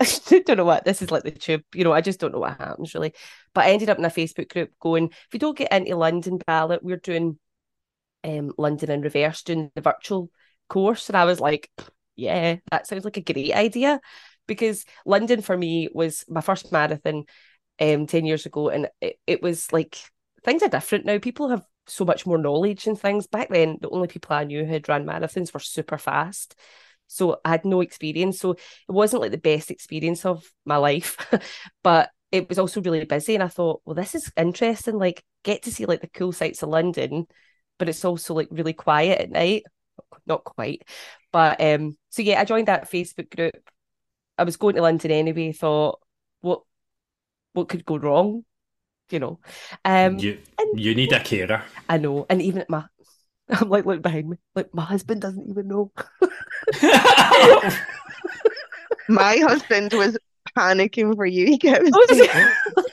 I 0.00 0.06
don't 0.28 0.56
know 0.56 0.64
what 0.64 0.84
this 0.84 1.02
is 1.02 1.10
like 1.10 1.24
the 1.24 1.30
tube, 1.30 1.64
you 1.74 1.84
know. 1.84 1.92
I 1.92 2.00
just 2.00 2.20
don't 2.20 2.32
know 2.32 2.40
what 2.40 2.58
happens 2.58 2.94
really. 2.94 3.12
But 3.54 3.64
I 3.64 3.70
ended 3.70 3.90
up 3.90 3.98
in 3.98 4.04
a 4.04 4.10
Facebook 4.10 4.48
group 4.50 4.70
going, 4.80 5.06
if 5.06 5.28
you 5.32 5.38
don't 5.38 5.58
get 5.58 5.72
into 5.72 5.96
London 5.96 6.38
ballot, 6.46 6.82
we're 6.82 6.96
doing 6.96 7.38
um, 8.26 8.52
London 8.58 8.90
in 8.90 9.00
reverse, 9.02 9.42
doing 9.42 9.70
the 9.74 9.80
virtual 9.80 10.30
course. 10.68 11.08
And 11.08 11.16
I 11.16 11.24
was 11.24 11.40
like, 11.40 11.70
yeah, 12.16 12.56
that 12.70 12.86
sounds 12.86 13.04
like 13.04 13.16
a 13.16 13.32
great 13.32 13.54
idea. 13.54 14.00
Because 14.46 14.84
London 15.04 15.42
for 15.42 15.56
me 15.56 15.88
was 15.92 16.24
my 16.28 16.40
first 16.40 16.70
marathon 16.72 17.24
um 17.80 18.06
10 18.06 18.24
years 18.24 18.46
ago. 18.46 18.68
And 18.68 18.88
it, 19.00 19.18
it 19.26 19.42
was 19.42 19.72
like 19.72 19.98
things 20.44 20.62
are 20.62 20.68
different 20.68 21.04
now. 21.04 21.18
People 21.18 21.48
have 21.48 21.64
so 21.86 22.04
much 22.04 22.26
more 22.26 22.38
knowledge 22.38 22.86
and 22.86 22.98
things. 22.98 23.26
Back 23.26 23.48
then, 23.48 23.78
the 23.80 23.90
only 23.90 24.08
people 24.08 24.34
I 24.34 24.44
knew 24.44 24.64
who 24.64 24.72
had 24.72 24.88
run 24.88 25.04
marathons 25.04 25.52
were 25.52 25.60
super 25.60 25.98
fast. 25.98 26.54
So 27.08 27.38
I 27.44 27.50
had 27.50 27.64
no 27.64 27.80
experience. 27.80 28.38
So 28.40 28.52
it 28.52 28.60
wasn't 28.88 29.22
like 29.22 29.30
the 29.30 29.38
best 29.38 29.70
experience 29.70 30.24
of 30.24 30.44
my 30.64 30.76
life, 30.76 31.16
but 31.82 32.10
it 32.32 32.48
was 32.48 32.58
also 32.58 32.80
really 32.82 33.04
busy. 33.04 33.34
And 33.34 33.42
I 33.42 33.48
thought, 33.48 33.82
well, 33.84 33.94
this 33.94 34.14
is 34.14 34.32
interesting. 34.36 34.96
Like, 34.96 35.24
get 35.44 35.62
to 35.62 35.72
see 35.72 35.86
like 35.86 36.00
the 36.00 36.08
cool 36.08 36.32
sights 36.32 36.62
of 36.62 36.68
London, 36.68 37.26
but 37.78 37.88
it's 37.88 38.04
also 38.04 38.34
like 38.34 38.48
really 38.50 38.72
quiet 38.72 39.20
at 39.20 39.30
night. 39.30 39.64
Not 40.26 40.44
quite. 40.44 40.82
But 41.32 41.60
um, 41.60 41.96
so 42.10 42.22
yeah, 42.22 42.40
I 42.40 42.44
joined 42.44 42.68
that 42.68 42.90
Facebook 42.90 43.34
group. 43.34 43.54
I 44.38 44.44
was 44.44 44.56
going 44.56 44.74
to 44.76 44.82
London 44.82 45.10
anyway, 45.10 45.52
thought, 45.52 46.00
what 46.40 46.62
what 47.52 47.68
could 47.68 47.84
go 47.84 47.96
wrong? 47.96 48.44
You 49.10 49.20
know. 49.20 49.40
Um 49.84 50.18
you, 50.18 50.38
and, 50.58 50.80
you 50.80 50.94
need 50.94 51.12
a 51.12 51.20
carer. 51.20 51.62
I 51.88 51.98
know. 51.98 52.26
And 52.28 52.42
even 52.42 52.60
at 52.62 52.70
my 52.70 52.84
I'm 53.48 53.68
like 53.68 53.86
look 53.86 54.02
behind 54.02 54.28
me. 54.28 54.36
Like 54.54 54.74
my 54.74 54.84
husband 54.84 55.22
doesn't 55.22 55.48
even 55.48 55.68
know. 55.68 55.92
my 59.08 59.36
husband 59.36 59.92
was 59.92 60.18
panicking 60.56 61.14
for 61.14 61.26
you. 61.26 61.46
He 61.46 61.58
kept 61.58 61.84
oh, 61.92 62.06
saying, 62.10 62.28
how, 62.28 62.48
how 62.76 62.84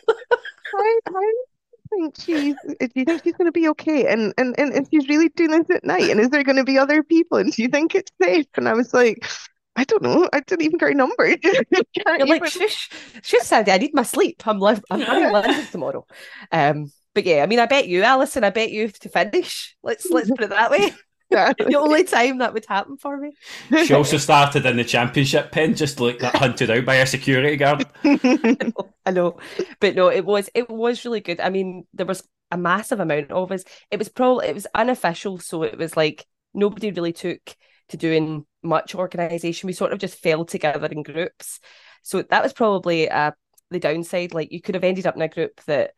think 1.95 2.15
she's 2.19 2.55
do 2.79 2.89
you 2.95 3.05
think 3.05 3.23
she's 3.23 3.33
going 3.33 3.47
to 3.47 3.51
be 3.51 3.67
okay 3.69 4.07
and, 4.07 4.33
and 4.37 4.57
and 4.59 4.73
and 4.73 4.87
she's 4.91 5.07
really 5.07 5.29
doing 5.29 5.51
this 5.51 5.69
at 5.75 5.83
night 5.83 6.09
and 6.09 6.19
is 6.19 6.29
there 6.29 6.43
going 6.43 6.57
to 6.57 6.63
be 6.63 6.77
other 6.77 7.03
people 7.03 7.37
and 7.37 7.51
do 7.51 7.61
you 7.61 7.67
think 7.67 7.95
it's 7.95 8.11
safe 8.21 8.47
and 8.55 8.67
i 8.67 8.73
was 8.73 8.93
like 8.93 9.27
I 9.75 9.85
don't 9.85 10.03
know. 10.03 10.29
I 10.31 10.41
didn't 10.41 10.65
even 10.65 10.77
get 10.77 10.91
a 10.91 10.93
number. 10.93 11.35
You're 11.43 12.27
like, 12.27 12.45
shush, 12.45 12.89
shush, 13.23 13.41
Sandy. 13.41 13.71
I 13.71 13.77
need 13.79 13.93
my 13.93 14.03
sleep. 14.03 14.45
I'm 14.45 14.59
live. 14.59 14.83
I'm 14.91 15.01
running 15.01 15.31
London 15.31 15.65
tomorrow. 15.71 16.05
Um, 16.51 16.91
but 17.15 17.25
yeah, 17.25 17.41
I 17.41 17.47
mean, 17.47 17.59
I 17.59 17.65
bet 17.65 17.87
you, 17.87 18.03
Alison. 18.03 18.43
I 18.43 18.49
bet 18.49 18.71
you 18.71 18.89
to 18.89 19.09
finish. 19.09 19.75
Let's 19.81 20.09
let's 20.09 20.29
put 20.29 20.41
it 20.41 20.49
that 20.51 20.69
way. 20.69 20.91
The 21.33 21.75
only 21.77 22.03
time 22.03 22.37
that 22.37 22.53
would 22.53 22.65
happen 22.65 22.97
for 22.97 23.17
me. 23.17 23.31
She 23.85 23.93
also 23.93 24.17
started 24.17 24.65
in 24.65 24.77
the 24.77 24.83
championship 24.83 25.51
pen, 25.51 25.75
just 25.75 25.99
like 25.99 26.19
that 26.19 26.35
hunted 26.35 26.69
out 26.69 26.85
by 26.85 26.95
a 26.95 27.05
security 27.05 27.57
guard. 27.57 27.85
I, 28.03 28.55
know, 28.61 28.93
I 29.05 29.11
know, 29.11 29.37
but 29.79 29.95
no, 29.95 30.09
it 30.09 30.25
was 30.25 30.49
it 30.53 30.69
was 30.69 31.03
really 31.05 31.21
good. 31.21 31.39
I 31.39 31.49
mean, 31.49 31.85
there 31.93 32.05
was 32.05 32.27
a 32.51 32.57
massive 32.57 32.99
amount 32.99 33.31
of 33.31 33.51
us. 33.51 33.63
It 33.91 33.99
was 33.99 34.09
probably 34.09 34.47
it 34.47 34.55
was 34.55 34.67
unofficial, 34.75 35.39
so 35.39 35.63
it 35.63 35.77
was 35.77 35.97
like 35.97 36.25
nobody 36.53 36.91
really 36.91 37.13
took 37.13 37.41
to 37.89 37.97
doing 37.97 38.45
much 38.61 38.95
organisation. 38.95 39.67
We 39.67 39.73
sort 39.73 39.93
of 39.93 39.99
just 39.99 40.19
fell 40.19 40.45
together 40.45 40.87
in 40.87 41.03
groups. 41.03 41.59
So 42.03 42.21
that 42.21 42.43
was 42.43 42.53
probably 42.53 43.09
uh, 43.09 43.31
the 43.69 43.79
downside. 43.79 44.33
Like 44.33 44.51
you 44.51 44.61
could 44.61 44.75
have 44.75 44.83
ended 44.83 45.07
up 45.07 45.15
in 45.15 45.21
a 45.21 45.27
group 45.27 45.61
that 45.65 45.93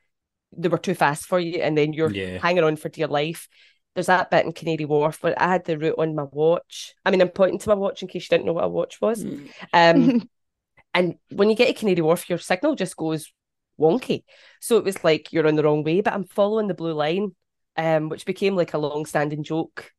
they 0.57 0.69
were 0.69 0.77
too 0.77 0.95
fast 0.95 1.25
for 1.25 1.39
you, 1.39 1.61
and 1.61 1.77
then 1.77 1.93
you're 1.93 2.11
yeah. 2.11 2.39
hanging 2.39 2.63
on 2.63 2.77
for 2.77 2.89
dear 2.89 3.07
life 3.07 3.49
there's 3.95 4.07
that 4.07 4.29
bit 4.29 4.45
in 4.45 4.51
Canary 4.51 4.85
Wharf 4.85 5.23
where 5.23 5.41
I 5.41 5.47
had 5.47 5.65
the 5.65 5.77
route 5.77 5.95
on 5.97 6.15
my 6.15 6.23
watch. 6.23 6.93
I 7.05 7.11
mean, 7.11 7.21
I'm 7.21 7.29
pointing 7.29 7.59
to 7.59 7.69
my 7.69 7.75
watch 7.75 8.01
in 8.01 8.09
case 8.09 8.23
you 8.23 8.37
didn't 8.37 8.45
know 8.45 8.53
what 8.53 8.65
a 8.65 8.69
watch 8.69 8.99
was. 9.01 9.23
Mm. 9.23 9.49
Um, 9.73 10.29
and 10.93 11.15
when 11.31 11.49
you 11.49 11.55
get 11.55 11.67
to 11.67 11.73
Canary 11.73 12.01
Wharf, 12.01 12.29
your 12.29 12.37
signal 12.37 12.75
just 12.75 12.97
goes 12.97 13.31
wonky. 13.79 14.23
So 14.59 14.77
it 14.77 14.83
was 14.83 15.03
like 15.03 15.31
you're 15.31 15.47
on 15.47 15.55
the 15.55 15.63
wrong 15.63 15.83
way, 15.83 16.01
but 16.01 16.13
I'm 16.13 16.25
following 16.25 16.67
the 16.67 16.73
blue 16.73 16.93
line, 16.93 17.35
um, 17.77 18.09
which 18.09 18.25
became 18.25 18.55
like 18.55 18.73
a 18.73 18.77
long 18.77 19.05
standing 19.05 19.43
joke 19.43 19.91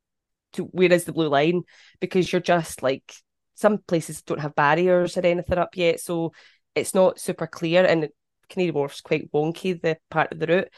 to 0.53 0.65
where 0.65 0.93
is 0.93 1.05
the 1.05 1.13
blue 1.13 1.29
line? 1.29 1.63
Because 1.99 2.31
you're 2.31 2.41
just 2.41 2.83
like 2.83 3.15
some 3.55 3.79
places 3.79 4.23
don't 4.23 4.41
have 4.41 4.55
barriers 4.55 5.17
or 5.17 5.25
anything 5.25 5.59
up 5.59 5.77
yet. 5.77 6.01
So 6.01 6.33
it's 6.75 6.95
not 6.95 7.19
super 7.19 7.47
clear 7.47 7.87
and 7.87 8.09
Canary 8.51 8.71
Wharf's 8.71 9.01
quite 9.01 9.33
wonky, 9.33 9.81
the 9.81 9.97
part 10.11 10.33
of 10.33 10.39
the 10.39 10.47
route. 10.47 10.69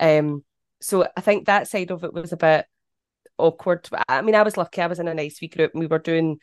Um, 0.00 0.44
so 0.84 1.08
I 1.16 1.22
think 1.22 1.46
that 1.46 1.66
side 1.66 1.90
of 1.90 2.04
it 2.04 2.12
was 2.12 2.32
a 2.32 2.36
bit 2.36 2.66
awkward. 3.38 3.88
I 4.06 4.20
mean, 4.20 4.34
I 4.34 4.42
was 4.42 4.58
lucky. 4.58 4.82
I 4.82 4.86
was 4.86 4.98
in 4.98 5.08
a 5.08 5.14
nice 5.14 5.40
wee 5.40 5.48
group 5.48 5.72
and 5.72 5.80
we 5.80 5.86
were 5.86 5.98
doing 5.98 6.40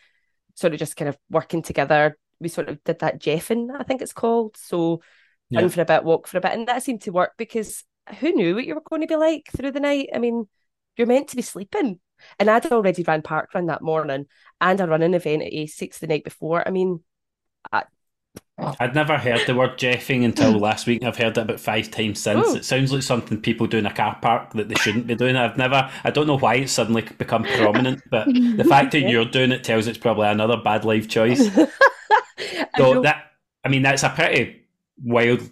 sort 0.56 0.74
of 0.74 0.80
just 0.80 0.96
kind 0.96 1.10
of 1.10 1.18
working 1.30 1.62
together. 1.62 2.18
We 2.40 2.48
sort 2.48 2.68
of 2.68 2.84
did 2.84 2.98
that 3.00 3.22
Jeffing, 3.22 3.70
I 3.80 3.84
think 3.84 4.02
it's 4.02 4.14
called. 4.14 4.58
So 4.58 5.04
yeah. 5.52 5.60
run 5.60 5.70
for 5.70 5.82
a 5.82 5.86
bit, 5.86 6.04
walk 6.04 6.26
for 6.26 6.40
a 6.40 6.42
bit. 6.42 6.54
And 6.54 6.68
that 6.68 6.82
seemed 6.82 7.02
to 7.04 7.12
work 7.12 7.34
because 7.38 7.84
who 8.20 8.32
knew 8.32 8.56
what 8.56 8.66
you 8.66 8.74
were 8.74 8.82
going 8.82 9.04
to 9.04 9.08
be 9.08 9.16
like 9.16 9.48
through 9.56 9.74
the 9.74 9.80
night? 9.80 10.10
I 10.12 10.18
mean, 10.18 10.48
you're 10.98 11.06
meant 11.06 11.28
to 11.28 11.36
be 11.36 11.44
sleeping. 11.44 12.00
And 12.40 12.50
I'd 12.50 12.66
already 12.66 13.04
ran 13.04 13.22
Parkrun 13.22 13.68
that 13.68 13.84
morning 13.84 14.26
and 14.60 14.82
a 14.82 14.88
running 14.88 15.14
event 15.14 15.44
at 15.44 15.54
A6 15.54 16.00
the 16.00 16.08
night 16.08 16.24
before. 16.24 16.68
I 16.68 16.72
mean, 16.72 17.04
I, 17.72 17.84
Oh. 18.62 18.76
I'd 18.80 18.94
never 18.94 19.18
heard 19.18 19.48
the 19.48 19.56
word 19.56 19.80
jeffing 19.80 20.24
until 20.24 20.52
last 20.60 20.86
week. 20.86 21.04
I've 21.04 21.18
heard 21.18 21.38
it 21.38 21.42
about 21.42 21.60
five 21.60 21.90
times 21.90 22.22
since. 22.22 22.48
Oh. 22.48 22.56
It 22.56 22.64
sounds 22.64 22.94
like 22.94 23.02
something 23.02 23.42
people 23.42 23.66
do 23.66 23.80
in 23.80 23.88
a 23.88 23.94
car 23.94 24.18
park 24.22 24.54
that 24.54 24.70
they 24.70 24.76
shouldn't 24.76 25.08
be 25.08 25.16
doing. 25.16 25.36
I've 25.36 25.58
never, 25.58 25.90
I 26.04 26.12
don't 26.12 26.28
know 26.28 26.38
why 26.38 26.56
it's 26.56 26.72
suddenly 26.72 27.02
become 27.02 27.44
prominent, 27.44 28.04
but 28.12 28.28
the 28.28 28.66
fact 28.70 28.92
that 28.92 29.02
you're 29.02 29.26
doing 29.26 29.52
it 29.52 29.64
tells 29.64 29.88
it's 29.88 29.98
probably 29.98 30.28
another 30.28 30.58
bad 30.58 30.86
life 30.86 31.08
choice. 31.08 31.44
so 32.78 33.02
that, 33.02 33.32
I 33.64 33.70
mean, 33.70 33.82
that's 33.82 34.04
a 34.04 34.10
pretty 34.10 34.68
wild, 35.04 35.50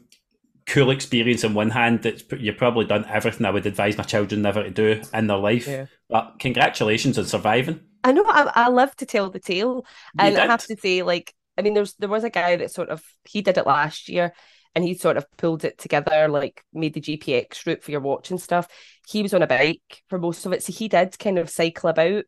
cool 0.67 0.91
experience 0.91 1.43
on 1.43 1.55
one 1.55 1.71
hand. 1.71 2.03
That 2.03 2.31
you've 2.39 2.57
probably 2.57 2.85
done 2.85 3.05
everything 3.09 3.47
I 3.47 3.51
would 3.51 3.65
advise 3.65 3.97
my 3.97 4.03
children 4.03 4.43
never 4.43 4.61
to 4.61 4.69
do 4.69 5.01
in 5.15 5.25
their 5.25 5.37
life. 5.37 5.67
Yeah. 5.67 5.87
But 6.09 6.35
congratulations 6.37 7.17
on 7.17 7.25
surviving. 7.25 7.79
I 8.03 8.11
know. 8.11 8.23
I, 8.27 8.51
I 8.53 8.67
love 8.67 8.95
to 8.97 9.05
tell 9.07 9.31
the 9.31 9.39
tale, 9.39 9.85
and 10.17 10.37
I 10.37 10.45
have 10.45 10.65
to 10.67 10.77
say, 10.77 11.01
like 11.01 11.33
I 11.59 11.61
mean, 11.61 11.73
there's 11.73 11.93
there 11.95 12.09
was 12.09 12.23
a 12.23 12.29
guy 12.29 12.55
that 12.55 12.71
sort 12.71 12.89
of 12.89 13.03
he 13.25 13.41
did 13.41 13.57
it 13.57 13.67
last 13.67 14.07
year, 14.07 14.33
and 14.73 14.83
he 14.83 14.93
sort 14.93 15.17
of 15.17 15.25
pulled 15.37 15.65
it 15.65 15.77
together, 15.77 16.29
like 16.29 16.63
made 16.73 16.93
the 16.93 17.01
GPX 17.01 17.65
route 17.65 17.83
for 17.83 17.91
your 17.91 17.99
watch 17.99 18.31
and 18.31 18.41
stuff. 18.41 18.67
He 19.07 19.21
was 19.21 19.33
on 19.33 19.43
a 19.43 19.47
bike 19.47 20.03
for 20.07 20.17
most 20.17 20.45
of 20.45 20.53
it, 20.53 20.63
so 20.63 20.71
he 20.71 20.87
did 20.87 21.19
kind 21.19 21.37
of 21.37 21.49
cycle 21.49 21.89
about, 21.89 22.23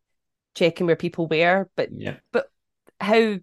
checking 0.54 0.86
where 0.86 0.98
people 0.98 1.28
were. 1.28 1.70
But 1.78 1.90
yeah, 1.94 2.18
but 2.34 2.48
how 3.00 3.38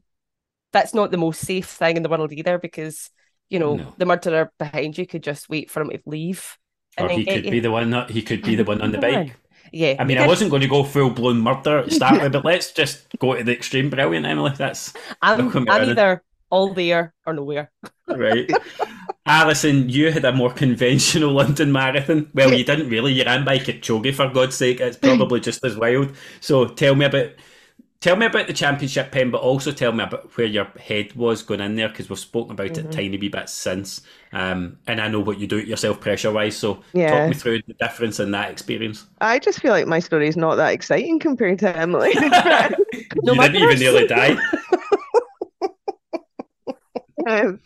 that's 0.73 0.93
not 0.93 1.11
the 1.11 1.17
most 1.17 1.41
safe 1.41 1.69
thing 1.69 1.97
in 1.97 2.03
the 2.03 2.11
world 2.11 2.33
either, 2.33 2.59
because 2.59 3.11
you 3.49 3.59
know 3.59 3.77
no. 3.77 3.95
the 3.97 4.07
murderer 4.07 4.53
behind 4.59 4.99
you 4.99 5.07
could 5.07 5.23
just 5.23 5.49
wait 5.49 5.71
for 5.71 5.81
him 5.81 5.89
to 5.89 6.01
leave. 6.05 6.59
Or 6.99 7.09
he 7.09 7.25
could 7.25 7.45
be 7.45 7.61
the 7.61 7.71
one 7.71 7.91
that 7.91 8.11
he 8.11 8.21
could 8.21 8.43
be 8.43 8.57
the 8.57 8.65
one 8.65 8.83
on 8.83 8.93
the 8.93 8.99
bike. 9.01 9.37
Yeah. 9.73 9.97
I 9.99 10.05
mean, 10.05 10.19
I 10.19 10.27
wasn't 10.27 10.51
going 10.51 10.63
to 10.63 10.69
go 10.69 10.85
full 10.85 11.11
blown 11.11 11.41
murder 11.41 11.85
to 11.85 11.91
start 11.91 12.23
with, 12.23 12.33
but 12.33 12.45
let's 12.45 12.73
just 12.73 13.07
go 13.19 13.35
to 13.35 13.45
the 13.45 13.53
extreme. 13.53 13.91
Brilliant, 13.91 14.27
Emily. 14.27 14.53
That's 14.57 14.93
I'm, 15.23 15.49
I'm 15.57 15.69
either 15.69 16.23
all 16.51 16.73
there 16.73 17.15
or 17.27 17.35
nowhere. 17.35 17.71
Right. 18.07 18.51
Alison, 19.27 19.91
you 19.91 20.11
had 20.11 20.25
a 20.25 20.33
more 20.33 20.51
conventional 20.51 21.33
London 21.35 21.71
marathon. 21.71 22.31
Well, 22.35 22.53
you 22.53 22.65
didn't 22.65 22.89
really. 22.89 23.13
You 23.13 23.25
ran 23.25 23.45
by 23.45 23.59
Kipchoge, 23.59 24.15
for 24.15 24.29
God's 24.29 24.57
sake. 24.57 24.81
It's 24.81 24.97
probably 24.97 25.41
just 25.41 25.63
as 25.65 25.77
wild. 25.77 26.17
So 26.41 26.67
tell 26.67 26.95
me 26.95 27.05
about 27.05 27.33
Tell 28.01 28.15
me 28.15 28.27
about 28.27 28.47
the 28.47 28.53
championship 28.53 29.11
pen, 29.11 29.33
but 29.33 29.41
also 29.41 29.73
tell 29.73 29.91
me 29.91 30.05
about 30.05 30.37
where 30.37 30.47
your 30.47 30.67
head 30.79 31.13
was 31.15 31.43
going 31.43 31.59
in 31.59 31.75
there 31.75 31.89
because 31.89 32.09
we've 32.09 32.17
spoken 32.17 32.53
about 32.53 32.69
mm-hmm. 32.69 32.89
it 32.89 32.93
tiny 32.93 33.19
wee 33.19 33.29
bit 33.29 33.49
since. 33.49 34.03
Um, 34.33 34.79
and 34.87 35.01
I 35.01 35.09
know 35.09 35.19
what 35.19 35.41
you 35.41 35.49
do 35.49 35.59
it 35.59 35.67
yourself 35.67 36.01
pressure 36.01 36.31
wise. 36.31 36.57
So 36.57 36.85
yeah. 36.93 37.11
talk 37.11 37.31
me 37.31 37.35
through 37.35 37.63
the 37.67 37.75
difference 37.75 38.21
in 38.21 38.31
that 38.31 38.53
experience. 38.53 39.07
I 39.21 39.41
just 39.41 39.59
feel 39.61 39.73
like 39.73 39.89
my 39.89 39.99
story 39.99 40.29
is 40.29 40.37
not 40.37 40.55
that 40.57 40.73
exciting 40.75 41.19
compared 41.19 41.59
to 41.59 41.77
Emily. 41.77 42.13
no, 42.15 43.33
you 43.33 43.41
didn't 43.43 43.57
even 43.57 43.79
nearly 43.81 44.07
die. 44.07 44.37
um, 47.27 47.59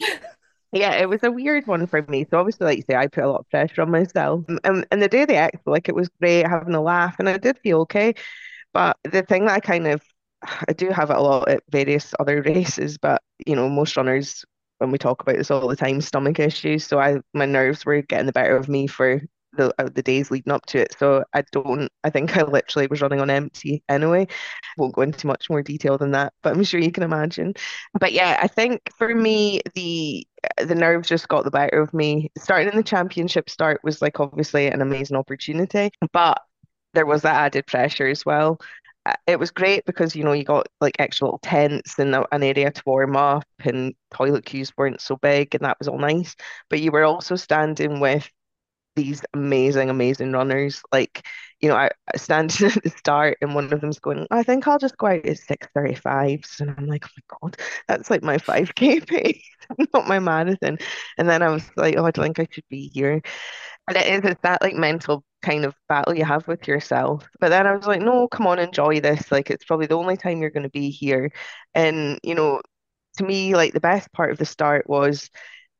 yeah, 0.73 0.95
it 0.95 1.11
was 1.11 1.23
a 1.25 1.31
weird 1.31 1.67
one 1.67 1.87
for 1.87 2.01
me. 2.09 2.27
So 2.31 2.39
obviously, 2.39 2.65
like 2.65 2.79
you 2.79 2.85
say, 2.89 2.97
I 2.97 3.07
put 3.07 3.25
a 3.25 3.31
lot 3.31 3.41
of 3.41 3.51
pressure 3.51 3.83
on 3.83 3.91
myself. 3.91 4.47
And, 4.65 4.87
and 4.91 5.03
the 5.03 5.09
day 5.09 5.23
of 5.23 5.29
the 5.29 5.37
X, 5.37 5.59
like 5.67 5.91
it 5.91 5.95
was 5.95 6.09
great 6.21 6.47
having 6.47 6.75
a 6.75 6.81
laugh, 6.81 7.17
and 7.19 7.29
I 7.29 7.37
did 7.37 7.59
feel 7.59 7.81
okay. 7.81 8.15
But 8.73 8.97
the 9.05 9.21
thing 9.21 9.45
that 9.45 9.57
I 9.57 9.61
kind 9.61 9.87
of 9.87 10.01
I 10.69 10.73
do 10.73 10.91
have 10.91 11.11
it 11.11 11.17
a 11.17 11.21
lot 11.21 11.49
at 11.49 11.63
various 11.71 12.15
other 12.21 12.43
races, 12.43 12.99
but 12.99 13.23
you 13.47 13.57
know, 13.57 13.69
most 13.69 13.97
runners 13.97 14.45
when 14.79 14.91
we 14.91 14.99
talk 14.99 15.23
about 15.23 15.37
this 15.37 15.51
all 15.51 15.69
the 15.69 15.77
time, 15.77 16.01
stomach 16.01 16.41
issues. 16.41 16.85
So 16.85 16.99
I 16.99 17.21
my 17.35 17.47
nerves 17.47 17.85
were 17.85 18.03
getting 18.03 18.27
the 18.27 18.33
better 18.33 18.57
of 18.57 18.69
me 18.69 18.87
for 18.87 19.23
the 19.55 19.73
uh, 19.79 19.89
the 19.95 20.03
days 20.03 20.31
leading 20.31 20.53
up 20.53 20.67
to 20.67 20.79
it. 20.81 20.97
So 20.99 21.25
I 21.35 21.45
don't. 21.53 21.89
I 22.05 22.11
think 22.11 22.37
I 22.37 22.43
literally 22.43 22.89
was 22.89 23.01
running 23.01 23.21
on 23.21 23.31
empty 23.31 23.85
anyway. 23.89 24.27
Won't 24.79 24.95
go 24.95 25.03
into 25.03 25.27
much 25.27 25.49
more 25.51 25.63
detail 25.63 25.99
than 25.99 26.13
that, 26.13 26.33
but 26.43 26.57
I'm 26.57 26.65
sure 26.65 26.81
you 26.81 26.93
can 26.93 27.03
imagine. 27.05 27.55
But 27.99 28.13
yeah, 28.13 28.39
I 28.43 28.49
think 28.49 28.81
for 28.99 29.15
me 29.15 29.61
the 29.75 30.27
the 30.59 30.75
nerves 30.75 31.09
just 31.09 31.29
got 31.29 31.45
the 31.45 31.51
better 31.51 31.81
of 31.81 31.95
me. 31.95 32.31
Starting 32.39 32.69
in 32.69 32.77
the 32.77 32.83
championship 32.83 33.49
start 33.51 33.81
was 33.85 34.03
like 34.03 34.19
obviously 34.21 34.67
an 34.67 34.83
amazing 34.83 35.17
opportunity, 35.17 35.91
but 36.13 36.41
there 36.95 37.07
was 37.07 37.23
that 37.23 37.37
added 37.37 37.67
pressure 37.67 38.07
as 38.09 38.25
well. 38.27 38.59
It 39.27 39.39
was 39.39 39.51
great 39.51 39.85
because 39.85 40.15
you 40.15 40.23
know 40.23 40.33
you 40.33 40.45
got 40.45 40.69
like 40.81 40.95
extra 40.99 41.27
little 41.27 41.41
tents 41.41 41.99
and 41.99 42.15
an 42.15 42.43
area 42.43 42.71
to 42.71 42.83
warm 42.87 43.17
up 43.17 43.45
and 43.65 43.95
toilet 44.13 44.45
queues 44.45 44.73
weren't 44.77 45.01
so 45.01 45.17
big 45.17 45.55
and 45.55 45.65
that 45.65 45.79
was 45.81 45.89
all 45.89 45.99
nice. 45.99 46.37
But 46.71 46.81
you 46.81 46.93
were 46.93 47.05
also 47.05 47.35
standing 47.35 47.99
with 48.01 48.31
these 48.97 49.23
amazing 49.35 49.91
amazing 49.91 50.33
runners. 50.33 50.83
Like 50.93 51.27
you 51.61 51.69
know 51.69 51.77
I, 51.77 51.91
I 52.15 52.19
stand 52.19 52.51
at 52.63 52.83
the 52.85 52.91
start 52.97 53.39
and 53.43 53.55
one 53.55 53.73
of 53.73 53.81
them's 53.81 54.01
going 54.01 54.27
I 54.31 54.43
think 54.45 54.69
I'll 54.69 54.79
just 54.79 54.99
go 54.99 55.09
out 55.09 55.27
at 55.27 55.39
635s 55.39 56.61
and 56.61 56.75
I'm 56.77 56.87
like 56.87 57.07
oh 57.07 57.11
my 57.17 57.39
god 57.41 57.57
that's 57.89 58.11
like 58.11 58.23
my 58.23 58.39
5k 58.39 59.01
pace 59.07 59.45
not 59.95 60.09
my 60.09 60.19
marathon. 60.21 60.79
And 61.19 61.29
then 61.29 61.43
I 61.43 61.49
was 61.51 61.65
like 61.77 61.97
oh 61.99 62.07
I 62.07 62.11
don't 62.13 62.25
think 62.25 62.41
I 62.41 62.49
should 62.53 62.69
be 62.71 62.91
here 62.95 63.23
and 63.89 63.97
it 63.97 64.07
is 64.07 64.31
it's 64.31 64.41
that 64.43 64.63
like 64.63 64.75
mental 64.75 65.25
kind 65.43 65.65
of 65.65 65.75
battle 65.89 66.15
you 66.15 66.25
have 66.25 66.47
with 66.49 66.69
yourself. 66.69 67.27
But 67.41 67.49
then 67.51 67.67
I 67.67 67.75
was 67.75 67.87
like, 67.87 68.01
no, 68.01 68.29
come 68.29 68.47
on, 68.47 68.59
enjoy 68.59 69.01
this. 69.01 69.31
Like 69.33 69.51
it's 69.51 69.65
probably 69.65 69.87
the 69.87 69.97
only 69.99 70.17
time 70.17 70.41
you're 70.41 70.51
going 70.51 70.63
to 70.65 70.71
be 70.71 70.91
here. 70.91 71.31
And, 71.75 72.19
you 72.23 72.35
know, 72.35 72.61
to 73.19 73.25
me, 73.25 73.55
like 73.55 73.73
the 73.75 73.81
best 73.81 74.13
part 74.13 74.31
of 74.31 74.39
the 74.39 74.45
start 74.47 74.89
was, 74.89 75.31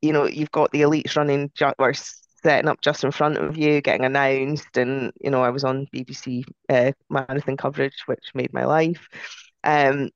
you 0.03 0.13
know, 0.13 0.27
you've 0.27 0.51
got 0.51 0.73
the 0.73 0.83
elites 0.83 1.17
running 1.17 1.51
ju- 1.55 1.73
or 1.79 1.95
setting 1.95 2.69
up 2.69 2.81
just 2.81 3.05
in 3.05 3.13
front 3.13 3.39
of 3.39 3.57
you, 3.57 3.81
getting 3.81 4.05
announced. 4.05 4.77
And, 4.77 5.13
you 5.21 5.31
know, 5.31 5.43
I 5.43 5.51
was 5.51 5.65
on 5.65 5.87
BBC 5.95 6.45
uh, 6.69 6.93
marathon 7.09 7.57
coverage, 7.57 8.03
which 8.07 8.33
made 8.35 8.53
my 8.53 8.65
life. 8.65 9.07
Um, 9.65 10.11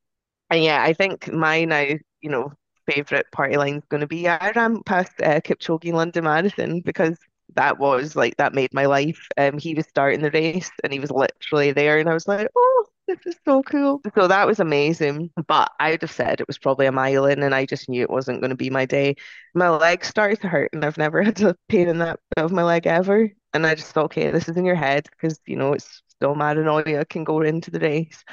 and 0.50 0.62
yeah, 0.64 0.82
I 0.82 0.92
think 0.92 1.32
my 1.32 1.64
now, 1.64 1.86
you 2.20 2.30
know, 2.30 2.52
favorite 2.86 3.26
party 3.32 3.56
line 3.56 3.76
is 3.76 3.84
going 3.88 4.00
to 4.00 4.06
be 4.06 4.28
I 4.28 4.52
ran 4.52 4.82
past 4.84 5.12
uh, 5.22 5.40
Kipchoge 5.40 5.92
London 5.92 6.24
Marathon 6.24 6.80
because 6.80 7.18
that 7.56 7.78
was 7.78 8.16
like 8.16 8.36
that 8.36 8.54
made 8.54 8.72
my 8.72 8.86
life. 8.86 9.20
Um, 9.36 9.58
he 9.58 9.74
was 9.74 9.86
starting 9.86 10.20
the 10.20 10.30
race 10.30 10.70
and 10.84 10.92
he 10.92 11.00
was 11.00 11.10
literally 11.10 11.72
there, 11.72 11.98
and 11.98 12.08
I 12.08 12.14
was 12.14 12.28
like, 12.28 12.48
oh, 12.56 12.86
this 13.08 13.18
is 13.26 13.36
so 13.44 13.62
cool. 13.62 14.00
So 14.14 14.28
that 14.28 14.46
was 14.46 14.60
amazing. 14.60 15.30
But 15.46 15.70
I 15.80 15.92
would 15.92 16.02
have 16.02 16.10
said 16.10 16.40
it 16.40 16.46
was 16.46 16.58
probably 16.58 16.86
a 16.86 16.92
mile 16.92 17.26
in, 17.26 17.42
and 17.42 17.54
I 17.54 17.66
just 17.66 17.88
knew 17.88 18.02
it 18.02 18.10
wasn't 18.10 18.40
going 18.40 18.50
to 18.50 18.56
be 18.56 18.70
my 18.70 18.86
day. 18.86 19.16
My 19.54 19.70
leg 19.70 20.04
started 20.04 20.40
to 20.42 20.48
hurt, 20.48 20.70
and 20.72 20.84
I've 20.84 20.98
never 20.98 21.22
had 21.24 21.40
a 21.42 21.56
pain 21.68 21.88
in 21.88 21.98
that 21.98 22.20
of 22.36 22.52
my 22.52 22.62
leg 22.62 22.86
ever. 22.86 23.30
And 23.54 23.66
I 23.66 23.74
just 23.74 23.92
thought, 23.92 24.06
okay, 24.06 24.30
this 24.30 24.48
is 24.48 24.56
in 24.56 24.64
your 24.64 24.74
head 24.74 25.06
because 25.10 25.40
you 25.46 25.56
know 25.56 25.72
it's 25.72 26.02
still 26.08 26.34
Maranoia 26.34 27.08
can 27.08 27.24
go 27.24 27.40
into 27.42 27.70
the 27.70 27.80
race. 27.80 28.24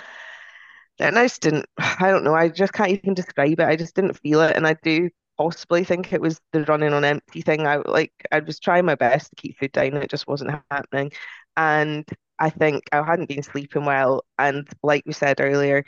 And 1.00 1.18
I 1.18 1.26
just 1.26 1.42
didn't, 1.42 1.66
I 1.78 2.10
don't 2.12 2.24
know, 2.24 2.36
I 2.36 2.50
just 2.50 2.74
can't 2.74 2.92
even 2.92 3.14
describe 3.14 3.60
it. 3.60 3.68
I 3.68 3.76
just 3.76 3.96
didn't 3.96 4.20
feel 4.20 4.42
it. 4.42 4.56
And 4.56 4.68
I 4.68 4.76
do 4.84 5.10
possibly 5.38 5.84
think 5.84 6.14
it 6.14 6.22
was 6.22 6.40
the 6.52 6.64
running 6.66 6.94
on 6.94 7.04
empty 7.06 7.42
thing. 7.42 7.68
I 7.68 7.78
like 7.78 8.14
I 8.32 8.40
was 8.40 8.60
trying 8.60 8.86
my 8.86 8.96
best 8.96 9.30
to 9.32 9.36
keep 9.36 9.58
food 9.60 9.72
down 9.72 9.88
and 9.94 10.04
it 10.04 10.10
just 10.10 10.28
wasn't 10.28 10.52
happening. 10.72 11.12
And 11.58 12.08
I 12.40 12.50
think 12.50 12.84
I 12.92 13.04
hadn't 13.04 13.30
been 13.30 13.44
sleeping 13.44 13.86
well. 13.86 14.26
And 14.40 14.68
like 14.84 15.04
we 15.06 15.14
said 15.14 15.40
earlier, 15.42 15.86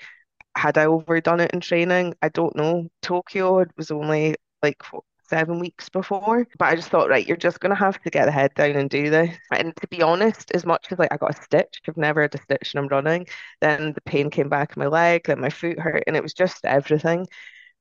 had 0.58 0.78
I 0.78 0.86
overdone 0.86 1.41
it 1.41 1.52
in 1.54 1.60
training? 1.62 2.16
I 2.22 2.30
don't 2.30 2.56
know. 2.56 2.89
Tokyo 3.02 3.66
was 3.78 3.91
only 3.91 4.36
like 4.64 4.82
seven 5.30 5.60
weeks 5.60 5.89
before. 5.89 6.48
But 6.58 6.66
I 6.66 6.76
just 6.76 6.89
thought, 6.89 7.10
right, 7.10 7.26
you're 7.28 7.38
just 7.38 7.60
gonna 7.60 7.76
have 7.76 8.02
to 8.04 8.10
get 8.10 8.26
the 8.26 8.32
head 8.32 8.54
down 8.56 8.72
and 8.76 8.89
do 8.89 9.10
this. 9.10 9.36
And 9.52 9.76
to 9.78 9.88
be 9.88 10.02
honest, 10.02 10.52
as 10.52 10.66
much 10.66 10.88
as 10.91 11.00
like 11.00 11.12
I 11.14 11.18
got 11.18 11.38
a 11.38 11.41
stitch, 11.43 11.82
I've 11.88 11.98
never 11.98 12.22
had 12.22 12.36
a 12.36 12.41
stitch 12.41 12.74
and 12.74 12.84
I'm 12.84 12.88
running, 12.89 13.28
then 13.62 13.93
the 13.93 14.02
pain 14.02 14.30
came 14.30 14.50
back 14.50 14.76
in 14.76 14.82
my 14.82 14.88
leg, 14.88 15.24
then 15.26 15.39
my 15.41 15.50
foot 15.50 15.80
hurt, 15.80 16.04
and 16.08 16.16
it 16.16 16.24
was 16.24 16.34
just 16.34 16.66
everything. 16.66 17.28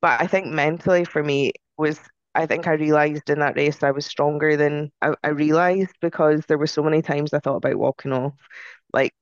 But 0.04 0.20
I 0.20 0.26
think 0.26 0.48
mentally 0.48 1.06
for 1.06 1.24
me 1.24 1.52
was 1.78 1.98
I 2.34 2.44
think 2.44 2.66
I 2.66 2.74
realized 2.74 3.30
in 3.30 3.38
that 3.38 3.56
race 3.56 3.82
I 3.82 3.90
was 3.90 4.04
stronger 4.04 4.54
than 4.54 4.92
I, 5.00 5.14
I 5.24 5.28
realized 5.28 5.94
because 6.02 6.44
there 6.44 6.58
were 6.58 6.66
so 6.66 6.82
many 6.82 7.00
times 7.00 7.32
I 7.32 7.38
thought 7.38 7.56
about 7.56 7.76
walking 7.76 8.12
off. 8.12 8.34
Like, 8.92 9.14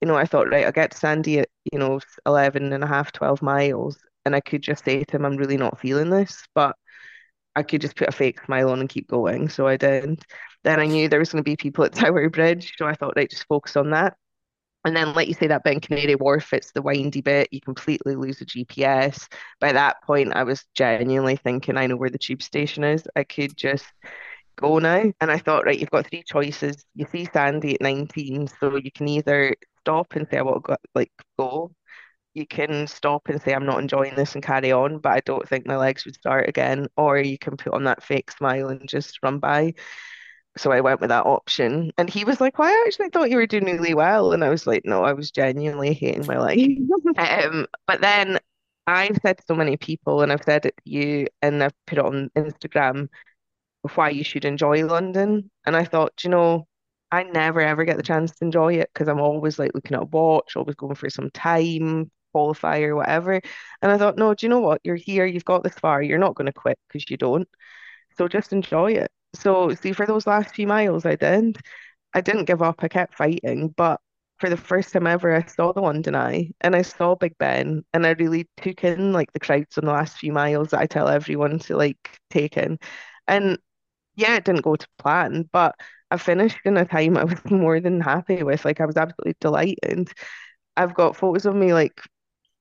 you 0.00 0.08
know, 0.08 0.16
I 0.16 0.24
thought, 0.24 0.48
right, 0.48 0.64
I'll 0.64 0.72
get 0.72 0.92
to 0.92 0.96
Sandy 0.96 1.40
at, 1.40 1.50
you 1.70 1.78
know, 1.78 2.00
11 2.24 2.72
and 2.72 2.82
a 2.82 2.86
half, 2.86 3.12
12 3.12 3.42
miles. 3.42 3.98
And 4.24 4.34
I 4.34 4.40
could 4.40 4.62
just 4.62 4.86
say 4.86 5.04
to 5.04 5.16
him, 5.16 5.26
I'm 5.26 5.36
really 5.36 5.58
not 5.58 5.78
feeling 5.78 6.08
this. 6.08 6.46
But 6.54 6.76
I 7.54 7.62
could 7.62 7.82
just 7.82 7.96
put 7.96 8.08
a 8.08 8.12
fake 8.12 8.42
smile 8.46 8.70
on 8.70 8.80
and 8.80 8.88
keep 8.88 9.08
going. 9.08 9.50
So 9.50 9.66
I 9.66 9.76
did. 9.76 10.22
Then 10.64 10.80
I 10.80 10.86
knew 10.86 11.10
there 11.10 11.18
was 11.18 11.30
going 11.30 11.44
to 11.44 11.50
be 11.50 11.56
people 11.56 11.84
at 11.84 11.92
Tower 11.94 12.30
Bridge. 12.30 12.72
So 12.78 12.86
I 12.86 12.94
thought, 12.94 13.14
right, 13.16 13.28
just 13.28 13.46
focus 13.48 13.76
on 13.76 13.90
that. 13.90 14.16
And 14.84 14.96
then, 14.96 15.12
like 15.14 15.28
you 15.28 15.34
say, 15.34 15.46
that 15.46 15.62
bit 15.62 15.74
in 15.74 15.80
Canary 15.80 16.16
Wharf, 16.16 16.52
it's 16.52 16.72
the 16.72 16.82
windy 16.82 17.20
bit. 17.20 17.48
You 17.52 17.60
completely 17.60 18.16
lose 18.16 18.38
the 18.38 18.44
GPS. 18.44 19.28
By 19.60 19.72
that 19.72 20.02
point, 20.02 20.32
I 20.34 20.42
was 20.42 20.64
genuinely 20.74 21.36
thinking, 21.36 21.76
I 21.76 21.86
know 21.86 21.96
where 21.96 22.10
the 22.10 22.18
tube 22.18 22.42
station 22.42 22.82
is. 22.82 23.04
I 23.14 23.22
could 23.24 23.56
just 23.56 23.86
go 24.56 24.78
now. 24.78 25.04
And 25.20 25.30
I 25.30 25.38
thought, 25.38 25.64
right, 25.66 25.78
you've 25.78 25.90
got 25.90 26.08
three 26.08 26.24
choices. 26.24 26.84
You 26.94 27.06
see 27.12 27.28
Sandy 27.32 27.74
at 27.76 27.80
19, 27.80 28.48
so 28.48 28.76
you 28.76 28.90
can 28.90 29.06
either 29.08 29.54
stop 29.80 30.14
and 30.16 30.26
say, 30.28 30.38
I 30.38 30.42
want 30.42 30.64
to 30.64 30.68
go, 30.72 30.76
like 30.94 31.12
go. 31.38 31.72
You 32.34 32.46
can 32.46 32.86
stop 32.86 33.28
and 33.28 33.40
say, 33.42 33.54
I'm 33.54 33.66
not 33.66 33.80
enjoying 33.80 34.14
this 34.16 34.34
and 34.34 34.42
carry 34.42 34.72
on, 34.72 34.98
but 34.98 35.12
I 35.12 35.20
don't 35.20 35.46
think 35.48 35.66
my 35.66 35.76
legs 35.76 36.04
would 36.06 36.14
start 36.14 36.48
again. 36.48 36.88
Or 36.96 37.18
you 37.18 37.38
can 37.38 37.56
put 37.56 37.74
on 37.74 37.84
that 37.84 38.02
fake 38.02 38.30
smile 38.32 38.68
and 38.68 38.88
just 38.88 39.18
run 39.22 39.38
by 39.38 39.74
so 40.56 40.70
I 40.70 40.80
went 40.80 41.00
with 41.00 41.10
that 41.10 41.26
option. 41.26 41.92
And 41.98 42.10
he 42.10 42.24
was 42.24 42.40
like, 42.40 42.58
Well, 42.58 42.68
I 42.68 42.84
actually 42.86 43.10
thought 43.10 43.30
you 43.30 43.36
were 43.36 43.46
doing 43.46 43.64
really 43.64 43.94
well. 43.94 44.32
And 44.32 44.44
I 44.44 44.50
was 44.50 44.66
like, 44.66 44.84
No, 44.84 45.04
I 45.04 45.12
was 45.12 45.30
genuinely 45.30 45.94
hating 45.94 46.26
my 46.26 46.38
life. 46.38 46.58
um, 47.16 47.66
but 47.86 48.00
then 48.00 48.38
I've 48.86 49.18
said 49.22 49.38
to 49.38 49.44
so 49.46 49.54
many 49.54 49.76
people, 49.76 50.22
and 50.22 50.32
I've 50.32 50.42
said 50.44 50.66
it 50.66 50.74
to 50.84 50.90
you, 50.90 51.26
and 51.40 51.62
I've 51.62 51.74
put 51.86 51.98
it 51.98 52.04
on 52.04 52.30
Instagram 52.36 53.08
why 53.94 54.10
you 54.10 54.24
should 54.24 54.44
enjoy 54.44 54.84
London. 54.86 55.50
And 55.66 55.76
I 55.76 55.84
thought, 55.84 56.24
you 56.24 56.30
know, 56.30 56.66
I 57.10 57.24
never 57.24 57.60
ever 57.60 57.84
get 57.84 57.96
the 57.96 58.02
chance 58.02 58.32
to 58.32 58.44
enjoy 58.44 58.74
it 58.74 58.90
because 58.92 59.08
I'm 59.08 59.20
always 59.20 59.58
like 59.58 59.74
looking 59.74 59.96
at 59.96 60.02
a 60.02 60.06
watch, 60.06 60.56
always 60.56 60.76
going 60.76 60.94
for 60.94 61.10
some 61.10 61.30
time, 61.30 62.10
qualifier, 62.34 62.96
whatever. 62.96 63.40
And 63.82 63.92
I 63.92 63.98
thought, 63.98 64.16
no, 64.16 64.34
do 64.34 64.46
you 64.46 64.50
know 64.50 64.60
what? 64.60 64.80
You're 64.84 64.96
here, 64.96 65.26
you've 65.26 65.44
got 65.44 65.62
this 65.62 65.74
far, 65.74 66.02
you're 66.02 66.18
not 66.18 66.34
going 66.34 66.46
to 66.46 66.52
quit 66.52 66.78
because 66.88 67.08
you 67.10 67.16
don't. 67.16 67.48
So 68.18 68.28
just 68.28 68.52
enjoy 68.52 68.92
it. 68.92 69.10
So 69.34 69.74
see, 69.74 69.92
for 69.92 70.06
those 70.06 70.26
last 70.26 70.54
few 70.54 70.66
miles, 70.66 71.06
I 71.06 71.16
did. 71.16 71.58
I 72.14 72.20
didn't 72.20 72.44
give 72.46 72.62
up. 72.62 72.76
I 72.84 72.88
kept 72.88 73.14
fighting, 73.16 73.68
but 73.76 74.00
for 74.38 74.50
the 74.50 74.56
first 74.56 74.92
time 74.92 75.06
ever, 75.06 75.34
I 75.34 75.46
saw 75.46 75.72
the 75.72 75.80
London 75.82 76.14
Eye 76.16 76.50
and 76.60 76.76
I 76.76 76.82
saw 76.82 77.14
Big 77.14 77.38
Ben, 77.38 77.84
and 77.94 78.06
I 78.06 78.10
really 78.12 78.48
took 78.58 78.84
in 78.84 79.12
like 79.12 79.32
the 79.32 79.40
crowds 79.40 79.78
on 79.78 79.86
the 79.86 79.92
last 79.92 80.18
few 80.18 80.32
miles 80.32 80.70
that 80.70 80.80
I 80.80 80.86
tell 80.86 81.08
everyone 81.08 81.58
to 81.60 81.76
like 81.76 82.18
take 82.30 82.56
in. 82.56 82.78
And 83.28 83.58
yeah, 84.16 84.36
it 84.36 84.44
didn't 84.46 84.62
go 84.62 84.76
to 84.76 84.88
plan, 84.98 85.48
but 85.52 85.76
I 86.10 86.18
finished 86.18 86.58
in 86.66 86.76
a 86.78 86.84
time 86.86 87.16
I 87.18 87.24
was 87.26 87.44
more 87.50 87.80
than 87.80 88.00
happy 88.00 88.42
with. 88.44 88.64
Like 88.66 88.80
I 88.80 88.86
was 88.86 88.96
absolutely 88.98 89.36
delighted. 89.40 90.10
I've 90.76 90.94
got 90.94 91.16
photos 91.16 91.46
of 91.46 91.56
me 91.56 91.74
like 91.74 92.00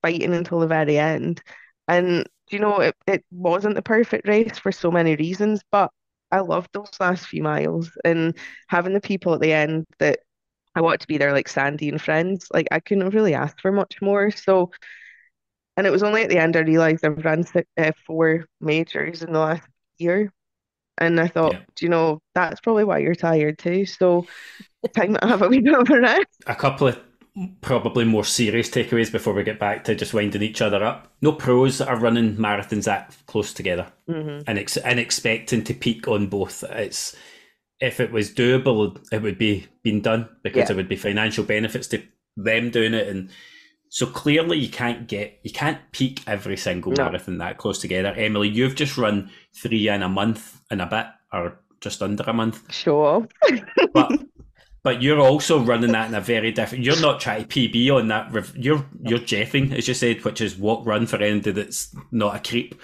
fighting 0.02 0.34
until 0.34 0.60
the 0.60 0.68
very 0.68 0.98
end. 0.98 1.42
And 1.88 2.28
you 2.50 2.60
know, 2.60 2.80
it, 2.82 2.96
it 3.08 3.26
wasn't 3.32 3.76
the 3.76 3.82
perfect 3.82 4.28
race 4.28 4.58
for 4.60 4.72
so 4.72 4.92
many 4.92 5.16
reasons, 5.16 5.62
but 5.72 5.92
I 6.32 6.40
loved 6.40 6.70
those 6.74 6.90
last 7.00 7.28
few 7.28 7.44
miles 7.44 7.92
and 8.06 8.38
having 8.68 8.94
the 8.94 9.02
people 9.02 9.34
at 9.34 9.42
the 9.42 9.54
end 9.54 9.86
that 10.00 10.20
I 10.76 10.82
want 10.82 11.02
to 11.02 11.08
be 11.08 11.18
there, 11.18 11.34
like 11.34 11.50
Sandy 11.50 11.90
and 11.90 12.02
friends. 12.02 12.48
Like 12.54 12.68
I 12.72 12.80
couldn't 12.80 13.04
have 13.04 13.16
really 13.16 13.34
asked 13.34 13.62
for 13.62 13.72
much 13.72 14.02
more. 14.02 14.32
So, 14.32 14.72
and 15.76 15.86
it 15.86 15.92
was 15.92 16.04
only 16.04 16.24
at 16.24 16.30
the 16.30 16.38
end 16.38 16.56
I 16.56 16.62
realized 16.62 17.06
I've 17.06 17.24
run 17.24 17.46
uh, 17.78 17.92
four 18.06 18.46
majors 18.60 19.22
in 19.22 19.34
the 19.34 19.40
last 19.40 19.68
year, 19.98 20.32
and 20.98 21.20
I 21.20 21.28
thought, 21.28 21.54
yeah. 21.54 21.60
you 21.82 21.90
know, 21.90 22.20
that's 22.34 22.62
probably 22.62 22.84
why 22.84 23.00
you're 23.00 23.16
tired 23.16 23.58
too. 23.58 23.86
So, 23.86 24.26
time 24.96 25.16
to 25.16 25.28
have 25.28 25.42
a 25.42 25.50
wee 25.50 25.60
bit 25.60 25.76
of 25.76 25.90
a 25.90 26.00
rest. 26.00 26.44
A 26.48 26.56
couple 26.56 26.88
of 26.88 27.00
probably 27.62 28.04
more 28.04 28.26
serious 28.26 28.70
takeaways 28.70 29.12
before 29.12 29.34
we 29.34 29.44
get 29.44 29.60
back 29.60 29.86
to 29.86 29.96
just 29.96 30.14
winding 30.14 30.42
each 30.42 30.62
other 30.62 30.84
up. 30.84 31.12
No 31.22 31.32
pros 31.32 31.80
are 31.80 31.96
running 31.96 32.36
marathons 32.36 32.86
that 32.86 33.16
close 33.28 33.54
together 33.54 33.92
mm-hmm. 34.10 34.44
and 34.48 34.60
ex- 34.60 34.78
and 34.78 35.00
expecting 35.00 35.64
to 35.64 35.74
peak 35.74 36.08
on 36.08 36.28
both. 36.28 36.64
It's 36.64 37.16
if 37.80 38.00
it 38.00 38.12
was 38.12 38.32
doable, 38.32 39.00
it 39.12 39.22
would 39.22 39.38
be 39.38 39.68
being 39.82 40.02
done 40.02 40.30
because 40.44 40.60
yeah. 40.60 40.66
there 40.66 40.76
would 40.76 40.90
be 40.90 40.96
financial 40.96 41.44
benefits 41.44 41.88
to 41.88 42.04
them 42.36 42.70
doing 42.70 42.94
it, 42.94 43.08
and 43.08 43.30
so 43.90 44.06
clearly 44.06 44.58
you 44.58 44.70
can't 44.70 45.08
get 45.08 45.40
you 45.44 45.52
can't 45.52 45.80
peak 45.92 46.22
every 46.28 46.58
single 46.58 46.92
no. 46.92 47.06
marathon 47.06 47.38
that 47.38 47.58
close 47.58 47.80
together. 47.80 48.14
Emily, 48.16 48.50
you've 48.50 48.76
just 48.76 48.98
run 48.98 49.32
three 49.56 49.88
in 49.88 50.04
a 50.04 50.10
month 50.10 50.62
and 50.70 50.82
a 50.82 50.86
bit, 50.86 51.08
or 51.34 51.60
just 51.80 52.02
under 52.02 52.24
a 52.24 52.34
month. 52.34 52.72
Sure, 52.72 53.26
but 53.94 54.12
but 54.84 55.02
you're 55.02 55.20
also 55.20 55.60
running 55.60 55.92
that 55.92 56.10
in 56.10 56.16
a 56.16 56.22
very 56.22 56.52
different. 56.52 56.84
You're 56.84 57.00
not 57.00 57.20
trying 57.20 57.46
to 57.46 57.48
PB 57.48 57.96
on 57.96 58.08
that. 58.08 58.56
You're 58.56 58.86
you're 59.04 59.20
jeffing, 59.20 59.74
as 59.74 59.88
you 59.88 59.94
said, 59.94 60.24
which 60.24 60.42
is 60.42 60.58
walk 60.58 60.86
run 60.86 61.06
for 61.06 61.18
anybody 61.18 61.52
that's 61.52 61.96
not 62.12 62.36
a 62.36 62.50
creep, 62.50 62.76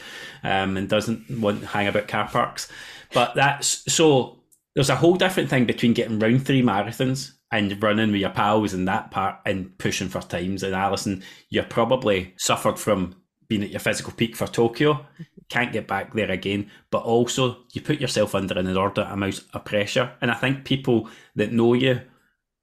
um, 0.44 0.78
and 0.78 0.88
doesn't 0.88 1.30
want 1.30 1.62
to 1.62 1.68
hang 1.68 1.88
about 1.88 2.08
car 2.08 2.28
parks. 2.28 2.72
But 3.14 3.36
that's 3.36 3.92
so. 3.92 4.38
There's 4.76 4.92
a 4.92 4.96
whole 4.96 5.16
different 5.16 5.50
thing 5.50 5.66
between 5.66 5.94
getting 5.94 6.20
round 6.20 6.46
three 6.46 6.62
marathons 6.62 7.32
and 7.52 7.82
running 7.82 8.12
with 8.12 8.22
your 8.22 8.30
pals 8.30 8.74
and 8.74 8.88
that 8.88 9.10
part 9.10 9.40
and 9.44 9.76
pushing 9.80 10.08
for 10.08 10.22
times. 10.22 10.62
And 10.62 10.76
Alison, 10.76 11.24
you 11.50 11.64
probably 11.64 12.36
suffered 12.38 12.78
from 12.78 13.16
being 13.48 13.64
at 13.64 13.72
your 13.72 13.80
physical 13.80 14.14
peak 14.14 14.36
for 14.36 14.46
Tokyo 14.46 15.04
can't 15.50 15.74
get 15.74 15.88
back 15.88 16.14
there 16.14 16.32
again. 16.32 16.70
But 16.92 17.04
also, 17.04 17.58
you 17.74 17.82
put 17.82 18.02
yourself 18.02 18.36
under 18.36 18.58
an 18.58 18.68
inordinate 18.68 19.12
amount 19.12 19.44
of 19.54 19.66
pressure. 19.66 20.12
And 20.22 20.32
I 20.32 20.36
think 20.36 20.66
people 20.66 21.10
that 21.36 21.52
know 21.52 21.74
you 21.74 22.02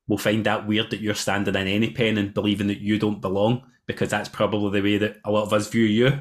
will 0.06 0.18
find 0.18 0.44
that 0.44 0.66
weird 0.66 0.90
that 0.90 1.00
you're 1.00 1.14
standing 1.14 1.54
in 1.54 1.66
any 1.66 1.90
pen 1.90 2.18
and 2.18 2.34
believing 2.34 2.66
that 2.66 2.80
you 2.80 2.98
don't 2.98 3.20
belong, 3.20 3.62
because 3.86 4.10
that's 4.10 4.28
probably 4.28 4.80
the 4.80 4.84
way 4.84 4.98
that 4.98 5.16
a 5.24 5.30
lot 5.30 5.44
of 5.44 5.52
us 5.52 5.68
view 5.68 5.84
you. 5.84 6.20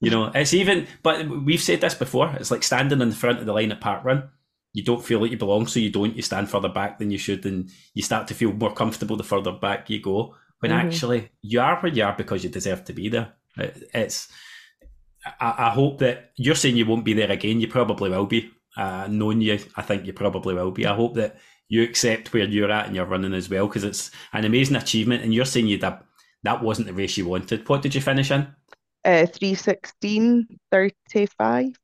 You 0.00 0.10
know, 0.10 0.32
it's 0.34 0.54
even, 0.54 0.86
but 1.02 1.28
we've 1.28 1.60
said 1.60 1.82
this 1.82 1.94
before. 1.94 2.34
It's 2.40 2.50
like 2.50 2.62
standing 2.62 3.00
in 3.00 3.10
the 3.10 3.14
front 3.14 3.38
of 3.38 3.46
the 3.46 3.52
line 3.52 3.70
at 3.70 3.80
Parkrun. 3.80 4.28
You 4.72 4.82
don't 4.82 5.04
feel 5.04 5.20
like 5.20 5.30
you 5.30 5.36
belong, 5.36 5.66
so 5.66 5.78
you 5.78 5.90
don't. 5.90 6.16
You 6.16 6.22
stand 6.22 6.48
further 6.48 6.68
back 6.68 6.98
than 6.98 7.10
you 7.10 7.18
should, 7.18 7.44
and 7.44 7.68
you 7.92 8.02
start 8.02 8.28
to 8.28 8.34
feel 8.34 8.52
more 8.52 8.72
comfortable 8.72 9.16
the 9.16 9.24
further 9.24 9.52
back 9.52 9.90
you 9.90 10.00
go. 10.00 10.36
When 10.60 10.72
mm-hmm. 10.72 10.86
actually 10.86 11.30
you 11.42 11.60
are 11.60 11.80
where 11.80 11.92
you 11.92 12.04
are 12.04 12.14
because 12.16 12.44
you 12.44 12.50
deserve 12.50 12.84
to 12.84 12.92
be 12.92 13.08
there. 13.08 13.34
It's 13.56 14.28
I, 15.24 15.54
I, 15.58 15.70
hope 15.70 15.98
that 15.98 16.32
you're 16.36 16.54
saying 16.54 16.76
you 16.76 16.86
won't 16.86 17.04
be 17.04 17.12
there 17.12 17.30
again. 17.30 17.60
You 17.60 17.68
probably 17.68 18.10
will 18.10 18.26
be. 18.26 18.50
Uh, 18.76 19.08
knowing 19.10 19.40
you, 19.40 19.58
I 19.76 19.82
think 19.82 20.06
you 20.06 20.12
probably 20.12 20.54
will 20.54 20.70
be. 20.70 20.86
I 20.86 20.94
hope 20.94 21.14
that 21.14 21.38
you 21.68 21.82
accept 21.82 22.32
where 22.32 22.44
you're 22.44 22.70
at 22.70 22.86
and 22.86 22.94
you're 22.94 23.04
running 23.04 23.34
as 23.34 23.50
well 23.50 23.66
because 23.66 23.84
it's 23.84 24.10
an 24.32 24.44
amazing 24.44 24.76
achievement. 24.76 25.22
And 25.22 25.34
you're 25.34 25.44
saying 25.44 25.66
you 25.66 25.78
that 25.78 26.04
that 26.42 26.62
wasn't 26.62 26.86
the 26.86 26.94
race 26.94 27.16
you 27.16 27.26
wanted. 27.26 27.68
What 27.68 27.82
did 27.82 27.94
you 27.94 28.00
finish 28.00 28.30
in? 28.30 28.46
Uh, 29.04 29.26
316.35. 29.26 31.74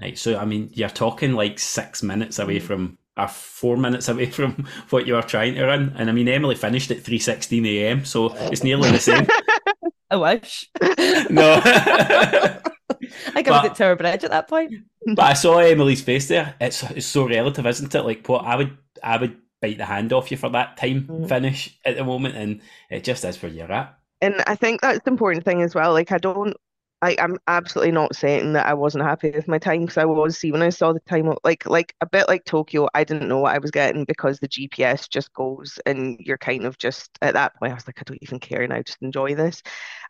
Right. 0.00 0.18
So, 0.18 0.38
I 0.38 0.44
mean, 0.44 0.70
you're 0.72 0.88
talking 0.88 1.32
like 1.32 1.58
six 1.58 2.02
minutes 2.02 2.38
away 2.38 2.58
mm. 2.58 2.62
from, 2.62 2.98
or 3.16 3.28
four 3.28 3.76
minutes 3.76 4.08
away 4.08 4.26
from 4.30 4.66
what 4.90 5.06
you 5.06 5.14
were 5.14 5.22
trying 5.22 5.54
to 5.54 5.66
run. 5.66 5.94
And 5.96 6.10
I 6.10 6.12
mean, 6.12 6.28
Emily 6.28 6.56
finished 6.56 6.90
at 6.90 6.98
3.16 6.98 7.66
a.m. 7.66 8.04
So 8.04 8.34
it's 8.34 8.64
nearly 8.64 8.90
the 8.90 8.98
same. 8.98 9.26
I 10.10 10.16
wish. 10.16 10.68
no. 11.30 12.60
I 13.34 13.42
got 13.42 13.64
it 13.64 13.74
to 13.76 13.84
her 13.84 13.96
bridge 13.96 14.24
at 14.24 14.30
that 14.30 14.48
point. 14.48 14.72
but 15.14 15.24
I 15.24 15.34
saw 15.34 15.58
Emily's 15.58 16.02
face 16.02 16.28
there. 16.28 16.54
It's 16.60 16.82
it's 16.82 17.06
so 17.06 17.28
relative, 17.28 17.66
isn't 17.66 17.94
it? 17.94 18.02
Like 18.02 18.26
what 18.26 18.44
I 18.44 18.56
would 18.56 18.76
I 19.02 19.16
would 19.16 19.36
bite 19.60 19.78
the 19.78 19.84
hand 19.84 20.12
off 20.12 20.30
you 20.30 20.36
for 20.36 20.48
that 20.50 20.76
time 20.76 21.06
mm. 21.06 21.28
finish 21.28 21.78
at 21.84 21.96
the 21.96 22.04
moment, 22.04 22.36
and 22.36 22.60
it 22.90 23.04
just 23.04 23.24
is 23.24 23.40
where 23.42 23.52
you're 23.52 23.72
at. 23.72 23.96
And 24.20 24.42
I 24.46 24.54
think 24.54 24.80
that's 24.80 25.04
the 25.04 25.10
important 25.10 25.44
thing 25.44 25.62
as 25.62 25.74
well. 25.74 25.92
Like 25.92 26.12
I 26.12 26.18
don't 26.18 26.56
I, 27.02 27.16
I'm 27.18 27.38
absolutely 27.48 27.92
not 27.92 28.14
saying 28.14 28.52
that 28.52 28.66
I 28.66 28.74
wasn't 28.74 29.04
happy 29.04 29.30
with 29.30 29.48
my 29.48 29.58
time 29.58 29.80
because 29.82 29.96
I 29.96 30.04
was. 30.04 30.36
See, 30.38 30.52
when 30.52 30.60
I 30.60 30.68
saw 30.68 30.92
the 30.92 31.00
time, 31.00 31.32
like 31.44 31.64
like 31.66 31.94
a 32.02 32.06
bit 32.06 32.28
like 32.28 32.44
Tokyo, 32.44 32.88
I 32.94 33.04
didn't 33.04 33.28
know 33.28 33.38
what 33.38 33.54
I 33.54 33.58
was 33.58 33.70
getting 33.70 34.04
because 34.04 34.38
the 34.38 34.48
GPS 34.48 35.08
just 35.08 35.32
goes 35.32 35.78
and 35.86 36.18
you're 36.20 36.36
kind 36.38 36.64
of 36.66 36.76
just 36.76 37.10
at 37.22 37.34
that 37.34 37.54
point. 37.56 37.72
I 37.72 37.74
was 37.74 37.86
like, 37.86 38.00
I 38.00 38.02
don't 38.04 38.18
even 38.22 38.38
care, 38.38 38.60
and 38.62 38.72
I 38.72 38.82
just 38.82 39.00
enjoy 39.00 39.34
this. 39.34 39.62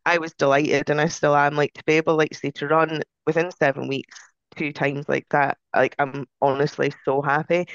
I 0.07 0.19
was 0.19 0.35
delighted, 0.35 0.91
and 0.91 1.01
I 1.01 1.09
still 1.09 1.37
am. 1.37 1.57
Like 1.57 1.75
to 1.75 1.85
be 1.85 1.95
able, 1.95 2.17
like 2.17 2.35
say, 2.35 2.51
to 2.53 2.69
run 2.69 3.03
within 3.27 3.51
seven 3.53 3.89
weeks 3.89 4.19
two 4.57 4.73
times 4.73 5.09
like 5.09 5.27
that. 5.31 5.59
Like 5.75 5.97
I'm 5.99 6.27
honestly 6.43 6.93
so 7.05 7.23
happy. 7.23 7.67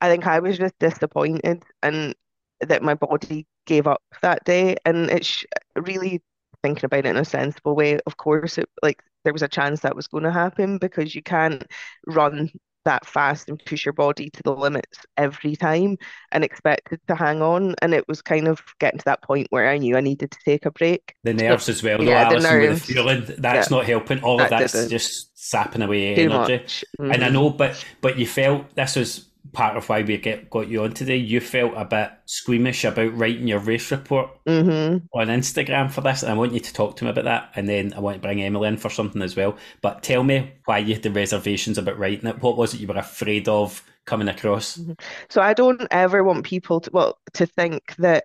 I 0.00 0.08
think 0.10 0.26
I 0.26 0.40
was 0.40 0.58
just 0.58 0.78
disappointed 0.78 1.62
and 1.82 2.14
that 2.60 2.82
my 2.82 2.94
body 2.94 3.46
gave 3.66 3.86
up 3.86 4.02
that 4.22 4.44
day, 4.44 4.76
and 4.84 5.10
it's 5.10 5.44
really 5.76 6.22
thinking 6.66 6.84
about 6.84 7.06
it 7.06 7.06
in 7.06 7.16
a 7.16 7.24
sensible 7.24 7.76
way, 7.76 7.98
of 8.06 8.16
course, 8.16 8.58
it 8.58 8.68
like 8.82 9.02
there 9.24 9.32
was 9.32 9.42
a 9.42 9.48
chance 9.48 9.80
that 9.80 9.96
was 9.96 10.08
going 10.08 10.24
to 10.24 10.32
happen 10.32 10.78
because 10.78 11.14
you 11.14 11.22
can't 11.22 11.64
run 12.06 12.50
that 12.84 13.04
fast 13.04 13.48
and 13.48 13.60
push 13.66 13.84
your 13.84 13.92
body 13.92 14.30
to 14.30 14.42
the 14.44 14.54
limits 14.54 15.00
every 15.16 15.56
time 15.56 15.98
and 16.30 16.44
expected 16.44 17.00
to 17.08 17.14
hang 17.14 17.42
on. 17.42 17.74
And 17.82 17.92
it 17.92 18.06
was 18.08 18.22
kind 18.22 18.46
of 18.46 18.62
getting 18.78 18.98
to 18.98 19.04
that 19.06 19.22
point 19.22 19.48
where 19.50 19.68
I 19.68 19.78
knew 19.78 19.96
I 19.96 20.00
needed 20.00 20.30
to 20.30 20.38
take 20.44 20.66
a 20.66 20.70
break. 20.70 21.14
The 21.24 21.34
nerves 21.34 21.68
as 21.68 21.82
well, 21.82 21.98
though, 21.98 22.04
yeah, 22.04 22.24
Alison, 22.24 22.42
the 22.42 22.48
nerves, 22.50 22.68
with 22.68 22.86
the 22.86 22.94
feeling 22.94 23.24
that's 23.38 23.70
yeah, 23.70 23.76
not 23.76 23.86
helping. 23.86 24.22
All 24.22 24.40
of 24.40 24.50
that's 24.50 24.88
just 24.88 25.36
sapping 25.36 25.82
away 25.82 26.14
energy. 26.14 26.58
Mm-hmm. 26.64 27.10
And 27.10 27.22
I 27.22 27.26
mm-hmm. 27.26 27.34
know, 27.34 27.50
but 27.50 27.84
but 28.00 28.18
you 28.18 28.26
felt 28.26 28.74
this 28.74 28.96
was 28.96 29.26
part 29.52 29.76
of 29.76 29.88
why 29.88 30.02
we 30.02 30.18
get 30.18 30.50
got 30.50 30.68
you 30.68 30.84
on 30.84 30.92
today. 30.92 31.16
You 31.16 31.40
felt 31.40 31.72
a 31.76 31.84
bit 31.84 32.10
squeamish 32.26 32.84
about 32.84 33.16
writing 33.16 33.48
your 33.48 33.58
race 33.58 33.90
report 33.90 34.30
mm-hmm. 34.44 35.06
on 35.18 35.26
Instagram 35.28 35.90
for 35.90 36.00
this, 36.00 36.22
and 36.22 36.32
I 36.32 36.36
want 36.36 36.52
you 36.52 36.60
to 36.60 36.72
talk 36.72 36.96
to 36.96 37.04
me 37.04 37.10
about 37.10 37.24
that. 37.24 37.52
And 37.54 37.68
then 37.68 37.92
I 37.94 38.00
want 38.00 38.16
to 38.16 38.20
bring 38.20 38.42
Emily 38.42 38.68
in 38.68 38.76
for 38.76 38.90
something 38.90 39.22
as 39.22 39.36
well. 39.36 39.56
But 39.82 40.02
tell 40.02 40.22
me 40.22 40.52
why 40.64 40.78
you 40.78 40.94
had 40.94 41.02
the 41.02 41.10
reservations 41.10 41.78
about 41.78 41.98
writing 41.98 42.28
it. 42.28 42.42
What 42.42 42.56
was 42.56 42.74
it 42.74 42.80
you 42.80 42.88
were 42.88 42.96
afraid 42.96 43.48
of 43.48 43.82
coming 44.04 44.28
across? 44.28 44.76
Mm-hmm. 44.76 44.92
So 45.28 45.40
I 45.40 45.54
don't 45.54 45.86
ever 45.90 46.24
want 46.24 46.44
people 46.44 46.80
to 46.80 46.90
well 46.92 47.18
to 47.34 47.46
think 47.46 47.94
that 47.96 48.24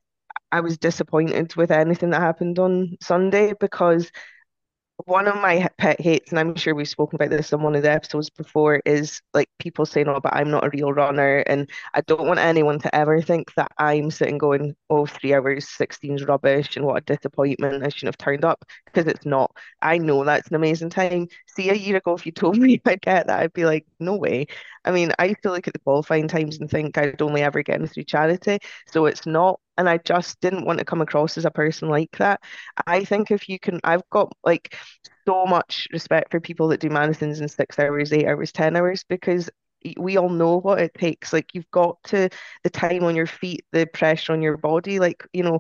I 0.51 0.59
was 0.59 0.77
disappointed 0.77 1.55
with 1.55 1.71
anything 1.71 2.09
that 2.09 2.21
happened 2.21 2.59
on 2.59 2.97
Sunday 3.01 3.53
because 3.59 4.11
one 5.05 5.27
of 5.27 5.35
my 5.35 5.67
pet 5.77 5.99
hates, 6.01 6.31
and 6.31 6.39
I'm 6.39 6.55
sure 6.55 6.75
we've 6.75 6.87
spoken 6.87 7.15
about 7.15 7.29
this 7.29 7.53
on 7.53 7.61
one 7.63 7.75
of 7.75 7.83
the 7.83 7.91
episodes 7.91 8.29
before, 8.29 8.81
is 8.85 9.21
like 9.33 9.49
people 9.59 9.85
saying, 9.85 10.07
"Oh, 10.07 10.19
but 10.19 10.33
I'm 10.35 10.51
not 10.51 10.65
a 10.65 10.69
real 10.69 10.93
runner," 10.93 11.37
and 11.47 11.69
I 11.93 12.01
don't 12.01 12.27
want 12.27 12.39
anyone 12.39 12.79
to 12.79 12.95
ever 12.95 13.21
think 13.21 13.53
that 13.55 13.71
I'm 13.77 14.11
sitting 14.11 14.37
going, 14.37 14.75
"Oh, 14.89 15.05
three 15.05 15.33
hours, 15.33 15.67
16's 15.69 16.25
rubbish," 16.25 16.75
and 16.77 16.85
what 16.85 16.97
a 16.97 17.15
disappointment! 17.15 17.83
I 17.83 17.89
shouldn't 17.89 18.15
have 18.15 18.17
turned 18.25 18.45
up 18.45 18.63
because 18.85 19.07
it's 19.07 19.25
not. 19.25 19.51
I 19.81 19.97
know 19.97 20.23
that's 20.23 20.49
an 20.49 20.55
amazing 20.55 20.89
time. 20.89 21.27
See, 21.47 21.69
a 21.69 21.73
year 21.75 21.97
ago, 21.97 22.13
if 22.13 22.25
you 22.25 22.31
told 22.31 22.57
me 22.59 22.81
I'd 22.85 23.01
get 23.01 23.27
that, 23.27 23.39
I'd 23.39 23.53
be 23.53 23.65
like, 23.65 23.85
"No 23.99 24.15
way." 24.17 24.47
I 24.85 24.91
mean, 24.91 25.11
I 25.19 25.25
used 25.25 25.43
to 25.43 25.51
look 25.51 25.67
at 25.67 25.73
the 25.73 25.79
qualifying 25.79 26.27
times 26.27 26.59
and 26.59 26.69
think 26.69 26.97
I'd 26.97 27.21
only 27.21 27.41
ever 27.43 27.63
get 27.63 27.79
in 27.79 27.87
through 27.87 28.03
charity, 28.05 28.59
so 28.87 29.05
it's 29.05 29.25
not 29.25 29.59
and 29.77 29.89
I 29.89 29.97
just 29.97 30.39
didn't 30.41 30.65
want 30.65 30.79
to 30.79 30.85
come 30.85 31.01
across 31.01 31.37
as 31.37 31.45
a 31.45 31.51
person 31.51 31.89
like 31.89 32.17
that. 32.17 32.41
I 32.87 33.03
think 33.03 33.31
if 33.31 33.49
you 33.49 33.59
can, 33.59 33.79
I've 33.83 34.07
got 34.09 34.31
like 34.43 34.75
so 35.27 35.45
much 35.45 35.87
respect 35.91 36.31
for 36.31 36.39
people 36.39 36.67
that 36.69 36.79
do 36.79 36.89
marathons 36.89 37.41
in 37.41 37.47
six 37.47 37.79
hours, 37.79 38.13
eight 38.13 38.27
hours, 38.27 38.51
10 38.51 38.75
hours, 38.75 39.03
because 39.07 39.49
we 39.97 40.17
all 40.17 40.29
know 40.29 40.57
what 40.59 40.79
it 40.79 40.93
takes. 40.93 41.33
Like 41.33 41.53
you've 41.53 41.69
got 41.71 42.01
to, 42.05 42.29
the 42.63 42.69
time 42.69 43.03
on 43.03 43.15
your 43.15 43.27
feet, 43.27 43.65
the 43.71 43.85
pressure 43.87 44.33
on 44.33 44.41
your 44.41 44.57
body, 44.57 44.99
like, 44.99 45.25
you 45.33 45.43
know, 45.43 45.59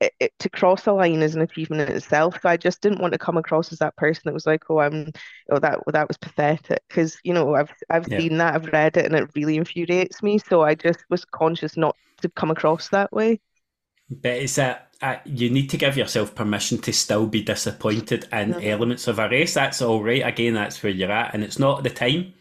it, 0.00 0.12
it, 0.20 0.32
to 0.40 0.50
cross 0.50 0.86
a 0.86 0.92
line 0.92 1.22
is 1.22 1.34
an 1.34 1.40
achievement 1.42 1.88
in 1.88 1.96
itself. 1.96 2.38
So 2.42 2.48
I 2.48 2.56
just 2.56 2.80
didn't 2.82 3.00
want 3.00 3.12
to 3.14 3.18
come 3.18 3.36
across 3.38 3.72
as 3.72 3.78
that 3.78 3.96
person 3.96 4.22
that 4.26 4.34
was 4.34 4.46
like, 4.46 4.64
"Oh, 4.68 4.78
I'm, 4.78 5.10
oh 5.50 5.58
that 5.58 5.80
that 5.92 6.08
was 6.08 6.18
pathetic," 6.18 6.82
because 6.88 7.18
you 7.24 7.32
know 7.32 7.54
I've 7.54 7.72
I've 7.90 8.06
yeah. 8.08 8.18
seen 8.18 8.36
that, 8.38 8.54
I've 8.54 8.72
read 8.72 8.96
it, 8.96 9.06
and 9.06 9.14
it 9.14 9.30
really 9.34 9.56
infuriates 9.56 10.22
me. 10.22 10.38
So 10.38 10.62
I 10.62 10.74
just 10.74 10.98
was 11.08 11.24
conscious 11.24 11.76
not 11.76 11.96
to 12.22 12.28
come 12.28 12.50
across 12.50 12.90
that 12.90 13.10
way. 13.12 13.40
But 14.08 14.32
it's 14.32 14.58
a, 14.58 14.80
a 15.02 15.18
you 15.24 15.50
need 15.50 15.70
to 15.70 15.76
give 15.76 15.96
yourself 15.96 16.34
permission 16.34 16.78
to 16.78 16.92
still 16.92 17.26
be 17.26 17.42
disappointed 17.42 18.24
in 18.32 18.54
mm-hmm. 18.54 18.66
elements 18.66 19.08
of 19.08 19.18
a 19.18 19.28
race. 19.28 19.54
That's 19.54 19.82
all 19.82 20.02
right. 20.02 20.26
Again, 20.26 20.54
that's 20.54 20.82
where 20.82 20.92
you're 20.92 21.12
at, 21.12 21.34
and 21.34 21.42
it's 21.42 21.58
not 21.58 21.82
the 21.82 21.90
time. 21.90 22.34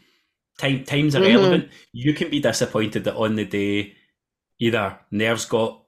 Time 0.57 0.83
time's 0.85 1.15
irrelevant. 1.15 1.65
Mm-hmm. 1.65 1.73
You 1.93 2.13
can 2.13 2.29
be 2.29 2.39
disappointed 2.39 3.03
that 3.05 3.15
on 3.15 3.35
the 3.35 3.45
day 3.45 3.95
either 4.59 4.99
nerves 5.11 5.45
got 5.45 5.83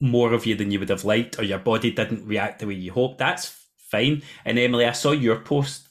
more 0.00 0.32
of 0.32 0.46
you 0.46 0.54
than 0.54 0.70
you 0.70 0.78
would 0.78 0.88
have 0.88 1.04
liked, 1.04 1.38
or 1.38 1.44
your 1.44 1.58
body 1.58 1.90
didn't 1.90 2.26
react 2.26 2.60
the 2.60 2.66
way 2.66 2.74
you 2.74 2.92
hoped. 2.92 3.18
That's 3.18 3.54
fine. 3.90 4.22
And 4.44 4.58
Emily, 4.58 4.86
I 4.86 4.92
saw 4.92 5.12
your 5.12 5.40
post. 5.40 5.88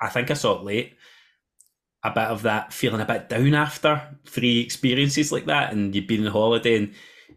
I 0.00 0.08
think 0.08 0.30
I 0.30 0.34
saw 0.34 0.58
it 0.58 0.64
late. 0.64 0.96
A 2.04 2.10
bit 2.10 2.24
of 2.24 2.42
that 2.42 2.72
feeling 2.72 3.00
a 3.00 3.04
bit 3.04 3.28
down 3.28 3.54
after 3.54 4.02
three 4.26 4.60
experiences 4.60 5.30
like 5.30 5.46
that, 5.46 5.72
and 5.72 5.94
you've 5.94 6.08
been 6.08 6.26
on 6.26 6.32
holiday 6.32 6.76
and 6.76 6.94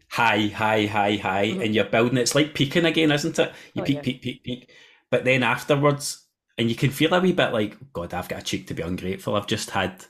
high, 0.09 0.47
high, 0.47 0.85
high, 0.85 1.15
high, 1.15 1.47
mm-hmm. 1.47 1.61
and 1.61 1.75
you're 1.75 1.85
building. 1.85 2.17
It's 2.17 2.35
like 2.35 2.53
peaking 2.53 2.85
again, 2.85 3.11
isn't 3.11 3.39
it? 3.39 3.51
You 3.73 3.81
oh, 3.81 3.85
peak, 3.85 3.95
yeah. 3.97 4.01
peak, 4.01 4.21
peak, 4.21 4.43
peak, 4.43 4.71
but 5.09 5.25
then 5.25 5.43
afterwards, 5.43 6.25
and 6.57 6.69
you 6.69 6.75
can 6.75 6.91
feel 6.91 7.13
a 7.13 7.19
wee 7.19 7.33
bit 7.33 7.53
like, 7.53 7.75
God, 7.93 8.13
I've 8.13 8.29
got 8.29 8.39
a 8.39 8.43
cheek 8.43 8.67
to 8.67 8.73
be 8.73 8.83
ungrateful. 8.83 9.35
I've 9.35 9.47
just 9.47 9.71
had 9.71 10.05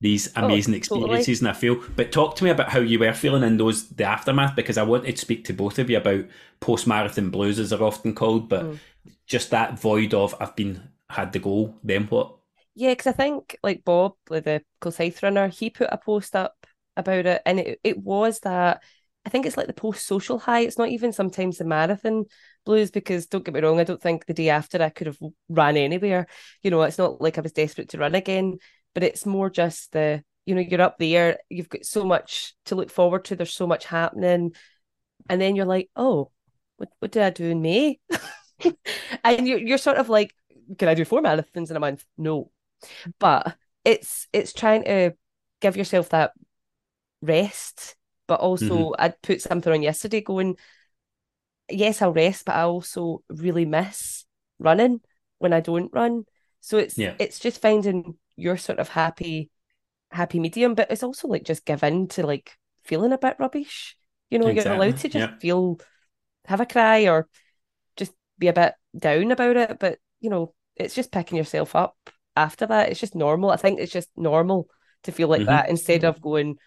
these 0.00 0.28
oh, 0.36 0.44
amazing 0.44 0.74
oh, 0.74 0.76
experiences, 0.76 1.40
totally. 1.40 1.48
and 1.48 1.56
I 1.56 1.58
feel. 1.58 1.82
But 1.96 2.12
talk 2.12 2.36
to 2.36 2.44
me 2.44 2.50
about 2.50 2.68
how 2.68 2.80
you 2.80 2.98
were 2.98 3.12
feeling 3.14 3.42
in 3.42 3.56
those 3.56 3.88
the 3.88 4.04
aftermath, 4.04 4.54
because 4.54 4.78
I 4.78 4.82
wanted 4.82 5.16
to 5.16 5.20
speak 5.20 5.44
to 5.46 5.52
both 5.52 5.78
of 5.78 5.90
you 5.90 5.96
about 5.96 6.26
post 6.60 6.86
marathon 6.86 7.30
blues, 7.30 7.58
as 7.58 7.70
they're 7.70 7.82
often 7.82 8.14
called, 8.14 8.48
but 8.48 8.64
mm. 8.64 8.78
just 9.26 9.50
that 9.50 9.78
void 9.78 10.14
of 10.14 10.34
I've 10.40 10.54
been 10.54 10.90
had 11.10 11.32
the 11.32 11.38
goal, 11.38 11.74
then 11.82 12.04
what? 12.04 12.36
Yeah, 12.74 12.90
because 12.90 13.08
I 13.08 13.12
think 13.12 13.58
like 13.62 13.84
Bob, 13.84 14.14
like 14.28 14.44
the 14.44 14.62
Kilsyth 14.80 15.22
runner, 15.22 15.48
he 15.48 15.70
put 15.70 15.88
a 15.90 15.98
post 15.98 16.36
up 16.36 16.66
about 16.96 17.26
it, 17.26 17.42
and 17.44 17.58
it, 17.58 17.80
it 17.82 17.98
was 17.98 18.40
that 18.40 18.82
I 19.28 19.30
think 19.30 19.44
it's 19.44 19.58
like 19.58 19.66
the 19.66 19.74
post 19.74 20.06
social 20.06 20.38
high. 20.38 20.60
It's 20.60 20.78
not 20.78 20.88
even 20.88 21.12
sometimes 21.12 21.58
the 21.58 21.66
marathon 21.66 22.24
blues 22.64 22.90
because 22.90 23.26
don't 23.26 23.44
get 23.44 23.52
me 23.52 23.60
wrong, 23.60 23.78
I 23.78 23.84
don't 23.84 24.00
think 24.00 24.24
the 24.24 24.32
day 24.32 24.48
after 24.48 24.82
I 24.82 24.88
could 24.88 25.06
have 25.06 25.18
ran 25.50 25.76
anywhere. 25.76 26.26
You 26.62 26.70
know, 26.70 26.80
it's 26.80 26.96
not 26.96 27.20
like 27.20 27.36
I 27.36 27.42
was 27.42 27.52
desperate 27.52 27.90
to 27.90 27.98
run 27.98 28.14
again, 28.14 28.56
but 28.94 29.02
it's 29.02 29.26
more 29.26 29.50
just 29.50 29.92
the, 29.92 30.24
you 30.46 30.54
know, 30.54 30.62
you're 30.62 30.80
up 30.80 30.96
there, 30.96 31.40
you've 31.50 31.68
got 31.68 31.84
so 31.84 32.06
much 32.06 32.54
to 32.64 32.74
look 32.74 32.90
forward 32.90 33.26
to, 33.26 33.36
there's 33.36 33.52
so 33.52 33.66
much 33.66 33.84
happening. 33.84 34.54
And 35.28 35.38
then 35.38 35.56
you're 35.56 35.66
like, 35.66 35.90
oh, 35.94 36.30
what, 36.78 36.88
what 37.00 37.12
did 37.12 37.22
I 37.22 37.28
do 37.28 37.50
in 37.50 37.60
May? 37.60 38.00
and 39.24 39.46
you're, 39.46 39.58
you're 39.58 39.76
sort 39.76 39.98
of 39.98 40.08
like, 40.08 40.34
can 40.78 40.88
I 40.88 40.94
do 40.94 41.04
four 41.04 41.20
marathons 41.20 41.68
in 41.68 41.76
a 41.76 41.80
month? 41.80 42.02
No. 42.16 42.50
But 43.18 43.58
it's 43.84 44.26
it's 44.32 44.54
trying 44.54 44.84
to 44.84 45.12
give 45.60 45.76
yourself 45.76 46.08
that 46.08 46.32
rest 47.20 47.94
but 48.28 48.40
also, 48.40 48.66
mm-hmm. 48.66 48.94
I'd 48.98 49.20
put 49.22 49.42
something 49.42 49.72
on 49.72 49.82
yesterday 49.82 50.20
going, 50.20 50.56
yes, 51.68 52.00
I'll 52.02 52.12
rest, 52.12 52.44
but 52.44 52.54
I 52.54 52.62
also 52.62 53.22
really 53.28 53.64
miss 53.64 54.24
running 54.58 55.00
when 55.38 55.52
I 55.52 55.60
don't 55.60 55.92
run. 55.92 56.24
So 56.60 56.78
it's 56.78 56.98
yeah. 56.98 57.14
it's 57.18 57.38
just 57.38 57.62
finding 57.62 58.16
your 58.36 58.56
sort 58.56 58.78
of 58.78 58.88
happy 58.88 59.50
happy 60.10 60.38
medium, 60.38 60.74
but 60.74 60.90
it's 60.90 61.02
also 61.02 61.26
like 61.26 61.44
just 61.44 61.64
give 61.64 61.82
in 61.82 62.08
to 62.08 62.26
like 62.26 62.52
feeling 62.84 63.12
a 63.12 63.18
bit 63.18 63.36
rubbish. 63.38 63.96
You 64.30 64.38
know, 64.38 64.46
exactly. 64.46 64.70
you're 64.70 64.82
allowed 64.82 64.98
to 64.98 65.08
just 65.08 65.32
yeah. 65.32 65.38
feel 65.38 65.80
have 66.44 66.60
a 66.60 66.66
cry 66.66 67.08
or 67.08 67.28
just 67.96 68.12
be 68.38 68.48
a 68.48 68.52
bit 68.52 68.74
down 68.96 69.30
about 69.30 69.56
it. 69.56 69.78
But 69.78 69.98
you 70.20 70.28
know, 70.28 70.54
it's 70.76 70.94
just 70.94 71.12
picking 71.12 71.38
yourself 71.38 71.74
up 71.74 71.96
after 72.36 72.66
that. 72.66 72.90
It's 72.90 73.00
just 73.00 73.14
normal. 73.14 73.50
I 73.50 73.56
think 73.56 73.80
it's 73.80 73.92
just 73.92 74.10
normal 74.16 74.68
to 75.04 75.12
feel 75.12 75.28
like 75.28 75.40
mm-hmm. 75.40 75.50
that 75.50 75.68
instead 75.68 76.04
of 76.04 76.20
going, 76.20 76.58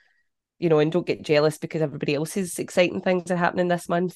you 0.61 0.69
know, 0.69 0.79
and 0.79 0.91
don't 0.91 1.07
get 1.07 1.23
jealous 1.23 1.57
because 1.57 1.81
everybody 1.81 2.13
else's 2.13 2.59
exciting 2.59 3.01
things 3.01 3.31
are 3.31 3.35
happening 3.35 3.67
this 3.67 3.89
month. 3.89 4.15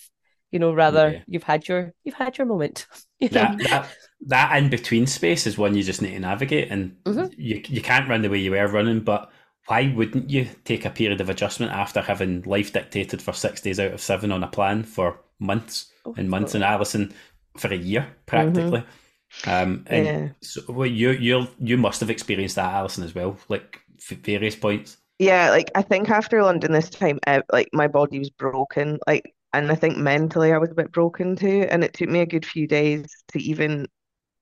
You 0.52 0.60
know, 0.60 0.74
rather 0.74 1.12
yeah. 1.12 1.22
you've 1.28 1.44
had 1.44 1.68
your 1.68 1.92
you've 2.04 2.16
had 2.16 2.38
your 2.38 2.48
moment. 2.48 2.86
You 3.18 3.30
that, 3.30 3.58
that 3.60 3.88
that 4.28 4.58
in 4.58 4.70
between 4.70 5.08
space 5.08 5.48
is 5.48 5.58
one 5.58 5.74
you 5.74 5.84
just 5.84 6.02
need 6.02 6.12
to 6.12 6.20
navigate, 6.20 6.70
and 6.70 6.98
mm-hmm. 7.06 7.28
you 7.38 7.62
you 7.66 7.82
can't 7.82 8.10
run 8.10 8.22
the 8.22 8.30
way 8.30 8.40
you 8.40 8.52
were 8.52 8.68
running, 8.68 9.00
but 9.00 9.32
why 9.68 9.94
wouldn't 9.96 10.30
you 10.30 10.50
take 10.66 10.84
a 10.84 10.90
period 10.90 11.22
of 11.22 11.30
adjustment 11.30 11.72
after 11.72 12.02
having 12.02 12.42
life 12.42 12.74
dictated 12.74 13.22
for 13.22 13.32
six 13.32 13.62
days 13.62 13.80
out 13.80 13.94
of 13.94 14.02
seven 14.02 14.34
on 14.34 14.44
a 14.44 14.48
plan 14.48 14.84
for 14.84 15.22
months 15.40 15.92
oh, 16.06 16.14
and 16.18 16.30
months, 16.30 16.56
and 16.56 16.64
Alison 16.64 17.14
for 17.58 17.70
a 17.70 17.78
year 17.78 18.06
practically? 18.26 18.82
Mm-hmm. 18.82 19.50
Um, 19.50 19.86
and 19.88 20.06
yeah. 20.06 20.30
so 20.42 20.62
well, 20.68 20.86
you 20.86 21.12
you 21.12 21.48
you 21.58 21.78
must 21.78 22.02
have 22.02 22.10
experienced 22.10 22.58
that, 22.58 22.74
Alison, 22.74 23.06
as 23.06 23.16
well, 23.16 23.38
like 23.48 23.80
various 24.00 24.58
points. 24.58 24.98
Yeah, 25.20 25.50
like 25.52 25.72
I 25.76 25.82
think 25.82 26.10
after 26.10 26.44
London 26.44 26.72
this 26.72 26.90
time, 26.90 27.20
like 27.52 27.70
my 27.74 27.88
body 27.88 28.20
was 28.20 28.30
broken, 28.30 29.00
like, 29.08 29.34
and 29.54 29.72
I 29.72 29.76
think 29.76 29.98
mentally 29.98 30.52
I 30.52 30.58
was 30.58 30.72
a 30.72 30.76
bit 30.76 30.92
broken 30.92 31.36
too, 31.38 31.66
and 31.72 31.84
it 31.84 31.94
took 31.94 32.10
me 32.10 32.20
a 32.20 32.26
good 32.26 32.46
few 32.46 32.68
days 32.68 33.06
to 33.30 33.40
even 33.42 33.88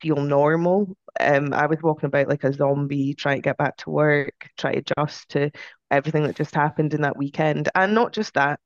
feel 0.01 0.17
normal. 0.17 0.95
Um, 1.19 1.53
I 1.53 1.67
was 1.67 1.81
walking 1.83 2.07
about 2.07 2.29
like 2.29 2.43
a 2.45 2.53
zombie, 2.53 3.15
trying 3.15 3.37
to 3.37 3.41
get 3.43 3.57
back 3.57 3.77
to 3.79 3.91
work, 3.91 4.49
try 4.57 4.73
to 4.73 4.79
adjust 4.79 5.29
to 5.31 5.51
everything 5.91 6.23
that 6.25 6.37
just 6.37 6.55
happened 6.55 6.93
in 6.93 7.01
that 7.03 7.17
weekend. 7.17 7.69
And 7.75 7.95
not 7.95 8.13
just 8.13 8.35
that, 8.35 8.59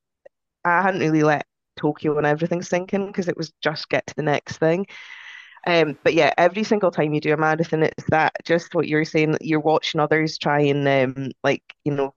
I 0.66 0.82
hadn't 0.82 1.02
really 1.02 1.24
let 1.24 1.46
Tokyo 1.78 2.18
and 2.18 2.28
everything 2.28 2.62
sink 2.62 2.94
in 2.94 3.08
because 3.08 3.28
it 3.28 3.38
was 3.38 3.54
just 3.64 3.90
get 3.90 4.06
to 4.08 4.16
the 4.16 4.24
next 4.24 4.58
thing. 4.58 4.86
Um, 5.68 6.00
but 6.04 6.16
yeah, 6.16 6.34
every 6.38 6.64
single 6.64 6.92
time 6.92 7.14
you 7.14 7.22
do 7.22 7.34
a 7.34 7.38
marathon, 7.38 7.84
it's 7.84 8.06
that 8.10 8.34
just 8.46 8.74
what 8.76 8.88
you're 8.88 9.06
saying. 9.06 9.38
You're 9.42 9.60
watching 9.62 10.02
others 10.02 10.40
try 10.40 10.62
and 10.62 10.88
um, 10.88 11.32
like 11.44 11.64
you 11.86 11.94
know 11.94 12.16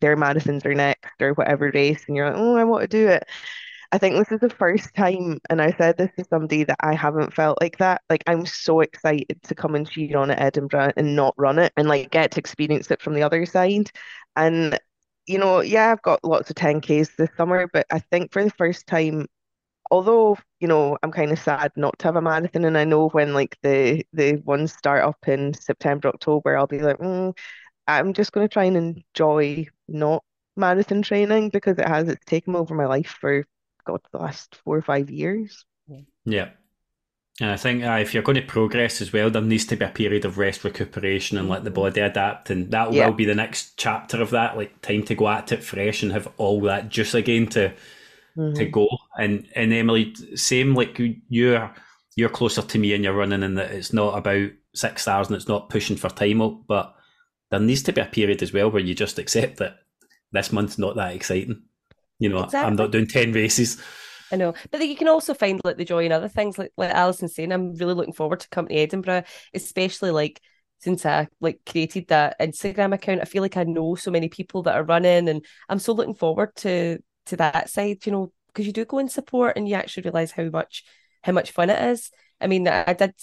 their 0.00 0.16
marathons 0.16 0.64
are 0.66 0.74
next 0.74 1.10
or 1.20 1.34
whatever 1.34 1.70
race, 1.74 2.04
and 2.06 2.16
you're 2.16 2.30
like, 2.30 2.38
oh, 2.38 2.56
I 2.56 2.64
want 2.64 2.82
to 2.82 2.88
do 2.88 3.08
it. 3.08 3.24
I 3.92 3.98
think 3.98 4.16
this 4.16 4.32
is 4.32 4.40
the 4.40 4.50
first 4.50 4.94
time, 4.94 5.40
and 5.50 5.62
I 5.62 5.72
said 5.72 5.98
this 5.98 6.10
to 6.18 6.24
somebody 6.30 6.64
that 6.64 6.78
I 6.80 6.94
haven't 6.94 7.34
felt 7.34 7.58
like 7.60 7.78
that. 7.78 8.02
Like 8.10 8.24
I'm 8.26 8.46
so 8.46 8.80
excited 8.80 9.42
to 9.44 9.54
come 9.54 9.74
and 9.74 9.88
cheer 9.88 10.18
on 10.18 10.30
at 10.30 10.40
Edinburgh 10.40 10.92
and 10.96 11.16
not 11.16 11.34
run 11.38 11.58
it 11.58 11.72
and 11.76 11.88
like 11.88 12.10
get 12.10 12.32
to 12.32 12.40
experience 12.40 12.90
it 12.90 13.02
from 13.02 13.14
the 13.14 13.22
other 13.24 13.46
side. 13.46 13.90
And 14.36 14.78
you 15.26 15.38
know, 15.38 15.60
yeah, 15.60 15.92
I've 15.92 16.02
got 16.02 16.24
lots 16.24 16.50
of 16.50 16.56
10Ks 16.56 17.16
this 17.16 17.30
summer, 17.36 17.68
but 17.72 17.86
I 17.92 17.98
think 18.00 18.32
for 18.32 18.44
the 18.44 18.50
first 18.50 18.86
time, 18.86 19.26
although, 19.92 20.38
you 20.58 20.66
know, 20.66 20.96
I'm 21.02 21.12
kind 21.12 21.30
of 21.30 21.38
sad 21.38 21.70
not 21.76 21.98
to 21.98 22.08
have 22.08 22.16
a 22.16 22.22
marathon, 22.22 22.64
and 22.64 22.78
I 22.78 22.84
know 22.84 23.10
when 23.10 23.34
like 23.34 23.56
the 23.62 24.04
the 24.12 24.36
ones 24.44 24.72
start 24.72 25.04
up 25.04 25.28
in 25.28 25.54
September, 25.54 26.08
October, 26.08 26.56
I'll 26.56 26.66
be 26.66 26.80
like, 26.80 26.98
mm, 26.98 27.36
I'm 27.86 28.14
just 28.14 28.32
going 28.32 28.48
to 28.48 28.52
try 28.52 28.64
and 28.64 28.76
enjoy 28.76 29.66
not 29.88 30.24
marathon 30.56 31.02
training 31.02 31.50
because 31.50 31.78
it 31.78 31.86
has 31.86 32.08
it's 32.08 32.24
taken 32.24 32.56
over 32.56 32.74
my 32.74 32.86
life 32.86 33.16
for 33.20 33.44
God, 33.84 34.00
the 34.12 34.18
last 34.18 34.56
four 34.64 34.76
or 34.78 34.82
five 34.82 35.10
years. 35.10 35.64
Yeah. 36.24 36.50
And 37.40 37.50
I 37.50 37.56
think 37.56 37.82
uh, 37.82 37.98
if 38.00 38.14
you're 38.14 38.22
going 38.22 38.36
to 38.36 38.42
progress 38.42 39.00
as 39.00 39.12
well, 39.12 39.30
there 39.30 39.42
needs 39.42 39.64
to 39.66 39.76
be 39.76 39.84
a 39.84 39.88
period 39.88 40.24
of 40.24 40.38
rest, 40.38 40.64
recuperation, 40.64 41.38
and 41.38 41.48
let 41.48 41.64
the 41.64 41.70
body 41.70 42.00
adapt. 42.00 42.50
And 42.50 42.70
that 42.70 42.92
yeah. 42.92 43.06
will 43.06 43.14
be 43.14 43.24
the 43.24 43.34
next 43.34 43.76
chapter 43.76 44.22
of 44.22 44.30
that. 44.30 44.56
Like 44.56 44.80
time 44.80 45.02
to 45.04 45.14
go 45.14 45.28
at 45.28 45.52
it 45.52 45.64
fresh 45.64 46.02
and 46.02 46.12
have 46.12 46.28
all 46.36 46.60
that 46.62 46.88
juice 46.88 47.14
again 47.14 47.46
to 47.48 47.72
mm-hmm. 48.36 48.54
to 48.54 48.64
go. 48.66 48.88
And 49.18 49.48
and 49.54 49.72
Emily, 49.72 50.14
same 50.34 50.74
like 50.74 51.00
you're 51.28 51.74
you're 52.16 52.28
closer 52.28 52.62
to 52.62 52.78
me 52.78 52.94
and 52.94 53.04
you're 53.04 53.14
running, 53.14 53.42
and 53.42 53.58
that 53.58 53.72
it's 53.72 53.92
not 53.92 54.18
about 54.18 54.50
six 54.74 55.02
stars 55.02 55.28
and 55.28 55.36
it's 55.36 55.48
not 55.48 55.70
pushing 55.70 55.96
for 55.96 56.08
time 56.08 56.40
up, 56.40 56.62
but 56.66 56.94
there 57.50 57.60
needs 57.60 57.82
to 57.84 57.92
be 57.92 58.00
a 58.00 58.06
period 58.06 58.42
as 58.42 58.52
well 58.52 58.70
where 58.70 58.82
you 58.82 58.94
just 58.94 59.18
accept 59.18 59.58
that 59.58 59.76
this 60.32 60.52
month's 60.52 60.78
not 60.78 60.96
that 60.96 61.14
exciting. 61.14 61.62
You 62.18 62.30
know, 62.30 62.44
exactly. 62.44 62.66
I'm 62.66 62.76
not 62.76 62.92
doing 62.92 63.06
10 63.06 63.32
races. 63.32 63.82
I 64.32 64.36
know, 64.36 64.54
but 64.70 64.86
you 64.86 64.96
can 64.96 65.08
also 65.08 65.34
find 65.34 65.60
like 65.62 65.76
the 65.76 65.84
joy 65.84 66.06
in 66.06 66.12
other 66.12 66.28
things. 66.28 66.56
Like 66.56 66.72
like 66.76 66.90
Alison 66.90 67.28
saying, 67.28 67.52
I'm 67.52 67.74
really 67.74 67.94
looking 67.94 68.14
forward 68.14 68.40
to 68.40 68.48
coming 68.48 68.70
to 68.70 68.76
Edinburgh, 68.76 69.24
especially 69.52 70.10
like 70.10 70.40
since 70.78 71.04
I 71.04 71.28
like 71.40 71.60
created 71.66 72.08
that 72.08 72.40
Instagram 72.40 72.94
account. 72.94 73.20
I 73.20 73.26
feel 73.26 73.42
like 73.42 73.58
I 73.58 73.64
know 73.64 73.94
so 73.94 74.10
many 74.10 74.28
people 74.28 74.62
that 74.62 74.74
are 74.74 74.84
running, 74.84 75.28
and 75.28 75.44
I'm 75.68 75.78
so 75.78 75.92
looking 75.92 76.14
forward 76.14 76.56
to 76.56 76.98
to 77.26 77.36
that 77.36 77.70
side. 77.70 78.04
You 78.06 78.12
know, 78.12 78.32
because 78.48 78.66
you 78.66 78.72
do 78.72 78.84
go 78.84 78.98
and 78.98 79.10
support, 79.10 79.56
and 79.56 79.68
you 79.68 79.74
actually 79.74 80.04
realize 80.04 80.32
how 80.32 80.44
much 80.44 80.84
how 81.22 81.32
much 81.32 81.52
fun 81.52 81.70
it 81.70 81.82
is. 81.90 82.10
I 82.40 82.46
mean, 82.46 82.66
I 82.66 82.92
did 82.92 83.14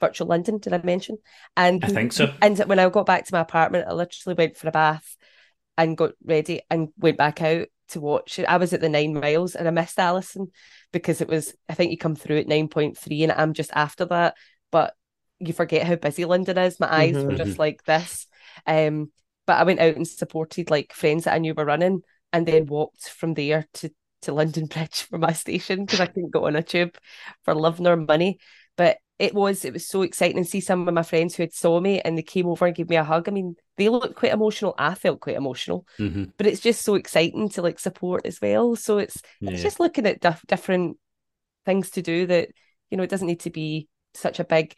virtual 0.00 0.28
London. 0.28 0.58
Did 0.58 0.72
I 0.72 0.80
mention? 0.82 1.18
And 1.56 1.84
I 1.84 1.88
think 1.88 2.12
so. 2.12 2.32
And 2.42 2.58
when 2.60 2.78
I 2.78 2.88
got 2.88 3.06
back 3.06 3.24
to 3.26 3.34
my 3.34 3.40
apartment, 3.40 3.86
I 3.88 3.92
literally 3.92 4.34
went 4.34 4.56
for 4.56 4.68
a 4.68 4.72
bath 4.72 5.16
and 5.78 5.96
got 5.96 6.12
ready 6.24 6.62
and 6.70 6.88
went 6.98 7.18
back 7.18 7.42
out 7.42 7.68
to 7.88 8.00
watch 8.00 8.38
it. 8.38 8.44
I 8.44 8.56
was 8.56 8.72
at 8.72 8.80
the 8.80 8.88
nine 8.88 9.14
miles 9.14 9.54
and 9.54 9.66
I 9.66 9.70
missed 9.70 9.98
Alison 9.98 10.48
because 10.92 11.20
it 11.20 11.28
was, 11.28 11.54
I 11.68 11.74
think 11.74 11.90
you 11.90 11.98
come 11.98 12.16
through 12.16 12.38
at 12.38 12.46
9.3 12.46 13.22
and 13.22 13.32
I'm 13.32 13.52
just 13.52 13.70
after 13.74 14.04
that. 14.06 14.34
But 14.70 14.94
you 15.38 15.52
forget 15.52 15.86
how 15.86 15.96
busy 15.96 16.24
London 16.24 16.58
is. 16.58 16.80
My 16.80 16.92
eyes 16.92 17.14
mm-hmm. 17.14 17.28
were 17.28 17.34
just 17.36 17.58
like 17.58 17.84
this. 17.84 18.26
Um, 18.66 19.10
but 19.46 19.58
I 19.58 19.64
went 19.64 19.80
out 19.80 19.96
and 19.96 20.06
supported 20.06 20.70
like 20.70 20.92
friends 20.92 21.24
that 21.24 21.34
I 21.34 21.38
knew 21.38 21.54
were 21.54 21.64
running 21.64 22.02
and 22.32 22.46
then 22.46 22.66
walked 22.66 23.08
from 23.08 23.34
there 23.34 23.66
to, 23.74 23.90
to 24.22 24.32
London 24.32 24.66
Bridge 24.66 25.02
for 25.02 25.18
my 25.18 25.32
station 25.32 25.84
because 25.84 26.00
I 26.00 26.06
couldn't 26.06 26.32
go 26.32 26.46
on 26.46 26.56
a 26.56 26.62
tube 26.62 26.96
for 27.44 27.54
love 27.54 27.80
nor 27.80 27.96
money. 27.96 28.38
But 28.76 28.98
it 29.18 29.34
was 29.34 29.64
it 29.64 29.72
was 29.72 29.88
so 29.88 30.02
exciting 30.02 30.44
to 30.44 30.48
see 30.48 30.60
some 30.60 30.86
of 30.86 30.92
my 30.92 31.02
friends 31.02 31.34
who 31.34 31.42
had 31.42 31.54
saw 31.54 31.80
me 31.80 32.00
and 32.00 32.18
they 32.18 32.22
came 32.22 32.46
over 32.46 32.66
and 32.66 32.76
gave 32.76 32.90
me 32.90 32.96
a 32.96 33.04
hug. 33.04 33.28
I 33.28 33.32
mean, 33.32 33.56
they 33.78 33.88
looked 33.88 34.16
quite 34.16 34.32
emotional. 34.32 34.74
I 34.76 34.94
felt 34.94 35.20
quite 35.20 35.36
emotional, 35.36 35.86
mm-hmm. 35.98 36.24
but 36.36 36.46
it's 36.46 36.60
just 36.60 36.82
so 36.82 36.94
exciting 36.94 37.48
to 37.50 37.62
like 37.62 37.78
support 37.78 38.26
as 38.26 38.40
well. 38.40 38.76
So 38.76 38.98
it's 38.98 39.22
yeah. 39.40 39.52
it's 39.52 39.62
just 39.62 39.80
looking 39.80 40.06
at 40.06 40.20
dif- 40.20 40.46
different 40.46 40.98
things 41.64 41.90
to 41.90 42.02
do 42.02 42.26
that 42.26 42.48
you 42.90 42.96
know 42.96 43.02
it 43.02 43.10
doesn't 43.10 43.26
need 43.26 43.40
to 43.40 43.50
be 43.50 43.88
such 44.14 44.40
a 44.40 44.44
big 44.44 44.74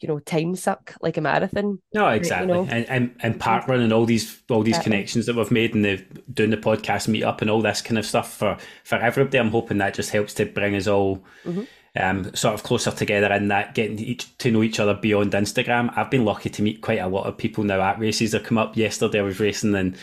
you 0.00 0.08
know 0.08 0.18
time 0.20 0.54
suck 0.54 0.94
like 1.00 1.16
a 1.16 1.20
marathon 1.20 1.78
no 1.94 2.08
exactly 2.08 2.48
you 2.48 2.54
know? 2.54 2.68
and, 2.70 2.88
and 2.88 3.16
and 3.20 3.40
Parkrun 3.40 3.82
and 3.82 3.92
all 3.92 4.04
these 4.04 4.42
all 4.50 4.62
these 4.62 4.72
exactly. 4.74 4.92
connections 4.92 5.26
that 5.26 5.36
we've 5.36 5.50
made 5.50 5.74
and 5.74 5.84
the 5.84 5.96
doing 6.32 6.50
the 6.50 6.56
podcast 6.56 7.08
meet 7.08 7.24
up 7.24 7.40
and 7.40 7.50
all 7.50 7.62
this 7.62 7.82
kind 7.82 7.98
of 7.98 8.04
stuff 8.04 8.34
for 8.34 8.56
for 8.84 8.96
everybody 8.96 9.38
i'm 9.38 9.50
hoping 9.50 9.78
that 9.78 9.94
just 9.94 10.10
helps 10.10 10.34
to 10.34 10.44
bring 10.44 10.74
us 10.74 10.86
all 10.86 11.24
mm-hmm 11.44 11.62
um, 11.98 12.34
sort 12.34 12.54
of 12.54 12.62
closer 12.62 12.90
together 12.90 13.32
in 13.32 13.48
that 13.48 13.74
getting 13.74 13.98
each, 13.98 14.36
to 14.38 14.50
know 14.50 14.62
each 14.62 14.80
other 14.80 14.94
beyond 14.94 15.32
Instagram. 15.32 15.96
I've 15.96 16.10
been 16.10 16.24
lucky 16.24 16.50
to 16.50 16.62
meet 16.62 16.80
quite 16.80 16.98
a 16.98 17.08
lot 17.08 17.26
of 17.26 17.36
people 17.36 17.64
now 17.64 17.80
at 17.80 17.98
races 17.98 18.32
that 18.32 18.44
come 18.44 18.58
up. 18.58 18.76
Yesterday 18.76 19.20
I 19.20 19.22
was 19.22 19.40
racing 19.40 19.74
and 19.74 19.96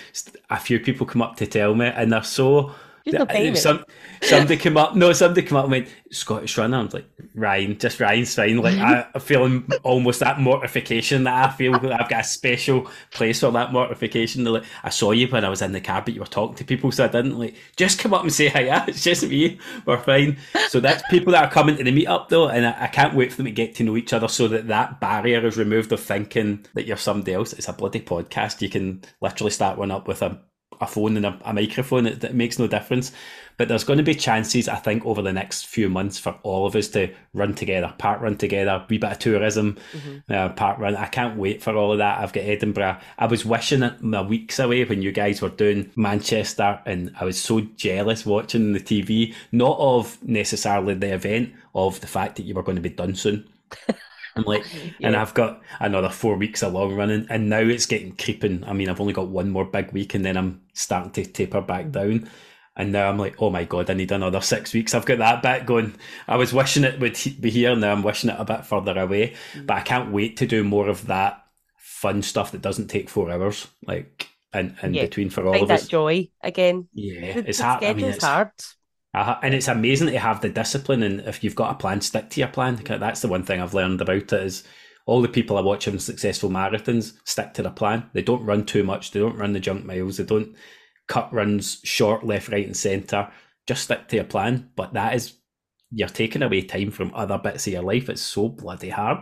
a 0.49 0.59
few 0.59 0.79
people 0.79 1.05
come 1.05 1.21
up 1.21 1.35
to 1.37 1.47
tell 1.47 1.75
me 1.75 1.85
and 1.85 2.11
they're 2.11 2.23
so 2.23 2.73
Uh, 3.05 3.53
some, 3.55 3.83
somebody 4.21 4.55
came 4.55 4.77
up, 4.77 4.95
no, 4.95 5.11
somebody 5.11 5.45
came 5.45 5.57
up 5.57 5.65
and 5.65 5.71
went, 5.71 5.87
Scottish 6.09 6.57
runner. 6.57 6.77
I'm 6.77 6.89
like, 6.89 7.05
Ryan, 7.35 7.77
just 7.77 7.99
Ryan's 7.99 8.33
fine. 8.33 8.57
Like, 8.57 8.77
I, 8.77 9.07
am 9.15 9.21
feeling 9.21 9.69
almost 9.83 10.21
that 10.21 10.39
mortification 10.39 11.25
that 11.25 11.49
I 11.49 11.51
feel 11.53 11.77
that 11.79 12.01
I've 12.01 12.09
got 12.09 12.21
a 12.21 12.23
special 12.23 12.89
place 13.11 13.41
for 13.41 13.51
that 13.51 13.73
mortification. 13.73 14.45
Like, 14.45 14.63
I 14.83 14.89
saw 14.89 15.11
you 15.11 15.27
when 15.27 15.43
I 15.43 15.49
was 15.49 15.61
in 15.61 15.73
the 15.73 15.81
car, 15.81 16.01
but 16.01 16.13
you 16.13 16.21
were 16.21 16.25
talking 16.27 16.55
to 16.55 16.63
people, 16.63 16.91
so 16.91 17.03
I 17.03 17.07
didn't 17.09 17.37
like 17.37 17.55
just 17.75 17.99
come 17.99 18.13
up 18.13 18.21
and 18.21 18.31
say, 18.31 18.47
hi, 18.47 18.61
yeah, 18.61 18.85
it's 18.87 19.03
just 19.03 19.27
me. 19.27 19.59
We're 19.85 19.97
fine. 19.97 20.37
So 20.69 20.79
that's 20.79 21.03
people 21.09 21.33
that 21.33 21.43
are 21.43 21.51
coming 21.51 21.75
to 21.77 21.83
the 21.83 21.91
meetup 22.05 22.29
though, 22.29 22.47
and 22.47 22.65
I, 22.65 22.83
I 22.83 22.87
can't 22.87 23.15
wait 23.15 23.31
for 23.31 23.37
them 23.37 23.47
to 23.47 23.51
get 23.51 23.75
to 23.75 23.83
know 23.83 23.97
each 23.97 24.13
other 24.13 24.29
so 24.29 24.47
that 24.47 24.67
that 24.67 25.01
barrier 25.01 25.45
is 25.45 25.57
removed 25.57 25.91
of 25.91 25.99
thinking 25.99 26.65
that 26.73 26.85
you're 26.85 26.97
somebody 26.97 27.33
else. 27.33 27.51
It's 27.51 27.67
a 27.67 27.73
bloody 27.73 27.99
podcast. 27.99 28.61
You 28.61 28.69
can 28.69 29.01
literally 29.19 29.51
start 29.51 29.77
one 29.77 29.91
up 29.91 30.07
with 30.07 30.21
a 30.21 30.39
a 30.81 30.87
phone 30.87 31.17
and 31.17 31.25
a, 31.25 31.39
a 31.45 31.53
microphone. 31.53 32.05
It, 32.05 32.23
it, 32.23 32.33
makes 32.33 32.59
no 32.59 32.67
difference. 32.67 33.11
But 33.57 33.67
there's 33.67 33.83
going 33.83 33.97
to 33.97 34.03
be 34.03 34.15
chances, 34.15 34.67
I 34.67 34.77
think, 34.77 35.05
over 35.05 35.21
the 35.21 35.31
next 35.31 35.67
few 35.67 35.87
months 35.87 36.17
for 36.17 36.35
all 36.41 36.65
of 36.65 36.75
us 36.75 36.87
to 36.89 37.13
run 37.33 37.53
together, 37.53 37.93
part 37.97 38.19
run 38.19 38.35
together, 38.35 38.83
wee 38.89 38.97
bit 38.97 39.11
of 39.11 39.19
tourism, 39.19 39.77
mm-hmm. 39.91 40.33
uh, 40.33 40.49
Parkrun. 40.53 40.97
I 40.97 41.05
can't 41.05 41.37
wait 41.37 41.61
for 41.61 41.75
all 41.75 41.91
of 41.91 41.99
that. 41.99 42.19
I've 42.19 42.33
got 42.33 42.45
Edinburgh. 42.45 42.97
I 43.19 43.27
was 43.27 43.45
wishing 43.45 43.83
it 43.83 44.01
my 44.01 44.21
weeks 44.21 44.57
away 44.57 44.85
when 44.85 45.03
you 45.03 45.11
guys 45.11 45.41
were 45.41 45.49
doing 45.49 45.91
Manchester, 45.95 46.79
and 46.85 47.13
I 47.19 47.25
was 47.25 47.39
so 47.39 47.61
jealous 47.61 48.25
watching 48.25 48.73
the 48.73 48.79
TV, 48.79 49.35
not 49.51 49.77
of 49.79 50.21
necessarily 50.23 50.95
the 50.95 51.13
event, 51.13 51.53
of 51.75 51.99
the 52.01 52.07
fact 52.07 52.37
that 52.37 52.43
you 52.43 52.55
were 52.55 52.63
going 52.63 52.77
to 52.77 52.81
be 52.81 52.89
done 52.89 53.13
soon. 53.13 53.47
I'm 54.35 54.43
like, 54.43 54.65
yeah. 54.99 55.07
and 55.07 55.15
I've 55.15 55.33
got 55.33 55.61
another 55.79 56.09
four 56.09 56.35
weeks 56.35 56.63
of 56.63 56.73
long 56.73 56.95
running, 56.95 57.27
and 57.29 57.49
now 57.49 57.59
it's 57.59 57.85
getting 57.85 58.15
creeping. 58.15 58.63
I 58.65 58.73
mean, 58.73 58.89
I've 58.89 59.01
only 59.01 59.13
got 59.13 59.27
one 59.27 59.49
more 59.49 59.65
big 59.65 59.91
week, 59.91 60.13
and 60.13 60.25
then 60.25 60.37
I'm 60.37 60.61
starting 60.73 61.11
to 61.11 61.25
taper 61.25 61.61
back 61.61 61.91
down. 61.91 62.29
And 62.75 62.91
now 62.91 63.07
I'm 63.07 63.19
like, 63.19 63.35
oh 63.39 63.51
my 63.51 63.65
god, 63.65 63.91
I 63.91 63.93
need 63.93 64.11
another 64.11 64.41
six 64.41 64.73
weeks. 64.73 64.95
I've 64.95 65.05
got 65.05 65.19
that 65.19 65.43
bit 65.43 65.67
going. 65.67 65.93
I 66.27 66.37
was 66.37 66.53
wishing 66.53 66.83
it 66.83 66.99
would 66.99 67.17
be 67.39 67.51
here. 67.51 67.75
Now 67.75 67.91
I'm 67.91 68.01
wishing 68.01 68.31
it 68.31 68.35
a 68.39 68.45
bit 68.45 68.65
further 68.65 68.97
away, 68.99 69.35
mm. 69.53 69.67
but 69.67 69.77
I 69.77 69.81
can't 69.81 70.11
wait 70.11 70.37
to 70.37 70.47
do 70.47 70.63
more 70.63 70.87
of 70.87 71.05
that 71.05 71.43
fun 71.77 72.23
stuff 72.23 72.51
that 72.51 72.61
doesn't 72.61 72.87
take 72.87 73.09
four 73.09 73.29
hours, 73.29 73.67
like 73.85 74.27
in, 74.53 74.75
in 74.81 74.95
yeah. 74.95 75.03
between 75.03 75.29
for 75.29 75.45
all 75.45 75.63
of 75.63 75.69
us. 75.69 75.83
that 75.83 75.89
joy 75.89 76.27
again. 76.41 76.87
Yeah, 76.93 77.33
the, 77.33 77.49
it's 77.49 77.59
hard. 77.59 77.83
I 77.83 77.93
mean, 77.93 78.05
it's 78.05 78.23
hard. 78.23 78.51
Uh, 79.13 79.35
and 79.43 79.53
it's 79.53 79.67
amazing 79.67 80.07
to 80.07 80.19
have 80.19 80.41
the 80.41 80.49
discipline, 80.49 81.03
and 81.03 81.19
if 81.21 81.43
you've 81.43 81.55
got 81.55 81.71
a 81.71 81.75
plan, 81.75 82.01
stick 82.01 82.29
to 82.31 82.39
your 82.39 82.49
plan. 82.49 82.75
That's 82.75 83.21
the 83.21 83.27
one 83.27 83.43
thing 83.43 83.61
I've 83.61 83.75
learned 83.75 84.01
about 84.01 84.15
it 84.15 84.33
is 84.33 84.63
all 85.05 85.21
the 85.21 85.27
people 85.27 85.57
I 85.57 85.61
watch 85.61 85.85
having 85.85 85.99
successful 85.99 86.49
marathons 86.49 87.13
stick 87.25 87.53
to 87.53 87.63
their 87.63 87.71
plan. 87.71 88.09
They 88.13 88.21
don't 88.21 88.45
run 88.45 88.65
too 88.65 88.83
much. 88.83 89.11
They 89.11 89.19
don't 89.19 89.37
run 89.37 89.53
the 89.53 89.59
junk 89.59 89.85
miles. 89.85 90.17
They 90.17 90.23
don't 90.23 90.55
cut 91.07 91.31
runs 91.33 91.79
short, 91.83 92.25
left, 92.25 92.49
right, 92.49 92.65
and 92.65 92.75
centre. 92.75 93.29
Just 93.67 93.83
stick 93.83 94.07
to 94.07 94.15
your 94.15 94.25
plan. 94.25 94.71
But 94.75 94.93
that 94.93 95.15
is 95.15 95.35
you're 95.91 96.07
taking 96.07 96.41
away 96.41 96.61
time 96.63 96.89
from 96.89 97.11
other 97.13 97.37
bits 97.37 97.67
of 97.67 97.73
your 97.73 97.83
life. 97.83 98.09
It's 98.09 98.21
so 98.21 98.49
bloody 98.49 98.89
hard. 98.89 99.19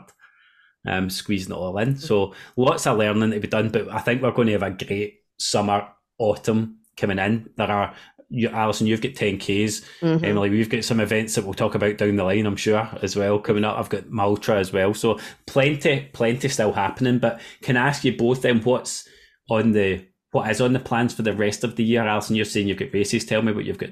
Um, 0.87 1.09
squeezing 1.09 1.51
it 1.51 1.57
all 1.57 1.77
in. 1.77 1.97
So 1.97 2.33
lots 2.55 2.87
of 2.87 2.97
learning 2.97 3.31
to 3.31 3.39
be 3.39 3.47
done, 3.47 3.69
but 3.69 3.89
I 3.89 3.99
think 3.99 4.21
we're 4.21 4.31
going 4.31 4.47
to 4.47 4.53
have 4.53 4.63
a 4.63 4.71
great 4.71 5.19
summer, 5.37 5.87
autumn 6.17 6.79
coming 6.97 7.19
in. 7.19 7.49
There 7.55 7.69
are 7.69 7.93
you, 8.31 8.49
Alison, 8.49 8.87
you've 8.87 9.01
got 9.01 9.11
10Ks. 9.11 9.83
Mm-hmm. 9.99 10.23
Emily, 10.25 10.49
we've 10.49 10.69
got 10.69 10.83
some 10.85 11.01
events 11.01 11.35
that 11.35 11.43
we'll 11.43 11.53
talk 11.53 11.75
about 11.75 11.97
down 11.97 12.15
the 12.15 12.23
line, 12.23 12.45
I'm 12.45 12.55
sure, 12.55 12.87
as 13.01 13.15
well, 13.15 13.37
coming 13.39 13.65
up. 13.65 13.77
I've 13.77 13.89
got 13.89 14.05
Maltra 14.05 14.55
as 14.55 14.71
well. 14.71 14.93
So 14.93 15.19
plenty, 15.45 16.09
plenty 16.13 16.47
still 16.47 16.71
happening. 16.71 17.19
But 17.19 17.41
can 17.61 17.75
I 17.75 17.87
ask 17.87 18.05
you 18.05 18.15
both 18.15 18.41
then 18.41 18.61
what's 18.61 19.07
on 19.49 19.73
the 19.73 20.07
what 20.31 20.49
is 20.49 20.61
on 20.61 20.71
the 20.71 20.79
plans 20.79 21.13
for 21.13 21.23
the 21.23 21.33
rest 21.33 21.65
of 21.65 21.75
the 21.75 21.83
year? 21.83 22.07
Alison, 22.07 22.37
you're 22.37 22.45
saying 22.45 22.69
you've 22.69 22.79
got 22.79 22.93
races. 22.93 23.25
Tell 23.25 23.41
me 23.41 23.51
what 23.51 23.65
you've 23.65 23.77
got 23.77 23.89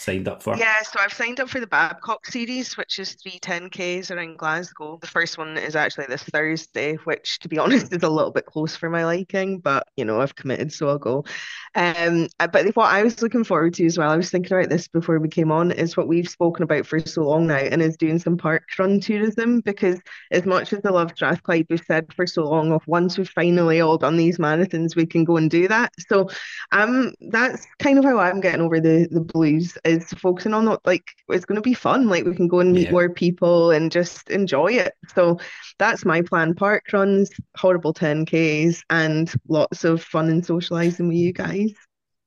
signed 0.00 0.28
up 0.28 0.42
for? 0.42 0.56
Yeah, 0.56 0.82
so 0.82 0.98
I've 1.00 1.12
signed 1.12 1.40
up 1.40 1.48
for 1.48 1.60
the 1.60 1.66
Babcock 1.66 2.26
series, 2.26 2.76
which 2.76 2.98
is 2.98 3.14
three 3.14 3.38
10Ks 3.40 4.10
around 4.10 4.38
Glasgow. 4.38 4.98
The 5.00 5.06
first 5.06 5.38
one 5.38 5.56
is 5.56 5.76
actually 5.76 6.06
this 6.06 6.22
Thursday, 6.22 6.94
which, 7.04 7.38
to 7.40 7.48
be 7.48 7.58
honest, 7.60 7.92
is 7.92 8.02
a 8.02 8.08
little 8.08 8.30
bit 8.30 8.46
close 8.46 8.76
for 8.76 8.90
my 8.90 9.04
liking, 9.04 9.58
but 9.58 9.86
you 9.96 10.04
know, 10.04 10.20
I've 10.20 10.34
committed, 10.34 10.72
so 10.72 10.88
I'll 10.88 10.98
go. 10.98 11.24
Um, 11.74 12.28
uh, 12.38 12.48
but 12.48 12.74
what 12.74 12.92
I 12.92 13.02
was 13.02 13.22
looking 13.22 13.44
forward 13.44 13.74
to 13.74 13.86
as 13.86 13.98
well, 13.98 14.10
I 14.10 14.16
was 14.16 14.30
thinking 14.30 14.56
about 14.56 14.70
this 14.70 14.88
before 14.88 15.18
we 15.18 15.28
came 15.28 15.52
on, 15.52 15.70
is 15.72 15.96
what 15.96 16.08
we've 16.08 16.28
spoken 16.28 16.62
about 16.62 16.86
for 16.86 16.98
so 17.00 17.22
long 17.22 17.46
now, 17.46 17.56
and 17.56 17.82
is 17.82 17.96
doing 17.96 18.18
some 18.18 18.36
park 18.36 18.64
run 18.78 19.00
tourism 19.00 19.60
because 19.60 20.00
as 20.30 20.46
much 20.46 20.72
as 20.72 20.80
I 20.84 20.90
love 20.90 21.12
Strathclyde, 21.14 21.66
we've 21.68 21.82
said 21.86 22.12
for 22.12 22.26
so 22.26 22.44
long 22.44 22.72
of 22.72 22.86
once 22.86 23.18
we've 23.18 23.28
finally 23.28 23.80
all 23.80 23.98
done 23.98 24.16
these 24.16 24.38
marathons, 24.38 24.96
we 24.96 25.06
can 25.06 25.24
go 25.24 25.36
and 25.36 25.50
do 25.50 25.68
that. 25.68 25.92
So 26.08 26.28
um 26.72 27.14
that's 27.20 27.66
kind 27.78 27.98
of 27.98 28.04
how 28.04 28.18
I'm 28.18 28.40
getting 28.40 28.62
over 28.62 28.80
the 28.80 29.08
the 29.10 29.20
blues 29.20 29.76
is 29.90 30.04
focusing 30.14 30.54
on 30.54 30.64
not 30.64 30.84
like 30.86 31.04
it's 31.28 31.44
going 31.44 31.56
to 31.56 31.62
be 31.62 31.74
fun. 31.74 32.08
Like 32.08 32.24
we 32.24 32.34
can 32.34 32.48
go 32.48 32.60
and 32.60 32.72
meet 32.72 32.86
yeah. 32.86 32.92
more 32.92 33.08
people 33.08 33.70
and 33.70 33.90
just 33.90 34.30
enjoy 34.30 34.72
it. 34.72 34.94
So 35.14 35.38
that's 35.78 36.04
my 36.04 36.22
plan. 36.22 36.54
Parkruns, 36.54 37.28
horrible 37.56 37.92
10Ks, 37.92 38.82
and 38.90 39.32
lots 39.48 39.84
of 39.84 40.02
fun 40.02 40.28
and 40.28 40.44
socializing 40.44 41.08
with 41.08 41.16
you 41.16 41.32
guys. 41.32 41.72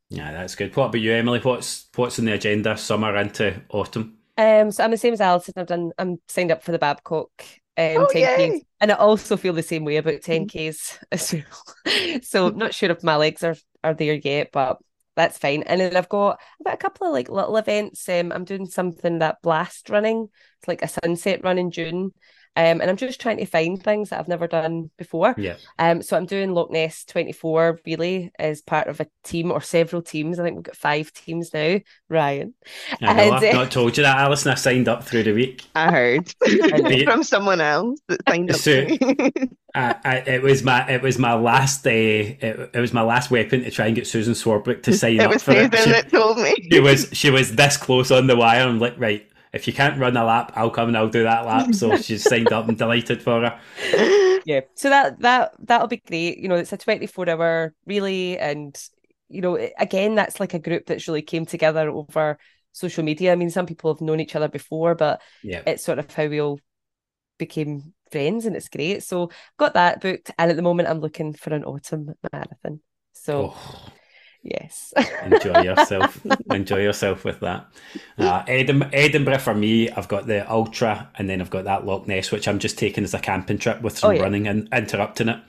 Yeah, 0.09 0.31
that's 0.31 0.55
good. 0.55 0.75
What 0.75 0.85
about 0.87 1.01
you, 1.01 1.13
Emily? 1.13 1.39
What's 1.39 1.87
what's 1.95 2.19
in 2.19 2.25
the 2.25 2.33
agenda 2.33 2.77
summer 2.77 3.15
into 3.17 3.61
autumn? 3.69 4.17
Um, 4.37 4.71
so 4.71 4.83
I'm 4.83 4.91
the 4.91 4.97
same 4.97 5.13
as 5.13 5.21
Alison. 5.21 5.53
I've 5.57 5.67
done. 5.67 5.91
I'm 5.97 6.19
signed 6.27 6.51
up 6.51 6.63
for 6.63 6.71
the 6.71 6.79
Babcock 6.79 7.29
um, 7.77 7.97
oh, 7.97 8.07
10Ks. 8.13 8.61
And 8.79 8.91
I 8.91 8.95
also 8.95 9.37
feel 9.37 9.53
the 9.53 9.63
same 9.63 9.85
way 9.85 9.97
about 9.97 10.21
10Ks 10.21 10.99
as 11.11 11.33
well. 11.33 12.19
so 12.21 12.47
I'm 12.47 12.57
not 12.57 12.73
sure 12.73 12.91
if 12.91 13.03
my 13.03 13.15
legs 13.15 13.43
are, 13.43 13.55
are 13.83 13.93
there 13.93 14.13
yet, 14.13 14.49
but 14.51 14.77
that's 15.15 15.37
fine. 15.37 15.63
And 15.63 15.79
then 15.81 15.95
I've 15.95 16.09
got 16.09 16.39
I've 16.59 16.65
a 16.75 16.77
couple 16.77 17.07
of 17.07 17.13
like 17.13 17.29
little 17.29 17.57
events. 17.57 18.07
Um, 18.09 18.31
I'm 18.31 18.45
doing 18.45 18.65
something 18.65 19.19
that 19.19 19.41
blast 19.41 19.89
running. 19.89 20.29
It's 20.59 20.67
like 20.67 20.81
a 20.81 20.87
sunset 20.87 21.43
run 21.43 21.57
in 21.57 21.71
June. 21.71 22.11
Um, 22.55 22.81
and 22.81 22.89
I'm 22.89 22.97
just 22.97 23.19
trying 23.19 23.37
to 23.37 23.45
find 23.45 23.81
things 23.81 24.09
that 24.09 24.19
I've 24.19 24.27
never 24.27 24.47
done 24.47 24.91
before. 24.97 25.33
Yeah. 25.37 25.55
Um, 25.79 26.03
so 26.03 26.15
I'm 26.15 26.27
doing 26.27 26.53
Loch 26.53 26.69
Ness 26.69 27.03
24 27.05 27.79
really 27.85 28.31
as 28.37 28.61
part 28.61 28.87
of 28.87 28.99
a 28.99 29.07
team 29.23 29.51
or 29.51 29.59
several 29.59 30.03
teams. 30.03 30.39
I 30.39 30.43
think 30.43 30.57
we've 30.57 30.63
got 30.63 30.75
five 30.75 31.11
teams 31.13 31.51
now. 31.51 31.79
Ryan. 32.09 32.53
I 33.01 33.13
know, 33.13 33.21
and, 33.21 33.33
I've 33.33 33.43
uh, 33.43 33.57
not 33.57 33.71
told 33.71 33.97
you 33.97 34.03
that, 34.03 34.17
Alison. 34.17 34.51
I 34.51 34.55
signed 34.55 34.87
up 34.87 35.03
through 35.03 35.23
the 35.23 35.33
week. 35.33 35.63
I 35.73 35.91
heard 35.91 36.33
from 37.03 37.23
someone 37.23 37.59
else 37.59 37.99
that 38.07 38.21
signed 38.29 38.51
up. 38.51 38.57
So, 38.57 38.87
I, 39.75 39.95
I, 40.03 40.15
it 40.17 40.43
was 40.43 40.61
my 40.61 40.87
it 40.87 41.01
was 41.01 41.17
my 41.17 41.33
last 41.33 41.83
day. 41.83 42.35
Uh, 42.35 42.45
it, 42.45 42.71
it, 42.75 42.79
was 42.79 42.93
my 42.93 43.01
last 43.01 43.31
weapon 43.31 43.63
to 43.63 43.71
try 43.71 43.87
and 43.87 43.95
get 43.95 44.05
Susan 44.05 44.35
Swarbrick 44.35 44.83
to 44.83 44.93
sign 44.93 45.15
it 45.15 45.21
up 45.21 45.31
was 45.31 45.41
for 45.41 45.53
Susan 45.53 45.73
it. 45.73 45.79
She, 45.79 45.89
that 45.89 46.11
told 46.11 46.37
me 46.37 46.53
she 46.71 46.79
was 46.79 47.09
she 47.13 47.31
was 47.31 47.55
this 47.55 47.77
close 47.77 48.11
on 48.11 48.27
the 48.27 48.35
wire. 48.35 48.67
I'm 48.67 48.79
like, 48.79 48.99
right, 48.99 49.27
if 49.53 49.67
you 49.67 49.73
can't 49.73 49.99
run 49.99 50.17
a 50.17 50.25
lap, 50.25 50.51
I'll 50.55 50.71
come 50.71 50.87
and 50.87 50.97
I'll 50.97 51.09
do 51.09 51.23
that 51.23 51.45
lap. 51.45 51.73
So 51.75 51.95
she's 52.01 52.23
signed 52.23 52.51
up 52.51 52.67
and 52.67 52.77
delighted 52.77 53.21
for 53.21 53.41
her. 53.41 54.41
Yeah. 54.45 54.61
So 54.75 54.89
that 54.89 55.19
that 55.19 55.53
that'll 55.59 55.87
be 55.87 56.01
great. 56.05 56.39
You 56.39 56.49
know, 56.49 56.55
it's 56.55 56.73
a 56.73 56.77
24 56.77 57.29
hour 57.29 57.73
relay 57.85 58.35
and 58.37 58.77
you 59.29 59.41
know, 59.41 59.57
again, 59.79 60.15
that's 60.15 60.39
like 60.39 60.53
a 60.53 60.59
group 60.59 60.85
that's 60.85 61.07
really 61.07 61.21
came 61.21 61.45
together 61.45 61.89
over 61.89 62.37
social 62.71 63.03
media. 63.03 63.31
I 63.31 63.35
mean, 63.35 63.49
some 63.49 63.65
people 63.65 63.93
have 63.93 64.01
known 64.01 64.19
each 64.19 64.35
other 64.35 64.49
before, 64.49 64.95
but 64.95 65.21
yeah. 65.43 65.61
it's 65.65 65.83
sort 65.83 65.99
of 65.99 66.11
how 66.13 66.27
we 66.27 66.41
all 66.41 66.59
became 67.37 67.93
friends 68.11 68.45
and 68.45 68.55
it's 68.55 68.69
great. 68.69 69.03
So 69.03 69.31
got 69.57 69.73
that 69.73 70.01
booked. 70.01 70.31
And 70.37 70.51
at 70.51 70.55
the 70.55 70.61
moment 70.61 70.89
I'm 70.89 70.99
looking 70.99 71.33
for 71.33 71.53
an 71.53 71.63
autumn 71.63 72.13
marathon. 72.31 72.81
So 73.13 73.53
oh. 73.55 73.85
Yes. 74.43 74.93
Enjoy 75.23 75.61
yourself. 75.63 76.19
Enjoy 76.51 76.77
yourself 76.77 77.23
with 77.23 77.39
that. 77.39 77.65
Uh, 78.17 78.43
Edinburgh, 78.45 78.89
Edinburgh 78.91 79.39
for 79.39 79.55
me, 79.55 79.89
I've 79.89 80.09
got 80.09 80.27
the 80.27 80.49
Ultra 80.51 81.09
and 81.15 81.29
then 81.29 81.39
I've 81.39 81.49
got 81.49 81.63
that 81.63 81.85
Loch 81.85 82.07
Ness, 82.07 82.31
which 82.31 82.47
I'm 82.47 82.59
just 82.59 82.77
taking 82.77 83.05
as 83.05 83.13
a 83.13 83.19
camping 83.19 83.57
trip 83.57 83.81
with 83.81 83.97
some 83.97 84.11
oh, 84.11 84.13
yeah. 84.13 84.21
running 84.21 84.47
and 84.47 84.67
interrupting 84.73 85.29
it. 85.29 85.39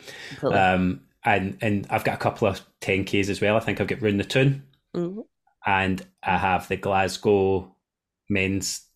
Um, 0.44 1.00
and 1.24 1.58
and 1.60 1.86
I've 1.90 2.04
got 2.04 2.14
a 2.14 2.18
couple 2.18 2.46
of 2.46 2.60
10Ks 2.82 3.28
as 3.28 3.40
well. 3.40 3.56
I 3.56 3.60
think 3.60 3.80
I've 3.80 3.88
got 3.88 4.00
Round 4.00 4.20
the 4.20 4.24
Toon 4.24 4.62
mm-hmm. 4.94 5.20
and 5.66 6.06
I 6.22 6.38
have 6.38 6.68
the 6.68 6.76
Glasgow 6.76 7.74
men's 8.28 8.86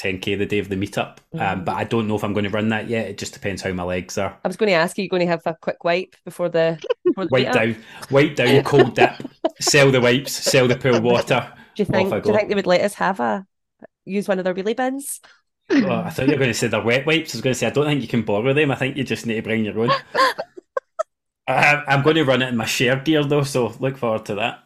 10k 0.00 0.38
the 0.38 0.46
day 0.46 0.58
of 0.58 0.68
the 0.68 0.76
meetup. 0.76 1.18
Um, 1.34 1.40
mm. 1.40 1.64
but 1.64 1.76
I 1.76 1.84
don't 1.84 2.08
know 2.08 2.16
if 2.16 2.24
I'm 2.24 2.32
going 2.32 2.44
to 2.44 2.50
run 2.50 2.68
that 2.70 2.88
yet. 2.88 3.06
It 3.06 3.18
just 3.18 3.32
depends 3.32 3.62
how 3.62 3.72
my 3.72 3.84
legs 3.84 4.18
are. 4.18 4.36
I 4.44 4.48
was 4.48 4.56
going 4.56 4.68
to 4.68 4.74
ask, 4.74 4.98
are 4.98 5.02
you 5.02 5.08
going 5.08 5.20
to 5.20 5.26
have 5.26 5.42
a 5.46 5.56
quick 5.60 5.84
wipe 5.84 6.16
before 6.24 6.48
the, 6.48 6.82
before 7.04 7.24
the 7.24 7.30
wipe 7.30 7.52
down, 7.52 7.76
wipe 8.10 8.36
down, 8.36 8.62
cold 8.64 8.94
dip, 8.94 9.12
sell 9.60 9.90
the 9.90 10.00
wipes, 10.00 10.32
sell 10.32 10.68
the 10.68 10.76
pool 10.76 11.00
water. 11.00 11.52
Do 11.76 11.82
you 11.82 11.86
think? 11.86 12.10
Do 12.10 12.16
you 12.30 12.36
think 12.36 12.48
they 12.48 12.54
would 12.54 12.66
let 12.66 12.82
us 12.82 12.94
have 12.94 13.20
a 13.20 13.46
use 14.04 14.28
one 14.28 14.38
of 14.38 14.44
their 14.44 14.54
wheelie 14.54 14.76
bins? 14.76 15.20
Oh, 15.70 15.90
I 15.90 16.10
thought 16.10 16.26
you 16.26 16.32
were 16.32 16.38
going 16.38 16.50
to 16.50 16.54
say 16.54 16.68
they're 16.68 16.82
wet 16.82 17.06
wipes. 17.06 17.34
I 17.34 17.38
was 17.38 17.42
going 17.42 17.54
to 17.54 17.58
say 17.58 17.66
I 17.66 17.70
don't 17.70 17.86
think 17.86 18.02
you 18.02 18.08
can 18.08 18.22
borrow 18.22 18.52
them. 18.52 18.70
I 18.70 18.74
think 18.74 18.96
you 18.96 19.04
just 19.04 19.26
need 19.26 19.36
to 19.36 19.42
bring 19.42 19.64
your 19.64 19.78
own. 19.78 19.90
I'm 21.46 22.02
going 22.02 22.16
to 22.16 22.24
run 22.24 22.42
it 22.42 22.48
in 22.48 22.56
my 22.56 22.64
shared 22.64 23.04
gear 23.04 23.24
though, 23.24 23.42
so 23.42 23.74
look 23.80 23.96
forward 23.96 24.26
to 24.26 24.34
that. 24.36 24.63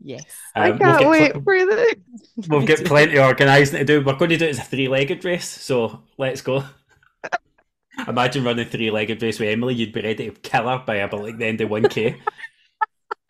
Yes. 0.00 0.24
Um, 0.54 0.62
I 0.62 0.78
can't 0.78 1.00
we'll 1.00 1.10
wait 1.10 1.32
pl- 1.32 1.42
for 1.42 1.66
this. 1.66 1.94
We'll 2.48 2.66
get 2.66 2.84
plenty 2.84 3.18
organising 3.18 3.78
to 3.78 3.84
do. 3.84 4.04
We're 4.04 4.14
going 4.14 4.30
to 4.30 4.36
do 4.36 4.44
it 4.44 4.50
as 4.50 4.58
a 4.58 4.62
three 4.62 4.88
legged 4.88 5.24
race, 5.24 5.48
so 5.48 6.02
let's 6.16 6.40
go. 6.40 6.64
Imagine 8.08 8.44
running 8.44 8.68
three 8.68 8.90
legged 8.90 9.22
race 9.22 9.40
with 9.40 9.48
Emily, 9.48 9.74
you'd 9.74 9.92
be 9.92 10.02
ready 10.02 10.30
to 10.30 10.40
kill 10.40 10.68
her 10.68 10.82
by 10.86 10.96
about 10.96 11.22
like 11.22 11.38
the 11.38 11.46
end 11.46 11.60
of 11.60 11.70
1k. 11.70 12.18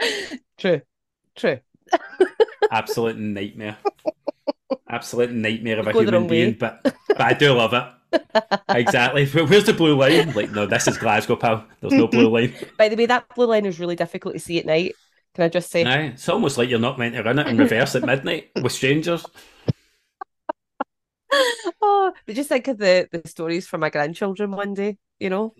True. 0.58 0.82
True. 1.34 1.60
Absolute 2.70 3.16
nightmare. 3.16 3.78
Absolute 4.88 5.32
nightmare 5.32 5.78
of 5.78 5.86
a 5.86 5.92
human 5.92 6.26
being, 6.26 6.56
but 6.58 6.82
but 7.08 7.20
I 7.20 7.32
do 7.32 7.52
love 7.52 7.72
it. 7.72 8.22
exactly. 8.68 9.26
Where's 9.26 9.64
the 9.64 9.72
blue 9.72 9.96
line? 9.96 10.32
Like, 10.32 10.50
no, 10.50 10.66
this 10.66 10.88
is 10.88 10.98
Glasgow, 10.98 11.36
pal. 11.36 11.64
There's 11.80 11.92
no 11.92 12.08
blue 12.08 12.28
line. 12.28 12.54
By 12.76 12.88
the 12.88 12.96
way, 12.96 13.06
that 13.06 13.28
blue 13.34 13.46
line 13.46 13.66
is 13.66 13.78
really 13.78 13.96
difficult 13.96 14.34
to 14.34 14.40
see 14.40 14.58
at 14.58 14.66
night. 14.66 14.94
Can 15.36 15.44
I 15.44 15.48
just 15.50 15.70
say? 15.70 15.84
Aye, 15.84 16.12
it's 16.14 16.30
almost 16.30 16.56
like 16.56 16.70
you're 16.70 16.78
not 16.78 16.98
meant 16.98 17.14
to 17.14 17.22
run 17.22 17.38
it 17.38 17.46
in 17.46 17.58
reverse 17.58 17.94
at 17.94 18.04
midnight 18.04 18.52
with 18.62 18.72
strangers. 18.72 19.22
oh, 21.82 22.10
but 22.24 22.34
just 22.34 22.48
think 22.48 22.68
of 22.68 22.78
the, 22.78 23.06
the 23.12 23.20
stories 23.28 23.66
for 23.66 23.76
my 23.76 23.90
grandchildren 23.90 24.50
one 24.52 24.72
day, 24.72 24.96
you 25.20 25.28
know? 25.28 25.52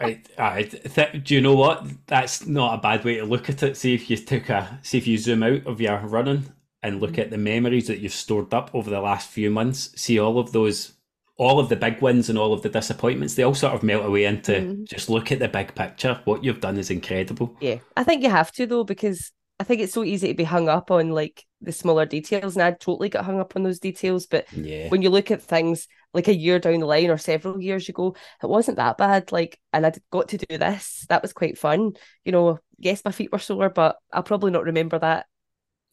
Right, 0.00 0.28
I 0.36 0.64
th- 0.64 1.22
do 1.22 1.32
you 1.36 1.40
know 1.40 1.54
what? 1.54 1.86
That's 2.08 2.44
not 2.44 2.76
a 2.76 2.82
bad 2.82 3.04
way 3.04 3.18
to 3.18 3.24
look 3.24 3.48
at 3.48 3.62
it. 3.62 3.76
See 3.76 3.94
if 3.94 4.10
you 4.10 4.16
took 4.16 4.48
a, 4.48 4.80
see 4.82 4.98
if 4.98 5.06
you 5.06 5.16
zoom 5.16 5.44
out 5.44 5.64
of 5.64 5.80
your 5.80 5.96
running 5.98 6.52
and 6.82 7.00
look 7.00 7.12
mm-hmm. 7.12 7.20
at 7.20 7.30
the 7.30 7.38
memories 7.38 7.86
that 7.86 8.00
you've 8.00 8.12
stored 8.12 8.52
up 8.52 8.74
over 8.74 8.90
the 8.90 9.00
last 9.00 9.30
few 9.30 9.48
months. 9.48 9.92
See 9.94 10.18
all 10.18 10.40
of 10.40 10.50
those 10.50 10.93
all 11.36 11.58
of 11.58 11.68
the 11.68 11.76
big 11.76 12.00
wins 12.00 12.28
and 12.28 12.38
all 12.38 12.52
of 12.52 12.62
the 12.62 12.68
disappointments, 12.68 13.34
they 13.34 13.42
all 13.42 13.54
sort 13.54 13.74
of 13.74 13.82
melt 13.82 14.06
away 14.06 14.24
into 14.24 14.52
mm. 14.52 14.84
just 14.88 15.10
look 15.10 15.32
at 15.32 15.40
the 15.40 15.48
big 15.48 15.74
picture. 15.74 16.20
What 16.24 16.44
you've 16.44 16.60
done 16.60 16.78
is 16.78 16.90
incredible. 16.90 17.56
Yeah. 17.60 17.78
I 17.96 18.04
think 18.04 18.22
you 18.22 18.30
have 18.30 18.52
to 18.52 18.66
though, 18.66 18.84
because 18.84 19.32
I 19.58 19.64
think 19.64 19.80
it's 19.80 19.92
so 19.92 20.04
easy 20.04 20.28
to 20.28 20.34
be 20.34 20.44
hung 20.44 20.68
up 20.68 20.90
on 20.90 21.10
like 21.10 21.44
the 21.60 21.72
smaller 21.72 22.06
details. 22.06 22.56
And 22.56 22.62
I 22.62 22.70
totally 22.72 23.08
get 23.08 23.24
hung 23.24 23.40
up 23.40 23.54
on 23.56 23.62
those 23.62 23.80
details. 23.80 24.26
But 24.26 24.52
yeah. 24.52 24.88
when 24.88 25.02
you 25.02 25.10
look 25.10 25.30
at 25.30 25.42
things 25.42 25.88
like 26.12 26.28
a 26.28 26.34
year 26.34 26.58
down 26.60 26.80
the 26.80 26.86
line 26.86 27.10
or 27.10 27.18
several 27.18 27.60
years, 27.60 27.88
you 27.88 27.94
go, 27.94 28.14
it 28.42 28.48
wasn't 28.48 28.76
that 28.76 28.98
bad. 28.98 29.32
Like, 29.32 29.58
and 29.72 29.84
I 29.86 29.92
got 30.10 30.28
to 30.28 30.38
do 30.38 30.58
this. 30.58 31.04
That 31.08 31.22
was 31.22 31.32
quite 31.32 31.58
fun. 31.58 31.92
You 32.24 32.32
know, 32.32 32.58
yes, 32.78 33.02
my 33.04 33.10
feet 33.10 33.32
were 33.32 33.38
sore, 33.38 33.70
but 33.70 33.96
I'll 34.12 34.22
probably 34.22 34.52
not 34.52 34.64
remember 34.64 34.98
that 35.00 35.26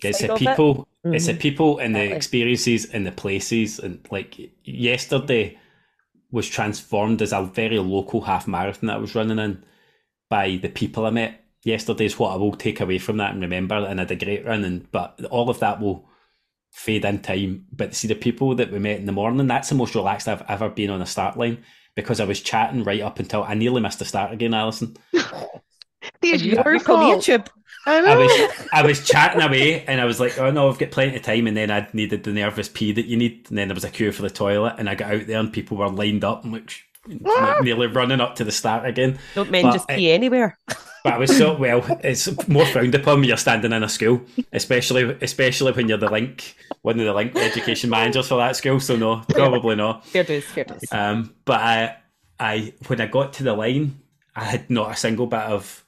it's 0.03 0.21
the 0.21 0.35
people, 0.35 0.87
it. 1.03 1.07
mm-hmm. 1.07 1.15
it's 1.15 1.27
the 1.27 1.35
people 1.35 1.79
and 1.79 1.95
the 1.95 2.13
experiences 2.13 2.85
and 2.85 3.05
the 3.05 3.11
places. 3.11 3.79
And 3.79 4.05
like 4.11 4.37
yesterday 4.63 5.57
was 6.31 6.47
transformed 6.47 7.21
as 7.21 7.33
a 7.33 7.43
very 7.43 7.79
local 7.79 8.21
half 8.21 8.47
marathon 8.47 8.87
that 8.87 8.97
I 8.97 8.99
was 8.99 9.15
running 9.15 9.39
in 9.39 9.63
by 10.29 10.59
the 10.61 10.69
people 10.69 11.05
I 11.05 11.11
met. 11.11 11.43
Yesterday 11.63 12.05
is 12.05 12.17
what 12.17 12.31
I 12.31 12.37
will 12.37 12.55
take 12.55 12.81
away 12.81 12.97
from 12.97 13.17
that 13.17 13.33
and 13.33 13.41
remember. 13.41 13.75
And 13.75 13.99
I 13.99 14.03
had 14.03 14.11
a 14.11 14.15
great 14.15 14.45
run. 14.45 14.63
And 14.63 14.91
but 14.91 15.23
all 15.29 15.49
of 15.49 15.59
that 15.59 15.79
will 15.79 16.07
fade 16.71 17.05
in 17.05 17.21
time. 17.21 17.65
But 17.71 17.93
see 17.93 18.07
the 18.07 18.15
people 18.15 18.55
that 18.55 18.71
we 18.71 18.79
met 18.79 18.99
in 18.99 19.05
the 19.05 19.11
morning, 19.11 19.45
that's 19.47 19.69
the 19.69 19.75
most 19.75 19.93
relaxed 19.93 20.27
I've 20.27 20.43
ever 20.47 20.69
been 20.69 20.89
on 20.89 21.01
a 21.01 21.05
start 21.05 21.37
line 21.37 21.63
because 21.95 22.19
I 22.19 22.25
was 22.25 22.41
chatting 22.41 22.83
right 22.83 23.01
up 23.01 23.19
until 23.19 23.43
I 23.43 23.53
nearly 23.53 23.81
missed 23.81 23.99
the 23.99 24.05
start 24.05 24.31
again, 24.31 24.53
Alison. 24.53 24.95
These 26.21 26.45
your 26.45 26.63
YouTube. 26.63 27.47
I, 27.85 27.97
I, 27.97 28.15
was 28.15 28.67
I 28.73 28.83
was 28.83 29.07
chatting 29.07 29.41
away 29.41 29.83
and 29.85 29.99
I 29.99 30.05
was 30.05 30.19
like, 30.19 30.37
oh 30.37 30.51
no, 30.51 30.69
I've 30.69 30.77
got 30.77 30.91
plenty 30.91 31.15
of 31.15 31.23
time. 31.23 31.47
And 31.47 31.57
then 31.57 31.71
I 31.71 31.87
needed 31.93 32.23
the 32.23 32.31
nervous 32.31 32.69
pee 32.69 32.91
that 32.91 33.05
you 33.05 33.17
need. 33.17 33.47
And 33.49 33.57
then 33.57 33.67
there 33.67 33.75
was 33.75 33.83
a 33.83 33.89
queue 33.89 34.11
for 34.11 34.21
the 34.21 34.29
toilet 34.29 34.75
and 34.77 34.89
I 34.89 34.95
got 34.95 35.13
out 35.13 35.27
there 35.27 35.39
and 35.39 35.51
people 35.51 35.77
were 35.77 35.89
lined 35.89 36.23
up. 36.23 36.43
I'm 36.43 36.51
like, 36.51 36.71
nearly 37.07 37.87
running 37.87 38.21
up 38.21 38.35
to 38.35 38.43
the 38.43 38.51
start 38.51 38.85
again. 38.85 39.19
Don't 39.35 39.49
men 39.49 39.63
but 39.63 39.73
just 39.73 39.87
pee 39.87 40.11
anywhere? 40.11 40.57
but 41.03 41.13
I 41.13 41.17
was 41.17 41.35
so 41.35 41.55
well. 41.55 41.83
It's 42.03 42.47
more 42.47 42.65
frowned 42.65 42.95
upon 42.95 43.19
when 43.19 43.27
you're 43.27 43.37
standing 43.37 43.71
in 43.71 43.83
a 43.83 43.89
school, 43.89 44.21
especially 44.53 45.17
especially 45.21 45.71
when 45.71 45.87
you're 45.89 45.97
the 45.97 46.11
link, 46.11 46.55
one 46.81 46.99
of 46.99 47.05
the 47.05 47.13
link 47.13 47.35
education 47.35 47.89
managers 47.89 48.27
for 48.27 48.37
that 48.37 48.55
school. 48.55 48.79
So 48.79 48.95
no, 48.95 49.23
probably 49.29 49.75
not. 49.75 50.05
Fair 50.05 50.23
dues, 50.23 50.45
fair 50.45 50.65
dues. 50.65 50.83
Um, 50.91 51.33
but 51.45 51.59
I, 51.59 51.97
I 52.39 52.73
when 52.87 53.01
I 53.01 53.07
got 53.07 53.33
to 53.33 53.43
the 53.43 53.53
line, 53.53 53.99
I 54.35 54.43
had 54.43 54.69
not 54.69 54.91
a 54.91 54.95
single 54.95 55.27
bit 55.27 55.41
of 55.41 55.80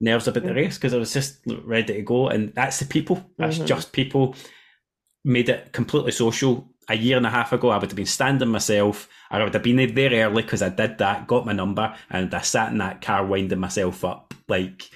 nerves 0.00 0.28
about 0.28 0.44
the 0.44 0.54
race 0.54 0.76
because 0.76 0.94
I 0.94 0.98
was 0.98 1.12
just 1.12 1.40
ready 1.46 1.94
to 1.94 2.02
go. 2.02 2.28
And 2.28 2.54
that's 2.54 2.78
the 2.78 2.84
people. 2.84 3.24
That's 3.36 3.56
mm-hmm. 3.56 3.66
just 3.66 3.92
people. 3.92 4.34
Made 5.24 5.48
it 5.48 5.72
completely 5.72 6.12
social. 6.12 6.68
A 6.90 6.96
year 6.96 7.18
and 7.18 7.26
a 7.26 7.30
half 7.30 7.52
ago, 7.52 7.68
I 7.68 7.76
would 7.76 7.90
have 7.90 7.96
been 7.96 8.06
standing 8.06 8.48
myself. 8.48 9.08
I 9.30 9.42
would 9.42 9.52
have 9.52 9.62
been 9.62 9.76
there 9.76 10.26
early 10.26 10.42
because 10.42 10.62
I 10.62 10.70
did 10.70 10.98
that, 10.98 11.26
got 11.26 11.44
my 11.44 11.52
number, 11.52 11.94
and 12.08 12.32
I 12.32 12.40
sat 12.40 12.72
in 12.72 12.78
that 12.78 13.02
car 13.02 13.26
winding 13.26 13.58
myself 13.58 14.06
up, 14.06 14.32
like 14.48 14.88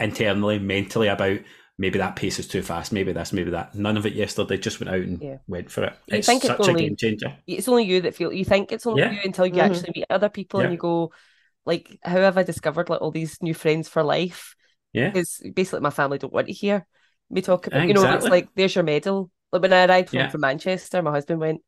internally, 0.00 0.58
mentally 0.58 1.06
about 1.06 1.38
maybe 1.78 1.98
that 1.98 2.16
pace 2.16 2.40
is 2.40 2.48
too 2.48 2.62
fast, 2.62 2.92
maybe 2.92 3.12
this, 3.12 3.32
maybe 3.32 3.52
that. 3.52 3.74
None 3.76 3.96
of 3.96 4.06
it 4.06 4.14
yesterday. 4.14 4.56
Just 4.56 4.80
went 4.80 4.90
out 4.90 5.02
and 5.02 5.22
yeah. 5.22 5.36
went 5.46 5.70
for 5.70 5.84
it. 5.84 5.92
You 6.08 6.18
it's 6.18 6.26
think 6.26 6.42
such 6.42 6.58
it's 6.58 6.68
only, 6.68 6.86
a 6.86 6.88
game 6.88 6.96
changer. 6.96 7.36
It's 7.46 7.68
only 7.68 7.84
you 7.84 8.00
that 8.00 8.16
feel. 8.16 8.32
You 8.32 8.44
think 8.44 8.72
it's 8.72 8.86
only 8.86 9.02
yeah. 9.02 9.12
you 9.12 9.20
until 9.24 9.46
you 9.46 9.52
mm-hmm. 9.52 9.72
actually 9.72 9.92
meet 9.94 10.06
other 10.10 10.28
people 10.28 10.58
yeah. 10.58 10.66
and 10.66 10.72
you 10.72 10.78
go, 10.78 11.12
like 11.68 11.98
how 12.02 12.16
have 12.16 12.38
I 12.38 12.42
discovered 12.42 12.88
like 12.88 13.02
all 13.02 13.10
these 13.10 13.40
new 13.42 13.54
friends 13.54 13.88
for 13.88 14.02
life? 14.02 14.56
Yeah. 14.92 15.10
Because 15.10 15.42
basically 15.54 15.80
my 15.80 15.90
family 15.90 16.18
don't 16.18 16.32
want 16.32 16.46
to 16.46 16.52
hear 16.52 16.86
me 17.30 17.42
talk 17.42 17.66
about 17.66 17.82
exactly. 17.82 18.02
you 18.02 18.08
know, 18.08 18.16
it's 18.16 18.26
like 18.26 18.48
there's 18.54 18.74
your 18.74 18.84
medal. 18.84 19.30
Like 19.52 19.62
when 19.62 19.72
I 19.72 19.84
arrived 19.84 20.10
home 20.10 20.20
yeah. 20.20 20.28
from 20.30 20.40
Manchester, 20.40 21.02
my 21.02 21.10
husband 21.10 21.40
went, 21.40 21.60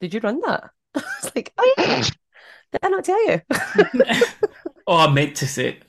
Did 0.00 0.14
you 0.14 0.20
run 0.20 0.40
that? 0.42 0.70
I 0.94 1.02
was 1.22 1.32
like, 1.34 1.52
oh, 1.58 1.74
yeah. 1.76 2.02
did 2.72 2.80
I 2.80 2.88
not 2.88 3.04
tell 3.04 3.28
you? 3.28 3.40
oh, 4.86 4.98
I 4.98 5.10
meant 5.10 5.36
to 5.36 5.48
say 5.48 5.70
it. 5.70 5.82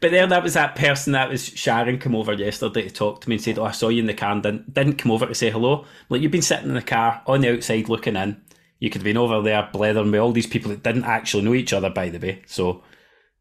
But 0.00 0.12
there, 0.12 0.26
that 0.26 0.42
was 0.42 0.54
that 0.54 0.76
person 0.76 1.12
that 1.12 1.28
was 1.28 1.44
Sharon 1.44 1.98
come 1.98 2.14
over 2.14 2.32
yesterday 2.32 2.82
to 2.82 2.90
talk 2.90 3.20
to 3.20 3.28
me 3.28 3.36
and 3.36 3.42
said, 3.44 3.58
"Oh, 3.58 3.64
I 3.64 3.72
saw 3.72 3.88
you 3.88 4.00
in 4.00 4.06
the 4.06 4.14
car 4.14 4.32
and 4.32 4.42
didn't, 4.42 4.72
didn't 4.72 4.98
come 4.98 5.12
over 5.12 5.26
to 5.26 5.34
say 5.34 5.50
hello." 5.50 5.86
Like 6.08 6.22
you've 6.22 6.32
been 6.32 6.42
sitting 6.42 6.68
in 6.68 6.74
the 6.74 6.82
car 6.82 7.22
on 7.26 7.40
the 7.40 7.52
outside 7.52 7.88
looking 7.88 8.16
in. 8.16 8.40
You 8.80 8.90
could 8.90 9.00
have 9.00 9.04
been 9.04 9.16
over 9.16 9.40
there 9.42 9.68
blethering 9.72 10.10
with 10.10 10.20
all 10.20 10.32
these 10.32 10.46
people 10.46 10.70
that 10.70 10.82
didn't 10.82 11.04
actually 11.04 11.44
know 11.44 11.54
each 11.54 11.72
other, 11.72 11.88
by 11.90 12.08
the 12.08 12.18
way. 12.18 12.42
So 12.46 12.82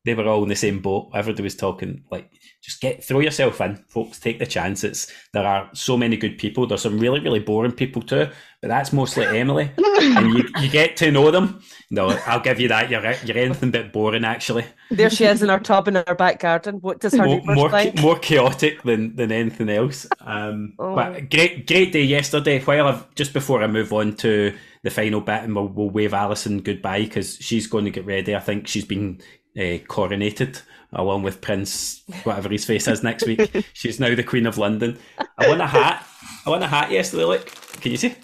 they 0.04 0.16
were 0.16 0.28
all 0.28 0.44
in 0.44 0.50
the 0.50 0.56
same 0.56 0.80
boat. 0.80 1.12
Everybody 1.14 1.44
was 1.44 1.56
talking 1.56 2.04
like, 2.10 2.32
just 2.62 2.82
get 2.82 3.04
throw 3.04 3.20
yourself 3.20 3.62
in, 3.62 3.84
folks. 3.88 4.20
Take 4.20 4.40
the 4.40 4.46
chances. 4.46 5.12
There 5.34 5.46
are 5.46 5.70
so 5.74 5.98
many 5.98 6.18
good 6.18 6.38
people. 6.38 6.68
There's 6.68 6.82
some 6.82 7.00
really 7.00 7.20
really 7.20 7.40
boring 7.40 7.72
people 7.72 8.02
too, 8.02 8.28
but 8.62 8.68
that's 8.68 8.94
mostly 8.94 9.26
Emily, 9.26 9.72
and 9.78 10.38
you, 10.38 10.48
you 10.60 10.70
get 10.70 10.96
to 10.98 11.12
know 11.12 11.32
them. 11.32 11.62
No, 11.90 12.10
I'll 12.26 12.40
give 12.40 12.60
you 12.60 12.68
that. 12.70 12.90
You're 12.90 13.04
you're 13.26 13.38
anything 13.38 13.72
but 13.72 13.92
boring 13.92 14.26
actually. 14.26 14.66
There 14.90 15.10
she 15.10 15.26
is 15.26 15.42
in 15.42 15.50
her 15.50 15.60
tub 15.60 15.88
in 15.88 15.96
her 15.96 16.16
back 16.16 16.40
garden. 16.40 16.76
What 16.82 17.00
does 17.00 17.14
her 17.14 17.26
more 17.26 17.42
more, 17.44 17.70
like? 17.70 18.00
more 18.00 18.18
chaotic 18.18 18.84
than 18.84 19.16
than 19.16 19.32
anything 19.32 19.70
else. 19.70 20.08
Um, 20.22 20.74
oh. 20.80 20.96
but 20.96 21.30
great 21.30 21.68
great 21.68 21.92
day 21.92 22.04
yesterday. 22.04 22.60
While 22.60 22.88
I've 22.88 23.16
just 23.16 23.34
before 23.34 23.64
I 23.64 23.68
move 23.68 23.92
on 23.94 24.16
to 24.18 24.56
the 24.84 24.90
final 24.90 25.22
bit, 25.22 25.44
and 25.44 25.56
we'll, 25.56 25.68
we'll 25.68 25.90
wave 25.90 26.14
Alison 26.14 26.62
goodbye 26.62 27.02
because 27.02 27.38
she's 27.38 27.68
going 27.68 27.86
to 27.86 27.92
get 27.92 28.06
ready. 28.06 28.36
I 28.36 28.40
think 28.40 28.68
she's 28.68 28.86
been 28.86 29.22
uh, 29.58 29.80
coronated 29.88 30.62
along 30.94 31.24
with 31.24 31.42
Prince, 31.42 32.04
whatever 32.24 32.50
his 32.50 32.66
face 32.66 32.88
is 32.88 33.04
next 33.04 33.26
week. 33.26 33.66
She's 33.74 34.00
now 34.00 34.14
the 34.14 34.24
Queen 34.24 34.46
of 34.46 34.58
London. 34.58 34.98
I 35.38 35.48
won 35.48 35.62
a 35.62 35.68
hat. 35.68 36.06
I 36.46 36.50
won 36.50 36.64
a 36.64 36.68
hat 36.68 36.92
yesterday. 36.92 37.26
Look, 37.26 37.46
can 37.82 37.92
you 37.92 37.98
see? 37.98 38.16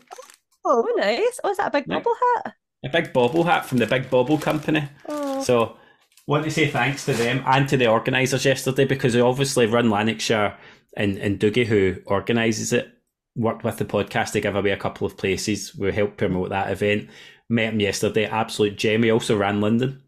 Oh, 0.65 0.85
nice. 0.97 1.39
Oh, 1.43 1.49
is 1.49 1.57
that 1.57 1.67
a 1.67 1.71
big 1.71 1.85
yeah. 1.87 1.95
bobble 1.95 2.15
hat? 2.35 2.53
A 2.83 2.89
big 2.89 3.13
bobble 3.13 3.43
hat 3.43 3.65
from 3.65 3.77
the 3.79 3.87
Big 3.87 4.09
Bobble 4.09 4.37
Company. 4.37 4.87
Oh. 5.07 5.41
So, 5.41 5.77
want 6.27 6.43
to 6.43 6.51
say 6.51 6.67
thanks 6.67 7.05
to 7.05 7.13
them 7.13 7.41
and 7.45 7.67
to 7.69 7.77
the 7.77 7.87
organisers 7.87 8.45
yesterday 8.45 8.85
because 8.85 9.13
they 9.13 9.21
obviously 9.21 9.65
run 9.65 9.89
Lanarkshire 9.89 10.57
and, 10.95 11.17
and 11.17 11.39
Dougie, 11.39 11.65
who 11.65 11.97
organises 12.05 12.73
it, 12.73 12.91
worked 13.35 13.63
with 13.63 13.77
the 13.77 13.85
podcast 13.85 14.33
to 14.33 14.41
give 14.41 14.55
away 14.55 14.71
a 14.71 14.77
couple 14.77 15.07
of 15.07 15.17
places. 15.17 15.75
We 15.75 15.91
helped 15.91 16.17
promote 16.17 16.49
that 16.49 16.71
event. 16.71 17.09
Met 17.49 17.73
him 17.73 17.79
yesterday. 17.79 18.25
Absolute 18.25 18.77
gem. 18.77 19.03
He 19.03 19.11
also 19.11 19.37
ran 19.37 19.61
London. 19.61 20.03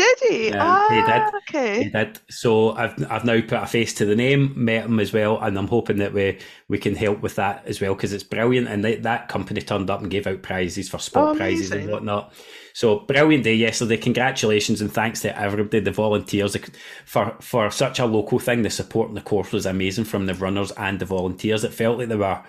Did 0.00 0.18
he? 0.28 0.52
Um, 0.52 0.58
ah, 0.60 0.88
he 0.88 1.12
did. 1.12 1.42
Okay. 1.42 1.84
He 1.84 1.90
did. 1.90 2.18
So 2.30 2.72
I've 2.72 3.10
I've 3.10 3.24
now 3.24 3.40
put 3.40 3.62
a 3.62 3.66
face 3.66 3.92
to 3.94 4.04
the 4.04 4.16
name, 4.16 4.52
met 4.56 4.86
him 4.86 4.98
as 4.98 5.12
well, 5.12 5.38
and 5.38 5.58
I'm 5.58 5.68
hoping 5.68 5.98
that 5.98 6.14
we 6.14 6.38
we 6.68 6.78
can 6.78 6.94
help 6.94 7.20
with 7.20 7.34
that 7.36 7.64
as 7.66 7.80
well 7.80 7.94
because 7.94 8.12
it's 8.12 8.24
brilliant. 8.24 8.68
And 8.68 8.84
they, 8.84 8.96
that 8.96 9.28
company 9.28 9.60
turned 9.60 9.90
up 9.90 10.00
and 10.00 10.10
gave 10.10 10.26
out 10.26 10.42
prizes 10.42 10.88
for 10.88 10.98
spot 10.98 11.34
oh, 11.34 11.36
prizes 11.36 11.70
and 11.70 11.90
whatnot. 11.90 12.32
So 12.72 13.00
brilliant 13.00 13.44
day 13.44 13.54
yesterday. 13.54 13.96
Congratulations 13.96 14.80
and 14.80 14.92
thanks 14.92 15.20
to 15.22 15.38
everybody, 15.38 15.80
the 15.80 15.90
volunteers 15.90 16.56
for 17.04 17.36
for 17.40 17.70
such 17.70 17.98
a 17.98 18.06
local 18.06 18.38
thing. 18.38 18.62
The 18.62 18.70
support 18.70 19.08
in 19.08 19.14
the 19.14 19.20
course 19.20 19.52
was 19.52 19.66
amazing 19.66 20.04
from 20.04 20.26
the 20.26 20.34
runners 20.34 20.70
and 20.72 20.98
the 20.98 21.04
volunteers. 21.04 21.64
It 21.64 21.74
felt 21.74 21.98
like 21.98 22.08
they 22.08 22.16
were 22.16 22.42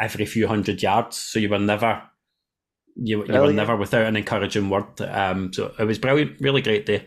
every 0.00 0.26
few 0.26 0.48
hundred 0.48 0.82
yards, 0.82 1.16
so 1.16 1.38
you 1.38 1.48
were 1.48 1.58
never 1.58 2.02
you, 2.96 3.24
you 3.26 3.40
were 3.40 3.52
never 3.52 3.76
without 3.76 4.06
an 4.06 4.16
encouraging 4.16 4.70
word. 4.70 5.00
Um, 5.00 5.52
so 5.52 5.72
it 5.78 5.84
was 5.84 5.98
brilliant, 5.98 6.40
really 6.40 6.62
great 6.62 6.86
day 6.86 7.06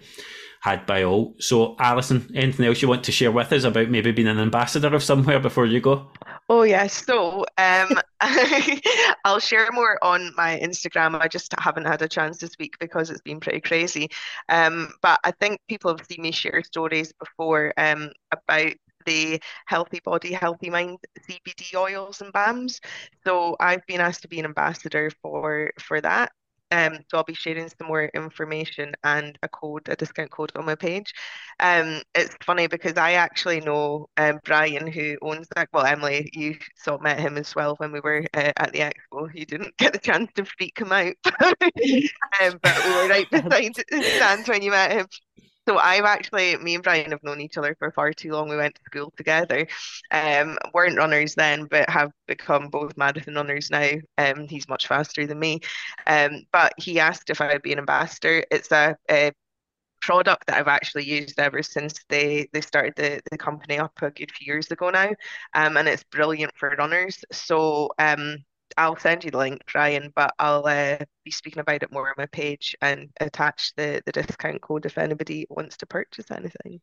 had 0.63 0.85
by 0.85 1.03
all. 1.03 1.35
So, 1.39 1.75
Alison, 1.77 2.31
anything 2.33 2.65
else 2.65 2.81
you 2.81 2.87
want 2.87 3.03
to 3.03 3.11
share 3.11 3.33
with 3.33 3.51
us 3.51 3.65
about 3.65 3.89
maybe 3.89 4.13
being 4.13 4.29
an 4.29 4.39
ambassador 4.39 4.95
of 4.95 5.03
somewhere 5.03 5.41
before 5.41 5.65
you 5.65 5.81
go? 5.81 6.09
Oh 6.47 6.63
yes. 6.63 7.05
So, 7.05 7.45
um, 7.57 7.99
I'll 9.25 9.41
share 9.41 9.69
more 9.73 10.01
on 10.01 10.31
my 10.37 10.57
Instagram. 10.63 11.19
I 11.19 11.27
just 11.27 11.53
haven't 11.59 11.83
had 11.83 12.01
a 12.01 12.07
chance 12.07 12.37
this 12.37 12.55
week 12.57 12.77
because 12.79 13.09
it's 13.09 13.21
been 13.21 13.41
pretty 13.41 13.59
crazy. 13.59 14.07
Um, 14.47 14.93
but 15.01 15.19
I 15.25 15.31
think 15.31 15.59
people 15.67 15.91
have 15.97 16.07
seen 16.07 16.21
me 16.21 16.31
share 16.31 16.63
stories 16.63 17.11
before 17.11 17.73
um, 17.75 18.13
about 18.31 18.71
the 19.05 19.41
Healthy 19.65 19.99
Body, 20.03 20.33
Healthy 20.33 20.69
Mind 20.69 20.99
CBD 21.29 21.75
oils 21.75 22.21
and 22.21 22.31
balms. 22.33 22.81
So 23.25 23.55
I've 23.59 23.85
been 23.87 24.01
asked 24.01 24.21
to 24.23 24.27
be 24.27 24.39
an 24.39 24.45
ambassador 24.45 25.11
for 25.21 25.71
for 25.79 26.01
that. 26.01 26.31
Um, 26.71 26.99
so 27.07 27.17
I'll 27.17 27.23
be 27.23 27.35
sharing 27.35 27.69
some 27.69 27.87
more 27.87 28.05
information 28.15 28.93
and 29.03 29.37
a 29.43 29.47
code, 29.47 29.87
a 29.89 29.95
discount 29.95 30.31
code 30.31 30.51
on 30.55 30.65
my 30.65 30.73
page. 30.73 31.13
Um, 31.59 32.01
it's 32.15 32.35
funny 32.43 32.65
because 32.65 32.97
I 32.97 33.13
actually 33.13 33.61
know 33.61 34.07
um, 34.17 34.39
Brian 34.43 34.87
who 34.87 35.17
owns 35.21 35.47
that. 35.55 35.69
Well, 35.71 35.85
Emily, 35.85 36.31
you 36.33 36.57
saw 36.75 36.97
met 36.97 37.19
him 37.19 37.37
as 37.37 37.55
well 37.55 37.75
when 37.77 37.91
we 37.91 37.99
were 37.99 38.25
uh, 38.33 38.51
at 38.57 38.73
the 38.73 38.79
expo. 38.79 39.29
You 39.35 39.45
didn't 39.45 39.77
get 39.77 39.93
the 39.93 39.99
chance 39.99 40.31
to 40.35 40.45
freak 40.45 40.79
him 40.79 40.91
out, 40.91 41.13
um, 42.41 42.59
but 42.63 42.85
we 42.85 42.91
were 42.91 43.07
right 43.07 43.27
beside 43.31 43.75
stands 44.15 44.49
when 44.49 44.63
you 44.63 44.71
met 44.71 44.91
him. 44.93 45.07
So 45.67 45.77
I've 45.77 46.03
actually, 46.03 46.57
me 46.57 46.75
and 46.75 46.83
Brian 46.83 47.11
have 47.11 47.23
known 47.23 47.39
each 47.39 47.57
other 47.57 47.73
for 47.79 47.89
far 47.91 48.11
too 48.11 48.31
long. 48.31 48.49
We 48.49 48.57
went 48.57 48.75
to 48.75 48.81
school 48.85 49.13
together. 49.15 49.65
Um, 50.11 50.57
weren't 50.73 50.97
runners 50.97 51.35
then, 51.35 51.65
but 51.65 51.89
have 51.89 52.11
become 52.27 52.67
both 52.67 52.97
marathon 52.97 53.35
runners 53.35 53.69
now. 53.71 53.91
Um, 54.17 54.47
he's 54.49 54.67
much 54.67 54.87
faster 54.87 55.25
than 55.25 55.39
me. 55.39 55.61
Um, 56.05 56.41
but 56.51 56.73
he 56.77 56.99
asked 56.99 57.29
if 57.29 57.39
I 57.39 57.53
would 57.53 57.61
be 57.61 57.71
an 57.71 57.79
ambassador. 57.79 58.43
It's 58.51 58.71
a, 58.73 58.97
a 59.09 59.31
product 60.01 60.47
that 60.47 60.57
I've 60.57 60.67
actually 60.67 61.05
used 61.05 61.39
ever 61.39 61.63
since 61.63 61.95
they 62.09 62.47
they 62.53 62.61
started 62.61 62.93
the, 62.97 63.21
the 63.31 63.37
company 63.37 63.79
up 63.79 63.93
a 64.01 64.11
good 64.11 64.31
few 64.31 64.53
years 64.53 64.71
ago 64.71 64.89
now. 64.91 65.11
Um, 65.55 65.77
and 65.77 65.87
it's 65.87 66.03
brilliant 66.05 66.53
for 66.57 66.75
runners. 66.77 67.23
So 67.31 67.91
um 67.99 68.37
I'll 68.77 68.97
send 68.97 69.23
you 69.23 69.31
the 69.31 69.37
link, 69.37 69.61
Ryan, 69.73 70.11
but 70.15 70.33
I'll 70.39 70.65
uh, 70.65 70.97
be 71.23 71.31
speaking 71.31 71.59
about 71.59 71.83
it 71.83 71.91
more 71.91 72.07
on 72.07 72.15
my 72.17 72.25
page 72.27 72.75
and 72.81 73.09
attach 73.19 73.73
the, 73.75 74.01
the 74.05 74.11
discount 74.11 74.61
code 74.61 74.85
if 74.85 74.97
anybody 74.97 75.45
wants 75.49 75.77
to 75.77 75.85
purchase 75.85 76.31
anything. 76.31 76.81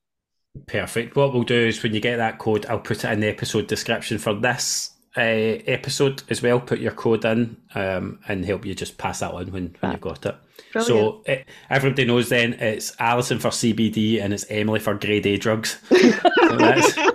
Perfect. 0.67 1.17
What 1.17 1.33
we'll 1.33 1.45
do 1.45 1.67
is 1.67 1.83
when 1.83 1.95
you 1.95 2.01
get 2.01 2.17
that 2.17 2.39
code, 2.39 2.67
I'll 2.67 2.81
put 2.81 3.05
it 3.05 3.13
in 3.13 3.21
the 3.21 3.29
episode 3.29 3.67
description 3.67 4.19
for 4.19 4.35
this 4.35 4.91
uh, 5.17 5.21
episode 5.21 6.23
as 6.29 6.43
well. 6.43 6.61
Put 6.61 6.81
your 6.81 6.93
code 6.93 7.25
in 7.25 7.57
um, 7.75 8.21
and 8.29 8.45
help 8.45 8.65
you 8.65 8.75
just 8.75 8.99
pass 8.99 9.21
that 9.21 9.33
on 9.33 9.53
when, 9.53 9.77
when 9.81 9.93
you've 9.93 10.01
got 10.01 10.27
it. 10.27 10.37
Brilliant. 10.73 10.87
So 10.87 11.23
it, 11.27 11.47
everybody 11.69 12.05
knows 12.05 12.29
then 12.29 12.55
it's 12.55 12.95
Alison 12.99 13.39
for 13.39 13.49
CBD 13.49 14.23
and 14.23 14.33
it's 14.33 14.45
Emily 14.49 14.81
for 14.81 14.95
grade 14.95 15.27
A 15.27 15.37
drugs. 15.37 15.79
so 15.89 17.13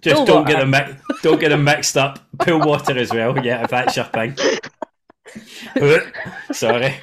just 0.00 0.26
don't 0.26 0.46
get 0.46 0.60
them 0.60 0.70
mi- 0.70 0.96
don't 1.22 1.40
get 1.40 1.48
them 1.50 1.64
mixed 1.64 1.96
up. 1.96 2.18
Pool 2.38 2.60
water 2.60 2.98
as 2.98 3.10
well, 3.12 3.36
yeah, 3.44 3.64
if 3.64 3.70
that's 3.70 3.96
your 3.96 4.06
thing. 4.06 4.36
Sorry. 6.52 6.94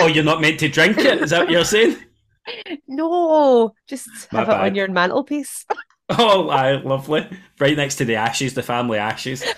Oh, 0.00 0.06
you're 0.06 0.24
not 0.24 0.40
meant 0.40 0.58
to 0.60 0.68
drink 0.68 0.98
it? 0.98 1.22
Is 1.22 1.30
that 1.30 1.40
what 1.42 1.50
you're 1.50 1.64
saying? 1.64 1.96
No, 2.86 3.74
just 3.88 4.08
My 4.32 4.40
have 4.40 4.48
bad. 4.48 4.60
it 4.60 4.66
on 4.70 4.74
your 4.74 4.88
mantelpiece. 4.88 5.64
Oh, 6.10 6.48
aye, 6.48 6.76
lovely. 6.76 7.28
Right 7.60 7.76
next 7.76 7.96
to 7.96 8.06
the 8.06 8.14
ashes, 8.16 8.54
the 8.54 8.62
family 8.62 8.96
ashes. 8.96 9.44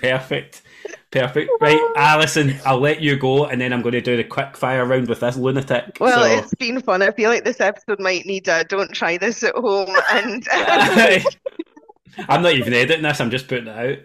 Perfect. 0.00 0.62
Perfect. 1.10 1.50
Right, 1.60 1.80
Alison, 1.96 2.54
I'll 2.64 2.80
let 2.80 3.00
you 3.00 3.16
go 3.16 3.46
and 3.46 3.60
then 3.60 3.72
I'm 3.72 3.82
going 3.82 3.92
to 3.92 4.00
do 4.00 4.16
the 4.16 4.24
quick 4.24 4.56
fire 4.56 4.84
round 4.86 5.08
with 5.08 5.20
this 5.20 5.36
lunatic. 5.36 5.96
Well, 6.00 6.24
so... 6.24 6.38
it's 6.38 6.54
been 6.54 6.80
fun. 6.80 7.02
I 7.02 7.10
feel 7.10 7.30
like 7.30 7.44
this 7.44 7.60
episode 7.60 8.00
might 8.00 8.26
need 8.26 8.48
a 8.48 8.64
don't 8.64 8.92
try 8.92 9.18
this 9.18 9.42
at 9.42 9.54
home. 9.54 9.94
And 10.12 10.46
I'm 12.28 12.42
not 12.42 12.54
even 12.54 12.72
editing 12.72 13.02
this, 13.02 13.20
I'm 13.20 13.30
just 13.30 13.48
putting 13.48 13.66
it 13.66 13.76
out. 13.76 13.98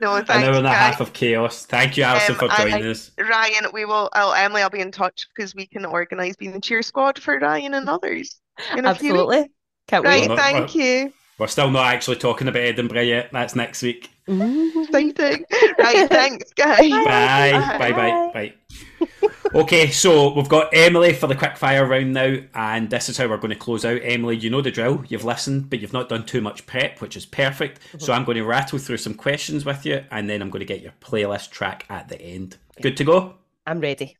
No, 0.00 0.16
An 0.16 0.24
thanks, 0.24 0.48
hour 0.48 0.56
and 0.56 0.66
a 0.66 0.70
half 0.70 1.00
of 1.00 1.12
chaos. 1.12 1.64
Thank 1.64 1.96
you, 1.96 2.02
Alison, 2.02 2.34
Um, 2.34 2.38
for 2.38 2.48
joining 2.56 2.84
I- 2.86 2.90
us. 2.90 3.12
Ryan, 3.18 3.66
we 3.72 3.84
will. 3.84 4.10
Oh, 4.14 4.32
Emily, 4.32 4.60
I'll 4.60 4.68
be 4.68 4.80
in 4.80 4.90
touch 4.90 5.28
because 5.34 5.54
we 5.54 5.64
can 5.64 5.84
organise 5.84 6.34
being 6.34 6.52
the 6.52 6.60
cheer 6.60 6.82
squad 6.82 7.20
for 7.20 7.38
Ryan 7.38 7.74
and 7.74 7.88
others 7.88 8.40
in 8.76 8.84
a 8.84 8.94
few 8.96 9.12
weeks. 9.12 9.22
Absolutely. 9.22 9.50
Can't 9.86 10.04
Right, 10.04 10.22
wait. 10.22 10.28
Well, 10.28 10.38
thank 10.38 10.74
you. 10.74 11.12
We're 11.38 11.46
still 11.46 11.70
not 11.70 11.92
actually 11.92 12.16
talking 12.16 12.48
about 12.48 12.62
Edinburgh 12.62 13.02
yet. 13.02 13.30
That's 13.32 13.56
next 13.56 13.82
week. 13.82 14.10
Exciting. 14.28 15.44
Right, 15.78 16.08
thanks, 16.08 16.52
guys. 16.52 16.90
Bye. 16.90 17.78
Bye. 17.78 17.92
Bye. 17.92 18.30
Bye. 18.32 19.08
okay, 19.54 19.90
so 19.90 20.32
we've 20.34 20.48
got 20.48 20.68
Emily 20.72 21.12
for 21.14 21.26
the 21.26 21.34
quick 21.34 21.56
fire 21.56 21.86
round 21.86 22.12
now, 22.12 22.36
and 22.54 22.88
this 22.90 23.08
is 23.08 23.16
how 23.16 23.26
we're 23.28 23.38
going 23.38 23.50
to 23.50 23.56
close 23.56 23.84
out. 23.84 24.00
Emily, 24.02 24.36
you 24.36 24.50
know 24.50 24.60
the 24.60 24.70
drill. 24.70 25.04
You've 25.08 25.24
listened, 25.24 25.70
but 25.70 25.80
you've 25.80 25.92
not 25.92 26.08
done 26.08 26.24
too 26.24 26.40
much 26.40 26.66
prep, 26.66 27.00
which 27.00 27.16
is 27.16 27.26
perfect. 27.26 27.80
So 27.92 27.98
mm-hmm. 27.98 28.12
I'm 28.12 28.24
going 28.24 28.36
to 28.36 28.44
rattle 28.44 28.78
through 28.78 28.98
some 28.98 29.14
questions 29.14 29.64
with 29.64 29.84
you, 29.84 30.04
and 30.10 30.28
then 30.30 30.42
I'm 30.42 30.50
going 30.50 30.60
to 30.60 30.66
get 30.66 30.82
your 30.82 30.92
playlist 31.00 31.50
track 31.50 31.86
at 31.88 32.08
the 32.08 32.20
end. 32.20 32.58
Good 32.80 32.96
to 32.98 33.04
go? 33.04 33.34
I'm 33.66 33.80
ready. 33.80 34.16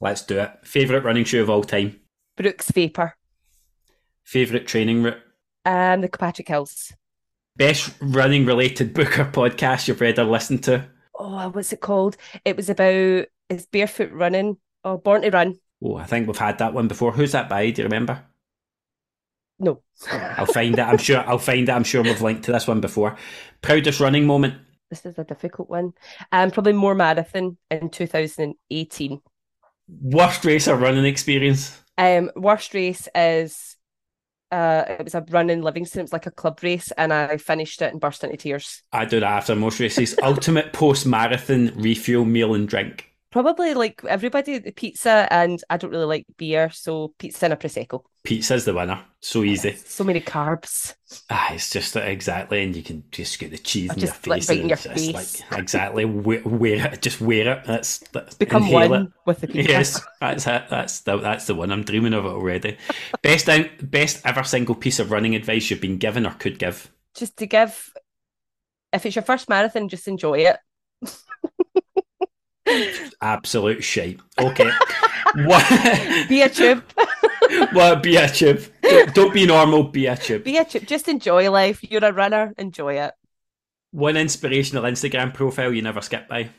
Let's 0.00 0.22
do 0.22 0.40
it. 0.40 0.52
Favourite 0.64 1.04
running 1.04 1.24
shoe 1.24 1.42
of 1.42 1.48
all 1.48 1.64
time? 1.64 2.00
Brooks 2.36 2.70
Vapor. 2.70 3.16
Favourite 4.24 4.66
training 4.66 5.02
route? 5.02 5.22
Um, 5.66 6.00
the 6.00 6.08
Kilpatrick 6.08 6.48
Hills. 6.48 6.94
Best 7.56 7.92
running 8.00 8.46
related 8.46 8.94
book 8.94 9.18
or 9.18 9.24
podcast 9.26 9.88
you've 9.88 10.00
read 10.00 10.18
or 10.18 10.24
listened 10.24 10.64
to? 10.64 10.86
Oh, 11.18 11.48
what's 11.50 11.72
it 11.72 11.80
called? 11.80 12.16
It 12.44 12.56
was 12.56 12.70
about 12.70 13.26
it's 13.48 13.66
barefoot 13.66 14.12
running. 14.12 14.56
Oh, 14.84 14.96
Born 14.98 15.22
to 15.22 15.30
Run. 15.30 15.58
Oh, 15.82 15.96
I 15.96 16.04
think 16.04 16.26
we've 16.26 16.36
had 16.38 16.58
that 16.58 16.72
one 16.74 16.88
before. 16.88 17.12
Who's 17.12 17.32
that 17.32 17.48
by? 17.48 17.70
Do 17.70 17.82
you 17.82 17.86
remember? 17.86 18.24
No. 19.58 19.82
I'll 20.12 20.46
find 20.46 20.78
it. 20.78 20.82
I'm 20.82 20.98
sure. 20.98 21.24
I'll 21.26 21.38
find 21.38 21.68
it. 21.68 21.72
I'm 21.72 21.84
sure 21.84 22.02
we've 22.02 22.22
linked 22.22 22.44
to 22.44 22.52
this 22.52 22.66
one 22.66 22.80
before. 22.80 23.16
Proudest 23.62 24.00
running 24.00 24.26
moment. 24.26 24.54
this 24.90 25.04
is 25.06 25.18
a 25.18 25.24
difficult 25.24 25.68
one. 25.70 25.92
Um, 26.32 26.50
probably 26.50 26.74
more 26.74 26.94
marathon 26.94 27.56
in 27.70 27.90
2018. 27.90 29.20
Worst 29.88 30.44
race 30.44 30.68
or 30.68 30.76
running 30.76 31.04
experience. 31.06 31.80
Um, 31.98 32.30
worst 32.36 32.74
race 32.74 33.08
is 33.14 33.75
uh, 34.50 34.84
it 34.88 35.04
was 35.04 35.14
a 35.14 35.24
run 35.30 35.50
in 35.50 35.62
Livingston. 35.62 36.00
It 36.00 36.04
was 36.04 36.12
like 36.12 36.26
a 36.26 36.30
club 36.30 36.62
race, 36.62 36.92
and 36.92 37.12
I 37.12 37.36
finished 37.36 37.82
it 37.82 37.92
and 37.92 38.00
burst 38.00 38.22
into 38.22 38.36
tears. 38.36 38.82
I 38.92 39.04
do 39.04 39.20
that 39.20 39.30
after 39.30 39.56
most 39.56 39.80
races. 39.80 40.16
Ultimate 40.22 40.72
post 40.72 41.06
marathon 41.06 41.72
refuel 41.76 42.24
meal 42.24 42.54
and 42.54 42.68
drink. 42.68 43.15
Probably 43.36 43.74
like 43.74 44.02
everybody, 44.08 44.56
the 44.56 44.72
pizza, 44.72 45.28
and 45.30 45.62
I 45.68 45.76
don't 45.76 45.90
really 45.90 46.06
like 46.06 46.24
beer, 46.38 46.70
so 46.70 47.12
pizza 47.18 47.44
and 47.44 47.52
a 47.52 47.56
prosecco. 47.56 48.00
Pizza's 48.24 48.64
the 48.64 48.72
winner. 48.72 48.98
So 49.20 49.44
easy. 49.44 49.72
So 49.76 50.04
many 50.04 50.22
carbs. 50.22 50.94
Ah, 51.28 51.52
it's 51.52 51.68
just 51.68 51.94
exactly, 51.96 52.62
and 52.62 52.74
you 52.74 52.82
can 52.82 53.04
just 53.10 53.38
get 53.38 53.50
the 53.50 53.58
cheese 53.58 53.90
Or 53.90 53.92
in 53.92 53.98
your 53.98 54.06
just, 54.08 54.26
like, 54.26 54.40
face. 54.40 54.48
right 54.48 54.60
in 54.60 54.68
your 54.70 54.78
just 54.78 54.88
face. 54.88 55.42
Like, 55.50 55.58
exactly. 55.60 56.06
Wear, 56.06 56.40
wear 56.46 56.86
it. 56.90 57.02
Just 57.02 57.20
wear 57.20 57.58
it. 57.58 57.64
That's, 57.66 57.98
that's 58.10 58.36
Become 58.36 58.70
one 58.72 58.92
it. 58.94 59.08
with 59.26 59.42
the 59.42 59.48
pizza. 59.48 59.70
Yes, 59.70 60.00
that's 60.18 60.46
it. 60.46 60.64
That's 60.70 61.00
the 61.00 61.18
that's 61.18 61.46
the 61.46 61.54
one. 61.54 61.70
I'm 61.70 61.84
dreaming 61.84 62.14
of 62.14 62.24
it 62.24 62.28
already. 62.28 62.78
best 63.22 63.50
best 63.82 64.22
ever 64.24 64.44
single 64.44 64.76
piece 64.76 64.98
of 64.98 65.10
running 65.10 65.34
advice 65.34 65.68
you've 65.68 65.82
been 65.82 65.98
given 65.98 66.24
or 66.24 66.30
could 66.30 66.58
give. 66.58 66.90
Just 67.14 67.36
to 67.36 67.46
give, 67.46 67.92
if 68.94 69.04
it's 69.04 69.14
your 69.14 69.22
first 69.24 69.50
marathon, 69.50 69.90
just 69.90 70.08
enjoy 70.08 70.38
it. 70.38 70.56
Absolute 73.22 73.82
shite. 73.82 74.20
Okay. 74.38 74.70
what? 75.44 76.28
Be 76.28 76.42
a 76.42 76.48
chip. 76.48 76.92
what? 77.72 78.02
Be 78.02 78.16
a 78.16 78.28
chip. 78.28 78.64
Don't, 78.82 79.14
don't 79.14 79.34
be 79.34 79.46
normal. 79.46 79.84
Be 79.84 80.06
a 80.06 80.16
chip. 80.16 80.44
Be 80.44 80.56
a 80.58 80.64
tube. 80.64 80.86
Just 80.86 81.08
enjoy 81.08 81.50
life. 81.50 81.82
You're 81.82 82.04
a 82.04 82.12
runner. 82.12 82.52
Enjoy 82.58 82.94
it. 82.98 83.12
One 83.92 84.16
inspirational 84.16 84.84
Instagram 84.84 85.32
profile 85.32 85.72
you 85.72 85.82
never 85.82 86.00
skip 86.00 86.28
by. 86.28 86.50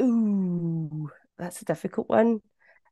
Ooh, 0.00 1.10
that's 1.38 1.60
a 1.60 1.64
difficult 1.64 2.08
one. 2.08 2.40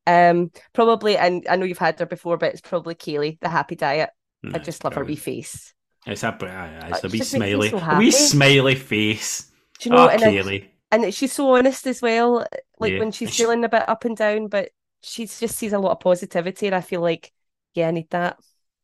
Um, 0.07 0.51
probably, 0.73 1.16
and 1.16 1.47
I 1.49 1.57
know 1.57 1.65
you've 1.66 1.78
had 1.78 1.99
her 2.01 2.07
before, 2.07 2.36
but 2.39 2.53
it's 2.53 2.61
probably 2.61 2.95
Kayleigh, 2.95 3.39
the 3.40 3.49
happy 3.49 3.77
diet. 3.77 4.11
I 4.53 4.59
Mm, 4.59 4.65
just 4.65 4.85
love 4.85 4.95
her 4.95 5.05
wee 5.05 5.16
face. 5.16 5.74
It's 6.07 6.23
a, 6.23 6.28
uh, 6.28 6.89
it's 6.89 7.05
a 7.05 7.07
It 7.07 7.12
wee 7.12 7.19
just 7.19 7.32
makes 7.35 7.55
me 7.55 7.61
smiley, 7.61 7.70
so 7.70 7.78
a 7.78 7.99
wee 7.99 8.11
smiley 8.11 8.74
face. 8.77 9.51
Do 9.81 9.89
you 9.90 9.97
know? 9.97 10.05
oh, 10.05 10.09
and, 10.09 10.23
I- 10.24 10.27
Kayleigh. 10.31 10.69
And 10.90 11.12
she's 11.12 11.32
so 11.32 11.55
honest 11.55 11.86
as 11.86 12.01
well. 12.02 12.47
Like 12.78 12.93
Yeah. 12.93 12.98
when 13.01 13.12
she's 13.12 13.35
she- 13.35 13.43
feeling 13.44 13.65
a 13.65 13.69
bit 13.69 13.89
up 13.89 14.05
and 14.05 14.16
down, 14.16 14.48
but 14.48 14.70
she 15.02 15.27
just 15.27 15.56
sees 15.56 15.73
a 15.73 15.78
lot 15.78 15.93
of 15.93 16.01
positivity, 16.01 16.66
and 16.66 16.74
I 16.74 16.81
feel 16.81 17.01
like, 17.01 17.32
yeah, 17.74 17.89
I 17.89 17.90
need 17.93 18.10
that. 18.10 18.39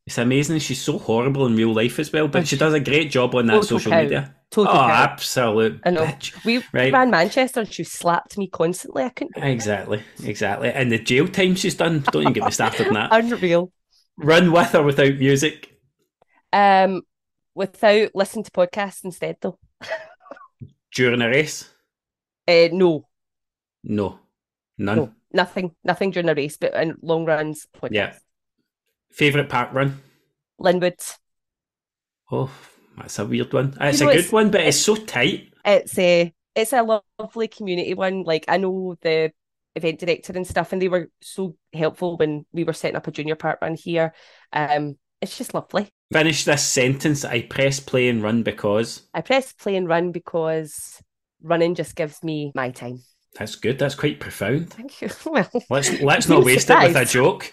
It's 0.06 0.18
amazing. 0.18 0.58
She's 0.58 0.82
so 0.82 0.98
horrible 0.98 1.46
in 1.46 1.56
real 1.56 1.72
life 1.72 1.98
as 1.98 2.12
well, 2.12 2.28
but 2.28 2.46
she 2.46 2.58
does 2.58 2.74
a 2.74 2.80
great 2.80 3.10
job 3.10 3.34
on 3.34 3.46
that 3.46 3.64
social 3.64 3.90
cow. 3.90 4.02
media. 4.02 4.34
Total 4.50 4.70
oh, 4.72 4.76
cow. 4.76 4.90
absolute 4.90 5.80
I 5.84 5.90
know. 5.90 6.04
bitch. 6.04 6.44
We 6.44 6.62
Right. 6.74 6.92
ran 6.92 7.10
Manchester, 7.10 7.60
and 7.60 7.72
she 7.72 7.84
slapped 7.84 8.36
me 8.36 8.46
constantly. 8.48 9.02
I 9.04 9.08
couldn't. 9.08 9.42
Exactly, 9.42 10.02
exactly. 10.22 10.70
And 10.70 10.92
the 10.92 10.98
jail 10.98 11.26
time 11.26 11.54
she's 11.54 11.74
done, 11.74 12.04
don't 12.12 12.20
even 12.22 12.32
get 12.34 12.44
me 12.44 12.50
started 12.50 12.88
on 12.88 12.94
that. 12.94 13.08
Unreal. 13.12 13.72
Run 14.18 14.52
with 14.52 14.74
or 14.74 14.82
without 14.82 15.14
music. 15.16 15.70
Um, 16.52 17.02
without 17.54 18.10
listening 18.14 18.44
to 18.44 18.50
podcasts 18.50 19.04
instead, 19.04 19.38
though. 19.40 19.58
During 20.94 21.22
a 21.22 21.28
race? 21.28 21.70
Uh, 22.46 22.68
no, 22.72 23.06
No. 23.82 24.18
None. 24.76 24.96
no, 24.96 25.12
nothing, 25.32 25.74
nothing 25.84 26.10
during 26.10 26.28
a 26.28 26.34
race, 26.34 26.56
but 26.56 26.74
in 26.74 26.96
long 27.02 27.24
runs, 27.24 27.66
podcasts. 27.80 27.92
Yeah. 27.92 28.14
Favourite 29.12 29.48
Parkrun? 29.48 29.94
Linwood. 30.58 31.00
Oh, 32.30 32.50
that's 32.96 33.18
a 33.18 33.26
weird 33.26 33.52
one. 33.52 33.76
It's 33.80 34.00
know, 34.00 34.08
a 34.08 34.12
good 34.12 34.18
it's- 34.18 34.32
one, 34.32 34.50
but 34.50 34.62
it's 34.62 34.78
so 34.80 34.96
tight. 34.96 35.52
It's 35.64 35.98
a 35.98 36.32
it's 36.54 36.72
a 36.72 36.82
lovely 37.18 37.48
community 37.48 37.94
one. 37.94 38.22
Like 38.24 38.44
I 38.48 38.56
know 38.58 38.96
the 39.00 39.32
event 39.76 39.98
director 40.00 40.32
and 40.34 40.46
stuff, 40.46 40.72
and 40.72 40.80
they 40.82 40.88
were 40.88 41.08
so 41.20 41.56
helpful 41.72 42.16
when 42.16 42.44
we 42.52 42.64
were 42.64 42.72
setting 42.72 42.96
up 42.96 43.06
a 43.06 43.10
junior 43.10 43.36
Parkrun 43.36 43.78
here. 43.78 44.12
Um, 44.52 44.96
it's 45.20 45.38
just 45.38 45.54
lovely. 45.54 45.88
Finish 46.12 46.44
this 46.44 46.64
sentence. 46.64 47.24
I 47.24 47.42
press 47.42 47.80
play 47.80 48.08
and 48.08 48.22
run 48.22 48.42
because. 48.42 49.02
I 49.14 49.20
press 49.22 49.52
play 49.52 49.76
and 49.76 49.88
run 49.88 50.12
because 50.12 51.00
running 51.44 51.74
just 51.74 51.94
gives 51.94 52.24
me 52.24 52.50
my 52.54 52.70
time. 52.70 53.00
That's 53.38 53.56
good. 53.56 53.78
That's 53.78 53.94
quite 53.94 54.20
profound. 54.20 54.70
Thank 54.70 55.00
you. 55.02 55.10
Well, 55.26 55.48
Let's 55.70 56.00
let's 56.00 56.28
not 56.28 56.44
waste 56.44 56.70
it 56.70 56.82
with 56.82 56.96
a 56.96 57.04
joke. 57.04 57.52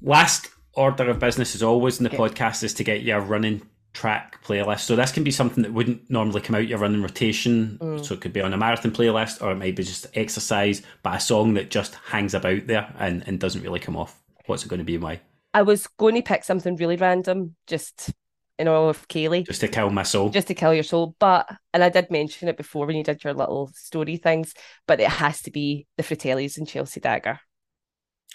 Last 0.00 0.48
order 0.74 1.08
of 1.10 1.18
business 1.18 1.54
is 1.54 1.62
always 1.62 1.98
in 1.98 2.04
the 2.04 2.10
Okay. 2.10 2.18
podcast 2.18 2.62
is 2.62 2.74
to 2.74 2.84
get 2.84 3.02
your 3.02 3.20
running 3.20 3.62
track 3.94 4.42
playlist. 4.44 4.80
So 4.80 4.94
this 4.96 5.12
can 5.12 5.24
be 5.24 5.30
something 5.30 5.62
that 5.62 5.72
wouldn't 5.72 6.08
normally 6.10 6.40
come 6.40 6.54
out 6.54 6.68
your 6.68 6.78
running 6.78 7.02
rotation. 7.02 7.78
Mm. 7.80 8.04
So 8.04 8.14
it 8.14 8.20
could 8.20 8.32
be 8.32 8.40
on 8.40 8.52
a 8.52 8.56
marathon 8.56 8.92
playlist 8.92 9.42
or 9.42 9.50
it 9.50 9.56
might 9.56 9.74
be 9.76 9.82
just 9.82 10.06
exercise, 10.14 10.82
but 11.02 11.16
a 11.16 11.20
song 11.20 11.54
that 11.54 11.70
just 11.70 11.94
hangs 11.96 12.34
about 12.34 12.66
there 12.66 12.94
and, 12.98 13.24
and 13.26 13.40
doesn't 13.40 13.62
really 13.62 13.80
come 13.80 13.96
off. 13.96 14.22
What's 14.46 14.64
it 14.64 14.68
going 14.68 14.78
to 14.78 14.84
be 14.84 14.98
why? 14.98 15.20
I 15.52 15.62
was 15.62 15.86
going 15.86 16.14
to 16.14 16.22
pick 16.22 16.44
something 16.44 16.76
really 16.76 16.96
random, 16.96 17.56
just 17.66 18.12
in 18.58 18.68
honor 18.68 18.88
of 18.88 19.06
Kayleigh, 19.08 19.46
Just 19.46 19.60
to 19.60 19.68
kill 19.68 19.90
my 19.90 20.02
soul. 20.02 20.30
just 20.30 20.48
to 20.48 20.54
kill 20.54 20.74
your 20.74 20.82
soul. 20.82 21.14
But 21.18 21.48
and 21.72 21.84
I 21.84 21.88
did 21.88 22.10
mention 22.10 22.48
it 22.48 22.56
before 22.56 22.86
when 22.86 22.96
you 22.96 23.04
did 23.04 23.22
your 23.22 23.34
little 23.34 23.70
story 23.74 24.16
things, 24.16 24.54
but 24.86 25.00
it 25.00 25.08
has 25.08 25.42
to 25.42 25.50
be 25.50 25.86
the 25.96 26.02
Fratellis 26.02 26.58
and 26.58 26.66
Chelsea 26.68 27.00
Dagger. 27.00 27.40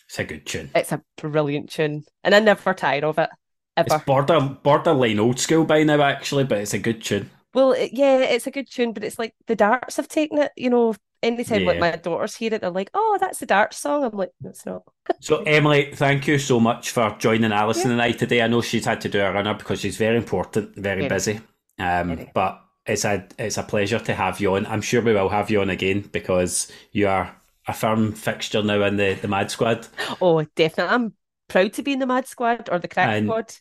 It's 0.07 0.19
a 0.19 0.23
good 0.23 0.45
tune. 0.45 0.69
It's 0.75 0.91
a 0.91 1.01
brilliant 1.17 1.69
tune, 1.71 2.03
and 2.23 2.35
I 2.35 2.39
never 2.39 2.73
tire 2.73 3.05
of 3.05 3.17
it 3.17 3.29
ever. 3.77 3.95
It's 3.95 4.03
border 4.05 4.39
borderline 4.39 5.19
old 5.19 5.39
school 5.39 5.65
by 5.65 5.83
now 5.83 6.01
actually, 6.01 6.43
but 6.43 6.59
it's 6.59 6.73
a 6.73 6.79
good 6.79 7.03
tune. 7.03 7.29
Well, 7.53 7.71
it, 7.73 7.91
yeah, 7.93 8.17
it's 8.19 8.47
a 8.47 8.51
good 8.51 8.69
tune, 8.69 8.93
but 8.93 9.03
it's 9.03 9.19
like 9.19 9.33
the 9.47 9.55
darts 9.55 9.97
have 9.97 10.07
taken 10.07 10.37
it. 10.39 10.51
You 10.57 10.69
know, 10.69 10.95
anytime 11.21 11.65
like 11.65 11.75
Yeah. 11.75 11.79
my 11.81 11.91
daughters 11.95 12.35
hear 12.35 12.53
it, 12.53 12.61
they're 12.61 12.69
like, 12.69 12.89
"Oh, 12.93 13.17
that's 13.19 13.39
the 13.39 13.45
darts 13.45 13.77
song." 13.77 14.03
I'm 14.03 14.11
like, 14.17 14.31
"No, 14.41 14.49
"It's 14.49 14.65
not." 14.65 14.83
So 15.19 15.43
Emily, 15.43 15.91
thank 15.93 16.27
you 16.27 16.39
so 16.39 16.59
much 16.59 16.89
for 16.91 17.15
joining 17.19 17.51
Alison 17.51 17.91
and 17.91 18.01
I 18.01 18.11
today. 18.11 18.41
I 18.41 18.47
know 18.47 18.61
she's 18.61 18.85
had 18.85 19.01
to 19.01 19.09
do 19.09 19.21
a 19.21 19.31
runner 19.31 19.53
because 19.53 19.79
she's 19.81 19.97
very 19.97 20.17
important, 20.17 20.75
very 20.75 21.01
Very. 21.01 21.09
busy. 21.09 21.39
Um, 21.79 22.15
Very. 22.15 22.31
but 22.33 22.59
it's 22.85 23.05
a 23.05 23.27
it's 23.39 23.57
a 23.57 23.63
pleasure 23.63 23.99
to 23.99 24.13
have 24.13 24.39
you 24.39 24.55
on. 24.55 24.65
I'm 24.65 24.81
sure 24.81 25.01
we 25.01 25.13
will 25.13 25.29
have 25.29 25.49
you 25.51 25.61
on 25.61 25.69
again 25.69 26.01
because 26.11 26.71
you 26.91 27.07
are 27.07 27.35
a 27.67 27.73
firm 27.73 28.11
fixture 28.13 28.61
now 28.61 28.83
in 28.83 28.97
the, 28.97 29.13
the 29.13 29.27
Mad 29.27 29.49
Squad. 29.51 29.87
Oh, 30.21 30.43
definitely. 30.55 30.93
I'm 30.93 31.13
proud 31.47 31.73
to 31.73 31.81
be 31.83 31.93
in 31.93 31.99
the 31.99 32.05
Mad 32.07 32.27
Squad 32.27 32.67
or 32.71 32.79
the 32.79 32.87
Crack 32.89 33.09
And- 33.09 33.27
Squad. 33.27 33.55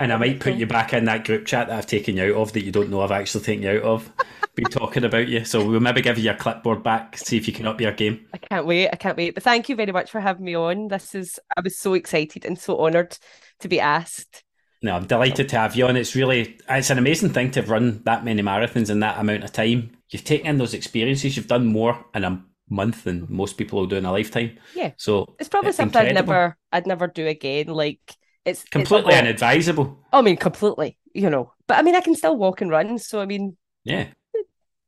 And 0.00 0.12
I 0.12 0.16
might 0.16 0.40
put 0.40 0.54
you 0.54 0.66
back 0.66 0.92
in 0.92 1.06
that 1.06 1.24
group 1.24 1.44
chat 1.44 1.68
that 1.68 1.76
I've 1.76 1.86
taken 1.86 2.16
you 2.16 2.34
out 2.34 2.40
of 2.40 2.52
that 2.52 2.64
you 2.64 2.70
don't 2.70 2.90
know 2.90 3.00
I've 3.00 3.10
actually 3.10 3.44
taken 3.44 3.64
you 3.64 3.70
out 3.70 3.82
of. 3.82 4.12
Be 4.54 4.64
talking 4.64 5.04
about 5.04 5.28
you. 5.28 5.44
So 5.44 5.64
we'll 5.64 5.80
maybe 5.80 6.02
give 6.02 6.18
you 6.18 6.24
your 6.24 6.34
clipboard 6.34 6.82
back, 6.82 7.16
see 7.16 7.36
if 7.36 7.46
you 7.46 7.52
can 7.54 7.66
up 7.66 7.80
your 7.80 7.92
game. 7.92 8.26
I 8.32 8.38
can't 8.38 8.66
wait. 8.66 8.88
I 8.92 8.96
can't 8.96 9.16
wait. 9.16 9.34
But 9.34 9.44
thank 9.44 9.68
you 9.68 9.76
very 9.76 9.92
much 9.92 10.10
for 10.10 10.20
having 10.20 10.44
me 10.44 10.56
on. 10.56 10.88
This 10.88 11.14
is 11.14 11.38
I 11.56 11.60
was 11.60 11.78
so 11.78 11.94
excited 11.94 12.44
and 12.44 12.58
so 12.58 12.78
honoured 12.80 13.16
to 13.60 13.68
be 13.68 13.78
asked. 13.78 14.42
No, 14.82 14.94
I'm 14.94 15.06
delighted 15.06 15.48
to 15.50 15.58
have 15.58 15.74
you 15.76 15.86
on. 15.86 15.96
It's 15.96 16.14
really 16.14 16.58
it's 16.68 16.90
an 16.90 16.98
amazing 16.98 17.30
thing 17.30 17.50
to 17.52 17.60
have 17.60 17.70
run 17.70 18.02
that 18.04 18.24
many 18.24 18.42
marathons 18.42 18.90
in 18.90 19.00
that 19.00 19.18
amount 19.18 19.44
of 19.44 19.52
time. 19.52 19.96
You've 20.10 20.24
taken 20.24 20.46
in 20.46 20.58
those 20.58 20.74
experiences. 20.74 21.36
You've 21.36 21.48
done 21.48 21.66
more 21.66 22.04
in 22.14 22.24
a 22.24 22.42
month 22.70 23.04
than 23.04 23.26
most 23.28 23.56
people 23.56 23.80
will 23.80 23.86
do 23.86 23.96
in 23.96 24.04
a 24.04 24.12
lifetime. 24.12 24.58
Yeah. 24.74 24.92
So 24.96 25.34
It's 25.38 25.48
probably 25.48 25.70
It's 25.70 25.76
something 25.76 26.00
I'd 26.00 26.14
never 26.14 26.56
I'd 26.72 26.86
never 26.86 27.06
do 27.06 27.26
again. 27.26 27.68
Like 27.68 28.16
it's 28.48 28.62
it's 28.62 28.70
completely 28.70 29.14
lot. 29.14 29.24
inadvisable. 29.24 29.98
I 30.12 30.22
mean, 30.22 30.36
completely, 30.36 30.98
you 31.14 31.30
know. 31.30 31.52
But 31.66 31.78
I 31.78 31.82
mean 31.82 31.94
I 31.94 32.00
can 32.00 32.14
still 32.14 32.36
walk 32.36 32.60
and 32.60 32.70
run. 32.70 32.98
So 32.98 33.20
I 33.20 33.26
mean 33.26 33.56
Yeah. 33.84 34.08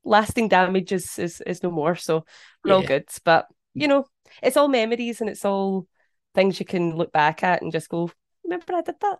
lasting 0.03 0.49
damage 0.49 0.91
is 0.91 1.17
is, 1.19 1.41
is 1.45 1.63
no 1.63 1.71
more. 1.71 1.95
So 1.95 2.25
we're 2.63 2.71
yeah. 2.71 2.75
all 2.75 2.83
good. 2.83 3.09
But 3.23 3.47
you 3.73 3.87
know, 3.87 4.05
it's 4.41 4.57
all 4.57 4.67
memories 4.67 5.21
and 5.21 5.29
it's 5.29 5.45
all 5.45 5.87
things 6.33 6.59
you 6.59 6.65
can 6.65 6.95
look 6.95 7.11
back 7.11 7.43
at 7.43 7.61
and 7.61 7.71
just 7.71 7.89
go, 7.89 8.11
remember 8.43 8.75
I 8.75 8.81
did 8.81 8.95
that. 9.01 9.19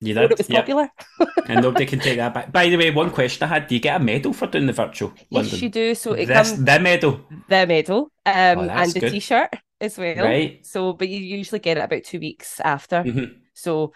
You 0.00 0.14
did. 0.14 0.32
It 0.32 0.38
was 0.38 0.48
popular. 0.48 0.88
and 1.48 1.62
nobody 1.62 1.86
can 1.86 2.00
take 2.00 2.16
that 2.16 2.34
back. 2.34 2.50
By 2.50 2.68
the 2.68 2.76
way, 2.76 2.90
one 2.90 3.10
question 3.10 3.44
I 3.44 3.54
had: 3.54 3.68
Do 3.68 3.76
you 3.76 3.80
get 3.80 4.00
a 4.00 4.04
medal 4.04 4.32
for 4.32 4.48
doing 4.48 4.66
the 4.66 4.72
virtual? 4.72 5.12
Yes, 5.30 5.62
you 5.62 5.68
do. 5.68 5.94
So 5.94 6.12
it 6.14 6.26
this, 6.26 6.50
comes 6.50 6.64
the 6.64 6.80
medal, 6.80 7.20
the 7.48 7.66
medal, 7.68 8.10
um, 8.26 8.58
oh, 8.58 8.68
and 8.68 8.92
the 8.92 9.00
good. 9.00 9.12
t-shirt 9.12 9.50
as 9.80 9.96
well. 9.96 10.16
Right. 10.16 10.66
So, 10.66 10.92
but 10.92 11.08
you 11.08 11.18
usually 11.18 11.60
get 11.60 11.78
it 11.78 11.84
about 11.84 12.02
two 12.02 12.18
weeks 12.18 12.58
after. 12.60 13.04
Mm-hmm. 13.04 13.41
So 13.62 13.92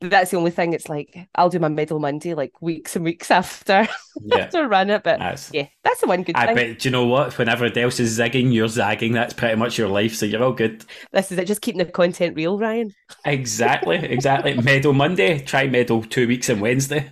that's 0.00 0.30
the 0.30 0.36
only 0.36 0.50
thing. 0.50 0.72
It's 0.72 0.88
like 0.88 1.28
I'll 1.34 1.48
do 1.48 1.58
my 1.58 1.68
medal 1.68 1.98
Monday 1.98 2.34
like 2.34 2.62
weeks 2.62 2.94
and 2.94 3.04
weeks 3.04 3.30
after 3.30 3.88
yeah. 4.22 4.46
to 4.46 4.68
run 4.68 4.90
it. 4.90 5.02
But 5.02 5.18
that's, 5.18 5.52
yeah, 5.52 5.66
that's 5.82 6.00
the 6.00 6.06
one 6.06 6.22
good 6.22 6.36
I 6.36 6.46
thing. 6.46 6.54
bet. 6.54 6.78
Do 6.78 6.88
you 6.88 6.92
know 6.92 7.06
what? 7.06 7.36
Whenever 7.36 7.66
else 7.66 7.98
is 7.98 8.18
zigging, 8.18 8.52
you're 8.52 8.68
zagging. 8.68 9.12
That's 9.12 9.34
pretty 9.34 9.56
much 9.56 9.76
your 9.76 9.88
life. 9.88 10.14
So 10.14 10.26
you're 10.26 10.42
all 10.42 10.52
good. 10.52 10.84
This 11.12 11.32
is 11.32 11.38
it. 11.38 11.46
Just 11.46 11.62
keeping 11.62 11.78
the 11.78 11.84
content 11.86 12.36
real, 12.36 12.58
Ryan. 12.58 12.92
Exactly. 13.24 13.96
Exactly. 14.18 14.54
medal 14.54 14.92
Monday. 14.92 15.38
Try 15.38 15.66
medal 15.66 16.02
two 16.02 16.26
weeks 16.26 16.48
and 16.48 16.60
Wednesday. 16.60 17.10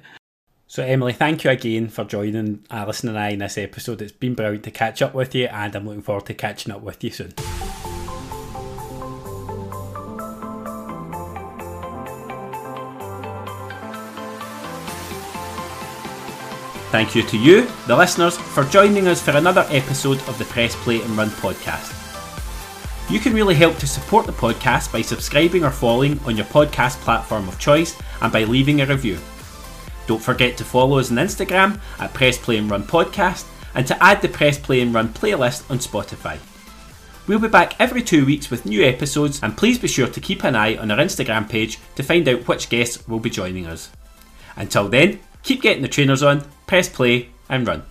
So, 0.67 0.83
Emily, 0.83 1.13
thank 1.13 1.45
you 1.45 1.51
again 1.51 1.89
for 1.89 2.05
joining 2.05 2.65
Alison 2.71 3.09
and 3.11 3.19
I 3.19 3.31
in 3.31 3.39
this 3.39 3.57
episode. 3.57 4.03
It's 4.03 4.13
been 4.13 4.35
brilliant 4.35 4.65
to 4.65 4.71
catch 4.71 5.01
up 5.01 5.15
with 5.15 5.35
you, 5.35 5.47
and 5.47 5.75
I'm 5.75 5.87
looking 5.87 6.03
forward 6.03 6.27
to 6.27 6.35
catching 6.35 6.73
up 6.73 6.83
with 6.83 7.03
you 7.05 7.11
soon. 7.11 7.33
Thank 16.97 17.15
you 17.15 17.23
to 17.25 17.37
you, 17.37 17.69
the 17.87 17.95
listeners, 17.95 18.39
for 18.39 18.65
joining 18.65 19.07
us 19.07 19.21
for 19.21 19.33
another 19.33 19.67
episode 19.69 20.17
of 20.29 20.39
the 20.39 20.47
Press 20.47 20.75
Play 20.77 21.03
and 21.03 21.11
Run 21.11 21.29
podcast. 21.29 21.93
You 23.11 23.21
can 23.21 23.35
really 23.35 23.55
help 23.55 23.77
to 23.77 23.87
support 23.87 24.25
the 24.25 24.33
podcast 24.33 24.91
by 24.91 25.03
subscribing 25.03 25.63
or 25.63 25.71
following 25.71 26.19
on 26.21 26.39
your 26.39 26.47
podcast 26.47 26.97
platform 27.03 27.49
of 27.49 27.59
choice 27.59 27.95
and 28.23 28.33
by 28.33 28.45
leaving 28.45 28.81
a 28.81 28.87
review. 28.87 29.19
Don't 30.07 30.23
forget 30.23 30.57
to 30.57 30.65
follow 30.65 30.99
us 30.99 31.11
on 31.11 31.19
Instagram 31.19 31.79
at 31.99 32.15
Press 32.15 32.39
Play 32.39 32.57
and 32.57 32.71
Run 32.71 32.85
Podcast 32.85 33.45
and 33.75 33.87
to 33.87 34.03
add 34.03 34.23
the 34.23 34.31
Press 34.31 34.59
Play 34.59 34.81
and 34.81 34.95
Run 34.95 35.11
playlist 35.11 35.71
on 35.71 35.77
Spotify. 35.81 36.39
We'll 37.27 37.41
be 37.41 37.49
back 37.49 37.79
every 37.79 38.01
two 38.01 38.25
weeks 38.25 38.51
with 38.51 38.65
new 38.65 38.83
episodes, 38.83 39.39
and 39.43 39.55
please 39.55 39.79
be 39.79 39.87
sure 39.87 40.09
to 40.09 40.19
keep 40.19 40.45
an 40.45 40.57
eye 40.57 40.77
on 40.79 40.91
our 40.91 40.97
Instagram 40.97 41.47
page 41.47 41.79
to 41.97 42.03
find 42.03 42.27
out 42.27 42.49
which 42.49 42.71
guests 42.71 43.07
will 43.07 43.21
be 43.21 43.29
joining 43.29 43.67
us. 43.67 43.91
Until 44.57 44.89
then, 44.89 45.21
keep 45.43 45.61
getting 45.61 45.83
the 45.83 45.89
trainers 45.89 46.23
on, 46.23 46.43
press 46.67 46.89
play, 46.89 47.29
and 47.49 47.67
run. 47.67 47.83